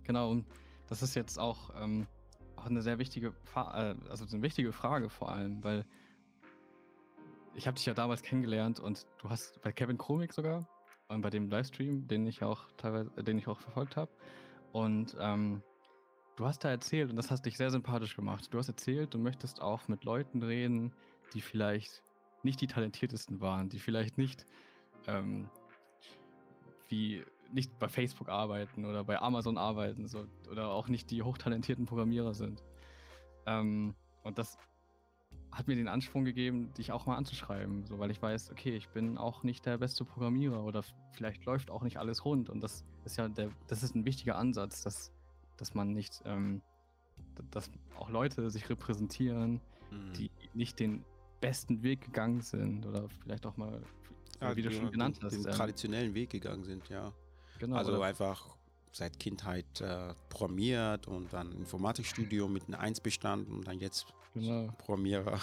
Genau, 0.04 0.32
und 0.32 0.46
das 0.88 1.02
ist 1.02 1.16
jetzt 1.16 1.38
auch, 1.38 1.72
ähm, 1.76 2.08
auch 2.56 2.66
eine 2.66 2.82
sehr 2.82 3.00
wichtige, 3.00 3.34
äh, 3.56 3.96
also 4.10 4.26
eine 4.32 4.42
wichtige 4.42 4.72
Frage 4.72 5.10
vor 5.10 5.32
allem, 5.32 5.64
weil 5.64 5.86
ich 7.56 7.68
habe 7.68 7.76
dich 7.76 7.86
ja 7.86 7.94
damals 7.94 8.22
kennengelernt 8.22 8.80
und 8.80 9.06
du 9.22 9.30
hast 9.30 9.62
bei 9.62 9.72
Kevin 9.72 9.98
Chromik 9.98 10.32
sogar 10.32 10.68
und 11.08 11.22
bei 11.22 11.30
dem 11.30 11.50
Livestream, 11.50 12.08
den 12.08 12.28
ich 12.28 12.44
auch 12.44 12.66
teilweise, 12.78 13.10
den 13.24 13.38
ich 13.38 13.48
auch 13.48 13.60
verfolgt 13.60 13.98
habe. 13.98 14.12
Und 14.72 15.16
ähm, 15.20 15.64
du 16.36 16.46
hast 16.46 16.64
da 16.64 16.70
erzählt, 16.70 17.10
und 17.10 17.16
das 17.16 17.32
hast 17.32 17.46
dich 17.46 17.58
sehr 17.58 17.72
sympathisch 17.72 18.16
gemacht. 18.16 18.48
Du 18.54 18.60
hast 18.60 18.68
erzählt, 18.68 19.14
du 19.14 19.18
möchtest 19.18 19.62
auch 19.62 19.88
mit 19.88 20.04
Leuten 20.04 20.44
reden, 20.44 20.94
die 21.34 21.42
vielleicht 21.42 22.04
nicht 22.44 22.62
die 22.62 22.68
talentiertesten 22.68 23.42
waren, 23.42 23.70
die 23.70 23.80
vielleicht 23.80 24.18
nicht 24.18 24.46
ähm, 25.08 25.50
wie 26.88 27.24
nicht 27.52 27.78
bei 27.80 27.88
Facebook 27.88 28.30
arbeiten 28.30 28.86
oder 28.86 29.04
bei 29.04 29.20
Amazon 29.22 29.58
arbeiten 29.58 30.08
so, 30.08 30.26
oder 30.52 30.70
auch 30.70 30.88
nicht 30.88 31.12
die 31.12 31.24
hochtalentierten 31.24 31.86
Programmierer 31.86 32.34
sind. 32.34 32.64
Ähm, 33.46 33.96
und 34.24 34.38
das 34.38 34.58
hat 35.52 35.68
mir 35.68 35.76
den 35.76 35.88
Ansporn 35.88 36.26
gegeben, 36.26 36.74
dich 36.74 36.92
auch 36.92 37.06
mal 37.06 37.16
anzuschreiben, 37.16 37.86
so 37.86 38.00
weil 38.00 38.12
ich 38.12 38.22
weiß, 38.22 38.52
okay, 38.52 38.76
ich 38.76 38.90
bin 38.90 39.18
auch 39.18 39.44
nicht 39.44 39.66
der 39.66 39.78
beste 39.78 40.04
Programmierer 40.04 40.64
oder 40.64 40.84
vielleicht 41.14 41.46
läuft 41.46 41.72
auch 41.72 41.84
nicht 41.84 41.98
alles 41.98 42.26
rund 42.26 42.50
und 42.50 42.62
das 42.62 42.84
ist 43.06 43.18
ja 43.18 43.30
der, 43.30 43.50
das 43.68 43.82
ist 43.82 43.96
ein 43.96 44.06
wichtiger 44.06 44.38
Ansatz, 44.38 44.84
dass, 44.84 45.12
dass 45.56 45.74
man 45.74 45.94
nicht, 45.94 46.22
ähm, 46.26 46.62
dass 47.50 47.72
auch 47.98 48.10
Leute 48.10 48.50
sich 48.50 48.70
repräsentieren, 48.70 49.62
mhm. 49.90 50.14
die 50.14 50.32
nicht 50.54 50.80
den 50.80 51.06
besten 51.40 51.84
Weg 51.84 52.02
gegangen 52.02 52.42
sind 52.42 52.86
oder 52.86 53.08
vielleicht 53.24 53.46
auch 53.46 53.58
mal, 53.58 53.82
ja, 54.42 54.56
wie 54.56 54.62
du 54.62 54.72
schon 54.72 54.92
genannt 54.92 55.20
hast, 55.22 55.34
den 55.34 55.46
ähm, 55.46 55.52
traditionellen 55.52 56.14
Weg 56.14 56.30
gegangen 56.30 56.64
sind, 56.64 56.88
ja. 56.90 57.14
Genau. 57.60 57.76
Also 57.78 58.02
einfach 58.02 58.57
seit 58.98 59.20
Kindheit 59.20 59.82
äh, 59.82 60.14
programmiert 60.30 61.08
und 61.08 61.32
dann 61.34 61.52
Informatikstudium 61.52 62.52
mit 62.52 62.68
einem 62.68 62.80
Eins 62.80 63.00
bestanden 63.00 63.54
und 63.54 63.68
dann 63.68 63.80
jetzt 63.80 64.08
genau. 64.34 64.72
Programmierer. 64.78 65.40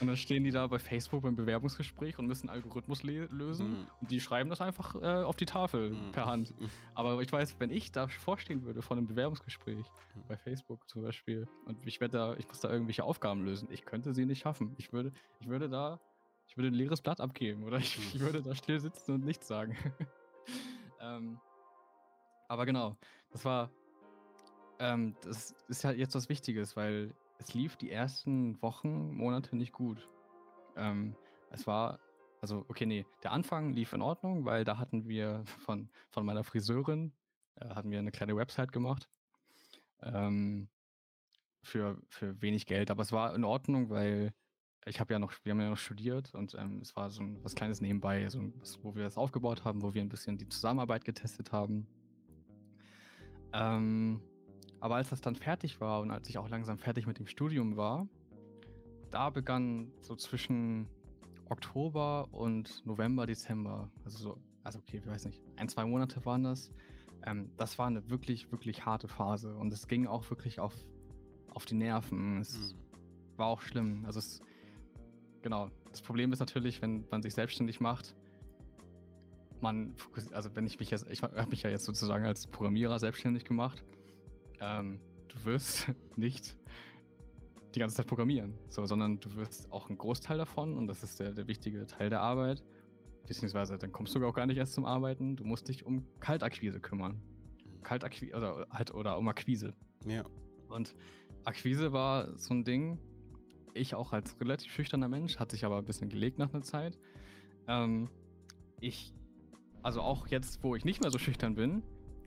Und 0.00 0.06
dann 0.06 0.16
stehen 0.16 0.44
die 0.44 0.50
da 0.50 0.66
bei 0.66 0.78
Facebook 0.78 1.22
beim 1.22 1.34
Bewerbungsgespräch 1.34 2.18
und 2.18 2.26
müssen 2.26 2.48
Algorithmus 2.48 3.02
lösen 3.02 3.70
mhm. 3.70 3.86
und 4.00 4.10
die 4.10 4.20
schreiben 4.20 4.50
das 4.50 4.60
einfach 4.60 4.94
äh, 4.96 5.24
auf 5.24 5.36
die 5.36 5.46
Tafel 5.46 5.90
mhm. 5.90 6.12
per 6.12 6.26
Hand. 6.26 6.58
Mhm. 6.60 6.68
Aber 6.94 7.20
ich 7.22 7.32
weiß, 7.32 7.56
wenn 7.58 7.70
ich 7.70 7.90
da 7.90 8.08
vorstehen 8.08 8.64
würde 8.64 8.82
vor 8.82 8.96
einem 8.96 9.06
Bewerbungsgespräch 9.06 9.78
mhm. 9.78 10.22
bei 10.28 10.36
Facebook 10.36 10.88
zum 10.88 11.02
Beispiel 11.02 11.48
und 11.64 11.78
ich 11.86 12.00
werde 12.00 12.18
da, 12.18 12.36
ich 12.36 12.46
muss 12.48 12.60
da 12.60 12.70
irgendwelche 12.70 13.04
Aufgaben 13.04 13.44
lösen, 13.44 13.68
ich 13.70 13.84
könnte 13.84 14.12
sie 14.12 14.26
nicht 14.26 14.40
schaffen. 14.40 14.74
Ich 14.78 14.92
würde, 14.92 15.12
ich 15.40 15.48
würde 15.48 15.68
da, 15.68 16.00
ich 16.46 16.56
würde 16.56 16.68
ein 16.68 16.74
leeres 16.74 17.00
Blatt 17.00 17.20
abgeben 17.20 17.64
oder 17.64 17.78
ich, 17.78 17.98
ich 18.14 18.20
würde 18.20 18.42
da 18.42 18.54
still 18.54 18.80
sitzen 18.80 19.14
und 19.14 19.24
nichts 19.24 19.48
sagen. 19.48 19.76
ähm, 21.00 21.40
aber 22.48 22.66
genau, 22.66 22.96
das 23.30 23.44
war, 23.44 23.70
ähm, 24.78 25.14
das 25.22 25.54
ist 25.68 25.84
ja 25.84 25.92
jetzt 25.92 26.14
was 26.14 26.28
Wichtiges, 26.28 26.76
weil 26.76 27.14
es 27.38 27.54
lief 27.54 27.76
die 27.76 27.90
ersten 27.90 28.60
Wochen, 28.62 29.14
Monate 29.14 29.56
nicht 29.56 29.72
gut. 29.72 30.08
Ähm, 30.76 31.14
es 31.50 31.66
war, 31.66 32.00
also, 32.40 32.64
okay, 32.68 32.86
nee, 32.86 33.06
der 33.22 33.32
Anfang 33.32 33.72
lief 33.72 33.92
in 33.92 34.02
Ordnung, 34.02 34.44
weil 34.44 34.64
da 34.64 34.78
hatten 34.78 35.08
wir 35.08 35.44
von, 35.64 35.88
von 36.10 36.26
meiner 36.26 36.44
Friseurin, 36.44 37.12
äh, 37.56 37.68
hatten 37.68 37.90
wir 37.90 37.98
eine 37.98 38.12
kleine 38.12 38.36
Website 38.36 38.72
gemacht. 38.72 39.08
Ähm, 40.02 40.68
für, 41.62 42.00
für 42.08 42.40
wenig 42.40 42.66
Geld, 42.66 42.90
aber 42.90 43.02
es 43.02 43.12
war 43.12 43.34
in 43.34 43.44
Ordnung, 43.44 43.90
weil 43.90 44.32
ich 44.86 45.00
habe 45.00 45.12
ja 45.12 45.18
noch, 45.18 45.32
wir 45.42 45.52
haben 45.52 45.60
ja 45.60 45.70
noch 45.70 45.78
studiert 45.78 46.34
und 46.34 46.54
ähm, 46.54 46.80
es 46.80 46.96
war 46.96 47.10
so 47.10 47.22
ein, 47.22 47.42
was 47.42 47.54
Kleines 47.54 47.80
nebenbei, 47.80 48.28
so 48.28 48.40
was, 48.60 48.82
wo 48.82 48.94
wir 48.94 49.04
das 49.04 49.18
aufgebaut 49.18 49.64
haben, 49.64 49.82
wo 49.82 49.92
wir 49.92 50.00
ein 50.00 50.08
bisschen 50.08 50.38
die 50.38 50.48
Zusammenarbeit 50.48 51.04
getestet 51.04 51.52
haben. 51.52 51.86
Ähm, 53.52 54.20
aber 54.80 54.96
als 54.96 55.10
das 55.10 55.20
dann 55.20 55.34
fertig 55.34 55.80
war 55.80 56.00
und 56.00 56.10
als 56.10 56.28
ich 56.28 56.38
auch 56.38 56.48
langsam 56.48 56.78
fertig 56.78 57.06
mit 57.06 57.18
dem 57.18 57.26
Studium 57.26 57.76
war, 57.76 58.06
da 59.10 59.30
begann 59.30 59.90
so 60.00 60.14
zwischen 60.16 60.88
Oktober 61.48 62.28
und 62.32 62.84
November, 62.86 63.26
Dezember, 63.26 63.90
also 64.04 64.18
so, 64.18 64.38
also 64.62 64.78
okay, 64.80 64.98
ich 64.98 65.06
weiß 65.06 65.24
nicht, 65.24 65.42
ein, 65.56 65.68
zwei 65.68 65.84
Monate 65.84 66.24
waren 66.24 66.44
das. 66.44 66.70
Ähm, 67.26 67.50
das 67.56 67.78
war 67.78 67.86
eine 67.86 68.08
wirklich, 68.10 68.52
wirklich 68.52 68.84
harte 68.84 69.08
Phase 69.08 69.54
und 69.56 69.72
es 69.72 69.88
ging 69.88 70.06
auch 70.06 70.28
wirklich 70.30 70.60
auf, 70.60 70.74
auf 71.48 71.64
die 71.64 71.74
Nerven. 71.74 72.38
Es 72.38 72.74
mhm. 72.74 72.78
war 73.38 73.46
auch 73.46 73.62
schlimm. 73.62 74.04
Also 74.04 74.18
es, 74.18 74.40
genau, 75.42 75.70
das 75.90 76.02
Problem 76.02 76.32
ist 76.32 76.40
natürlich, 76.40 76.82
wenn 76.82 77.06
man 77.10 77.22
sich 77.22 77.34
selbstständig 77.34 77.80
macht, 77.80 78.14
man 79.62 79.94
also 80.32 80.54
wenn 80.54 80.66
ich 80.66 80.78
mich 80.78 80.90
jetzt, 80.90 81.06
ich 81.10 81.22
habe 81.22 81.48
mich 81.50 81.62
ja 81.62 81.70
jetzt 81.70 81.84
sozusagen 81.84 82.24
als 82.24 82.46
Programmierer 82.46 82.98
selbstständig 82.98 83.44
gemacht. 83.44 83.82
Ähm, 84.60 85.00
du 85.28 85.44
wirst 85.44 85.86
nicht 86.16 86.56
die 87.74 87.80
ganze 87.80 87.96
Zeit 87.96 88.06
programmieren, 88.06 88.54
so, 88.68 88.84
sondern 88.86 89.20
du 89.20 89.34
wirst 89.36 89.70
auch 89.70 89.88
einen 89.88 89.98
Großteil 89.98 90.38
davon, 90.38 90.76
und 90.76 90.86
das 90.86 91.02
ist 91.02 91.20
der, 91.20 91.32
der 91.32 91.46
wichtige 91.46 91.86
Teil 91.86 92.10
der 92.10 92.20
Arbeit, 92.20 92.64
beziehungsweise 93.26 93.76
dann 93.78 93.92
kommst 93.92 94.14
du 94.14 94.26
auch 94.26 94.34
gar 94.34 94.46
nicht 94.46 94.56
erst 94.56 94.72
zum 94.74 94.86
Arbeiten, 94.86 95.36
du 95.36 95.44
musst 95.44 95.68
dich 95.68 95.84
um 95.84 96.06
Kaltakquise 96.20 96.80
kümmern. 96.80 97.20
Kaltakquise, 97.82 98.34
oder 98.34 98.66
halt, 98.70 98.92
oder 98.94 99.18
um 99.18 99.28
Akquise. 99.28 99.74
Ja. 100.06 100.24
Und 100.68 100.94
Akquise 101.44 101.92
war 101.92 102.36
so 102.38 102.54
ein 102.54 102.64
Ding, 102.64 102.98
ich 103.74 103.94
auch 103.94 104.12
als 104.12 104.40
relativ 104.40 104.72
schüchterner 104.72 105.08
Mensch, 105.08 105.38
hat 105.38 105.50
sich 105.50 105.64
aber 105.64 105.78
ein 105.78 105.84
bisschen 105.84 106.08
gelegt 106.08 106.38
nach 106.38 106.52
einer 106.52 106.62
Zeit. 106.62 106.98
Ähm, 107.68 108.08
ich 108.80 109.14
also 109.82 110.00
auch 110.02 110.26
jetzt, 110.28 110.62
wo 110.62 110.74
ich 110.76 110.84
nicht 110.84 111.02
mehr 111.02 111.10
so 111.10 111.18
schüchtern 111.18 111.54
bin, 111.54 111.82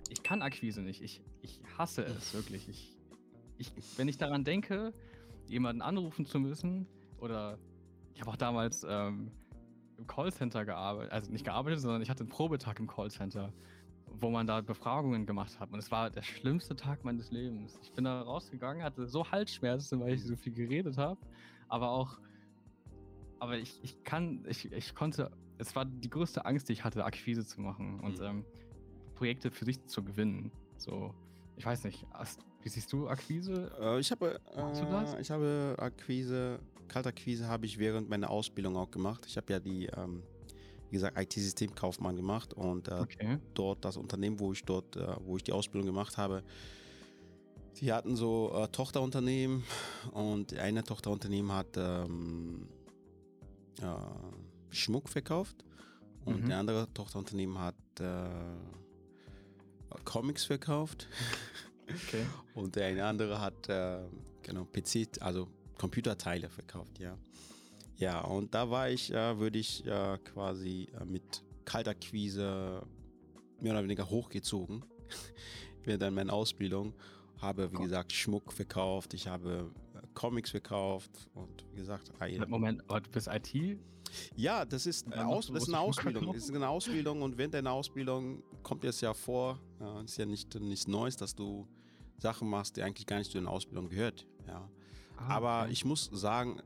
ich 0.10 0.24
kann 0.24 0.42
Akquise 0.42 0.82
nicht. 0.82 1.02
Ich, 1.02 1.22
ich 1.42 1.62
hasse 1.78 2.04
es 2.04 2.34
wirklich. 2.34 2.68
Ich, 2.68 2.98
ich, 3.58 3.72
wenn 3.98 4.08
ich 4.08 4.18
daran 4.18 4.44
denke, 4.44 4.94
jemanden 5.48 5.82
anrufen 5.82 6.26
zu 6.26 6.40
müssen, 6.40 6.88
oder 7.18 7.58
ich 8.14 8.22
habe 8.22 8.32
auch 8.32 8.36
damals 8.36 8.86
ähm, 8.88 9.32
im 9.98 10.08
Callcenter 10.08 10.66
gearbeitet, 10.66 11.14
also 11.14 11.32
nicht 11.32 11.46
gearbeitet, 11.46 11.80
sondern 11.80 12.02
ich 12.02 12.10
hatte 12.10 12.22
einen 12.22 12.30
Probetag 12.30 12.80
im 12.80 12.88
Callcenter, 12.88 13.54
wo 14.08 14.30
man 14.30 14.48
da 14.48 14.62
Befragungen 14.62 15.26
gemacht 15.26 15.60
hat. 15.60 15.72
Und 15.72 15.80
es 15.80 15.92
war 15.92 16.10
der 16.10 16.24
schlimmste 16.24 16.76
Tag 16.76 17.06
meines 17.06 17.32
Lebens. 17.32 17.80
Ich 17.84 17.94
bin 17.94 18.04
da 18.04 18.22
rausgegangen, 18.22 18.84
hatte 18.84 19.08
so 19.08 19.30
Halsschmerzen, 19.32 20.00
weil 20.02 20.16
ich 20.16 20.24
so 20.26 20.36
viel 20.36 20.54
geredet 20.54 20.98
habe, 20.98 21.20
aber 21.70 21.90
auch, 21.92 22.18
aber 23.40 23.58
ich, 23.58 23.80
ich 23.84 24.04
kann, 24.04 24.44
ich, 24.50 24.72
ich 24.72 24.94
konnte 24.96 25.32
es 25.58 25.76
war 25.76 25.86
die 25.86 26.10
größte 26.10 26.46
Angst, 26.46 26.70
die 26.70 26.74
ich 26.74 26.84
hatte, 26.84 27.04
Akquise 27.06 27.46
zu 27.46 27.62
machen 27.62 28.00
und 28.00 28.20
mhm. 28.20 28.26
ähm, 28.26 28.46
Projekte 29.16 29.52
für 29.52 29.66
sich 29.66 29.86
zu 29.86 30.04
gewinnen. 30.04 30.52
So, 30.78 31.14
ich 31.56 31.66
weiß 31.66 31.84
nicht, 31.84 32.06
hast, 32.12 32.40
wie 32.64 32.70
siehst 32.70 32.92
du 32.92 33.08
Akquise? 33.08 33.72
Äh, 33.80 34.00
ich 34.00 34.12
habe, 34.12 34.40
äh, 34.56 35.22
ich 35.22 35.30
habe 35.30 35.76
Akquise, 35.78 36.60
Kaltakquise 36.88 37.48
habe 37.48 37.66
ich 37.66 37.78
während 37.78 38.10
meiner 38.10 38.30
Ausbildung 38.30 38.76
auch 38.78 38.90
gemacht. 38.90 39.26
Ich 39.28 39.38
habe 39.38 39.54
ja 39.54 39.60
die, 39.60 39.86
ähm, 39.86 40.24
wie 40.90 40.94
gesagt, 40.94 41.20
IT-Systemkaufmann 41.20 42.16
gemacht 42.16 42.54
und 42.54 42.88
äh, 42.88 42.94
okay. 42.94 43.38
dort 43.54 43.86
das 43.86 43.98
Unternehmen, 43.98 44.40
wo 44.40 44.52
ich 44.54 44.64
dort, 44.64 44.96
äh, 44.96 45.16
wo 45.24 45.38
ich 45.38 45.44
die 45.44 45.52
Ausbildung 45.52 45.86
gemacht 45.86 46.18
habe, 46.18 46.44
die 47.78 47.94
hatten 47.94 48.16
so 48.16 48.52
äh, 48.54 48.68
Tochterunternehmen 48.68 49.64
und 50.12 50.54
eine 50.58 50.84
Tochterunternehmen 50.84 51.52
hat 51.52 51.78
ähm, 51.78 52.68
Schmuck 54.72 55.10
verkauft 55.10 55.64
und 56.26 56.44
mhm. 56.44 56.48
der 56.48 56.58
andere 56.60 56.94
Tochterunternehmen 56.94 57.60
hat 57.60 57.76
äh, 58.00 58.30
Comics 60.06 60.46
verkauft. 60.46 61.08
Okay. 61.88 62.26
und 62.56 62.76
der 62.76 62.88
eine 62.88 63.06
andere 63.06 63.40
hat 63.40 63.70
äh, 63.70 64.00
genau 64.42 64.66
PC, 64.66 65.22
also 65.22 65.48
Computerteile 65.78 66.50
verkauft, 66.50 67.00
ja. 67.00 67.18
Ja, 67.98 68.22
und 68.22 68.54
da 68.56 68.70
war 68.70 68.90
ich, 68.90 69.14
äh, 69.14 69.38
würde 69.38 69.60
ich 69.60 69.86
äh, 69.86 70.18
quasi 70.20 70.88
äh, 71.00 71.06
mit 71.06 71.44
Kaltakquise 71.66 72.82
mehr 73.60 73.74
oder 73.74 73.84
weniger 73.84 74.10
hochgezogen 74.10 74.84
während 75.84 76.16
meiner 76.16 76.34
Ausbildung. 76.34 76.94
Habe, 77.40 77.72
wie 77.72 77.76
Gott. 77.76 77.86
gesagt, 77.86 78.14
Schmuck 78.14 78.54
verkauft, 78.54 79.14
ich 79.14 79.28
habe 79.28 79.72
Comics 80.14 80.52
verkauft 80.52 81.12
und 81.34 81.66
wie 81.72 81.78
gesagt, 81.78 82.12
Moment, 82.48 82.84
aber 82.88 83.02
du 83.02 83.10
bist 83.10 83.28
IT? 83.28 83.80
Ja, 84.36 84.66
das 84.66 84.86
ist, 84.86 85.12
eine, 85.12 85.26
Aus, 85.26 85.48
das 85.48 85.64
ist 85.64 85.70
eine 85.70 85.80
Ausbildung. 85.80 86.34
Das 86.34 86.44
ist 86.44 86.54
eine 86.54 86.68
Ausbildung 86.68 87.22
und 87.22 87.38
während 87.38 87.54
deiner 87.54 87.72
Ausbildung 87.72 88.44
kommt 88.64 88.84
es 88.84 89.02
ja 89.02 89.14
vor, 89.14 89.60
ja, 89.80 90.02
ist 90.02 90.18
ja 90.18 90.26
nicht 90.26 90.54
nichts 90.60 90.88
Neues, 90.88 91.16
dass 91.16 91.34
du 91.34 91.68
Sachen 92.18 92.50
machst, 92.50 92.78
die 92.78 92.84
eigentlich 92.84 93.08
gar 93.08 93.20
nicht 93.20 93.32
zu 93.32 93.38
deiner 93.38 93.50
Ausbildung 93.50 93.90
gehört. 93.90 94.28
Ja. 94.48 94.70
Ah, 95.18 95.36
Aber 95.36 95.62
okay. 95.64 95.72
ich 95.72 95.86
muss 95.86 96.10
sagen, 96.12 96.62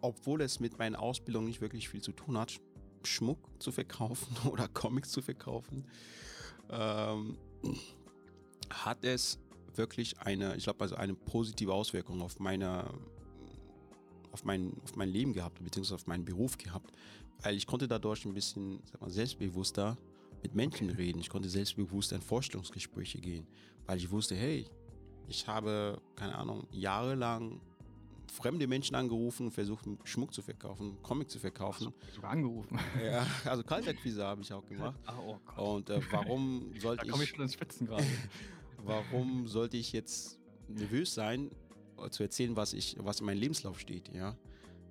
obwohl 0.00 0.40
es 0.42 0.60
mit 0.60 0.78
meiner 0.78 1.00
Ausbildung 1.00 1.44
nicht 1.44 1.60
wirklich 1.60 1.88
viel 1.88 2.02
zu 2.02 2.12
tun 2.12 2.38
hat, 2.38 2.60
Schmuck 3.04 3.38
zu 3.60 3.72
verkaufen 3.72 4.36
oder 4.50 4.68
Comics 4.68 5.10
zu 5.10 5.22
verkaufen, 5.22 5.84
ähm, 6.70 7.38
hat 8.70 9.04
es 9.04 9.38
wirklich 9.76 10.20
eine, 10.20 10.56
ich 10.56 10.64
glaube, 10.64 10.80
also 10.80 10.96
eine 10.96 11.14
positive 11.14 11.72
Auswirkung 11.72 12.22
auf 12.22 12.38
meine 12.38 12.90
auf 14.32 14.44
mein, 14.44 14.72
auf 14.82 14.96
mein 14.96 15.10
Leben 15.10 15.34
gehabt, 15.34 15.62
beziehungsweise 15.62 15.96
auf 15.96 16.06
meinen 16.06 16.24
Beruf 16.24 16.56
gehabt, 16.56 16.90
weil 17.42 17.54
ich 17.54 17.66
konnte 17.66 17.86
dadurch 17.86 18.24
ein 18.24 18.34
bisschen 18.34 18.80
sag 18.90 19.00
mal, 19.00 19.10
selbstbewusster 19.10 19.98
mit 20.42 20.54
Menschen 20.54 20.90
okay. 20.90 21.02
reden. 21.02 21.20
Ich 21.20 21.28
konnte 21.28 21.48
selbstbewusster 21.48 22.16
in 22.16 22.22
Vorstellungsgespräche 22.22 23.20
gehen, 23.20 23.46
weil 23.86 23.98
ich 23.98 24.10
wusste, 24.10 24.34
hey, 24.34 24.66
ich 25.28 25.46
habe, 25.46 26.00
keine 26.16 26.34
Ahnung, 26.34 26.66
jahrelang 26.70 27.60
fremde 28.32 28.66
Menschen 28.66 28.96
angerufen 28.96 29.46
und 29.46 29.52
versucht, 29.52 29.84
Schmuck 30.04 30.32
zu 30.32 30.40
verkaufen, 30.40 30.96
Comic 31.02 31.30
zu 31.30 31.38
verkaufen. 31.38 31.92
Ach, 31.92 32.14
sogar 32.14 32.30
angerufen. 32.30 32.78
Ja, 33.04 33.26
also 33.44 33.62
Kaltakquise 33.62 34.24
habe 34.24 34.40
ich 34.40 34.52
auch 34.52 34.66
gemacht. 34.68 34.98
Oh, 35.56 35.74
und 35.74 35.90
äh, 35.90 36.00
warum 36.10 36.72
sollte 36.80 37.04
ich. 37.04 37.08
Da 37.08 37.12
komme 37.12 37.24
ich 37.24 37.30
schon 37.30 37.42
ins 37.42 37.54
Spitzen 37.54 37.86
gerade. 37.86 38.04
warum 38.84 39.46
sollte 39.48 39.76
ich 39.76 39.92
jetzt 39.92 40.38
nervös 40.68 41.14
sein, 41.14 41.50
äh, 41.98 42.10
zu 42.10 42.22
erzählen, 42.22 42.56
was 42.56 42.72
ich, 42.72 42.96
was 42.98 43.20
in 43.20 43.26
meinem 43.26 43.38
Lebenslauf 43.38 43.80
steht, 43.80 44.12
ja. 44.14 44.36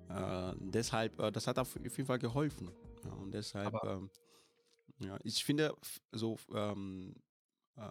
Äh, 0.08 0.54
deshalb, 0.58 1.18
äh, 1.20 1.32
das 1.32 1.46
hat 1.46 1.58
auf 1.58 1.74
jeden 1.74 2.06
Fall 2.06 2.18
geholfen. 2.18 2.70
Ja, 3.04 3.12
und 3.12 3.32
deshalb, 3.32 3.74
ähm, 3.84 4.10
ja, 4.98 5.18
ich 5.24 5.44
finde 5.44 5.74
so 6.12 6.38
ähm, 6.54 7.14
äh, 7.76 7.88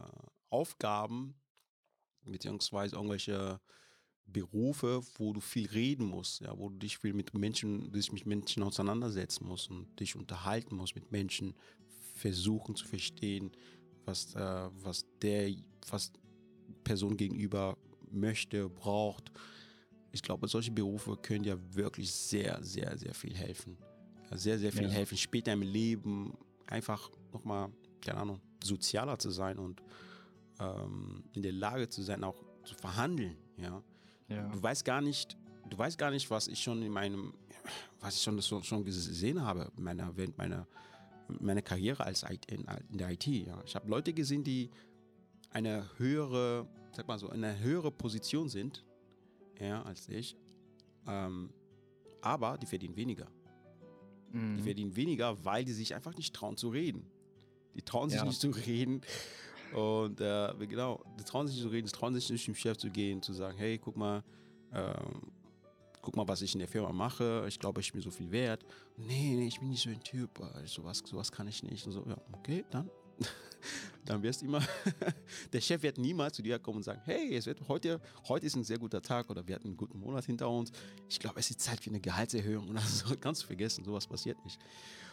Aufgaben 0.50 1.36
beziehungsweise 2.26 2.96
irgendwelche 2.96 3.60
Berufe, 4.26 5.02
wo 5.18 5.34
du 5.34 5.42
viel 5.42 5.68
reden 5.68 6.06
musst, 6.06 6.42
ja, 6.42 6.58
wo 6.58 6.70
du 6.70 6.78
dich 6.78 6.98
viel 6.98 7.14
mit 7.14 7.34
Menschen, 7.34 7.92
dich 7.92 8.12
mit 8.12 8.26
Menschen 8.26 8.64
auseinandersetzen 8.64 9.46
musst 9.46 9.70
und 9.70 10.00
dich 10.00 10.16
unterhalten 10.16 10.76
musst 10.76 10.96
mit 10.96 11.12
Menschen, 11.12 11.56
versuchen 12.14 12.76
zu 12.76 12.86
verstehen, 12.86 13.52
was, 14.06 14.36
äh, 14.36 14.70
was 14.82 15.06
der, 15.22 15.52
was 15.90 16.12
Person 16.84 17.18
gegenüber 17.18 17.78
möchte, 18.12 18.70
braucht. 18.70 19.32
Ich 20.12 20.22
glaube, 20.22 20.48
solche 20.48 20.72
Berufe 20.72 21.16
können 21.18 21.44
dir 21.44 21.58
wirklich 21.74 22.12
sehr, 22.12 22.60
sehr, 22.64 22.98
sehr 22.98 23.14
viel 23.14 23.36
helfen. 23.36 23.78
Sehr, 24.34 24.58
sehr 24.58 24.72
viel 24.72 24.84
ja. 24.84 24.90
helfen, 24.90 25.18
später 25.18 25.52
im 25.52 25.62
Leben 25.62 26.38
einfach 26.68 27.10
nochmal, 27.34 27.70
keine 28.00 28.20
Ahnung, 28.20 28.42
sozialer 28.64 29.20
zu 29.20 29.30
sein 29.30 29.58
und 29.58 29.82
ähm, 30.60 31.24
in 31.34 31.42
der 31.42 31.52
Lage 31.52 31.90
zu 31.90 32.02
sein, 32.02 32.24
auch 32.24 32.42
zu 32.64 32.76
verhandeln, 32.76 33.36
ja. 33.58 33.84
ja. 34.30 34.48
Du 34.50 34.62
weißt 34.62 34.86
gar 34.86 35.02
nicht, 35.02 35.38
du 35.70 35.78
weißt 35.78 35.98
gar 35.98 36.12
nicht, 36.12 36.30
was 36.30 36.48
ich 36.48 36.62
schon 36.62 36.82
in 36.82 36.92
meinem, 36.92 37.34
was 38.00 38.16
ich 38.16 38.22
schon, 38.22 38.42
schon 38.42 38.86
gesehen 38.86 39.42
habe, 39.42 39.72
meiner, 39.76 40.16
während 40.16 40.38
meiner, 40.38 40.68
meiner 41.40 41.62
Karriere 41.62 42.04
als 42.04 42.24
in, 42.48 42.66
in 42.90 42.98
der 42.98 43.12
IT. 43.12 43.26
Ja. 43.28 43.62
Ich 43.66 43.76
habe 43.76 43.90
Leute 43.90 44.14
gesehen, 44.14 44.44
die 44.44 44.70
eine 45.50 45.90
höhere, 45.98 46.68
sag 46.92 47.08
mal 47.08 47.20
so, 47.20 47.30
eine 47.30 47.60
höhere 47.60 47.92
Position 47.92 48.50
sind, 48.50 48.86
ja, 49.60 49.82
als 49.84 50.08
ich, 50.10 50.36
ähm, 51.08 51.52
aber 52.22 52.58
die 52.58 52.66
verdienen 52.66 52.96
weniger. 52.96 53.28
Mhm. 54.32 54.56
Die 54.58 54.64
verdienen 54.64 54.96
weniger, 54.96 55.44
weil 55.44 55.66
die 55.66 55.74
sich 55.74 55.94
einfach 55.94 56.16
nicht 56.16 56.34
trauen 56.34 56.58
zu 56.58 56.70
reden. 56.70 57.06
Die 57.76 57.82
trauen 57.82 58.10
sich 58.10 58.20
ja. 58.20 58.26
nicht 58.26 58.40
zu 58.40 58.50
reden. 58.50 59.02
Und 59.74 60.20
äh, 60.20 60.54
genau, 60.68 61.04
die 61.20 61.24
trauen 61.24 61.48
sich 61.48 61.56
nicht 61.56 61.64
zu 61.64 61.70
reden, 61.70 61.88
die 61.88 61.94
trauen 61.94 62.14
sich 62.14 62.30
nicht 62.30 62.46
zum 62.46 62.56
Chef 62.56 62.78
zu 62.78 62.90
gehen, 62.90 63.22
zu 63.22 63.34
sagen, 63.34 63.58
hey, 63.58 63.78
guck 63.78 63.96
mal, 63.96 64.24
ähm, 64.74 65.32
guck 66.02 66.16
mal, 66.16 66.28
was 66.28 66.42
ich 66.42 66.54
in 66.54 66.60
der 66.60 66.68
Firma 66.68 66.92
mache. 66.92 67.46
Ich 67.48 67.60
glaube, 67.60 67.82
ich 67.82 67.92
bin 67.92 68.02
so 68.02 68.12
viel 68.12 68.32
wert. 68.32 68.66
Nee, 68.98 69.36
nee, 69.36 69.48
ich 69.48 69.60
bin 69.60 69.70
nicht 69.70 69.84
so 69.84 69.90
ein 69.90 70.04
Typ. 70.04 70.40
Äh, 70.40 70.66
sowas, 70.66 71.04
sowas 71.06 71.32
kann 71.32 71.48
ich 71.48 71.64
nicht. 71.64 71.86
Und 71.86 71.92
so, 71.94 72.06
ja, 72.08 72.18
okay, 72.34 72.66
dann. 72.70 72.90
dann 74.06 74.24
wirst 74.24 74.42
du 74.42 74.48
immer, 74.48 74.62
der 75.54 75.62
Chef 75.62 75.84
wird 75.84 75.98
niemals 75.98 76.36
zu 76.36 76.42
dir 76.42 76.58
kommen 76.60 76.78
und 76.78 76.84
sagen, 76.84 77.02
hey, 77.06 77.36
es 77.36 77.46
wird 77.46 77.68
heute, 77.68 78.02
heute 78.28 78.46
ist 78.46 78.56
ein 78.56 78.64
sehr 78.64 78.80
guter 78.80 79.02
Tag 79.02 79.30
oder 79.30 79.46
wir 79.48 79.56
hatten 79.56 79.68
einen 79.68 79.78
guten 79.78 80.00
Monat 80.00 80.26
hinter 80.26 80.50
uns. 80.50 80.72
Ich 81.08 81.20
glaube, 81.20 81.40
es 81.40 81.50
ist 81.50 81.62
Zeit 81.62 81.80
für 81.80 81.90
eine 81.90 82.00
Gehaltserhöhung 82.00 82.70
oder 82.70 82.80
so. 82.82 83.16
Ganz 83.18 83.44
vergessen, 83.44 83.84
sowas 83.84 84.08
passiert 84.08 84.44
nicht. 84.44 84.60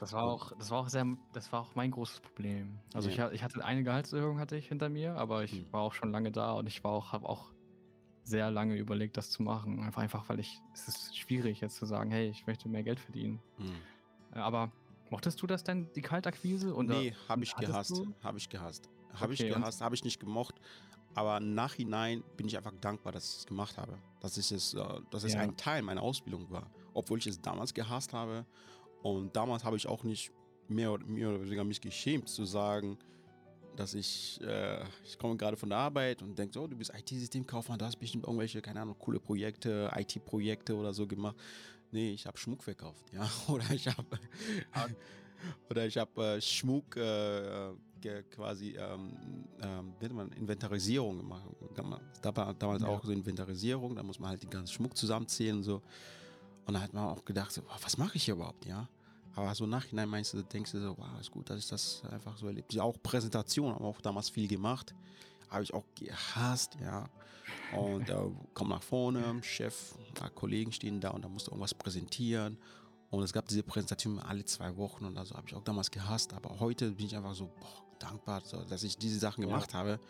Das 0.01 0.13
war 0.13 0.25
auch, 0.25 0.53
das 0.59 0.71
war 0.71 0.81
auch 0.81 0.89
sehr, 0.89 1.07
das 1.33 1.53
war 1.53 1.63
auch 1.63 1.75
mein 1.75 1.91
großes 1.91 2.21
Problem. 2.21 2.79
Also 2.95 3.11
ja. 3.11 3.29
ich, 3.29 3.35
ich, 3.35 3.43
hatte 3.43 3.65
eine 3.65 3.83
Gehaltserhöhung 3.83 4.39
hatte 4.39 4.57
ich 4.57 4.69
hinter 4.69 4.89
mir, 4.89 5.17
aber 5.17 5.45
ich 5.45 5.53
hm. 5.53 5.67
war 5.73 5.83
auch 5.83 5.93
schon 5.93 6.11
lange 6.11 6.33
da 6.33 6.53
und 6.53 6.67
ich 6.67 6.83
war 6.85 6.93
auch, 6.93 7.13
habe 7.13 7.29
auch 7.29 7.53
sehr 8.29 8.51
lange 8.51 8.77
überlegt, 8.77 9.17
das 9.17 9.31
zu 9.31 9.43
machen. 9.43 9.81
Einfach, 9.81 10.03
einfach, 10.03 10.29
weil 10.29 10.41
ich, 10.41 10.61
es 10.75 10.89
ist 10.89 11.19
schwierig 11.19 11.61
jetzt 11.61 11.77
zu 11.77 11.87
sagen, 11.87 12.11
hey, 12.11 12.29
ich 12.29 12.47
möchte 12.47 12.69
mehr 12.69 12.83
Geld 12.83 13.01
verdienen. 13.01 13.41
Hm. 13.57 13.73
Aber 14.41 14.71
Mochtest 15.11 15.41
du 15.41 15.47
das 15.47 15.65
denn, 15.65 15.89
die 15.95 16.03
Kaltakquise? 16.03 16.75
Oder 16.75 16.99
nee, 16.99 17.15
habe 17.29 17.43
ich 17.43 17.55
gehasst. 17.57 18.03
Habe 18.23 18.39
ich 18.39 18.49
gehasst. 18.49 18.89
Habe 19.15 19.33
ich 19.33 19.39
gehasst, 19.39 19.81
habe 19.81 19.95
ich 19.95 20.05
nicht 20.05 20.21
gemocht. 20.21 20.55
Aber 21.15 21.41
Nachhinein 21.41 22.23
bin 22.37 22.47
ich 22.47 22.57
einfach 22.57 22.75
dankbar, 22.81 23.13
dass 23.13 23.31
ich 23.31 23.39
es 23.39 23.47
gemacht 23.47 23.79
habe. 23.79 23.99
Dass, 24.21 24.37
ich 24.37 24.53
es, 24.53 24.75
äh, 24.75 24.85
dass 25.11 25.25
es 25.25 25.33
ja. 25.35 25.41
ein 25.41 25.57
Teil 25.57 25.83
meiner 25.83 26.03
Ausbildung 26.03 26.51
war. 26.51 26.71
Obwohl 26.95 27.19
ich 27.19 27.27
es 27.27 27.41
damals 27.41 27.73
gehasst 27.73 28.13
habe. 28.13 28.45
Und 29.03 29.35
damals 29.35 29.65
habe 29.65 29.77
ich 29.77 29.89
auch 29.89 30.05
nicht 30.05 30.31
mehr 30.69 30.93
oder, 30.93 31.07
mehr 31.07 31.31
oder 31.31 31.41
weniger 31.43 31.65
mich 31.65 31.81
geschämt 31.81 32.29
zu 32.29 32.45
sagen, 32.45 32.99
dass 33.79 33.95
ich, 33.95 34.41
äh, 34.43 34.83
ich 35.05 35.19
komme 35.19 35.37
gerade 35.37 35.57
von 35.57 35.69
der 35.69 35.79
Arbeit 35.79 36.23
und 36.23 36.39
denke 36.39 36.55
so, 36.55 36.63
oh, 36.63 36.67
du 36.67 36.77
bist 36.77 36.93
IT-Systemkaufmann, 36.95 37.79
du 37.79 37.85
hast 37.85 37.97
bestimmt 37.97 38.25
irgendwelche, 38.25 38.61
keine 38.61 38.81
Ahnung, 38.81 38.97
coole 38.99 39.21
Projekte, 39.21 39.91
IT-Projekte 39.95 40.75
oder 40.75 40.93
so 40.93 41.07
gemacht. 41.07 41.37
Nee, 41.91 42.13
ich 42.13 42.27
habe 42.27 42.37
Schmuck 42.37 42.63
verkauft, 42.63 43.07
ja. 43.13 43.29
Oder 43.49 43.71
ich 43.71 43.87
habe 43.87 44.19
oder 45.71 45.87
ich 45.87 45.97
habe 45.97 46.37
äh, 46.37 46.41
Schmuck 46.41 46.97
äh, 46.97 47.73
quasi 48.31 48.77
ähm, 48.77 49.47
ähm, 49.63 49.95
man 50.13 50.33
Inventarisierung 50.33 51.19
gemacht. 51.75 52.03
Da 52.21 52.37
war 52.37 52.53
damals 52.55 52.83
ja. 52.83 52.89
auch 52.89 53.05
so 53.05 53.13
Inventarisierung, 53.13 53.95
da 53.95 54.03
muss 54.03 54.19
man 54.19 54.31
halt 54.31 54.43
den 54.43 54.51
ganzen 54.51 54.73
Schmuck 54.73 54.97
zusammenzählen 54.97 55.57
und 55.57 55.63
so. 55.63 55.81
Und 56.67 56.75
da 56.75 56.81
hat 56.81 56.93
man 56.93 57.05
auch 57.05 57.25
gedacht, 57.25 57.53
so, 57.53 57.63
was 57.83 57.97
mache 57.97 58.17
ich 58.17 58.25
hier 58.25 58.35
überhaupt, 58.35 58.67
ja? 58.67 58.89
Aber 59.39 59.55
so 59.55 59.67
nachhinein 59.67 60.09
meinst 60.09 60.35
du, 60.35 60.43
denkst 60.43 60.73
du 60.73 60.81
so, 60.81 60.99
wow, 60.99 61.07
ist 61.21 61.31
gut, 61.31 61.49
dass 61.49 61.61
ich 61.61 61.69
das 61.69 62.03
einfach 62.11 62.37
so 62.37 62.49
erlebt. 62.49 62.77
Auch 62.81 63.01
Präsentation 63.01 63.73
haben 63.73 63.85
auch 63.85 64.01
damals 64.01 64.29
viel 64.31 64.49
gemacht. 64.49 64.97
Habe 65.49 65.63
ich 65.63 65.73
auch 65.73 65.85
gehasst, 65.95 66.77
ja. 66.81 67.09
Und 67.73 68.11
äh, 68.11 68.17
komm 68.53 68.71
nach 68.71 68.83
vorne, 68.83 69.41
Chef, 69.45 69.95
Kollegen 70.35 70.73
stehen 70.73 71.01
da 71.01 71.11
und 71.11 71.25
da 71.25 71.29
musst 71.29 71.47
du 71.47 71.53
irgendwas 71.53 71.73
präsentieren. 71.73 72.59
Und 73.11 73.23
es 73.23 73.33
gab 73.33 73.47
diese 73.47 73.63
Präsentation 73.63 74.19
alle 74.19 74.45
zwei 74.45 74.77
Wochen 74.77 75.05
und 75.05 75.17
also 75.17 75.37
habe 75.37 75.47
ich 75.47 75.55
auch 75.55 75.63
damals 75.63 75.93
gehasst. 75.93 76.33
Aber 76.33 76.59
heute 76.59 76.91
bin 76.91 77.07
ich 77.07 77.17
einfach 77.17 77.37
so 77.37 77.47
boah, 77.47 77.85
dankbar, 78.01 78.43
so, 78.45 78.65
dass 78.65 78.83
ich 78.83 78.99
diese 78.99 79.21
Sachen 79.21 79.43
gemacht 79.43 79.73
ja. 79.73 79.79
habe. 79.79 80.01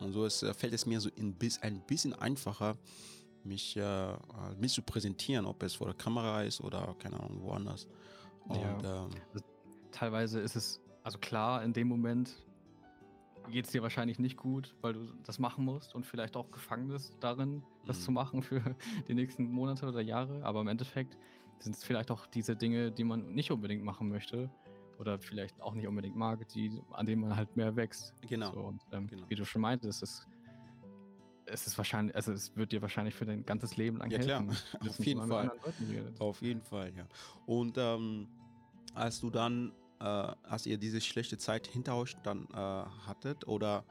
Und 0.00 0.12
so 0.12 0.26
ist, 0.26 0.42
äh, 0.42 0.52
fällt 0.52 0.74
es 0.74 0.84
mir 0.84 1.00
so 1.00 1.08
ein, 1.18 1.34
ein 1.62 1.80
bisschen 1.86 2.12
einfacher, 2.12 2.76
mich, 3.42 3.74
äh, 3.78 4.12
mich 4.60 4.74
zu 4.74 4.82
präsentieren, 4.82 5.46
ob 5.46 5.62
es 5.62 5.76
vor 5.76 5.86
der 5.86 5.96
Kamera 5.96 6.42
ist 6.42 6.60
oder 6.60 6.94
keine 6.98 7.18
Ahnung, 7.18 7.40
woanders. 7.40 7.86
Und, 8.48 8.60
ja. 8.60 9.04
ähm, 9.04 9.10
also, 9.32 9.44
teilweise 9.90 10.40
ist 10.40 10.56
es, 10.56 10.80
also 11.02 11.18
klar, 11.18 11.62
in 11.62 11.72
dem 11.72 11.88
Moment 11.88 12.44
geht 13.50 13.66
es 13.66 13.72
dir 13.72 13.82
wahrscheinlich 13.82 14.18
nicht 14.18 14.36
gut, 14.36 14.74
weil 14.80 14.94
du 14.94 15.12
das 15.24 15.38
machen 15.38 15.64
musst 15.64 15.94
und 15.94 16.04
vielleicht 16.04 16.36
auch 16.36 16.50
gefangen 16.50 16.88
bist 16.88 17.16
darin, 17.20 17.62
das 17.86 17.98
mhm. 17.98 18.02
zu 18.02 18.10
machen 18.12 18.42
für 18.42 18.60
die 19.08 19.14
nächsten 19.14 19.50
Monate 19.50 19.86
oder 19.86 20.00
Jahre. 20.00 20.44
Aber 20.44 20.60
im 20.60 20.68
Endeffekt 20.68 21.16
sind 21.58 21.74
es 21.74 21.84
vielleicht 21.84 22.10
auch 22.10 22.26
diese 22.26 22.56
Dinge, 22.56 22.90
die 22.90 23.04
man 23.04 23.34
nicht 23.34 23.50
unbedingt 23.50 23.84
machen 23.84 24.08
möchte 24.08 24.50
oder 24.98 25.18
vielleicht 25.18 25.60
auch 25.60 25.74
nicht 25.74 25.86
unbedingt 25.86 26.16
mag, 26.16 26.46
die, 26.48 26.80
an 26.92 27.06
denen 27.06 27.22
man 27.22 27.36
halt 27.36 27.54
mehr 27.56 27.76
wächst. 27.76 28.14
Genau. 28.28 28.52
So, 28.52 28.60
und, 28.60 28.82
ähm, 28.92 29.06
genau. 29.06 29.28
Wie 29.28 29.34
du 29.34 29.44
schon 29.44 29.62
meintest, 29.62 30.02
es, 30.02 30.26
es 31.46 31.66
ist 31.66 31.78
wahrscheinlich, 31.78 32.14
also 32.14 32.32
es 32.32 32.56
wird 32.56 32.72
dir 32.72 32.82
wahrscheinlich 32.82 33.14
für 33.14 33.24
dein 33.24 33.44
ganzes 33.44 33.76
Leben 33.76 33.98
lang 33.98 34.10
ja, 34.10 34.18
helfen. 34.18 34.48
Klar. 34.80 34.90
Auf 34.90 35.04
jeden 35.04 35.28
Fall. 35.28 35.52
Auf 36.18 36.42
jeden 36.42 36.62
Fall, 36.62 36.92
ja. 36.96 37.06
Und 37.46 37.76
ähm, 37.78 38.28
als 38.94 39.20
du 39.20 39.30
dann 39.30 39.72
äh, 40.00 40.04
als 40.04 40.66
ihr 40.66 40.78
diese 40.78 41.00
schlechte 41.00 41.38
Zeit 41.38 41.66
hinter 41.66 41.96
euch 41.96 42.14
dann 42.22 42.46
äh, 42.52 42.56
hattet? 42.56 43.46
Oder 43.48 43.84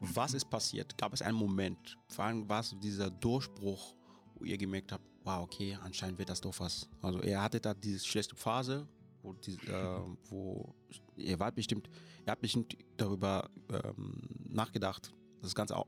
was 0.00 0.34
ist 0.34 0.50
passiert? 0.50 0.96
Gab 0.98 1.12
es 1.12 1.22
einen 1.22 1.36
Moment? 1.36 1.96
Vor 2.08 2.24
allem 2.24 2.48
war 2.48 2.60
es 2.60 2.74
dieser 2.80 3.10
Durchbruch, 3.10 3.94
wo 4.34 4.44
ihr 4.44 4.58
gemerkt 4.58 4.92
habt, 4.92 5.04
wow, 5.24 5.42
okay, 5.42 5.76
anscheinend 5.82 6.18
wird 6.18 6.28
das 6.28 6.40
doch 6.40 6.58
was. 6.60 6.88
Also 7.02 7.22
ihr 7.22 7.40
hattet 7.40 7.64
da 7.64 7.74
diese 7.74 8.04
schlechte 8.04 8.36
Phase, 8.36 8.86
wo, 9.22 9.32
die, 9.32 9.54
äh, 9.66 10.00
wo 10.28 10.74
ihr 11.16 11.38
wart 11.38 11.54
bestimmt, 11.54 11.88
ihr 12.26 12.30
habt 12.30 12.42
bestimmt 12.42 12.76
darüber 12.96 13.48
ähm, 13.70 14.22
nachgedacht, 14.48 15.12
das 15.42 15.54
Ganze 15.54 15.76
au 15.76 15.86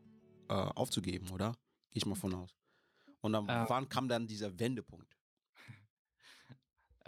äh, 0.49 0.53
aufzugeben, 0.53 1.31
oder? 1.31 1.53
Gehe 1.91 2.01
ich 2.01 2.07
mal 2.07 2.15
von 2.15 2.35
aus. 2.35 2.55
Und 3.21 3.33
dann, 3.33 3.49
äh, 3.49 3.65
wann 3.69 3.89
kam 3.89 4.09
dann 4.09 4.27
dieser 4.27 4.59
Wendepunkt? 4.59 5.17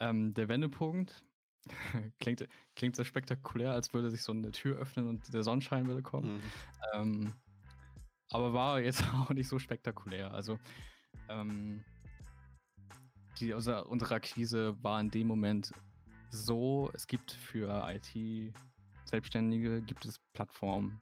Ähm, 0.03 0.33
der 0.33 0.49
Wendepunkt 0.49 1.23
klingt, 2.21 2.49
klingt 2.75 2.97
so 2.97 3.05
spektakulär, 3.05 3.73
als 3.73 3.93
würde 3.93 4.11
sich 4.11 4.23
so 4.23 4.33
eine 4.33 4.51
Tür 4.51 4.79
öffnen 4.79 5.07
und 5.09 5.33
der 5.35 5.43
Sonnenschein 5.43 5.87
würde 5.87 6.03
kommen. 6.03 6.37
Mhm. 6.37 6.43
Ähm, 6.95 7.35
aber 8.31 8.53
war 8.53 8.81
jetzt 8.81 9.03
auch 9.15 9.31
nicht 9.31 9.49
so 9.49 9.59
spektakulär. 9.59 10.33
Also 10.33 10.59
ähm, 11.29 11.85
die, 13.39 13.53
unsere, 13.53 13.85
unsere 13.85 14.15
Akquise 14.15 14.77
war 14.83 15.01
in 15.01 15.11
dem 15.11 15.27
Moment 15.27 15.73
so, 16.31 16.91
es 16.95 17.07
gibt 17.07 17.33
für 17.33 17.89
IT-Selbstständige 17.89 19.83
gibt 19.83 20.05
es 20.05 20.19
Plattformen. 20.33 21.01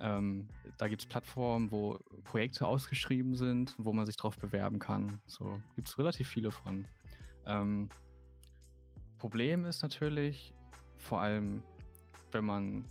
Ähm, 0.00 0.48
da 0.78 0.88
gibt 0.88 1.02
es 1.02 1.06
Plattformen, 1.08 1.70
wo 1.70 1.98
Projekte 2.24 2.66
ausgeschrieben 2.66 3.34
sind, 3.34 3.74
wo 3.78 3.92
man 3.92 4.06
sich 4.06 4.16
drauf 4.16 4.36
bewerben 4.36 4.78
kann. 4.78 5.20
So 5.26 5.60
gibt 5.74 5.88
es 5.88 5.98
relativ 5.98 6.28
viele 6.28 6.50
von. 6.50 6.86
Ähm, 7.46 7.88
Problem 9.18 9.64
ist 9.64 9.82
natürlich, 9.82 10.52
vor 10.96 11.20
allem, 11.20 11.62
wenn 12.32 12.44
man, 12.44 12.84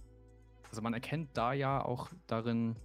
also 0.69 0.81
man 0.81 0.93
erkennt 0.93 1.29
da 1.33 1.53
ja 1.53 1.83
auch 1.83 2.09
darin, 2.27 2.75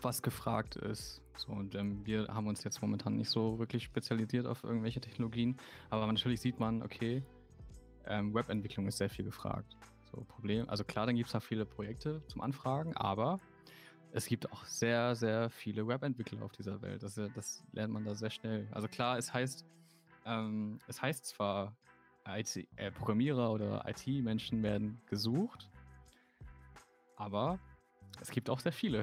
was 0.00 0.22
gefragt 0.22 0.76
ist. 0.76 1.20
So, 1.36 1.52
und 1.52 1.74
ähm, 1.74 2.04
wir 2.06 2.28
haben 2.28 2.46
uns 2.46 2.64
jetzt 2.64 2.82
momentan 2.82 3.16
nicht 3.16 3.30
so 3.30 3.58
wirklich 3.58 3.84
spezialisiert 3.84 4.46
auf 4.46 4.64
irgendwelche 4.64 5.00
Technologien, 5.00 5.56
aber 5.90 6.06
natürlich 6.06 6.40
sieht 6.40 6.58
man, 6.58 6.82
okay, 6.82 7.22
ähm, 8.06 8.34
Webentwicklung 8.34 8.86
ist 8.86 8.98
sehr 8.98 9.10
viel 9.10 9.24
gefragt. 9.24 9.76
So, 10.12 10.24
Problem, 10.24 10.68
also 10.68 10.84
klar, 10.84 11.06
dann 11.06 11.16
gibt 11.16 11.28
es 11.28 11.32
da 11.32 11.40
viele 11.40 11.64
Projekte 11.64 12.22
zum 12.26 12.42
Anfragen, 12.42 12.94
aber 12.96 13.40
es 14.12 14.26
gibt 14.26 14.52
auch 14.52 14.64
sehr, 14.66 15.16
sehr 15.16 15.48
viele 15.48 15.86
Webentwickler 15.88 16.42
auf 16.42 16.52
dieser 16.52 16.82
Welt. 16.82 17.02
Das, 17.02 17.14
das 17.14 17.64
lernt 17.72 17.94
man 17.94 18.04
da 18.04 18.14
sehr 18.14 18.30
schnell. 18.30 18.68
Also 18.72 18.88
klar, 18.88 19.16
es 19.16 19.32
heißt, 19.32 19.64
ähm, 20.26 20.78
es 20.86 21.00
heißt 21.00 21.24
zwar, 21.24 21.74
IT, 22.26 22.68
äh, 22.76 22.90
Programmierer 22.92 23.50
oder 23.50 23.84
IT-Menschen 23.88 24.62
werden 24.62 25.00
gesucht, 25.06 25.68
aber 27.16 27.58
es 28.20 28.30
gibt 28.30 28.50
auch 28.50 28.60
sehr 28.60 28.72
viele. 28.72 29.02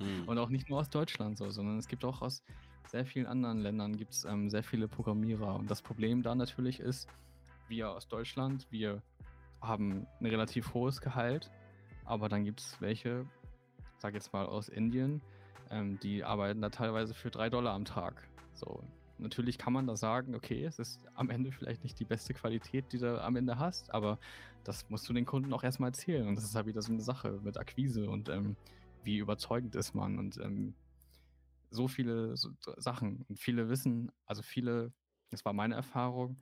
Mhm. 0.00 0.24
Und 0.26 0.38
auch 0.38 0.48
nicht 0.48 0.70
nur 0.70 0.80
aus 0.80 0.88
Deutschland 0.88 1.36
so, 1.36 1.50
sondern 1.50 1.78
es 1.78 1.86
gibt 1.86 2.04
auch 2.04 2.22
aus 2.22 2.42
sehr 2.88 3.04
vielen 3.04 3.26
anderen 3.26 3.58
Ländern 3.58 3.96
gibt 3.96 4.12
es 4.12 4.24
ähm, 4.24 4.48
sehr 4.48 4.62
viele 4.62 4.88
Programmierer. 4.88 5.56
Und 5.56 5.70
das 5.70 5.82
Problem 5.82 6.22
da 6.22 6.34
natürlich 6.34 6.80
ist, 6.80 7.08
wir 7.68 7.90
aus 7.90 8.08
Deutschland, 8.08 8.66
wir 8.70 9.02
haben 9.60 10.06
ein 10.20 10.26
relativ 10.26 10.74
hohes 10.74 11.00
Gehalt, 11.00 11.50
aber 12.04 12.28
dann 12.28 12.44
gibt 12.44 12.60
es 12.60 12.80
welche, 12.80 13.26
sag 13.98 14.14
jetzt 14.14 14.32
mal 14.32 14.46
aus 14.46 14.68
Indien, 14.68 15.20
ähm, 15.70 15.98
die 16.00 16.24
arbeiten 16.24 16.60
da 16.60 16.70
teilweise 16.70 17.14
für 17.14 17.30
drei 17.30 17.50
Dollar 17.50 17.74
am 17.74 17.84
Tag. 17.84 18.28
So, 18.52 18.82
natürlich 19.18 19.58
kann 19.58 19.72
man 19.72 19.86
da 19.86 19.96
sagen, 19.96 20.34
okay, 20.34 20.64
es 20.64 20.78
ist 20.78 21.00
am 21.14 21.30
Ende 21.30 21.52
vielleicht 21.52 21.82
nicht 21.82 21.98
die 21.98 22.04
beste 22.04 22.34
Qualität, 22.34 22.92
die 22.92 22.98
du 22.98 23.22
am 23.22 23.36
Ende 23.36 23.58
hast, 23.58 23.92
aber 23.92 24.18
das 24.64 24.88
musst 24.90 25.08
du 25.08 25.12
den 25.12 25.26
Kunden 25.26 25.52
auch 25.52 25.62
erstmal 25.62 25.90
erzählen. 25.90 26.26
Und 26.26 26.36
das 26.36 26.44
ist 26.44 26.54
halt 26.54 26.66
wieder 26.66 26.82
so 26.82 26.92
eine 26.92 27.02
Sache 27.02 27.40
mit 27.42 27.58
Akquise 27.58 28.08
und 28.08 28.28
ähm, 28.28 28.56
wie 29.02 29.18
überzeugend 29.18 29.76
ist 29.76 29.94
man 29.94 30.18
und 30.18 30.38
ähm, 30.38 30.74
so 31.70 31.88
viele 31.88 32.36
so 32.36 32.50
Sachen. 32.76 33.24
Und 33.28 33.38
viele 33.38 33.68
wissen, 33.68 34.10
also 34.26 34.42
viele, 34.42 34.92
das 35.30 35.44
war 35.44 35.52
meine 35.52 35.74
Erfahrung, 35.74 36.36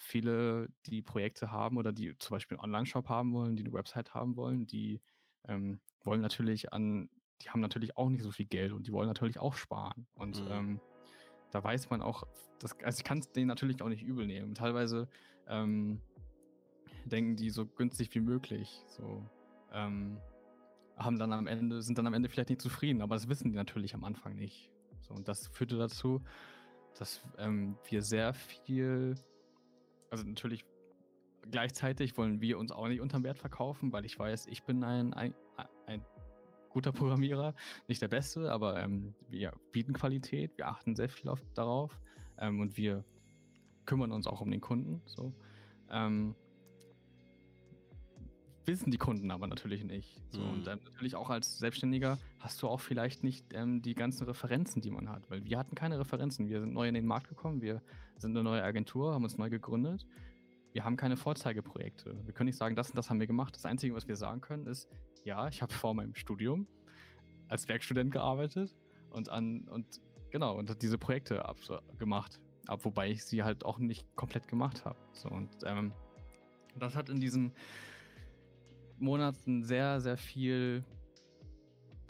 viele, 0.00 0.68
die 0.86 1.02
Projekte 1.02 1.52
haben 1.52 1.76
oder 1.76 1.92
die 1.92 2.16
zum 2.18 2.34
Beispiel 2.34 2.56
einen 2.56 2.64
Online-Shop 2.64 3.08
haben 3.08 3.32
wollen, 3.34 3.54
die 3.54 3.64
eine 3.64 3.72
Website 3.72 4.14
haben 4.14 4.34
wollen, 4.34 4.66
die 4.66 5.00
ähm, 5.46 5.78
wollen 6.02 6.22
natürlich 6.22 6.72
an, 6.72 7.10
die 7.42 7.50
haben 7.50 7.60
natürlich 7.60 7.96
auch 7.98 8.08
nicht 8.08 8.22
so 8.22 8.30
viel 8.30 8.46
Geld 8.46 8.72
und 8.72 8.86
die 8.86 8.92
wollen 8.92 9.08
natürlich 9.08 9.38
auch 9.38 9.54
sparen. 9.54 10.06
Und 10.14 10.42
mhm. 10.42 10.50
ähm, 10.50 10.80
da 11.50 11.62
weiß 11.62 11.90
man 11.90 12.00
auch, 12.00 12.24
das, 12.60 12.78
also 12.82 12.98
ich 12.98 13.04
kann 13.04 13.18
es 13.18 13.30
denen 13.30 13.48
natürlich 13.48 13.82
auch 13.82 13.88
nicht 13.88 14.02
übel 14.02 14.26
nehmen. 14.26 14.54
Teilweise 14.54 15.06
ähm, 15.46 16.00
denken 17.04 17.36
die 17.36 17.50
so 17.50 17.66
günstig 17.66 18.14
wie 18.14 18.20
möglich. 18.20 18.82
So, 18.86 19.28
ähm, 19.72 20.18
haben 20.96 21.18
dann 21.18 21.32
am 21.32 21.46
Ende, 21.46 21.82
sind 21.82 21.98
dann 21.98 22.06
am 22.06 22.14
Ende 22.14 22.30
vielleicht 22.30 22.48
nicht 22.48 22.62
zufrieden, 22.62 23.02
aber 23.02 23.16
das 23.16 23.28
wissen 23.28 23.50
die 23.50 23.56
natürlich 23.56 23.94
am 23.94 24.04
Anfang 24.04 24.34
nicht. 24.34 24.70
So, 25.02 25.12
und 25.12 25.28
das 25.28 25.48
führte 25.48 25.76
dazu, 25.76 26.22
dass 26.98 27.22
ähm, 27.36 27.76
wir 27.88 28.02
sehr 28.02 28.32
viel, 28.32 29.14
also 30.10 30.24
natürlich 30.24 30.64
gleichzeitig 31.50 32.16
wollen 32.16 32.40
wir 32.40 32.58
uns 32.58 32.72
auch 32.72 32.88
nicht 32.88 33.00
unterm 33.00 33.24
Wert 33.24 33.38
verkaufen, 33.38 33.92
weil 33.92 34.04
ich 34.04 34.18
weiß, 34.18 34.46
ich 34.46 34.62
bin 34.64 34.84
ein, 34.84 35.14
ein, 35.14 35.34
ein 35.86 36.04
guter 36.68 36.92
Programmierer, 36.92 37.54
nicht 37.88 38.02
der 38.02 38.08
Beste, 38.08 38.52
aber 38.52 38.80
ähm, 38.80 39.14
wir 39.28 39.52
bieten 39.72 39.92
Qualität, 39.92 40.56
wir 40.56 40.68
achten 40.68 40.94
sehr 40.94 41.08
viel 41.08 41.28
auf, 41.28 41.40
darauf 41.54 41.98
ähm, 42.38 42.60
und 42.60 42.76
wir 42.76 43.04
kümmern 43.86 44.12
uns 44.12 44.26
auch 44.26 44.40
um 44.40 44.50
den 44.50 44.60
Kunden. 44.60 45.00
So. 45.06 45.32
Ähm, 45.90 46.34
wissen 48.66 48.90
die 48.90 48.98
Kunden 48.98 49.30
aber 49.30 49.46
natürlich 49.46 49.84
nicht. 49.84 50.20
So, 50.30 50.40
mhm. 50.40 50.50
Und 50.50 50.68
ähm, 50.68 50.80
natürlich 50.84 51.16
auch 51.16 51.30
als 51.30 51.58
Selbstständiger 51.58 52.18
hast 52.38 52.62
du 52.62 52.68
auch 52.68 52.80
vielleicht 52.80 53.24
nicht 53.24 53.46
ähm, 53.52 53.82
die 53.82 53.94
ganzen 53.94 54.24
Referenzen, 54.24 54.82
die 54.82 54.90
man 54.90 55.08
hat, 55.08 55.28
weil 55.30 55.44
wir 55.44 55.58
hatten 55.58 55.74
keine 55.74 55.98
Referenzen. 55.98 56.48
Wir 56.48 56.60
sind 56.60 56.72
neu 56.72 56.88
in 56.88 56.94
den 56.94 57.06
Markt 57.06 57.28
gekommen, 57.28 57.60
wir 57.60 57.82
sind 58.16 58.32
eine 58.32 58.44
neue 58.44 58.62
Agentur, 58.62 59.14
haben 59.14 59.24
uns 59.24 59.38
neu 59.38 59.50
gegründet. 59.50 60.06
Wir 60.72 60.84
haben 60.84 60.96
keine 60.96 61.16
Vorzeigeprojekte. 61.16 62.16
Wir 62.24 62.32
können 62.32 62.46
nicht 62.46 62.58
sagen, 62.58 62.76
das 62.76 62.90
und 62.90 62.96
das 62.96 63.10
haben 63.10 63.18
wir 63.18 63.26
gemacht. 63.26 63.56
Das 63.56 63.64
Einzige, 63.64 63.94
was 63.94 64.06
wir 64.06 64.14
sagen 64.14 64.40
können, 64.40 64.66
ist, 64.66 64.88
ja, 65.24 65.48
ich 65.48 65.62
habe 65.62 65.72
vor 65.72 65.94
meinem 65.94 66.14
Studium 66.14 66.68
als 67.48 67.68
Werkstudent 67.68 68.12
gearbeitet 68.12 68.76
und 69.10 69.28
an 69.28 69.66
und 69.68 70.00
genau 70.30 70.56
und 70.56 70.80
diese 70.82 70.96
Projekte 70.96 71.44
ab, 71.44 71.56
gemacht, 71.98 72.40
ab, 72.68 72.84
wobei 72.84 73.10
ich 73.10 73.24
sie 73.24 73.42
halt 73.42 73.64
auch 73.64 73.78
nicht 73.78 74.06
komplett 74.14 74.46
gemacht 74.46 74.84
habe. 74.84 74.98
So 75.12 75.28
und 75.28 75.50
ähm, 75.64 75.92
das 76.76 76.94
hat 76.94 77.08
in 77.08 77.20
diesen 77.20 77.52
Monaten 79.00 79.62
sehr, 79.62 80.00
sehr 80.00 80.16
viel 80.16 80.84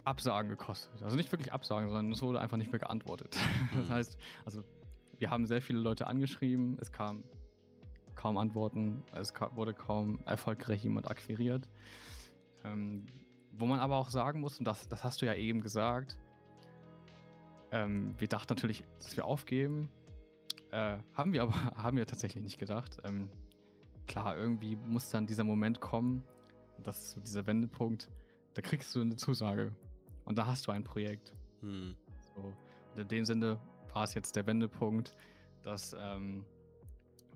Absagen 0.03 0.49
gekostet. 0.49 1.01
Also 1.03 1.15
nicht 1.15 1.31
wirklich 1.31 1.53
Absagen, 1.53 1.89
sondern 1.89 2.11
es 2.11 2.21
wurde 2.21 2.39
einfach 2.39 2.57
nicht 2.57 2.71
mehr 2.71 2.79
geantwortet. 2.79 3.37
Das 3.75 3.85
mhm. 3.85 3.89
heißt, 3.89 4.17
also 4.45 4.63
wir 5.17 5.29
haben 5.29 5.45
sehr 5.45 5.61
viele 5.61 5.79
Leute 5.79 6.07
angeschrieben, 6.07 6.77
es 6.81 6.91
kam 6.91 7.23
kaum 8.15 8.37
Antworten, 8.37 9.03
es 9.13 9.33
wurde 9.55 9.73
kaum 9.73 10.19
erfolgreich 10.25 10.83
jemand 10.83 11.09
akquiriert. 11.09 11.67
Ähm, 12.63 13.05
wo 13.53 13.65
man 13.65 13.79
aber 13.79 13.97
auch 13.97 14.09
sagen 14.09 14.41
muss, 14.41 14.59
und 14.59 14.65
das, 14.65 14.87
das 14.87 15.03
hast 15.03 15.21
du 15.21 15.25
ja 15.25 15.33
eben 15.33 15.61
gesagt, 15.61 16.17
ähm, 17.71 18.15
wir 18.17 18.27
dachten 18.27 18.53
natürlich, 18.53 18.83
dass 18.99 19.15
wir 19.15 19.25
aufgeben. 19.25 19.89
Äh, 20.71 20.97
haben 21.13 21.33
wir 21.33 21.43
aber 21.43 21.53
haben 21.75 21.97
wir 21.97 22.05
tatsächlich 22.05 22.43
nicht 22.43 22.59
gedacht. 22.59 22.97
Ähm, 23.03 23.29
klar, 24.07 24.37
irgendwie 24.37 24.75
muss 24.75 25.09
dann 25.09 25.25
dieser 25.25 25.43
Moment 25.43 25.79
kommen, 25.79 26.23
das 26.81 26.99
ist 26.99 27.11
so 27.11 27.21
dieser 27.21 27.47
Wendepunkt, 27.47 28.09
da 28.53 28.61
kriegst 28.61 28.93
du 28.95 29.01
eine 29.01 29.15
Zusage 29.15 29.73
und 30.25 30.37
da 30.37 30.45
hast 30.45 30.67
du 30.67 30.71
ein 30.71 30.83
Projekt. 30.83 31.33
Hm. 31.61 31.95
So, 32.35 32.53
in 32.95 33.07
dem 33.07 33.25
Sinne 33.25 33.59
war 33.93 34.03
es 34.03 34.13
jetzt 34.13 34.35
der 34.35 34.45
Wendepunkt, 34.47 35.15
dass 35.63 35.95
ähm, 35.99 36.45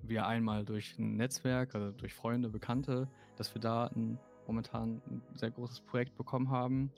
wir 0.03 0.25
einmal 0.27 0.65
durch 0.65 0.97
ein 0.99 1.15
Netzwerk, 1.15 1.75
also 1.75 1.91
durch 1.91 2.13
Freunde, 2.13 2.49
Bekannte, 2.49 3.07
dass 3.35 3.53
wir 3.53 3.61
da 3.61 3.87
ein 3.87 4.19
momentan 4.47 5.01
ein 5.07 5.21
sehr 5.33 5.51
großes 5.51 5.81
Projekt 5.81 6.15
bekommen 6.15 6.49
haben 6.49 6.91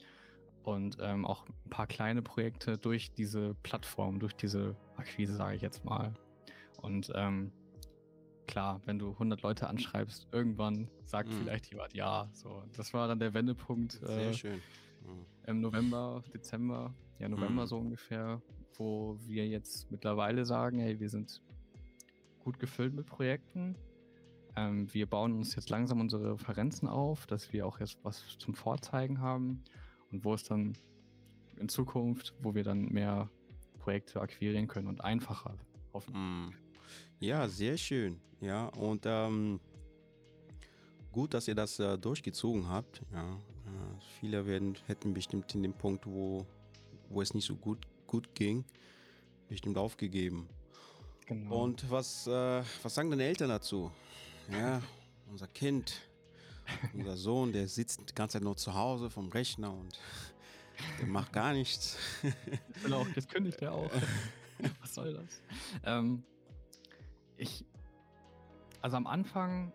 und 0.64 0.98
ähm, 1.00 1.24
auch 1.24 1.46
ein 1.46 1.70
paar 1.70 1.86
kleine 1.86 2.22
Projekte 2.22 2.76
durch 2.76 3.10
diese 3.12 3.54
Plattform, 3.62 4.18
durch 4.18 4.34
diese 4.34 4.76
Akquise, 4.96 5.34
sage 5.34 5.56
ich 5.56 5.62
jetzt 5.62 5.84
mal. 5.84 6.12
Und 6.82 7.10
ähm, 7.14 7.52
klar, 8.48 8.80
wenn 8.84 8.98
du 8.98 9.12
100 9.12 9.42
Leute 9.42 9.68
anschreibst, 9.68 10.26
irgendwann 10.32 10.88
sagt 11.04 11.28
mhm. 11.28 11.34
vielleicht 11.34 11.70
jemand 11.70 11.94
ja. 11.94 12.28
So, 12.32 12.64
das 12.76 12.92
war 12.92 13.06
dann 13.06 13.20
der 13.20 13.32
Wendepunkt. 13.34 13.92
Sehr 13.92 14.30
äh, 14.30 14.34
schön. 14.34 14.60
Mhm. 15.04 15.26
Im 15.46 15.60
November, 15.60 16.22
Dezember, 16.34 16.92
ja 17.20 17.28
November 17.28 17.62
mhm. 17.62 17.66
so 17.66 17.78
ungefähr, 17.78 18.42
wo 18.76 19.16
wir 19.26 19.46
jetzt 19.46 19.90
mittlerweile 19.90 20.44
sagen, 20.44 20.80
hey, 20.80 20.98
wir 20.98 21.08
sind 21.08 21.40
gut 22.40 22.58
gefüllt 22.58 22.94
mit 22.94 23.06
Projekten 23.06 23.76
ähm, 24.58 24.92
wir 24.92 25.06
bauen 25.06 25.34
uns 25.36 25.54
jetzt 25.54 25.70
langsam 25.70 26.00
unsere 26.00 26.32
Referenzen 26.32 26.88
auf, 26.88 27.26
dass 27.26 27.52
wir 27.52 27.66
auch 27.66 27.78
jetzt 27.80 27.98
was 28.02 28.24
zum 28.38 28.54
Vorzeigen 28.54 29.20
haben 29.20 29.62
und 30.10 30.24
wo 30.24 30.34
es 30.34 30.42
dann 30.42 30.76
in 31.56 31.68
Zukunft, 31.68 32.34
wo 32.40 32.54
wir 32.54 32.64
dann 32.64 32.86
mehr 32.86 33.30
Projekte 33.78 34.20
akquirieren 34.20 34.66
können 34.66 34.88
und 34.88 35.02
einfacher 35.04 35.56
hoffen. 35.92 36.12
Ja, 37.20 37.48
sehr 37.48 37.76
schön. 37.76 38.20
Ja, 38.40 38.66
und 38.66 39.04
ähm, 39.04 39.58
gut, 41.10 41.34
dass 41.34 41.48
ihr 41.48 41.56
das 41.56 41.78
äh, 41.80 41.98
durchgezogen 41.98 42.68
habt. 42.68 43.02
Ja, 43.12 43.32
äh, 43.32 44.00
viele 44.20 44.46
werden, 44.46 44.76
hätten 44.86 45.14
bestimmt 45.14 45.52
in 45.54 45.64
dem 45.64 45.72
Punkt, 45.74 46.06
wo, 46.06 46.46
wo 47.08 47.20
es 47.20 47.34
nicht 47.34 47.44
so 47.46 47.56
gut, 47.56 47.86
gut 48.06 48.32
ging, 48.36 48.64
bestimmt 49.48 49.76
aufgegeben. 49.78 50.48
Genau. 51.26 51.64
Und 51.64 51.90
was, 51.90 52.28
äh, 52.28 52.62
was 52.82 52.94
sagen 52.94 53.10
deine 53.10 53.24
Eltern 53.24 53.48
dazu? 53.48 53.90
Ja, 54.52 54.80
unser 55.28 55.48
Kind, 55.48 56.00
unser 56.94 57.16
Sohn, 57.16 57.52
der 57.52 57.66
sitzt 57.66 58.08
die 58.08 58.14
ganze 58.14 58.34
Zeit 58.34 58.42
nur 58.44 58.56
zu 58.56 58.74
Hause 58.74 59.10
vom 59.10 59.28
Rechner 59.28 59.72
und 59.72 59.98
der 61.00 61.08
macht 61.08 61.32
gar 61.32 61.52
nichts. 61.52 61.96
Genau, 62.84 63.04
jetzt 63.16 63.28
kündigt 63.28 63.60
er 63.60 63.72
auch. 63.72 63.90
Was 64.80 64.94
soll 64.94 65.14
das? 65.14 65.42
Ähm, 65.84 66.22
ich, 67.38 67.64
also 68.82 68.96
am 68.96 69.06
Anfang, 69.06 69.72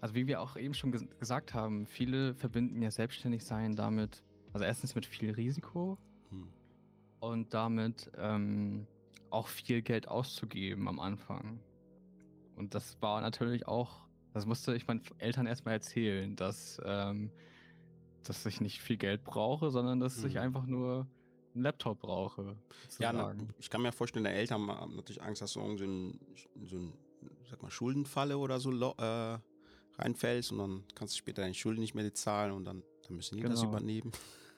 also 0.00 0.14
wie 0.14 0.26
wir 0.26 0.40
auch 0.40 0.56
eben 0.56 0.74
schon 0.74 0.92
ges 0.92 1.06
gesagt 1.18 1.54
haben, 1.54 1.86
viele 1.86 2.34
verbinden 2.34 2.80
ja 2.82 2.90
selbstständig 2.90 3.44
sein 3.44 3.74
damit, 3.74 4.22
also 4.52 4.64
erstens 4.64 4.94
mit 4.94 5.06
viel 5.06 5.32
Risiko 5.32 5.98
hm. 6.30 6.48
und 7.20 7.52
damit 7.54 8.10
ähm, 8.16 8.86
auch 9.30 9.48
viel 9.48 9.82
Geld 9.82 10.08
auszugeben 10.08 10.88
am 10.88 11.00
Anfang. 11.00 11.60
Und 12.54 12.74
das 12.74 13.00
war 13.02 13.20
natürlich 13.20 13.66
auch, 13.66 14.06
das 14.32 14.46
musste 14.46 14.74
ich 14.74 14.86
meinen 14.86 15.02
Eltern 15.18 15.46
erstmal 15.46 15.74
erzählen, 15.74 16.36
dass, 16.36 16.80
ähm, 16.84 17.30
dass 18.24 18.46
ich 18.46 18.60
nicht 18.60 18.80
viel 18.80 18.96
Geld 18.96 19.24
brauche, 19.24 19.70
sondern 19.70 20.00
dass 20.00 20.22
mhm. 20.22 20.28
ich 20.28 20.38
einfach 20.38 20.66
nur 20.66 21.06
einen 21.56 21.64
Laptop 21.64 22.00
brauche. 22.00 22.56
Ja, 22.98 23.12
na, 23.12 23.34
ich 23.58 23.70
kann 23.70 23.82
mir 23.82 23.92
vorstellen, 23.92 24.24
deine 24.24 24.36
Eltern 24.36 24.68
haben 24.68 24.96
natürlich 24.96 25.22
Angst, 25.22 25.42
dass 25.42 25.54
du 25.54 25.60
irgendwie 25.60 25.78
so 25.78 25.90
ein, 25.90 26.20
so 26.66 26.76
ein 26.76 26.92
sag 27.50 27.62
mal, 27.62 27.70
Schuldenfalle 27.70 28.38
oder 28.38 28.60
so 28.60 28.72
äh, 28.72 29.38
reinfällst 29.98 30.52
und 30.52 30.58
dann 30.58 30.84
kannst 30.94 31.14
du 31.14 31.18
später 31.18 31.42
deine 31.42 31.54
Schulden 31.54 31.80
nicht 31.80 31.94
mehr 31.94 32.04
bezahlen 32.04 32.52
und 32.52 32.64
dann, 32.64 32.82
dann 33.06 33.16
müssen 33.16 33.36
die 33.36 33.42
genau. 33.42 33.54
das 33.54 33.64
übernehmen. 33.64 34.12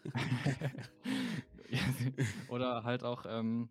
oder 2.49 2.85
halt 2.85 3.03
auch, 3.03 3.25
ähm, 3.27 3.71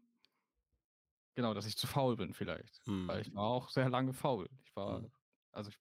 Genau, 1.35 1.53
dass 1.53 1.67
ich 1.67 1.77
zu 1.77 1.85
faul 1.85 2.15
bin 2.15 2.33
vielleicht. 2.33 2.81
Mhm. 2.87 3.07
Weil 3.07 3.21
ich 3.21 3.35
war 3.35 3.43
auch 3.43 3.69
sehr 3.69 3.89
lange 3.89 4.11
faul. 4.11 4.49
Ich 4.63 4.75
war, 4.75 5.01
mhm. 5.01 5.11
also 5.51 5.69
ich 5.69 5.77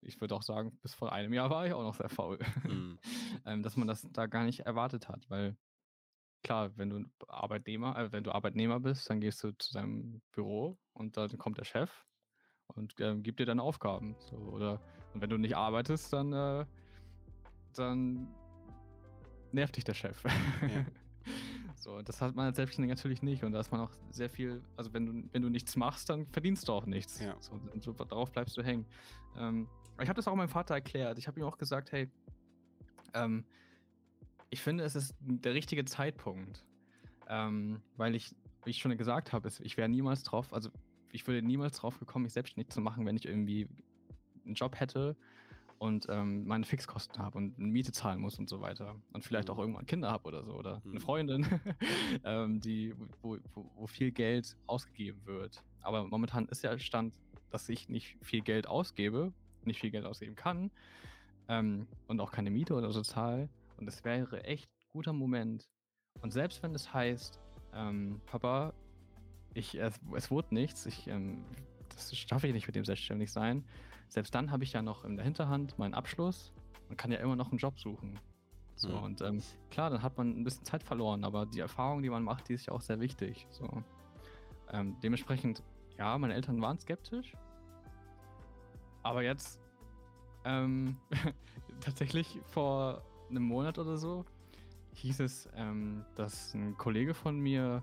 ich 0.00 0.20
würde 0.20 0.34
auch 0.34 0.42
sagen, 0.42 0.78
bis 0.82 0.94
vor 0.94 1.12
einem 1.12 1.32
Jahr 1.32 1.50
war 1.50 1.66
ich 1.66 1.72
auch 1.72 1.82
noch 1.82 1.94
sehr 1.94 2.08
faul. 2.08 2.38
Mhm. 2.64 2.98
ähm, 3.46 3.62
dass 3.62 3.76
man 3.76 3.88
das 3.88 4.06
da 4.12 4.26
gar 4.26 4.44
nicht 4.44 4.60
erwartet 4.60 5.08
hat, 5.08 5.28
weil 5.28 5.56
klar, 6.48 6.70
wenn 6.76 6.88
du 6.88 7.04
Arbeitnehmer, 7.28 7.98
äh, 7.98 8.10
wenn 8.10 8.24
du 8.24 8.32
Arbeitnehmer 8.32 8.80
bist, 8.80 9.10
dann 9.10 9.20
gehst 9.20 9.44
du 9.44 9.52
zu 9.52 9.74
deinem 9.74 10.22
Büro 10.32 10.78
und 10.94 11.18
dann 11.18 11.36
kommt 11.36 11.58
der 11.58 11.64
Chef 11.64 11.90
und 12.68 12.98
äh, 13.00 13.14
gibt 13.16 13.38
dir 13.38 13.44
deine 13.44 13.62
Aufgaben. 13.62 14.16
So, 14.18 14.36
oder 14.36 14.80
und 15.12 15.20
wenn 15.20 15.28
du 15.28 15.36
nicht 15.36 15.56
arbeitest, 15.56 16.10
dann, 16.10 16.32
äh, 16.32 16.64
dann 17.74 18.28
nervt 19.52 19.76
dich 19.76 19.84
der 19.84 19.92
Chef. 19.92 20.24
Ja. 20.24 20.86
so, 21.76 22.00
das 22.00 22.22
hat 22.22 22.34
man 22.34 22.46
als 22.46 22.56
Selbstständiger 22.56 22.94
natürlich 22.94 23.20
nicht. 23.20 23.44
Und 23.44 23.52
da 23.52 23.60
ist 23.60 23.70
man 23.70 23.82
auch 23.82 23.92
sehr 24.10 24.30
viel, 24.30 24.62
also 24.76 24.94
wenn 24.94 25.04
du, 25.04 25.28
wenn 25.32 25.42
du 25.42 25.50
nichts 25.50 25.76
machst, 25.76 26.08
dann 26.08 26.26
verdienst 26.28 26.66
du 26.66 26.72
auch 26.72 26.86
nichts. 26.86 27.20
Ja. 27.20 27.36
So, 27.40 27.60
und 27.74 27.82
so, 27.82 27.92
darauf 27.92 28.32
bleibst 28.32 28.56
du 28.56 28.62
hängen. 28.62 28.86
Ähm, 29.36 29.68
ich 30.00 30.08
habe 30.08 30.16
das 30.16 30.26
auch 30.26 30.34
meinem 30.34 30.48
Vater 30.48 30.74
erklärt. 30.74 31.18
Ich 31.18 31.26
habe 31.26 31.40
ihm 31.40 31.44
auch 31.44 31.58
gesagt, 31.58 31.92
hey, 31.92 32.10
ähm, 33.12 33.44
ich 34.50 34.60
finde, 34.60 34.84
es 34.84 34.94
ist 34.94 35.14
der 35.20 35.54
richtige 35.54 35.84
Zeitpunkt. 35.84 36.64
Ähm, 37.28 37.82
weil 37.96 38.14
ich, 38.14 38.34
wie 38.64 38.70
ich 38.70 38.78
schon 38.78 38.96
gesagt 38.96 39.32
habe, 39.32 39.50
ich 39.60 39.76
wäre 39.76 39.88
niemals 39.88 40.22
drauf, 40.22 40.52
also 40.52 40.70
ich 41.12 41.26
würde 41.26 41.46
niemals 41.46 41.76
drauf 41.76 41.98
gekommen, 41.98 42.24
mich 42.24 42.32
selbstständig 42.32 42.70
zu 42.72 42.80
machen, 42.80 43.04
wenn 43.04 43.16
ich 43.16 43.26
irgendwie 43.26 43.68
einen 44.44 44.54
Job 44.54 44.80
hätte 44.80 45.16
und 45.78 46.06
ähm, 46.08 46.46
meine 46.46 46.64
Fixkosten 46.64 47.18
habe 47.18 47.38
und 47.38 47.58
eine 47.58 47.68
Miete 47.68 47.92
zahlen 47.92 48.20
muss 48.20 48.38
und 48.38 48.48
so 48.48 48.60
weiter. 48.60 48.96
Und 49.12 49.24
vielleicht 49.24 49.50
auch 49.50 49.56
mhm. 49.56 49.62
irgendwann 49.62 49.86
Kinder 49.86 50.10
habe 50.10 50.26
oder 50.26 50.44
so 50.44 50.52
oder 50.54 50.82
eine 50.84 50.94
mhm. 50.94 51.00
Freundin, 51.00 51.46
ähm, 52.24 52.60
die, 52.60 52.94
wo, 53.22 53.38
wo, 53.54 53.70
wo, 53.74 53.86
viel 53.86 54.10
Geld 54.10 54.56
ausgegeben 54.66 55.20
wird. 55.24 55.62
Aber 55.82 56.04
momentan 56.04 56.46
ist 56.46 56.64
ja 56.64 56.78
Stand, 56.78 57.14
dass 57.50 57.68
ich 57.68 57.88
nicht 57.88 58.16
viel 58.22 58.40
Geld 58.40 58.66
ausgebe, 58.66 59.32
nicht 59.64 59.80
viel 59.80 59.90
Geld 59.90 60.04
ausgeben 60.04 60.34
kann 60.34 60.70
ähm, 61.48 61.86
und 62.06 62.20
auch 62.20 62.32
keine 62.32 62.50
Miete 62.50 62.74
oder 62.74 62.90
so 62.90 63.02
zahle. 63.02 63.48
Und 63.78 63.88
es 63.88 64.04
wäre 64.04 64.44
echt 64.44 64.70
guter 64.88 65.12
Moment. 65.12 65.68
Und 66.20 66.32
selbst 66.32 66.62
wenn 66.62 66.74
es 66.74 66.92
heißt, 66.92 67.40
ähm, 67.74 68.20
Papa, 68.26 68.72
ich, 69.54 69.74
es, 69.76 70.00
es 70.14 70.30
wurde 70.30 70.54
nichts, 70.54 70.86
ich, 70.86 71.06
ähm, 71.08 71.44
das 71.90 72.16
schaffe 72.16 72.48
ich 72.48 72.52
nicht 72.52 72.66
mit 72.66 72.76
dem 72.76 72.84
selbstständig 72.84 73.32
sein. 73.32 73.64
Selbst 74.08 74.34
dann 74.34 74.50
habe 74.50 74.64
ich 74.64 74.72
ja 74.72 74.82
noch 74.82 75.04
in 75.04 75.16
der 75.16 75.24
Hinterhand 75.24 75.78
meinen 75.78 75.94
Abschluss 75.94 76.52
und 76.88 76.96
kann 76.96 77.12
ja 77.12 77.18
immer 77.18 77.36
noch 77.36 77.50
einen 77.50 77.58
Job 77.58 77.78
suchen. 77.78 78.18
So, 78.74 78.90
mhm. 78.90 79.02
und 79.02 79.20
ähm, 79.22 79.42
klar, 79.70 79.90
dann 79.90 80.02
hat 80.02 80.16
man 80.16 80.30
ein 80.30 80.44
bisschen 80.44 80.64
Zeit 80.64 80.82
verloren, 80.82 81.24
aber 81.24 81.46
die 81.46 81.60
Erfahrung, 81.60 82.02
die 82.02 82.10
man 82.10 82.22
macht, 82.22 82.48
die 82.48 82.54
ist 82.54 82.66
ja 82.66 82.72
auch 82.72 82.80
sehr 82.80 83.00
wichtig. 83.00 83.46
So. 83.50 83.82
Ähm, 84.70 84.96
dementsprechend, 85.02 85.62
ja, 85.98 86.16
meine 86.16 86.34
Eltern 86.34 86.60
waren 86.60 86.78
skeptisch. 86.78 87.32
Aber 89.02 89.22
jetzt, 89.22 89.60
ähm, 90.44 90.96
tatsächlich 91.80 92.40
vor 92.46 93.02
einem 93.30 93.44
Monat 93.44 93.78
oder 93.78 93.96
so, 93.96 94.24
hieß 94.94 95.20
es, 95.20 95.48
ähm, 95.54 96.04
dass 96.16 96.54
ein 96.54 96.76
Kollege 96.76 97.14
von 97.14 97.38
mir 97.38 97.82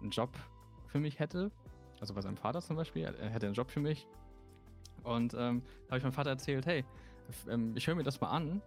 einen 0.00 0.10
Job 0.10 0.30
für 0.86 0.98
mich 0.98 1.18
hätte. 1.18 1.50
Also 2.00 2.14
bei 2.14 2.20
seinem 2.20 2.36
Vater 2.36 2.60
zum 2.60 2.76
Beispiel. 2.76 3.04
Er 3.04 3.30
hätte 3.30 3.46
einen 3.46 3.54
Job 3.54 3.70
für 3.70 3.80
mich. 3.80 4.06
Und 5.02 5.34
ähm, 5.34 5.62
da 5.86 5.90
habe 5.90 5.98
ich 5.98 6.02
meinem 6.02 6.12
Vater 6.12 6.30
erzählt, 6.30 6.66
hey, 6.66 6.84
ähm, 7.48 7.72
ich 7.76 7.86
höre 7.86 7.94
mir 7.94 8.02
das 8.02 8.20
mal 8.20 8.30
an. 8.30 8.62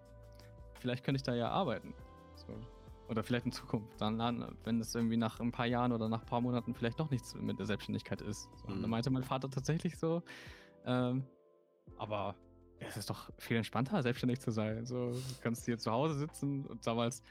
Vielleicht 0.79 1.03
könnte 1.03 1.17
ich 1.17 1.23
da 1.23 1.33
ja 1.33 1.49
arbeiten. 1.49 1.93
So. 2.35 2.53
Oder 3.09 3.23
vielleicht 3.23 3.45
in 3.45 3.51
Zukunft. 3.51 3.99
Dann, 3.99 4.55
wenn 4.63 4.79
es 4.79 4.95
irgendwie 4.95 5.17
nach 5.17 5.39
ein 5.39 5.51
paar 5.51 5.65
Jahren 5.65 5.91
oder 5.91 6.09
nach 6.09 6.21
ein 6.21 6.25
paar 6.25 6.41
Monaten 6.41 6.73
vielleicht 6.73 6.99
doch 6.99 7.09
nichts 7.09 7.35
mit 7.35 7.59
der 7.59 7.65
Selbstständigkeit 7.65 8.21
ist. 8.21 8.43
So. 8.43 8.67
Und 8.67 8.75
dann 8.75 8.81
mhm. 8.81 8.89
meinte 8.89 9.09
mein 9.09 9.23
Vater 9.23 9.49
tatsächlich 9.49 9.97
so, 9.97 10.23
ähm, 10.85 11.23
aber 11.97 12.35
es 12.87 12.97
ist 12.97 13.09
doch 13.09 13.29
viel 13.37 13.57
entspannter, 13.57 14.01
selbstständig 14.01 14.39
zu 14.39 14.51
sein. 14.51 14.85
So, 14.85 15.11
du 15.11 15.21
kannst 15.41 15.65
hier 15.65 15.77
zu 15.77 15.91
Hause 15.91 16.15
sitzen 16.15 16.65
und 16.65 16.85
damals, 16.85 17.21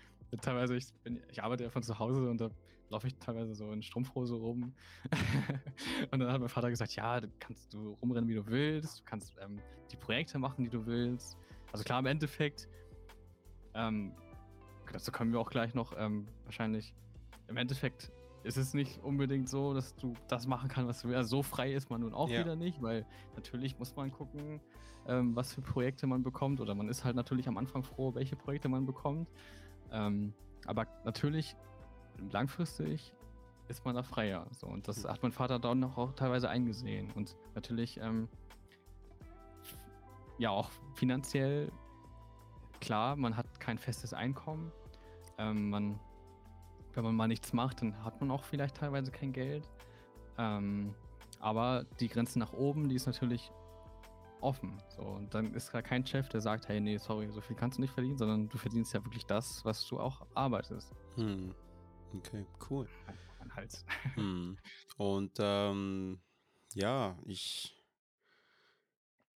teilweise, 0.40 0.76
ich, 0.76 0.92
bin, 1.02 1.22
ich 1.30 1.42
arbeite 1.42 1.64
ja 1.64 1.70
von 1.70 1.82
zu 1.82 1.98
Hause 1.98 2.28
und 2.28 2.40
da 2.40 2.50
laufe 2.88 3.06
ich 3.06 3.16
teilweise 3.16 3.54
so 3.54 3.72
in 3.72 3.82
Strumpfhose 3.82 4.34
rum. 4.34 4.74
und 6.10 6.18
dann 6.18 6.30
hat 6.30 6.40
mein 6.40 6.48
Vater 6.48 6.70
gesagt, 6.70 6.94
ja, 6.94 7.20
du 7.20 7.28
kannst 7.38 7.72
du 7.72 7.96
rumrennen, 8.02 8.28
wie 8.28 8.34
du 8.34 8.46
willst, 8.46 9.00
du 9.00 9.04
kannst 9.04 9.34
ähm, 9.40 9.58
die 9.90 9.96
Projekte 9.96 10.38
machen, 10.38 10.64
die 10.64 10.70
du 10.70 10.84
willst. 10.86 11.36
Also 11.72 11.84
klar, 11.84 12.00
im 12.00 12.06
Endeffekt, 12.06 12.68
ähm, 13.74 14.12
dazu 14.92 15.10
kommen 15.10 15.32
wir 15.32 15.40
auch 15.40 15.50
gleich 15.50 15.74
noch, 15.74 15.94
ähm, 15.96 16.26
wahrscheinlich, 16.44 16.94
im 17.48 17.56
Endeffekt 17.56 18.12
ist 18.44 18.56
es 18.56 18.74
nicht 18.74 19.02
unbedingt 19.02 19.48
so, 19.48 19.74
dass 19.74 19.94
du 19.96 20.14
das 20.28 20.46
machen 20.46 20.68
kannst, 20.68 20.88
was 20.88 21.02
du 21.02 21.08
willst. 21.08 21.18
Also 21.18 21.36
so 21.36 21.42
frei 21.42 21.72
ist 21.72 21.90
man 21.90 22.00
nun 22.00 22.12
auch 22.12 22.28
ja. 22.28 22.40
wieder 22.40 22.56
nicht, 22.56 22.82
weil 22.82 23.06
natürlich 23.36 23.78
muss 23.78 23.94
man 23.96 24.10
gucken, 24.10 24.60
ähm, 25.06 25.34
was 25.36 25.52
für 25.52 25.62
Projekte 25.62 26.06
man 26.06 26.22
bekommt. 26.22 26.60
Oder 26.60 26.74
man 26.74 26.88
ist 26.88 27.04
halt 27.04 27.16
natürlich 27.16 27.48
am 27.48 27.56
Anfang 27.56 27.82
froh, 27.82 28.14
welche 28.14 28.36
Projekte 28.36 28.68
man 28.68 28.86
bekommt. 28.86 29.28
Ähm, 29.90 30.32
aber 30.66 30.86
natürlich 31.04 31.56
langfristig 32.30 33.12
ist 33.68 33.84
man 33.84 33.94
da 33.94 34.02
freier. 34.02 34.46
So. 34.52 34.66
Und 34.66 34.88
das 34.88 35.04
hat 35.04 35.22
mein 35.22 35.32
Vater 35.32 35.58
dann 35.58 35.84
auch 35.84 36.12
teilweise 36.14 36.48
eingesehen. 36.48 37.10
Und 37.12 37.36
natürlich, 37.54 37.98
ähm, 38.00 38.28
ja, 40.38 40.50
auch 40.50 40.70
finanziell, 40.94 41.70
klar, 42.80 43.16
man 43.16 43.36
hat 43.36 43.60
kein 43.60 43.78
festes 43.78 44.12
Einkommen. 44.12 44.72
Ähm, 45.38 45.70
man, 45.70 46.00
wenn 46.94 47.04
man 47.04 47.14
mal 47.14 47.28
nichts 47.28 47.52
macht, 47.52 47.82
dann 47.82 48.04
hat 48.04 48.20
man 48.20 48.30
auch 48.30 48.44
vielleicht 48.44 48.76
teilweise 48.76 49.10
kein 49.10 49.32
Geld. 49.32 49.68
Ähm, 50.38 50.94
aber 51.40 51.84
die 52.00 52.08
Grenze 52.08 52.38
nach 52.38 52.52
oben, 52.52 52.88
die 52.88 52.94
ist 52.94 53.06
natürlich 53.06 53.50
offen. 54.40 54.82
So, 54.88 55.02
und 55.02 55.32
dann 55.34 55.54
ist 55.54 55.72
da 55.72 55.82
kein 55.82 56.06
Chef, 56.06 56.28
der 56.28 56.40
sagt, 56.40 56.68
hey, 56.68 56.80
nee, 56.80 56.98
sorry, 56.98 57.30
so 57.30 57.40
viel 57.40 57.56
kannst 57.56 57.78
du 57.78 57.82
nicht 57.82 57.92
verdienen, 57.92 58.18
sondern 58.18 58.48
du 58.48 58.58
verdienst 58.58 58.92
ja 58.92 59.04
wirklich 59.04 59.24
das, 59.24 59.64
was 59.64 59.86
du 59.86 59.98
auch 59.98 60.26
arbeitest. 60.34 60.92
Hm. 61.16 61.54
Okay, 62.14 62.46
cool. 62.70 62.88
Mein 63.38 63.54
Hals. 63.54 63.84
Hm. 64.14 64.58
Und 64.96 65.32
ähm, 65.38 66.20
ja, 66.74 67.16
ich, 67.24 67.74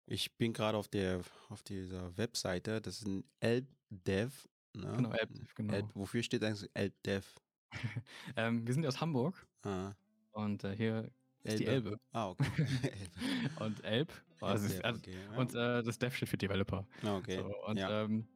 ich 0.06 0.36
bin 0.38 0.54
gerade 0.54 0.78
auf 0.78 0.88
der 0.88 1.22
auf 1.49 1.62
dieser 1.64 2.18
Webseite, 2.18 2.82
das 2.82 2.99
ist 2.99 3.08
ein 3.08 3.24
ElbDev. 3.39 4.47
Ne? 4.74 4.93
Genau, 4.95 5.12
ElbDev, 5.12 5.56
genau. 5.56 5.74
Elb, 5.74 5.89
wofür 5.93 6.24
steht 6.24 6.43
eigentlich 6.43 6.70
ElbDev? 6.74 7.39
ähm, 8.36 8.65
wir 8.65 8.74
sind 8.74 8.86
aus 8.86 9.01
Hamburg. 9.01 9.45
Ah. 9.63 9.93
Und 10.32 10.63
äh, 10.63 10.76
hier 10.76 11.11
ist 11.43 11.59
die 11.59 11.65
Elbe. 11.65 11.99
Ah, 12.11 12.30
okay. 12.30 12.45
und 13.59 13.84
Elb. 13.84 14.11
Also 14.41 14.74
Elb, 14.74 14.86
also, 14.86 14.99
okay, 14.99 15.15
ja. 15.32 15.38
Und 15.38 15.55
äh, 15.55 15.84
das 15.84 15.97
Dev 15.99 16.15
steht 16.15 16.30
für 16.30 16.38
Developer. 16.38 16.86
Ah, 17.03 17.17
okay. 17.17 17.38
So, 17.38 17.53
und 17.67 17.78
ja. 17.78 18.03
Ähm, 18.03 18.28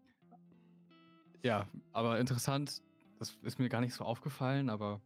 ja, 1.44 1.68
aber 1.94 2.20
interessant, 2.20 2.82
das 3.20 3.38
ist 3.44 3.60
mir 3.60 3.70
gar 3.70 3.82
nicht 3.82 3.94
so 3.94 4.04
aufgefallen, 4.04 4.70
aber 4.70 5.02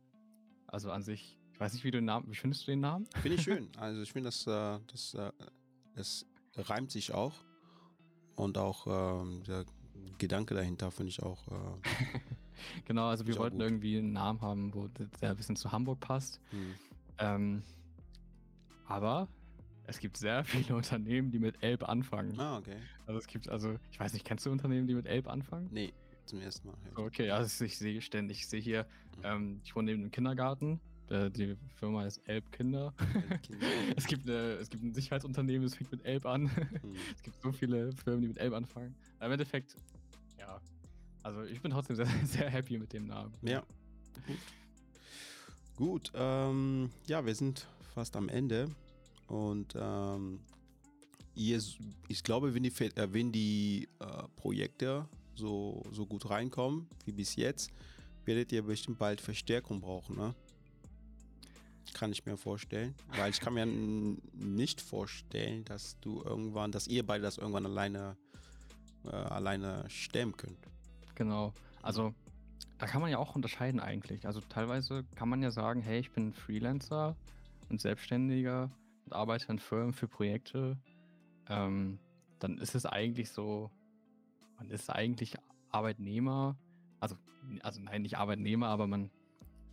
also 0.67 0.91
an 0.91 1.03
sich, 1.03 1.37
ich 1.53 1.59
weiß 1.59 1.73
nicht, 1.73 1.83
wie 1.83 1.91
du 1.91 1.97
den 1.99 2.05
Namen, 2.05 2.29
wie 2.31 2.35
findest 2.35 2.67
du 2.67 2.71
den 2.71 2.79
Namen? 2.79 3.07
Finde 3.21 3.35
ich 3.35 3.43
schön. 3.43 3.69
Also 3.77 4.01
ich 4.01 4.11
finde, 4.11 4.27
das, 4.27 4.47
äh, 4.47 4.79
das, 4.87 5.13
äh, 5.13 5.31
es 5.95 6.25
reimt 6.55 6.91
sich 6.91 7.13
auch. 7.13 7.35
Und 8.35 8.57
auch 8.57 8.87
ähm, 9.21 9.43
der 9.43 9.65
Gedanke 10.17 10.55
dahinter 10.55 10.89
finde 10.91 11.09
ich 11.09 11.21
auch. 11.21 11.43
Genau, 12.85 13.07
also 13.07 13.25
wir 13.27 13.37
wollten 13.37 13.59
irgendwie 13.59 13.97
einen 13.97 14.13
Namen 14.13 14.41
haben, 14.41 14.73
wo 14.73 14.87
der 15.21 15.31
ein 15.31 15.37
bisschen 15.37 15.55
zu 15.55 15.71
Hamburg 15.71 15.99
passt. 15.99 16.39
Hm. 16.49 16.73
Ähm, 17.19 17.63
aber 18.87 19.27
es 19.87 19.99
gibt 19.99 20.17
sehr 20.17 20.43
viele 20.43 20.75
Unternehmen, 20.75 21.31
die 21.31 21.39
mit 21.39 21.61
Elb 21.63 21.87
anfangen. 21.87 22.39
Ah, 22.39 22.57
okay. 22.57 22.77
Also 23.05 23.19
es 23.19 23.27
gibt, 23.27 23.49
also, 23.49 23.77
ich 23.91 23.99
weiß 23.99 24.13
nicht, 24.13 24.25
kennst 24.25 24.45
du 24.45 24.51
Unternehmen, 24.51 24.87
die 24.87 24.95
mit 24.95 25.05
Elb 25.05 25.27
anfangen? 25.27 25.69
Nee 25.71 25.93
zum 26.31 26.41
ersten 26.41 26.67
Mal. 26.67 26.77
Ja. 26.85 27.03
Okay, 27.03 27.29
also 27.29 27.65
ich 27.65 27.77
sehe 27.77 28.01
ständig, 28.01 28.39
ich 28.39 28.47
sehe 28.47 28.61
hier, 28.61 28.85
mhm. 29.17 29.23
ähm, 29.23 29.61
ich 29.63 29.75
wohne 29.75 29.91
neben 29.91 30.01
dem 30.01 30.11
Kindergarten. 30.11 30.79
Äh, 31.09 31.29
die 31.29 31.57
Firma 31.75 32.05
ist 32.05 32.21
Elb 32.25 32.49
Kinder. 32.51 32.93
Kinder. 33.43 33.67
es, 33.97 34.07
gibt 34.07 34.27
eine, 34.29 34.53
es 34.53 34.69
gibt 34.69 34.83
ein 34.83 34.93
Sicherheitsunternehmen, 34.93 35.63
das 35.63 35.75
fängt 35.75 35.91
mit 35.91 36.05
Elb 36.05 36.25
an. 36.25 36.43
Mhm. 36.43 36.95
es 37.15 37.21
gibt 37.21 37.41
so 37.41 37.51
viele 37.51 37.91
Firmen, 37.93 38.21
die 38.21 38.27
mit 38.29 38.37
Elb 38.37 38.53
anfangen. 38.53 38.95
Aber 39.17 39.27
im 39.27 39.31
Endeffekt, 39.33 39.75
ja. 40.39 40.59
Also 41.23 41.43
ich 41.43 41.61
bin 41.61 41.71
trotzdem 41.71 41.95
sehr, 41.95 42.07
sehr 42.25 42.49
happy 42.49 42.77
mit 42.77 42.93
dem 42.93 43.07
Namen. 43.07 43.33
Ja. 43.41 43.63
Gut. 44.27 44.37
Gut, 45.75 46.11
ähm, 46.13 46.91
ja, 47.07 47.25
wir 47.25 47.33
sind 47.33 47.67
fast 47.93 48.15
am 48.15 48.29
Ende. 48.29 48.69
Und 49.27 49.73
ähm, 49.75 50.41
ihr, 51.33 51.61
ich 52.07 52.23
glaube, 52.23 52.53
wenn 52.53 52.63
die, 52.63 52.69
äh, 52.69 53.07
wenn 53.11 53.31
die 53.31 53.87
äh, 53.99 54.27
Projekte 54.35 55.07
so, 55.35 55.83
so 55.91 56.05
gut 56.05 56.29
reinkommen 56.29 56.87
wie 57.05 57.11
bis 57.11 57.35
jetzt, 57.35 57.71
werdet 58.25 58.51
ihr 58.51 58.63
bestimmt 58.63 58.99
bald 58.99 59.21
Verstärkung 59.21 59.81
brauchen, 59.81 60.17
ne? 60.17 60.35
Kann 61.93 62.11
ich 62.11 62.25
mir 62.25 62.37
vorstellen. 62.37 62.95
Weil 63.17 63.31
ich 63.31 63.39
kann 63.39 63.53
mir 63.53 63.65
nicht 63.65 64.79
vorstellen, 64.79 65.65
dass 65.65 65.99
du 65.99 66.21
irgendwann, 66.23 66.71
dass 66.71 66.87
ihr 66.87 67.05
beide 67.05 67.23
das 67.23 67.37
irgendwann 67.37 67.65
alleine, 67.65 68.17
äh, 69.05 69.09
alleine 69.09 69.83
stemmen 69.89 70.37
könnt. 70.37 70.59
Genau. 71.15 71.53
Also 71.81 72.13
da 72.77 72.87
kann 72.87 73.01
man 73.01 73.11
ja 73.11 73.17
auch 73.17 73.35
unterscheiden 73.35 73.79
eigentlich. 73.79 74.25
Also 74.25 74.41
teilweise 74.41 75.03
kann 75.15 75.29
man 75.29 75.41
ja 75.41 75.51
sagen, 75.51 75.81
hey, 75.81 75.99
ich 75.99 76.11
bin 76.11 76.33
Freelancer 76.33 77.15
und 77.69 77.79
Selbstständiger 77.79 78.71
und 79.05 79.13
arbeite 79.13 79.51
in 79.51 79.59
Firmen 79.59 79.93
für 79.93 80.07
Projekte. 80.07 80.77
Ähm, 81.47 81.99
dann 82.39 82.57
ist 82.57 82.75
es 82.75 82.85
eigentlich 82.85 83.29
so, 83.29 83.69
man 84.57 84.69
ist 84.69 84.89
eigentlich 84.89 85.37
Arbeitnehmer, 85.69 86.57
also, 86.99 87.15
also 87.61 87.81
nein, 87.81 88.01
nicht 88.01 88.17
Arbeitnehmer, 88.17 88.67
aber 88.67 88.87
man, 88.87 89.09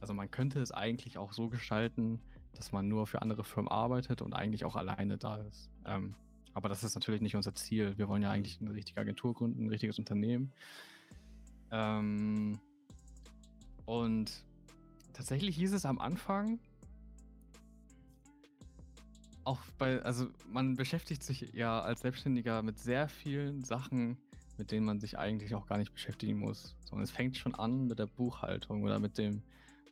also 0.00 0.14
man 0.14 0.30
könnte 0.30 0.60
es 0.60 0.70
eigentlich 0.72 1.18
auch 1.18 1.32
so 1.32 1.48
gestalten, 1.48 2.20
dass 2.54 2.72
man 2.72 2.88
nur 2.88 3.06
für 3.06 3.22
andere 3.22 3.44
Firmen 3.44 3.70
arbeitet 3.70 4.20
und 4.22 4.34
eigentlich 4.34 4.64
auch 4.64 4.76
alleine 4.76 5.16
da 5.16 5.36
ist. 5.36 5.70
Ähm, 5.86 6.14
aber 6.54 6.68
das 6.68 6.84
ist 6.84 6.94
natürlich 6.94 7.20
nicht 7.20 7.36
unser 7.36 7.54
Ziel. 7.54 7.96
Wir 7.96 8.08
wollen 8.08 8.22
ja 8.22 8.30
eigentlich 8.30 8.60
eine 8.60 8.74
richtige 8.74 9.00
Agentur 9.00 9.34
gründen, 9.34 9.64
ein 9.64 9.68
richtiges 9.68 9.98
Unternehmen. 9.98 10.52
Ähm, 11.70 12.58
und 13.86 14.44
tatsächlich 15.12 15.56
hieß 15.56 15.72
es 15.72 15.84
am 15.84 15.98
Anfang, 15.98 16.58
auch 19.44 19.60
bei, 19.78 20.02
also 20.02 20.28
man 20.52 20.76
beschäftigt 20.76 21.22
sich 21.22 21.52
ja 21.54 21.80
als 21.80 22.00
Selbstständiger 22.00 22.62
mit 22.62 22.78
sehr 22.78 23.08
vielen 23.08 23.64
Sachen, 23.64 24.18
mit 24.58 24.70
denen 24.72 24.84
man 24.84 25.00
sich 25.00 25.18
eigentlich 25.18 25.54
auch 25.54 25.66
gar 25.66 25.78
nicht 25.78 25.92
beschäftigen 25.92 26.38
muss. 26.38 26.76
Sondern 26.84 27.04
es 27.04 27.10
fängt 27.10 27.36
schon 27.36 27.54
an 27.54 27.86
mit 27.86 27.98
der 27.98 28.06
Buchhaltung 28.06 28.82
oder 28.82 28.98
mit 28.98 29.16
dem, 29.16 29.42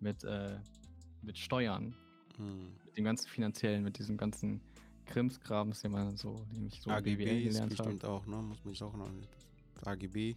mit, 0.01 0.25
äh, 0.25 0.59
mit 1.23 1.39
Steuern, 1.39 1.95
hm. 2.37 2.69
mit 2.85 2.97
dem 2.99 3.05
ganzen 3.05 3.29
finanziellen, 3.29 3.83
mit 3.83 3.99
diesem 3.99 4.19
ganzen 4.19 4.61
Krimskrams, 5.07 5.81
den 5.81 5.93
man 5.93 6.17
so, 6.17 6.45
den 6.53 6.67
ich 6.67 6.83
so 6.83 6.91
AGB 6.91 7.47
ist 7.47 7.69
bestimmt 7.69 8.05
auch, 8.05 8.27
ne? 8.27 8.37
Muss 8.37 8.63
man 8.63 8.75
sich 8.75 8.83
auch 8.83 8.97
noch 8.97 9.11
AGB. 9.85 10.35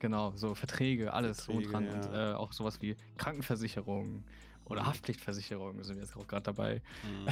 Genau, 0.00 0.32
so 0.36 0.54
Verträge, 0.54 1.12
alles 1.12 1.44
Verträge, 1.44 1.66
so 1.66 1.72
dran. 1.72 1.86
Ja. 1.86 1.94
Und 1.94 2.14
äh, 2.14 2.34
auch 2.34 2.52
sowas 2.52 2.80
wie 2.82 2.96
Krankenversicherung 3.16 4.24
oder 4.64 4.82
mhm. 4.82 4.86
Haftpflichtversicherung 4.86 5.82
sind 5.82 5.96
wir 5.96 6.02
jetzt 6.02 6.16
auch 6.16 6.26
gerade 6.26 6.44
dabei. 6.44 6.82
Mhm. 7.02 7.28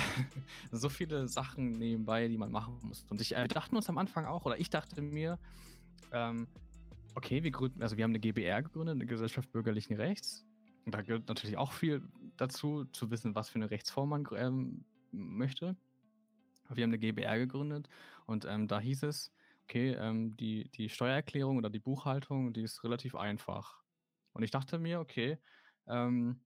so 0.72 0.88
viele 0.88 1.28
Sachen 1.28 1.72
nebenbei, 1.72 2.28
die 2.28 2.38
man 2.38 2.50
machen 2.50 2.78
muss. 2.82 3.04
Und 3.08 3.20
ich, 3.20 3.34
äh, 3.34 3.42
wir 3.42 3.48
dachten 3.48 3.76
uns 3.76 3.88
am 3.88 3.98
Anfang 3.98 4.26
auch, 4.26 4.44
oder 4.44 4.58
ich 4.58 4.70
dachte 4.70 5.02
mir, 5.02 5.38
ähm, 6.12 6.46
okay, 7.14 7.42
wir 7.42 7.50
gründen, 7.50 7.82
also 7.82 7.96
wir 7.96 8.04
haben 8.04 8.10
eine 8.12 8.20
GBR 8.20 8.62
gegründet, 8.62 8.94
eine 8.94 9.06
Gesellschaft 9.06 9.50
bürgerlichen 9.52 9.96
Rechts. 9.96 10.44
Und 10.84 10.94
da 10.94 11.02
gehört 11.02 11.28
natürlich 11.28 11.56
auch 11.56 11.72
viel 11.72 12.02
dazu, 12.36 12.84
zu 12.86 13.10
wissen, 13.10 13.34
was 13.34 13.48
für 13.48 13.56
eine 13.56 13.70
Rechtsform 13.70 14.08
man 14.08 14.26
ähm, 14.36 14.84
möchte. 15.12 15.76
Wir 16.68 16.84
haben 16.84 16.90
eine 16.90 16.98
GBR 16.98 17.38
gegründet 17.38 17.88
und 18.26 18.46
ähm, 18.46 18.66
da 18.66 18.80
hieß 18.80 19.02
es, 19.04 19.30
okay, 19.64 19.92
ähm, 19.92 20.36
die, 20.36 20.70
die 20.70 20.88
Steuererklärung 20.88 21.56
oder 21.56 21.70
die 21.70 21.78
Buchhaltung, 21.78 22.52
die 22.52 22.62
ist 22.62 22.84
relativ 22.84 23.14
einfach. 23.14 23.82
Und 24.32 24.42
ich 24.42 24.50
dachte 24.50 24.78
mir, 24.78 25.00
okay, 25.00 25.38
ähm, 25.86 26.44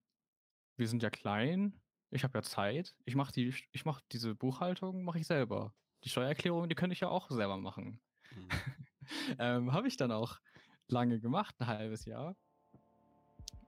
wir 0.77 0.89
sind 0.89 1.03
ja 1.03 1.11
klein, 1.11 1.81
ich 2.11 2.25
habe 2.25 2.39
ja 2.39 2.43
Zeit, 2.43 2.95
ich 3.05 3.14
mache 3.14 3.33
die, 3.33 3.55
ich 3.73 3.85
mache 3.85 4.03
diese 4.12 4.35
Buchhaltung, 4.35 5.03
mache 5.03 5.19
ich 5.19 5.27
selber. 5.27 5.75
Die 6.05 6.09
Steuererklärung, 6.09 6.69
die 6.69 6.75
könnte 6.75 6.95
ich 6.95 7.01
ja 7.01 7.09
auch 7.09 7.31
selber 7.31 7.57
machen. 7.57 8.01
Mhm. 8.35 8.49
ähm, 9.39 9.73
habe 9.73 9.89
ich 9.89 9.97
dann 9.97 10.12
auch 10.12 10.39
lange 10.89 11.21
gemacht, 11.21 11.55
ein 11.59 11.67
halbes 11.67 12.05
Jahr. 12.05 12.37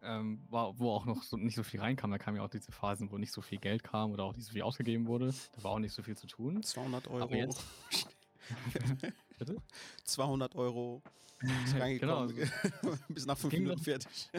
Ähm, 0.01 0.47
war, 0.49 0.79
wo 0.79 0.93
auch 0.93 1.07
noch 1.07 1.25
so, 1.25 1.37
nicht 1.37 1.57
so 1.57 1.65
viel 1.65 1.81
reinkam. 1.81 2.13
Da 2.13 2.19
kamen 2.19 2.37
ja 2.37 2.45
auch 2.45 2.51
diese 2.51 2.71
Phasen, 2.71 3.11
wo 3.11 3.19
nicht 3.19 3.33
so 3.33 3.41
viel 3.41 3.59
Geld 3.59 3.83
kam 3.83 4.13
oder 4.13 4.23
auch 4.23 4.37
nicht 4.37 4.47
so 4.47 4.53
viel 4.53 4.63
ausgegeben 4.63 5.09
wurde. 5.09 5.35
Da 5.57 5.65
war 5.65 5.73
auch 5.73 5.81
nicht 5.81 5.93
so 5.93 6.05
viel 6.05 6.17
zu 6.17 6.29
tun. 6.29 6.63
200 6.63 7.09
Euro. 7.09 7.25
Aber 7.25 7.35
jetzt, 7.35 7.65
Bitte? 9.39 9.57
200 10.05 10.55
Euro. 10.57 11.03
genau. 11.78 12.26
Bis 13.09 13.26
nach 13.26 13.39
fünf 13.39 13.53
Minuten 13.53 13.76
noch, 13.76 13.84
fertig. 13.84 14.30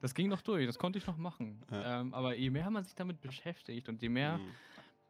das 0.00 0.14
ging 0.14 0.28
noch 0.28 0.40
durch, 0.42 0.66
das 0.66 0.78
konnte 0.78 0.98
ich 0.98 1.06
noch 1.06 1.16
machen. 1.16 1.62
Ja. 1.70 2.00
Ähm, 2.00 2.14
aber 2.14 2.34
je 2.34 2.50
mehr 2.50 2.70
man 2.70 2.84
sich 2.84 2.94
damit 2.94 3.20
beschäftigt 3.20 3.88
und 3.88 4.02
je 4.02 4.08
mehr 4.08 4.38
mhm. 4.38 4.50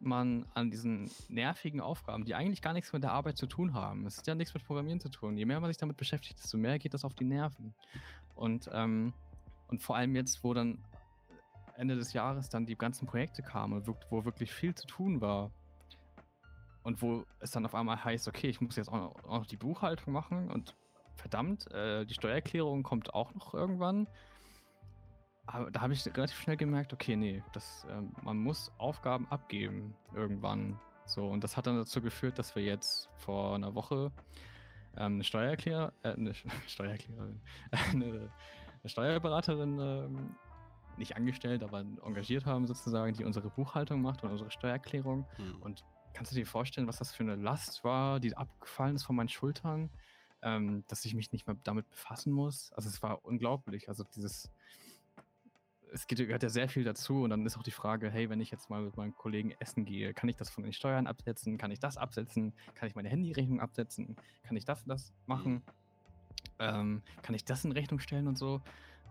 man 0.00 0.46
an 0.52 0.70
diesen 0.70 1.10
nervigen 1.28 1.80
Aufgaben, 1.80 2.24
die 2.24 2.34
eigentlich 2.34 2.60
gar 2.60 2.74
nichts 2.74 2.92
mit 2.92 3.02
der 3.02 3.12
Arbeit 3.12 3.38
zu 3.38 3.46
tun 3.46 3.72
haben, 3.72 4.04
es 4.06 4.18
hat 4.18 4.26
ja 4.26 4.34
nichts 4.34 4.52
mit 4.52 4.64
Programmieren 4.64 5.00
zu 5.00 5.08
tun, 5.08 5.38
je 5.38 5.46
mehr 5.46 5.60
man 5.60 5.70
sich 5.70 5.78
damit 5.78 5.96
beschäftigt, 5.96 6.38
desto 6.38 6.58
mehr 6.58 6.78
geht 6.78 6.92
das 6.92 7.04
auf 7.04 7.14
die 7.14 7.24
Nerven. 7.24 7.74
Und, 8.34 8.68
ähm, 8.72 9.14
und 9.68 9.82
vor 9.82 9.96
allem 9.96 10.14
jetzt, 10.16 10.44
wo 10.44 10.52
dann 10.52 10.78
Ende 11.76 11.96
des 11.96 12.12
Jahres 12.12 12.50
dann 12.50 12.66
die 12.66 12.76
ganzen 12.76 13.06
Projekte 13.06 13.42
kamen, 13.42 13.86
wo 14.10 14.24
wirklich 14.26 14.52
viel 14.52 14.74
zu 14.74 14.86
tun 14.86 15.22
war, 15.22 15.50
und 16.82 17.02
wo 17.02 17.24
es 17.40 17.50
dann 17.50 17.64
auf 17.66 17.74
einmal 17.74 18.02
heißt, 18.02 18.28
okay, 18.28 18.48
ich 18.48 18.60
muss 18.60 18.76
jetzt 18.76 18.88
auch 18.88 19.14
noch, 19.24 19.46
die 19.46 19.56
Buchhaltung 19.56 20.12
machen 20.12 20.50
und 20.50 20.74
verdammt, 21.16 21.70
äh, 21.72 22.04
die 22.06 22.14
Steuererklärung 22.14 22.82
kommt 22.82 23.12
auch 23.14 23.34
noch 23.34 23.54
irgendwann. 23.54 24.06
Aber 25.46 25.70
da 25.70 25.80
habe 25.80 25.92
ich 25.92 26.06
relativ 26.06 26.38
schnell 26.40 26.56
gemerkt, 26.56 26.92
okay, 26.92 27.16
nee, 27.16 27.42
das, 27.52 27.84
äh, 27.84 28.02
man 28.22 28.38
muss 28.38 28.72
Aufgaben 28.78 29.26
abgeben 29.28 29.94
irgendwann. 30.14 30.78
So, 31.06 31.26
und 31.26 31.42
das 31.42 31.56
hat 31.56 31.66
dann 31.66 31.76
dazu 31.76 32.00
geführt, 32.00 32.38
dass 32.38 32.54
wir 32.54 32.62
jetzt 32.62 33.08
vor 33.16 33.56
einer 33.56 33.74
Woche 33.74 34.12
ähm, 34.96 35.14
eine 35.14 35.24
Steuererklärer, 35.24 35.92
äh, 36.02 36.12
eine 36.12 36.34
Steuererklärerin, 36.66 37.40
eine, 37.92 38.04
eine 38.04 38.30
Steuerberaterin 38.88 39.78
ähm, 39.80 40.36
nicht 40.96 41.16
angestellt, 41.16 41.62
aber 41.62 41.80
engagiert 41.80 42.46
haben 42.46 42.66
sozusagen, 42.66 43.14
die 43.14 43.24
unsere 43.24 43.50
Buchhaltung 43.50 44.02
macht 44.02 44.22
und 44.22 44.30
unsere 44.30 44.50
Steuererklärung. 44.50 45.26
Hm. 45.36 45.62
Und 45.62 45.84
Kannst 46.12 46.32
du 46.32 46.36
dir 46.36 46.46
vorstellen, 46.46 46.86
was 46.86 46.98
das 46.98 47.12
für 47.12 47.22
eine 47.22 47.36
Last 47.36 47.84
war, 47.84 48.20
die 48.20 48.36
abgefallen 48.36 48.96
ist 48.96 49.04
von 49.04 49.16
meinen 49.16 49.28
Schultern, 49.28 49.90
ähm, 50.42 50.84
dass 50.88 51.04
ich 51.04 51.14
mich 51.14 51.32
nicht 51.32 51.46
mehr 51.46 51.56
damit 51.64 51.88
befassen 51.90 52.32
muss? 52.32 52.72
Also 52.72 52.88
es 52.88 53.02
war 53.02 53.24
unglaublich. 53.24 53.88
Also 53.88 54.04
dieses, 54.14 54.50
es 55.92 56.06
geht, 56.06 56.18
gehört 56.18 56.42
ja 56.42 56.48
sehr 56.48 56.68
viel 56.68 56.84
dazu 56.84 57.22
und 57.22 57.30
dann 57.30 57.46
ist 57.46 57.56
auch 57.56 57.62
die 57.62 57.70
Frage, 57.70 58.10
hey, 58.10 58.28
wenn 58.28 58.40
ich 58.40 58.50
jetzt 58.50 58.70
mal 58.70 58.82
mit 58.82 58.96
meinem 58.96 59.14
Kollegen 59.14 59.52
essen 59.60 59.84
gehe, 59.84 60.14
kann 60.14 60.28
ich 60.28 60.36
das 60.36 60.50
von 60.50 60.64
den 60.64 60.72
Steuern 60.72 61.06
absetzen? 61.06 61.58
Kann 61.58 61.70
ich 61.70 61.80
das 61.80 61.96
absetzen? 61.96 62.52
Kann 62.74 62.88
ich 62.88 62.94
meine 62.94 63.08
Handyrechnung 63.08 63.60
absetzen? 63.60 64.16
Kann 64.42 64.56
ich 64.56 64.64
das 64.64 64.82
und 64.82 64.88
das 64.88 65.12
machen? 65.26 65.54
Mhm. 65.54 65.62
Ähm, 66.58 67.02
kann 67.22 67.34
ich 67.34 67.44
das 67.44 67.64
in 67.64 67.72
Rechnung 67.72 68.00
stellen 68.00 68.28
und 68.28 68.36
so? 68.36 68.60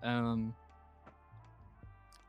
Ähm, 0.04 0.54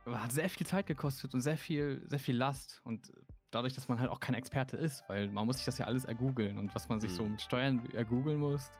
hat 0.07 0.33
sehr 0.33 0.49
viel 0.49 0.66
Zeit 0.66 0.87
gekostet 0.87 1.35
und 1.35 1.41
sehr 1.41 1.57
viel, 1.57 2.03
sehr 2.09 2.18
viel 2.18 2.37
Last 2.37 2.81
und 2.85 3.12
dadurch, 3.51 3.74
dass 3.74 3.88
man 3.88 4.01
halt 4.01 4.11
auch 4.11 4.20
kein 4.20 4.34
Experte 4.34 4.76
ist, 4.76 5.05
weil 5.09 5.28
man 5.28 5.46
muss 5.46 5.57
sich 5.57 5.66
das 5.66 5.78
ja 5.78 5.86
alles 5.86 6.05
ergoogeln 6.05 6.59
und 6.59 6.74
was 6.74 6.88
man 6.88 7.01
sich 7.01 7.11
mhm. 7.12 7.16
so 7.16 7.24
mit 7.24 7.40
Steuern 7.40 7.82
ergoogeln 7.92 8.38
muss, 8.38 8.72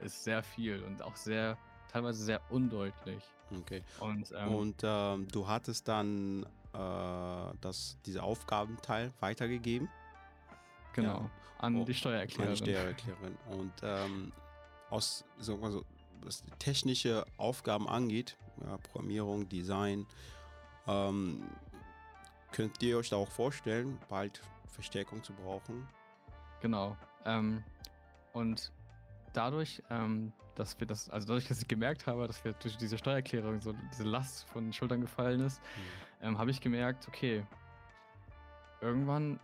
ist 0.00 0.24
sehr 0.24 0.42
viel 0.42 0.82
und 0.82 1.02
auch 1.02 1.16
sehr, 1.16 1.56
teilweise 1.90 2.24
sehr 2.24 2.40
undeutlich. 2.50 3.22
Okay. 3.60 3.82
Und, 4.00 4.32
ähm, 4.36 4.54
und 4.54 4.82
ähm, 4.82 5.28
du 5.30 5.46
hattest 5.46 5.86
dann 5.88 6.44
äh, 6.72 7.56
das, 7.60 7.98
diese 8.04 8.22
Aufgabenteil 8.22 9.12
weitergegeben? 9.20 9.88
Genau, 10.94 11.20
ja. 11.20 11.30
an 11.58 11.76
oh, 11.76 11.84
die 11.84 11.94
Steuererklärerin. 11.94 12.48
An 12.48 12.64
die 12.64 12.70
Steuererklärerin. 12.70 13.36
Und 13.50 13.72
ähm, 13.82 14.32
aus, 14.90 15.24
sagen 15.38 15.60
wir 15.60 15.70
so, 15.70 15.84
was 16.22 16.42
technische 16.58 17.24
Aufgaben 17.36 17.88
angeht, 17.88 18.36
ja, 18.64 18.78
Programmierung, 18.78 19.48
Design, 19.48 20.06
ähm, 20.86 21.44
Könnt 22.54 22.80
ihr 22.84 22.98
euch 22.98 23.10
da 23.10 23.16
auch 23.16 23.32
vorstellen, 23.32 23.98
bald 24.08 24.40
Verstärkung 24.68 25.24
zu 25.24 25.32
brauchen? 25.32 25.88
Genau. 26.60 26.96
Ähm, 27.24 27.64
und 28.32 28.70
dadurch, 29.32 29.82
ähm, 29.90 30.32
dass 30.54 30.78
wir 30.78 30.86
das, 30.86 31.10
also 31.10 31.26
dadurch, 31.26 31.48
dass 31.48 31.60
ich 31.60 31.66
gemerkt 31.66 32.06
habe, 32.06 32.28
dass 32.28 32.44
wir 32.44 32.52
durch 32.52 32.76
diese 32.76 32.96
Steuererklärung 32.96 33.60
so 33.60 33.74
diese 33.90 34.04
Last 34.04 34.48
von 34.50 34.66
den 34.66 34.72
Schultern 34.72 35.00
gefallen 35.00 35.40
ist, 35.40 35.60
mhm. 35.60 36.28
ähm, 36.28 36.38
habe 36.38 36.52
ich 36.52 36.60
gemerkt, 36.60 37.08
okay, 37.08 37.44
irgendwann 38.80 39.40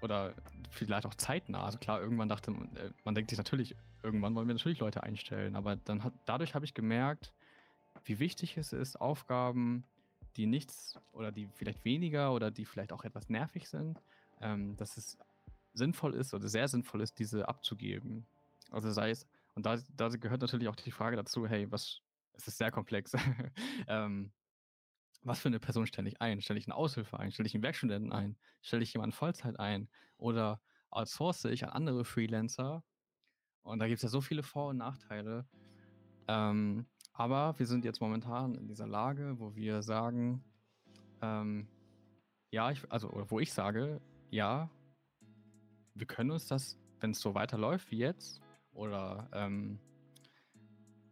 oder 0.00 0.32
vielleicht 0.70 1.04
auch 1.04 1.14
zeitnah, 1.16 1.64
also 1.64 1.76
klar, 1.76 2.00
irgendwann 2.00 2.30
dachte 2.30 2.50
man, 2.50 2.74
äh, 2.76 2.92
man 3.04 3.14
denkt 3.14 3.28
sich 3.28 3.36
natürlich, 3.36 3.76
irgendwann 4.02 4.34
wollen 4.34 4.48
wir 4.48 4.54
natürlich 4.54 4.78
Leute 4.78 5.02
einstellen, 5.02 5.54
aber 5.54 5.76
dann 5.76 6.02
hat, 6.02 6.14
dadurch 6.24 6.54
habe 6.54 6.64
ich 6.64 6.72
gemerkt, 6.72 7.30
wie 8.04 8.18
wichtig 8.18 8.56
es 8.56 8.72
ist, 8.72 8.98
Aufgaben 8.98 9.84
die 10.38 10.46
nichts 10.46 10.98
oder 11.12 11.32
die 11.32 11.48
vielleicht 11.54 11.84
weniger 11.84 12.32
oder 12.32 12.50
die 12.50 12.64
vielleicht 12.64 12.92
auch 12.92 13.04
etwas 13.04 13.28
nervig 13.28 13.68
sind, 13.68 14.00
ähm, 14.40 14.76
dass 14.76 14.96
es 14.96 15.18
sinnvoll 15.74 16.14
ist 16.14 16.32
oder 16.32 16.48
sehr 16.48 16.68
sinnvoll 16.68 17.02
ist, 17.02 17.18
diese 17.18 17.48
abzugeben. 17.48 18.26
Also 18.70 18.90
sei 18.92 19.10
es, 19.10 19.26
und 19.54 19.66
da, 19.66 19.76
da 19.96 20.08
gehört 20.08 20.40
natürlich 20.40 20.68
auch 20.68 20.76
die 20.76 20.92
Frage 20.92 21.16
dazu, 21.16 21.46
hey, 21.46 21.70
was, 21.70 22.00
es 22.34 22.46
ist 22.46 22.58
sehr 22.58 22.70
komplex. 22.70 23.12
ähm, 23.88 24.30
was 25.22 25.40
für 25.40 25.48
eine 25.48 25.58
Person 25.58 25.86
stelle 25.86 26.08
ich 26.08 26.20
ein? 26.20 26.40
Stelle 26.40 26.60
ich 26.60 26.66
eine 26.66 26.76
Aushilfe 26.76 27.18
ein? 27.18 27.32
Stelle 27.32 27.48
ich 27.48 27.54
einen 27.54 27.64
Werkstudenten 27.64 28.12
ein? 28.12 28.36
Stelle 28.62 28.84
ich 28.84 28.92
jemanden 28.92 29.12
Vollzeit 29.12 29.58
ein? 29.58 29.88
Oder 30.16 30.60
outsource 30.90 31.46
ich 31.46 31.64
an 31.64 31.70
andere 31.70 32.04
Freelancer? 32.04 32.84
Und 33.64 33.80
da 33.80 33.88
gibt 33.88 33.98
es 33.98 34.02
ja 34.02 34.08
so 34.08 34.20
viele 34.20 34.44
Vor- 34.44 34.68
und 34.68 34.76
Nachteile. 34.76 35.46
Ähm, 36.28 36.86
aber 37.18 37.58
wir 37.58 37.66
sind 37.66 37.84
jetzt 37.84 38.00
momentan 38.00 38.54
in 38.54 38.68
dieser 38.68 38.86
Lage, 38.86 39.34
wo 39.40 39.54
wir 39.56 39.82
sagen, 39.82 40.40
ähm, 41.20 41.66
ja, 42.52 42.70
ich, 42.70 42.80
also 42.92 43.10
wo 43.28 43.40
ich 43.40 43.52
sage, 43.52 44.00
ja, 44.30 44.70
wir 45.94 46.06
können 46.06 46.30
uns 46.30 46.46
das, 46.46 46.78
wenn 47.00 47.10
es 47.10 47.20
so 47.20 47.34
weiterläuft 47.34 47.90
wie 47.90 47.98
jetzt, 47.98 48.40
oder 48.72 49.28
ähm, 49.32 49.80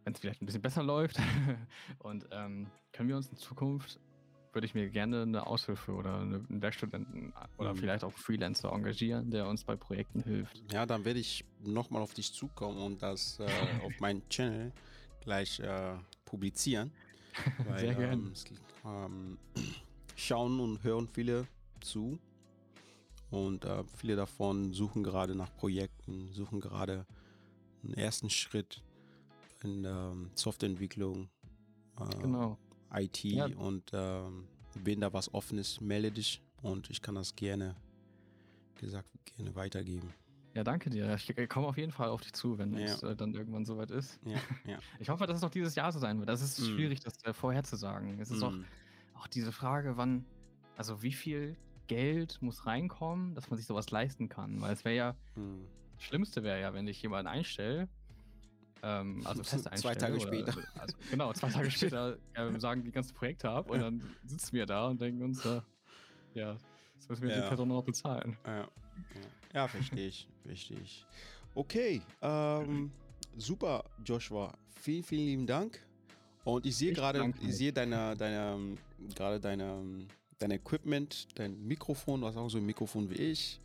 wenn 0.05 0.13
es 0.13 0.19
vielleicht 0.21 0.41
ein 0.41 0.45
bisschen 0.45 0.61
besser 0.61 0.81
läuft, 0.81 1.19
und 1.99 2.25
ähm, 2.31 2.67
können 2.93 3.09
wir 3.09 3.17
uns 3.17 3.27
in 3.27 3.35
Zukunft 3.35 3.99
würde 4.53 4.65
ich 4.65 4.73
mir 4.73 4.89
gerne 4.89 5.23
eine 5.23 5.45
Aushilfe 5.45 5.91
oder 5.91 6.21
einen 6.21 6.61
Werkstudenten 6.61 7.33
oder 7.57 7.73
mhm. 7.73 7.77
vielleicht 7.77 8.05
auch 8.05 8.13
einen 8.13 8.17
Freelancer 8.17 8.71
engagieren, 8.71 9.29
der 9.29 9.45
uns 9.45 9.65
bei 9.65 9.75
Projekten 9.75 10.23
hilft. 10.23 10.63
Ja, 10.71 10.85
dann 10.85 11.03
werde 11.03 11.19
ich 11.19 11.43
nochmal 11.59 12.01
auf 12.01 12.13
dich 12.13 12.33
zukommen 12.33 12.77
und 12.79 13.03
das 13.03 13.39
äh, 13.39 13.45
auf 13.85 13.99
meinen 13.99 14.27
Channel 14.29 14.71
gleich 15.27 15.59
äh, 15.59 15.97
publizieren. 16.23 16.91
Weil, 17.67 17.79
Sehr 17.81 17.95
gerne. 17.95 18.33
Ähm, 18.85 19.37
schauen 20.15 20.59
und 20.61 20.83
hören 20.83 21.07
viele 21.07 21.45
zu 21.81 22.17
und 23.29 23.65
äh, 23.65 23.83
viele 23.97 24.15
davon 24.15 24.73
suchen 24.73 25.03
gerade 25.03 25.35
nach 25.35 25.53
Projekten, 25.57 26.31
suchen 26.31 26.61
gerade 26.61 27.05
einen 27.83 27.93
ersten 27.95 28.29
Schritt 28.29 28.81
in 29.63 29.83
ähm, 29.83 30.31
Softwareentwicklung, 30.33 31.27
äh, 31.99 32.21
genau. 32.21 32.57
IT 32.93 33.23
ja. 33.25 33.47
und 33.47 33.91
ähm, 33.91 34.47
wenn 34.75 35.01
da 35.01 35.11
was 35.11 35.33
offen 35.33 35.57
ist, 35.57 35.81
melde 35.81 36.11
dich 36.11 36.41
und 36.61 36.89
ich 36.89 37.01
kann 37.01 37.15
das 37.15 37.35
gerne, 37.35 37.75
gesagt, 38.79 39.09
gerne 39.25 39.53
weitergeben. 39.55 40.13
Ja, 40.57 40.63
danke 40.63 40.89
dir. 40.89 41.13
Ich 41.13 41.49
komme 41.49 41.67
auf 41.67 41.77
jeden 41.77 41.91
Fall 41.91 42.09
auf 42.09 42.21
dich 42.21 42.33
zu, 42.33 42.57
wenn 42.57 42.75
ja. 42.75 42.85
es 42.85 43.03
äh, 43.03 43.15
dann 43.15 43.35
irgendwann 43.35 43.63
soweit 43.63 43.91
ist. 43.91 44.19
Ja, 44.25 44.39
ja. 44.65 44.79
Ich 44.99 45.07
hoffe, 45.07 45.27
dass 45.27 45.35
es 45.35 45.43
noch 45.43 45.51
dieses 45.51 45.75
Jahr 45.75 45.91
so 45.91 45.99
sein 45.99 46.17
wird. 46.17 46.27
Das 46.27 46.41
ist 46.41 46.59
mm. 46.59 46.63
schwierig, 46.63 46.99
das 46.99 47.23
äh, 47.25 47.31
vorherzusagen. 47.31 48.19
Es 48.19 48.31
ist 48.31 48.39
mm. 48.39 48.43
auch, 48.43 48.53
auch 49.19 49.27
diese 49.27 49.51
Frage, 49.51 49.97
wann, 49.97 50.25
also 50.75 51.03
wie 51.03 51.11
viel 51.11 51.55
Geld 51.85 52.41
muss 52.41 52.65
reinkommen, 52.65 53.35
dass 53.35 53.51
man 53.51 53.57
sich 53.57 53.67
sowas 53.67 53.91
leisten 53.91 54.29
kann. 54.29 54.59
Weil 54.59 54.73
es 54.73 54.83
wäre 54.83 54.95
ja, 54.95 55.11
mm. 55.35 55.59
das 55.93 56.03
Schlimmste 56.05 56.41
wäre 56.41 56.59
ja, 56.59 56.73
wenn 56.73 56.87
ich 56.87 57.03
jemanden 57.03 57.27
einstelle, 57.27 57.87
ähm, 58.81 59.21
also 59.25 59.43
fest 59.43 59.69
Zwei 59.75 59.93
Tage 59.93 60.15
oder, 60.15 60.25
später. 60.25 60.55
Also, 60.79 60.97
genau, 61.11 61.33
zwei 61.33 61.49
Tage 61.49 61.69
später 61.69 62.17
äh, 62.33 62.59
sagen 62.59 62.83
die 62.83 62.91
ganzen 62.91 63.13
Projekte 63.13 63.47
ab 63.47 63.69
und 63.69 63.79
dann 63.79 64.01
sitzen 64.25 64.53
wir 64.53 64.65
da 64.65 64.87
und 64.87 64.99
denken 64.99 65.21
uns, 65.21 65.45
äh, 65.45 65.61
ja, 66.33 66.57
das 66.95 67.09
müssen 67.09 67.27
wir 67.27 67.35
ja. 67.35 67.41
die 67.43 67.47
Person 67.47 67.67
noch 67.67 67.83
bezahlen. 67.83 68.37
Ja, 68.43 68.57
ja 68.57 68.67
verstehe 69.65 70.07
ich, 70.07 70.27
verstehe 70.45 70.79
ich. 70.83 71.05
Okay, 71.55 72.01
ähm, 72.21 72.91
super, 73.37 73.85
Joshua. 74.03 74.53
Vielen, 74.81 75.03
vielen 75.03 75.25
lieben 75.25 75.47
Dank. 75.47 75.79
Und 76.43 76.65
ich 76.65 76.75
sehe 76.75 76.93
gerade, 76.93 77.33
ich 77.41 77.55
sehe 77.55 77.73
deine, 77.73 78.15
deine, 78.15 78.77
gerade 79.15 79.39
deine, 79.39 80.05
dein 80.37 80.51
Equipment, 80.51 81.27
dein 81.35 81.65
Mikrofon, 81.65 82.21
du 82.21 82.27
hast 82.27 82.37
auch 82.37 82.49
so 82.49 82.57
ein 82.57 82.65
Mikrofon 82.65 83.09
wie 83.09 83.15
ich. 83.15 83.59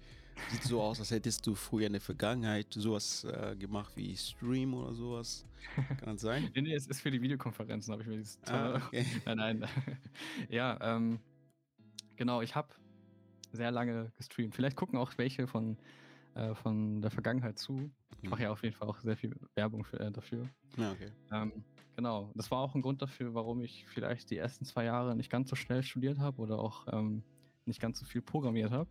Sieht 0.50 0.62
so 0.62 0.80
aus, 0.80 0.98
als 0.98 1.10
hättest 1.10 1.46
du 1.46 1.54
früher 1.54 1.86
in 1.86 1.92
der 1.92 2.00
Vergangenheit 2.00 2.66
sowas 2.70 3.24
äh, 3.24 3.54
gemacht 3.56 3.92
wie 3.96 4.16
Stream 4.16 4.74
oder 4.74 4.94
sowas. 4.94 5.44
Kann 5.98 6.14
das 6.14 6.22
sein? 6.22 6.50
nee, 6.54 6.62
nee, 6.62 6.74
es 6.74 6.86
ist 6.86 7.00
für 7.00 7.10
die 7.10 7.20
Videokonferenzen, 7.20 7.92
habe 7.92 8.02
ich 8.02 8.08
mir 8.08 8.16
dieses 8.16 8.38
ah, 8.46 8.76
okay. 8.76 9.04
Nein, 9.26 9.58
nein. 9.58 9.64
ja, 10.48 10.78
ähm, 10.80 11.20
genau, 12.16 12.40
ich 12.42 12.54
habe 12.54 12.68
sehr 13.52 13.70
lange 13.70 14.10
gestreamt. 14.16 14.54
Vielleicht 14.54 14.76
gucken 14.76 14.98
auch 14.98 15.12
welche 15.16 15.46
von, 15.46 15.76
äh, 16.34 16.54
von 16.54 17.00
der 17.00 17.10
Vergangenheit 17.10 17.58
zu. 17.58 17.90
Ich 18.22 18.30
mache 18.30 18.42
ja 18.42 18.48
mhm. 18.48 18.52
auf 18.52 18.62
jeden 18.62 18.74
Fall 18.74 18.88
auch 18.88 18.98
sehr 19.00 19.16
viel 19.16 19.34
Werbung 19.54 19.84
für, 19.84 20.00
äh, 20.00 20.10
dafür. 20.10 20.48
Ja, 20.76 20.92
okay. 20.92 21.10
Ähm, 21.32 21.64
genau, 21.96 22.30
das 22.34 22.50
war 22.50 22.58
auch 22.58 22.74
ein 22.74 22.82
Grund 22.82 23.02
dafür, 23.02 23.34
warum 23.34 23.62
ich 23.62 23.86
vielleicht 23.86 24.30
die 24.30 24.36
ersten 24.36 24.64
zwei 24.64 24.84
Jahre 24.84 25.14
nicht 25.14 25.30
ganz 25.30 25.50
so 25.50 25.56
schnell 25.56 25.82
studiert 25.82 26.18
habe 26.18 26.40
oder 26.40 26.58
auch 26.58 26.86
ähm, 26.92 27.22
nicht 27.66 27.80
ganz 27.80 27.98
so 27.98 28.06
viel 28.06 28.22
programmiert 28.22 28.70
habe. 28.70 28.90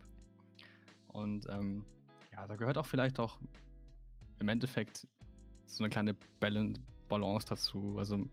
Und 1.08 1.46
ähm, 1.50 1.84
ja, 2.32 2.46
da 2.46 2.56
gehört 2.56 2.78
auch 2.78 2.86
vielleicht 2.86 3.18
auch 3.18 3.38
im 4.38 4.48
Endeffekt 4.48 5.06
so 5.66 5.84
eine 5.84 5.90
kleine 5.90 6.16
Balance 6.40 7.46
dazu. 7.48 7.96
Also 7.98 8.26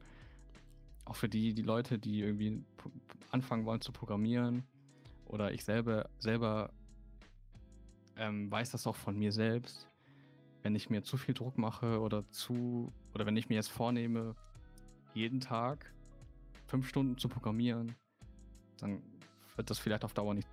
auch 1.06 1.16
für 1.16 1.30
die, 1.30 1.54
die 1.54 1.62
Leute, 1.62 1.98
die 1.98 2.22
irgendwie 2.22 2.64
anfangen 3.32 3.66
wollen 3.66 3.82
zu 3.82 3.92
programmieren 3.92 4.64
oder 5.30 5.52
ich 5.54 5.64
selber, 5.64 6.10
selber 6.20 6.72
ähm, 8.18 8.52
weiß 8.52 8.72
das 8.72 8.86
auch 8.86 8.96
von 8.96 9.18
mir 9.18 9.32
selbst. 9.32 9.88
Wenn 10.62 10.76
ich 10.76 10.90
mir 10.90 11.04
zu 11.04 11.16
viel 11.16 11.34
Druck 11.34 11.58
mache 11.58 12.02
oder 12.02 12.30
zu, 12.32 12.92
oder 13.14 13.26
wenn 13.26 13.38
ich 13.38 13.48
mir 13.48 13.56
jetzt 13.56 13.72
vornehme, 13.72 14.36
jeden 15.14 15.40
Tag 15.40 15.94
fünf 16.68 16.88
Stunden 16.88 17.18
zu 17.18 17.30
programmieren, 17.30 17.96
dann 18.78 19.02
wird 19.56 19.70
das 19.70 19.80
vielleicht 19.80 20.04
auf 20.04 20.14
Dauer 20.14 20.34
nicht 20.34 20.48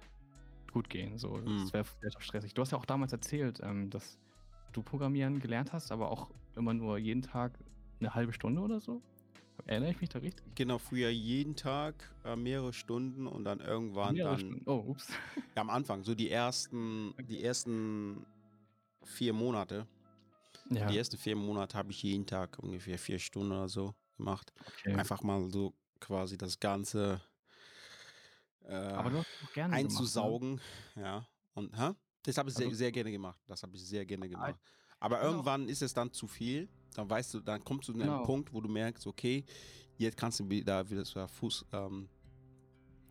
gut 0.72 0.88
gehen. 0.88 1.18
So, 1.18 1.36
mhm. 1.36 1.58
das 1.58 1.72
wäre 1.72 1.84
vielleicht 1.84 2.16
auch 2.16 2.22
stressig. 2.22 2.54
Du 2.54 2.62
hast 2.62 2.70
ja 2.70 2.78
auch 2.78 2.86
damals 2.86 3.12
erzählt, 3.12 3.60
ähm, 3.62 3.90
dass 3.90 4.18
du 4.72 4.82
Programmieren 4.82 5.40
gelernt 5.40 5.72
hast, 5.72 5.90
aber 5.90 6.10
auch 6.10 6.30
immer 6.54 6.74
nur 6.74 6.98
jeden 6.98 7.22
Tag 7.22 7.58
eine 8.00 8.14
halbe 8.14 8.32
Stunde 8.32 8.60
oder 8.60 8.80
so. 8.80 9.02
Erinnere 9.64 9.90
ich 9.90 10.00
mich 10.00 10.10
da 10.10 10.18
richtig? 10.18 10.44
Genau, 10.54 10.78
früher 10.78 11.10
jeden 11.10 11.56
Tag 11.56 12.12
äh, 12.24 12.36
mehrere 12.36 12.72
Stunden 12.72 13.26
und 13.26 13.44
dann 13.44 13.60
irgendwann 13.60 14.14
mehrere 14.14 14.36
dann. 14.36 14.40
Stunden. 14.40 14.70
Oh, 14.70 14.84
ups. 14.88 15.08
Ja, 15.56 15.62
am 15.62 15.70
Anfang, 15.70 16.04
so 16.04 16.14
die 16.14 16.30
ersten, 16.30 17.10
okay. 17.12 17.24
die 17.24 17.42
ersten 17.42 18.26
vier 19.02 19.32
Monate. 19.32 19.86
Ja. 20.70 20.86
Die 20.86 20.98
ersten 20.98 21.16
vier 21.16 21.36
Monate 21.36 21.78
habe 21.78 21.90
ich 21.90 22.02
jeden 22.02 22.26
Tag 22.26 22.58
ungefähr 22.58 22.98
vier 22.98 23.18
Stunden 23.18 23.52
oder 23.52 23.68
so 23.68 23.94
gemacht. 24.16 24.52
Okay. 24.66 24.94
Einfach 24.94 25.22
mal 25.22 25.48
so 25.50 25.74
quasi 26.00 26.36
das 26.36 26.60
ganze 26.60 27.20
äh, 28.64 28.72
einzusaugen. 29.54 30.56
Gemacht, 30.56 30.96
ne? 30.96 31.02
Ja. 31.02 31.28
Und 31.54 31.78
hä? 31.78 31.92
das 32.22 32.36
habe 32.36 32.50
ich 32.50 32.56
also, 32.56 32.68
sehr, 32.68 32.76
sehr 32.76 32.92
gerne 32.92 33.10
gemacht. 33.10 33.40
Das 33.46 33.62
habe 33.62 33.76
ich 33.76 33.86
sehr 33.86 34.04
gerne 34.04 34.28
gemacht. 34.28 34.58
Aber 34.98 35.22
irgendwann 35.22 35.68
ist 35.68 35.82
es 35.82 35.94
dann 35.94 36.12
zu 36.12 36.26
viel. 36.26 36.68
Dann 36.96 37.10
weißt 37.10 37.34
du, 37.34 37.40
dann 37.40 37.62
kommst 37.62 37.88
du 37.88 37.92
zu 37.92 38.00
einem 38.00 38.10
genau. 38.10 38.24
Punkt, 38.24 38.52
wo 38.52 38.60
du 38.60 38.68
merkst, 38.68 39.06
okay, 39.06 39.44
jetzt 39.98 40.16
kannst 40.16 40.40
du 40.40 40.48
wieder, 40.48 40.88
wieder 40.88 41.04
so 41.04 41.26
Fuß, 41.26 41.66
ähm, 41.72 42.08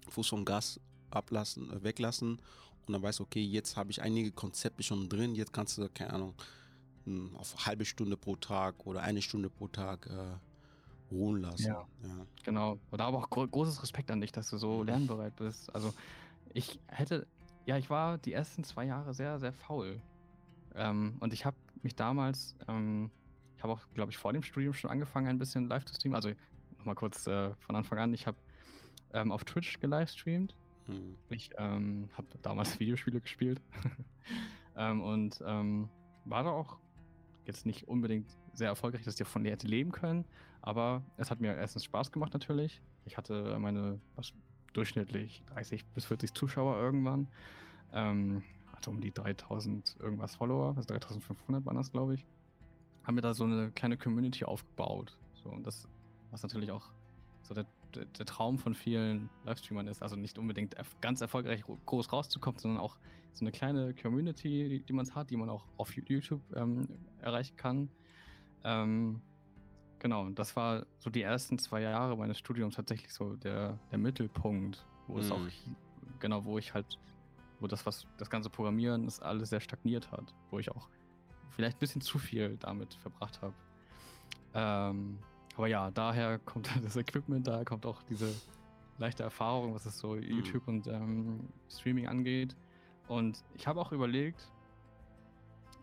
Fuß 0.09 0.27
vom 0.27 0.43
Gas 0.43 0.79
ablassen, 1.11 1.71
äh, 1.71 1.83
weglassen. 1.83 2.39
Und 2.87 2.93
dann 2.93 3.01
weißt 3.01 3.19
du, 3.19 3.23
okay, 3.23 3.43
jetzt 3.43 3.77
habe 3.77 3.91
ich 3.91 4.01
einige 4.01 4.31
Konzepte 4.31 4.83
schon 4.83 5.07
drin. 5.07 5.35
Jetzt 5.35 5.53
kannst 5.53 5.77
du, 5.77 5.87
keine 5.89 6.13
Ahnung, 6.13 6.33
hm, 7.05 7.35
auf 7.35 7.65
halbe 7.65 7.85
Stunde 7.85 8.17
pro 8.17 8.35
Tag 8.35 8.85
oder 8.85 9.01
eine 9.01 9.21
Stunde 9.21 9.49
pro 9.49 9.67
Tag 9.67 10.07
äh, 10.07 11.13
ruhen 11.13 11.41
lassen. 11.41 11.67
Ja, 11.67 11.87
ja. 12.03 12.25
genau. 12.43 12.79
Oder 12.91 13.05
aber 13.05 13.19
auch 13.19 13.29
gro 13.29 13.47
großes 13.47 13.81
Respekt 13.83 14.09
an 14.09 14.21
dich, 14.21 14.31
dass 14.31 14.49
du 14.49 14.57
so 14.57 14.79
mhm. 14.79 14.87
lernbereit 14.87 15.35
bist. 15.35 15.73
Also 15.75 15.93
ich 16.53 16.79
hätte, 16.87 17.27
ja, 17.65 17.77
ich 17.77 17.89
war 17.89 18.17
die 18.17 18.33
ersten 18.33 18.63
zwei 18.63 18.85
Jahre 18.85 19.13
sehr, 19.13 19.39
sehr 19.39 19.53
faul. 19.53 20.01
Ähm, 20.73 21.17
und 21.19 21.33
ich 21.33 21.45
habe 21.45 21.57
mich 21.83 21.95
damals, 21.95 22.55
ähm, 22.67 23.11
ich 23.57 23.64
habe 23.64 23.73
auch, 23.73 23.82
glaube 23.94 24.11
ich, 24.11 24.18
vor 24.18 24.34
dem 24.34 24.44
Studium 24.44 24.73
schon 24.73 24.90
angefangen, 24.90 25.27
ein 25.27 25.40
bisschen 25.40 25.68
live 25.68 25.86
zu 25.86 25.94
streamen. 25.94 26.15
Also 26.15 26.32
nochmal 26.77 26.95
kurz 26.95 27.26
äh, 27.27 27.53
von 27.60 27.76
Anfang 27.76 27.99
an, 27.99 28.14
ich 28.14 28.27
habe 28.27 28.38
ähm, 29.14 29.32
auf 29.32 29.44
Twitch 29.44 29.80
gelivestreamt. 29.80 30.56
Mhm. 30.88 31.18
Ich 31.30 31.49
ähm, 31.57 32.10
habe 32.14 32.27
damals 32.41 32.80
Videospiele 32.80 33.22
gespielt 33.22 33.61
ähm, 34.77 35.02
und 35.02 35.41
ähm, 35.45 35.90
war 36.26 36.44
da 36.44 36.52
auch 36.52 36.77
jetzt 37.45 37.65
nicht 37.65 37.88
unbedingt 37.88 38.30
sehr 38.53 38.69
erfolgreich, 38.69 39.03
dass 39.03 39.15
ich 39.15 39.19
davon 39.19 39.45
hätte 39.45 39.68
leben 39.68 39.91
können, 39.91 40.26
aber 40.61 41.03
es 41.18 41.30
hat 41.30 41.40
mir 41.41 41.56
erstens 41.56 41.84
Spaß 41.86 42.11
gemacht 42.11 42.34
natürlich. 42.34 42.82
Ich 43.06 43.18
hatte 43.18 43.57
meine 43.60 43.99
was, 44.15 44.34
durchschnittlich 44.73 45.44
30 45.53 45.86
bis 45.88 46.06
40 46.06 46.34
Zuschauer 46.34 46.77
irgendwann. 46.77 47.27
Ähm, 47.94 48.44
hatte 48.73 48.90
um 48.90 48.99
die 48.99 49.11
3000 49.11 49.95
irgendwas 49.99 50.36
Follower, 50.36 50.76
also 50.76 50.88
3500 50.88 51.65
waren 51.65 51.77
das, 51.77 51.91
glaube 51.91 52.15
ich. 52.15 52.26
Haben 53.06 53.15
mir 53.15 53.22
da 53.22 53.34
so 53.34 53.44
eine 53.44 53.72
kleine 53.72 53.98
Community 53.98 54.45
aufgebaut. 54.45 55.18
So, 55.44 55.49
und 55.49 55.65
das, 55.65 55.88
was 56.32 56.44
natürlich 56.44 56.72
auch 56.72 56.90
so 57.44 57.53
der, 57.53 57.65
der, 57.94 58.26
Traum 58.26 58.57
von 58.57 58.73
vielen 58.73 59.30
Livestreamern 59.45 59.88
ist, 59.88 60.02
also 60.02 60.15
nicht 60.15 60.38
unbedingt 60.38 60.76
ganz 61.02 61.22
erfolgreich 61.22 61.64
groß 61.86 62.11
rauszukommen, 62.11 62.60
sondern 62.60 62.82
auch 62.82 62.98
so 63.34 63.44
eine 63.44 63.52
kleine 63.52 63.94
Community, 63.94 64.69
die, 64.69 64.80
die 64.80 64.94
man 64.94 65.14
hat, 65.14 65.30
die 65.30 65.38
man 65.38 65.49
auch 65.49 65.65
auf 65.77 65.95
YouTube 65.95 66.41
ähm, 66.56 66.88
erreichen 67.22 67.56
kann. 67.57 67.90
Ähm, 68.64 69.22
genau, 69.99 70.30
das 70.30 70.56
war 70.56 70.86
so 70.99 71.10
die 71.10 71.22
ersten 71.22 71.60
zwei 71.60 71.82
Jahre 71.82 72.18
meines 72.18 72.38
Studiums 72.40 72.76
tatsächlich 72.76 73.14
so 73.14 73.36
der, 73.36 73.77
der 73.91 73.99
Mittelpunkt, 73.99 74.86
wo 75.07 75.14
mhm. 75.14 75.19
es 75.19 75.32
auch, 75.32 75.48
genau, 76.19 76.45
wo 76.45 76.57
ich 76.57 76.73
halt, 76.73 76.98
wo 77.60 77.68
das, 77.68 77.86
was 77.86 78.07
das 78.18 78.30
ganze 78.30 78.49
Programmieren, 78.49 79.06
das 79.06 79.19
alles 79.19 79.49
sehr 79.49 79.61
stagniert 79.61 80.11
hat, 80.11 80.34
wo 80.49 80.60
ich 80.60 80.72
auch 80.72 80.90
vielleicht 81.51 81.77
ein 81.77 81.80
bisschen 81.80 82.01
zu 82.01 82.19
viel 82.19 82.57
damit 82.57 82.93
verbracht 82.95 83.41
habe. 83.41 83.53
Ähm, 84.53 85.19
aber 85.55 85.67
ja, 85.67 85.91
daher 85.91 86.39
kommt 86.39 86.69
das 86.84 86.95
Equipment, 86.95 87.47
daher 87.47 87.65
kommt 87.65 87.85
auch 87.85 88.01
diese 88.03 88.34
leichte 88.97 89.23
Erfahrung, 89.23 89.73
was 89.73 89.85
es 89.85 89.97
so 89.97 90.15
mhm. 90.15 90.23
YouTube 90.23 90.67
und 90.67 90.88
ähm, 90.88 91.47
Streaming 91.69 92.07
angeht. 92.07 92.55
Und 93.07 93.43
ich 93.53 93.67
habe 93.67 93.80
auch 93.80 93.91
überlegt, 93.91 94.49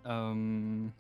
ähm, 0.05 0.93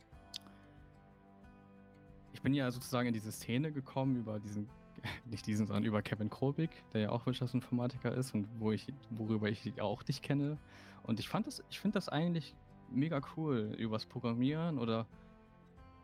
ich 2.32 2.42
bin 2.42 2.54
ja 2.54 2.70
sozusagen 2.70 3.08
in 3.08 3.14
diese 3.14 3.32
Szene 3.32 3.72
gekommen 3.72 4.16
über 4.16 4.38
diesen, 4.38 4.68
nicht 5.24 5.46
diesen, 5.46 5.66
sondern 5.66 5.84
über 5.84 6.02
Kevin 6.02 6.30
Krobig, 6.30 6.70
der 6.92 7.02
ja 7.02 7.10
auch 7.10 7.26
Wirtschaftsinformatiker 7.26 8.14
ist 8.14 8.34
und 8.34 8.46
wo 8.58 8.72
ich, 8.72 8.92
worüber 9.10 9.48
ich 9.48 9.80
auch 9.80 10.02
dich 10.02 10.22
kenne. 10.22 10.58
Und 11.02 11.18
ich 11.18 11.28
fand 11.28 11.46
das, 11.46 11.62
ich 11.70 11.80
finde 11.80 11.94
das 11.94 12.08
eigentlich 12.08 12.54
mega 12.94 13.20
cool, 13.36 13.74
übers 13.78 14.06
Programmieren 14.06 14.78
oder 14.78 15.06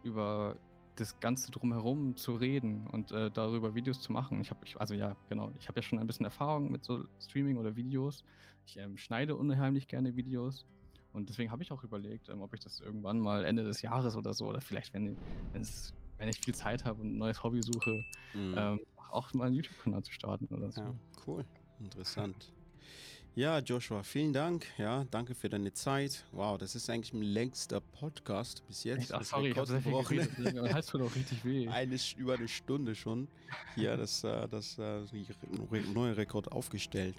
über 0.03 0.57
das 0.97 1.21
Ganze 1.21 1.51
drumherum 1.51 2.17
zu 2.17 2.35
reden 2.35 2.87
und 2.89 3.13
äh, 3.13 3.31
darüber 3.31 3.75
Videos 3.75 4.01
zu 4.01 4.13
machen. 4.13 4.41
Ich 4.41 4.51
habe, 4.51 4.61
also 4.81 4.95
ja, 4.95 5.17
genau, 5.29 5.53
ich 5.59 5.69
habe 5.69 5.79
ja 5.79 5.83
schon 5.83 5.99
ein 5.99 6.07
bisschen 6.07 6.25
Erfahrung 6.25 6.71
mit 6.73 6.85
so 6.85 7.05
Streaming 7.21 7.57
oder 7.57 7.77
Videos. 7.77 8.25
Ich 8.67 8.77
ähm, 8.79 8.97
schneide 8.99 9.37
unheimlich 9.37 9.87
gerne 9.87 10.17
Videos 10.17 10.67
und 11.13 11.29
deswegen 11.29 11.51
habe 11.51 11.63
ich 11.63 11.73
auch 11.73 11.85
überlegt, 11.85 12.29
ähm, 12.29 12.43
ob 12.43 12.53
ich 12.55 12.61
das 12.61 12.81
irgendwann 12.81 13.21
mal 13.21 13.45
Ende 13.45 13.65
des 13.65 13.83
Jahres 13.83 14.17
oder 14.17 14.35
so 14.35 14.47
oder 14.47 14.61
vielleicht, 14.61 14.93
wenn, 14.93 15.17
wenn 15.53 16.29
ich 16.29 16.41
viel 16.41 16.55
Zeit 16.55 16.85
habe 16.85 17.01
und 17.01 17.15
ein 17.15 17.19
neues 17.19 17.43
Hobby 17.43 17.63
suche, 17.63 18.05
mhm. 18.35 18.55
ähm, 18.57 18.81
auch 19.11 19.33
mal 19.35 19.47
einen 19.47 19.55
YouTube-Kanal 19.55 20.03
zu 20.03 20.13
starten 20.13 20.47
oder 20.55 20.71
so. 20.71 20.81
Ja, 20.83 20.95
cool, 21.27 21.45
interessant. 21.81 22.53
Ja, 22.53 23.18
Joshua, 23.39 24.03
vielen 24.03 24.33
Dank. 24.33 24.67
Ja, 24.79 25.05
danke 25.13 25.33
für 25.33 25.49
deine 25.49 25.73
Zeit. 25.73 26.25
Wow, 26.33 26.59
das 26.59 26.75
ist 26.75 26.91
eigentlich 26.91 27.13
mein 27.13 27.23
längster 27.23 27.81
Podcast 27.81 28.67
bis 28.67 28.83
jetzt. 28.83 29.15
Ach, 29.15 29.23
sorry, 29.23 29.51
ich 29.51 29.57
habe 29.57 29.65
sehr 29.65 29.81
viel 29.81 29.93
geredet. 29.93 30.75
Hals 30.75 30.87
tut 30.89 31.03
auch 31.03 31.15
richtig 31.15 31.45
weh. 31.45 31.69
Eine, 31.69 31.97
über 32.17 32.35
eine 32.35 32.49
Stunde 32.49 32.97
schon. 32.97 33.29
Hier, 33.77 33.97
das, 33.97 34.25
äh, 34.25 34.49
das, 34.49 34.75
das 34.75 35.13
äh, 35.13 35.81
neue 35.95 36.17
Rekord 36.17 36.51
aufgestellt. 36.51 37.15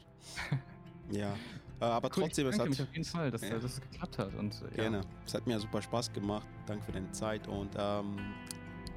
Ja, 1.11 1.33
äh, 1.81 1.85
aber 1.85 2.09
cool, 2.09 2.25
trotzdem, 2.25 2.45
es 2.45 2.59
hat. 2.59 2.69
mich 2.69 2.79
auf 2.79 2.93
jeden 2.93 3.03
Fall, 3.03 3.31
dass, 3.31 3.41
ja. 3.41 3.57
dass 3.57 3.63
es 3.63 3.81
geklappt 3.81 4.19
hat. 4.19 4.35
Und, 4.35 4.61
ja. 4.61 4.83
Gerne. 4.83 5.01
Es 5.25 5.33
hat 5.33 5.47
mir 5.47 5.59
super 5.59 5.81
Spaß 5.81 6.13
gemacht. 6.13 6.45
Danke 6.67 6.85
für 6.85 6.91
deine 6.91 7.09
Zeit 7.13 7.47
und 7.47 7.71
ähm, 7.75 8.15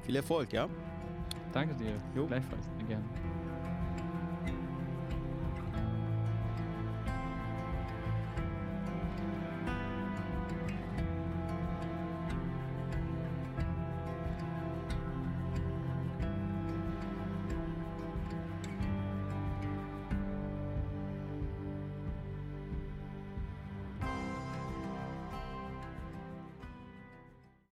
viel 0.03 0.15
Erfolg, 0.15 0.53
ja? 0.53 0.69
Danke 1.53 1.73
dir. 1.73 1.99
Jo. 2.15 2.27
Gleichfalls. 2.27 2.69
Gerne. 2.87 3.03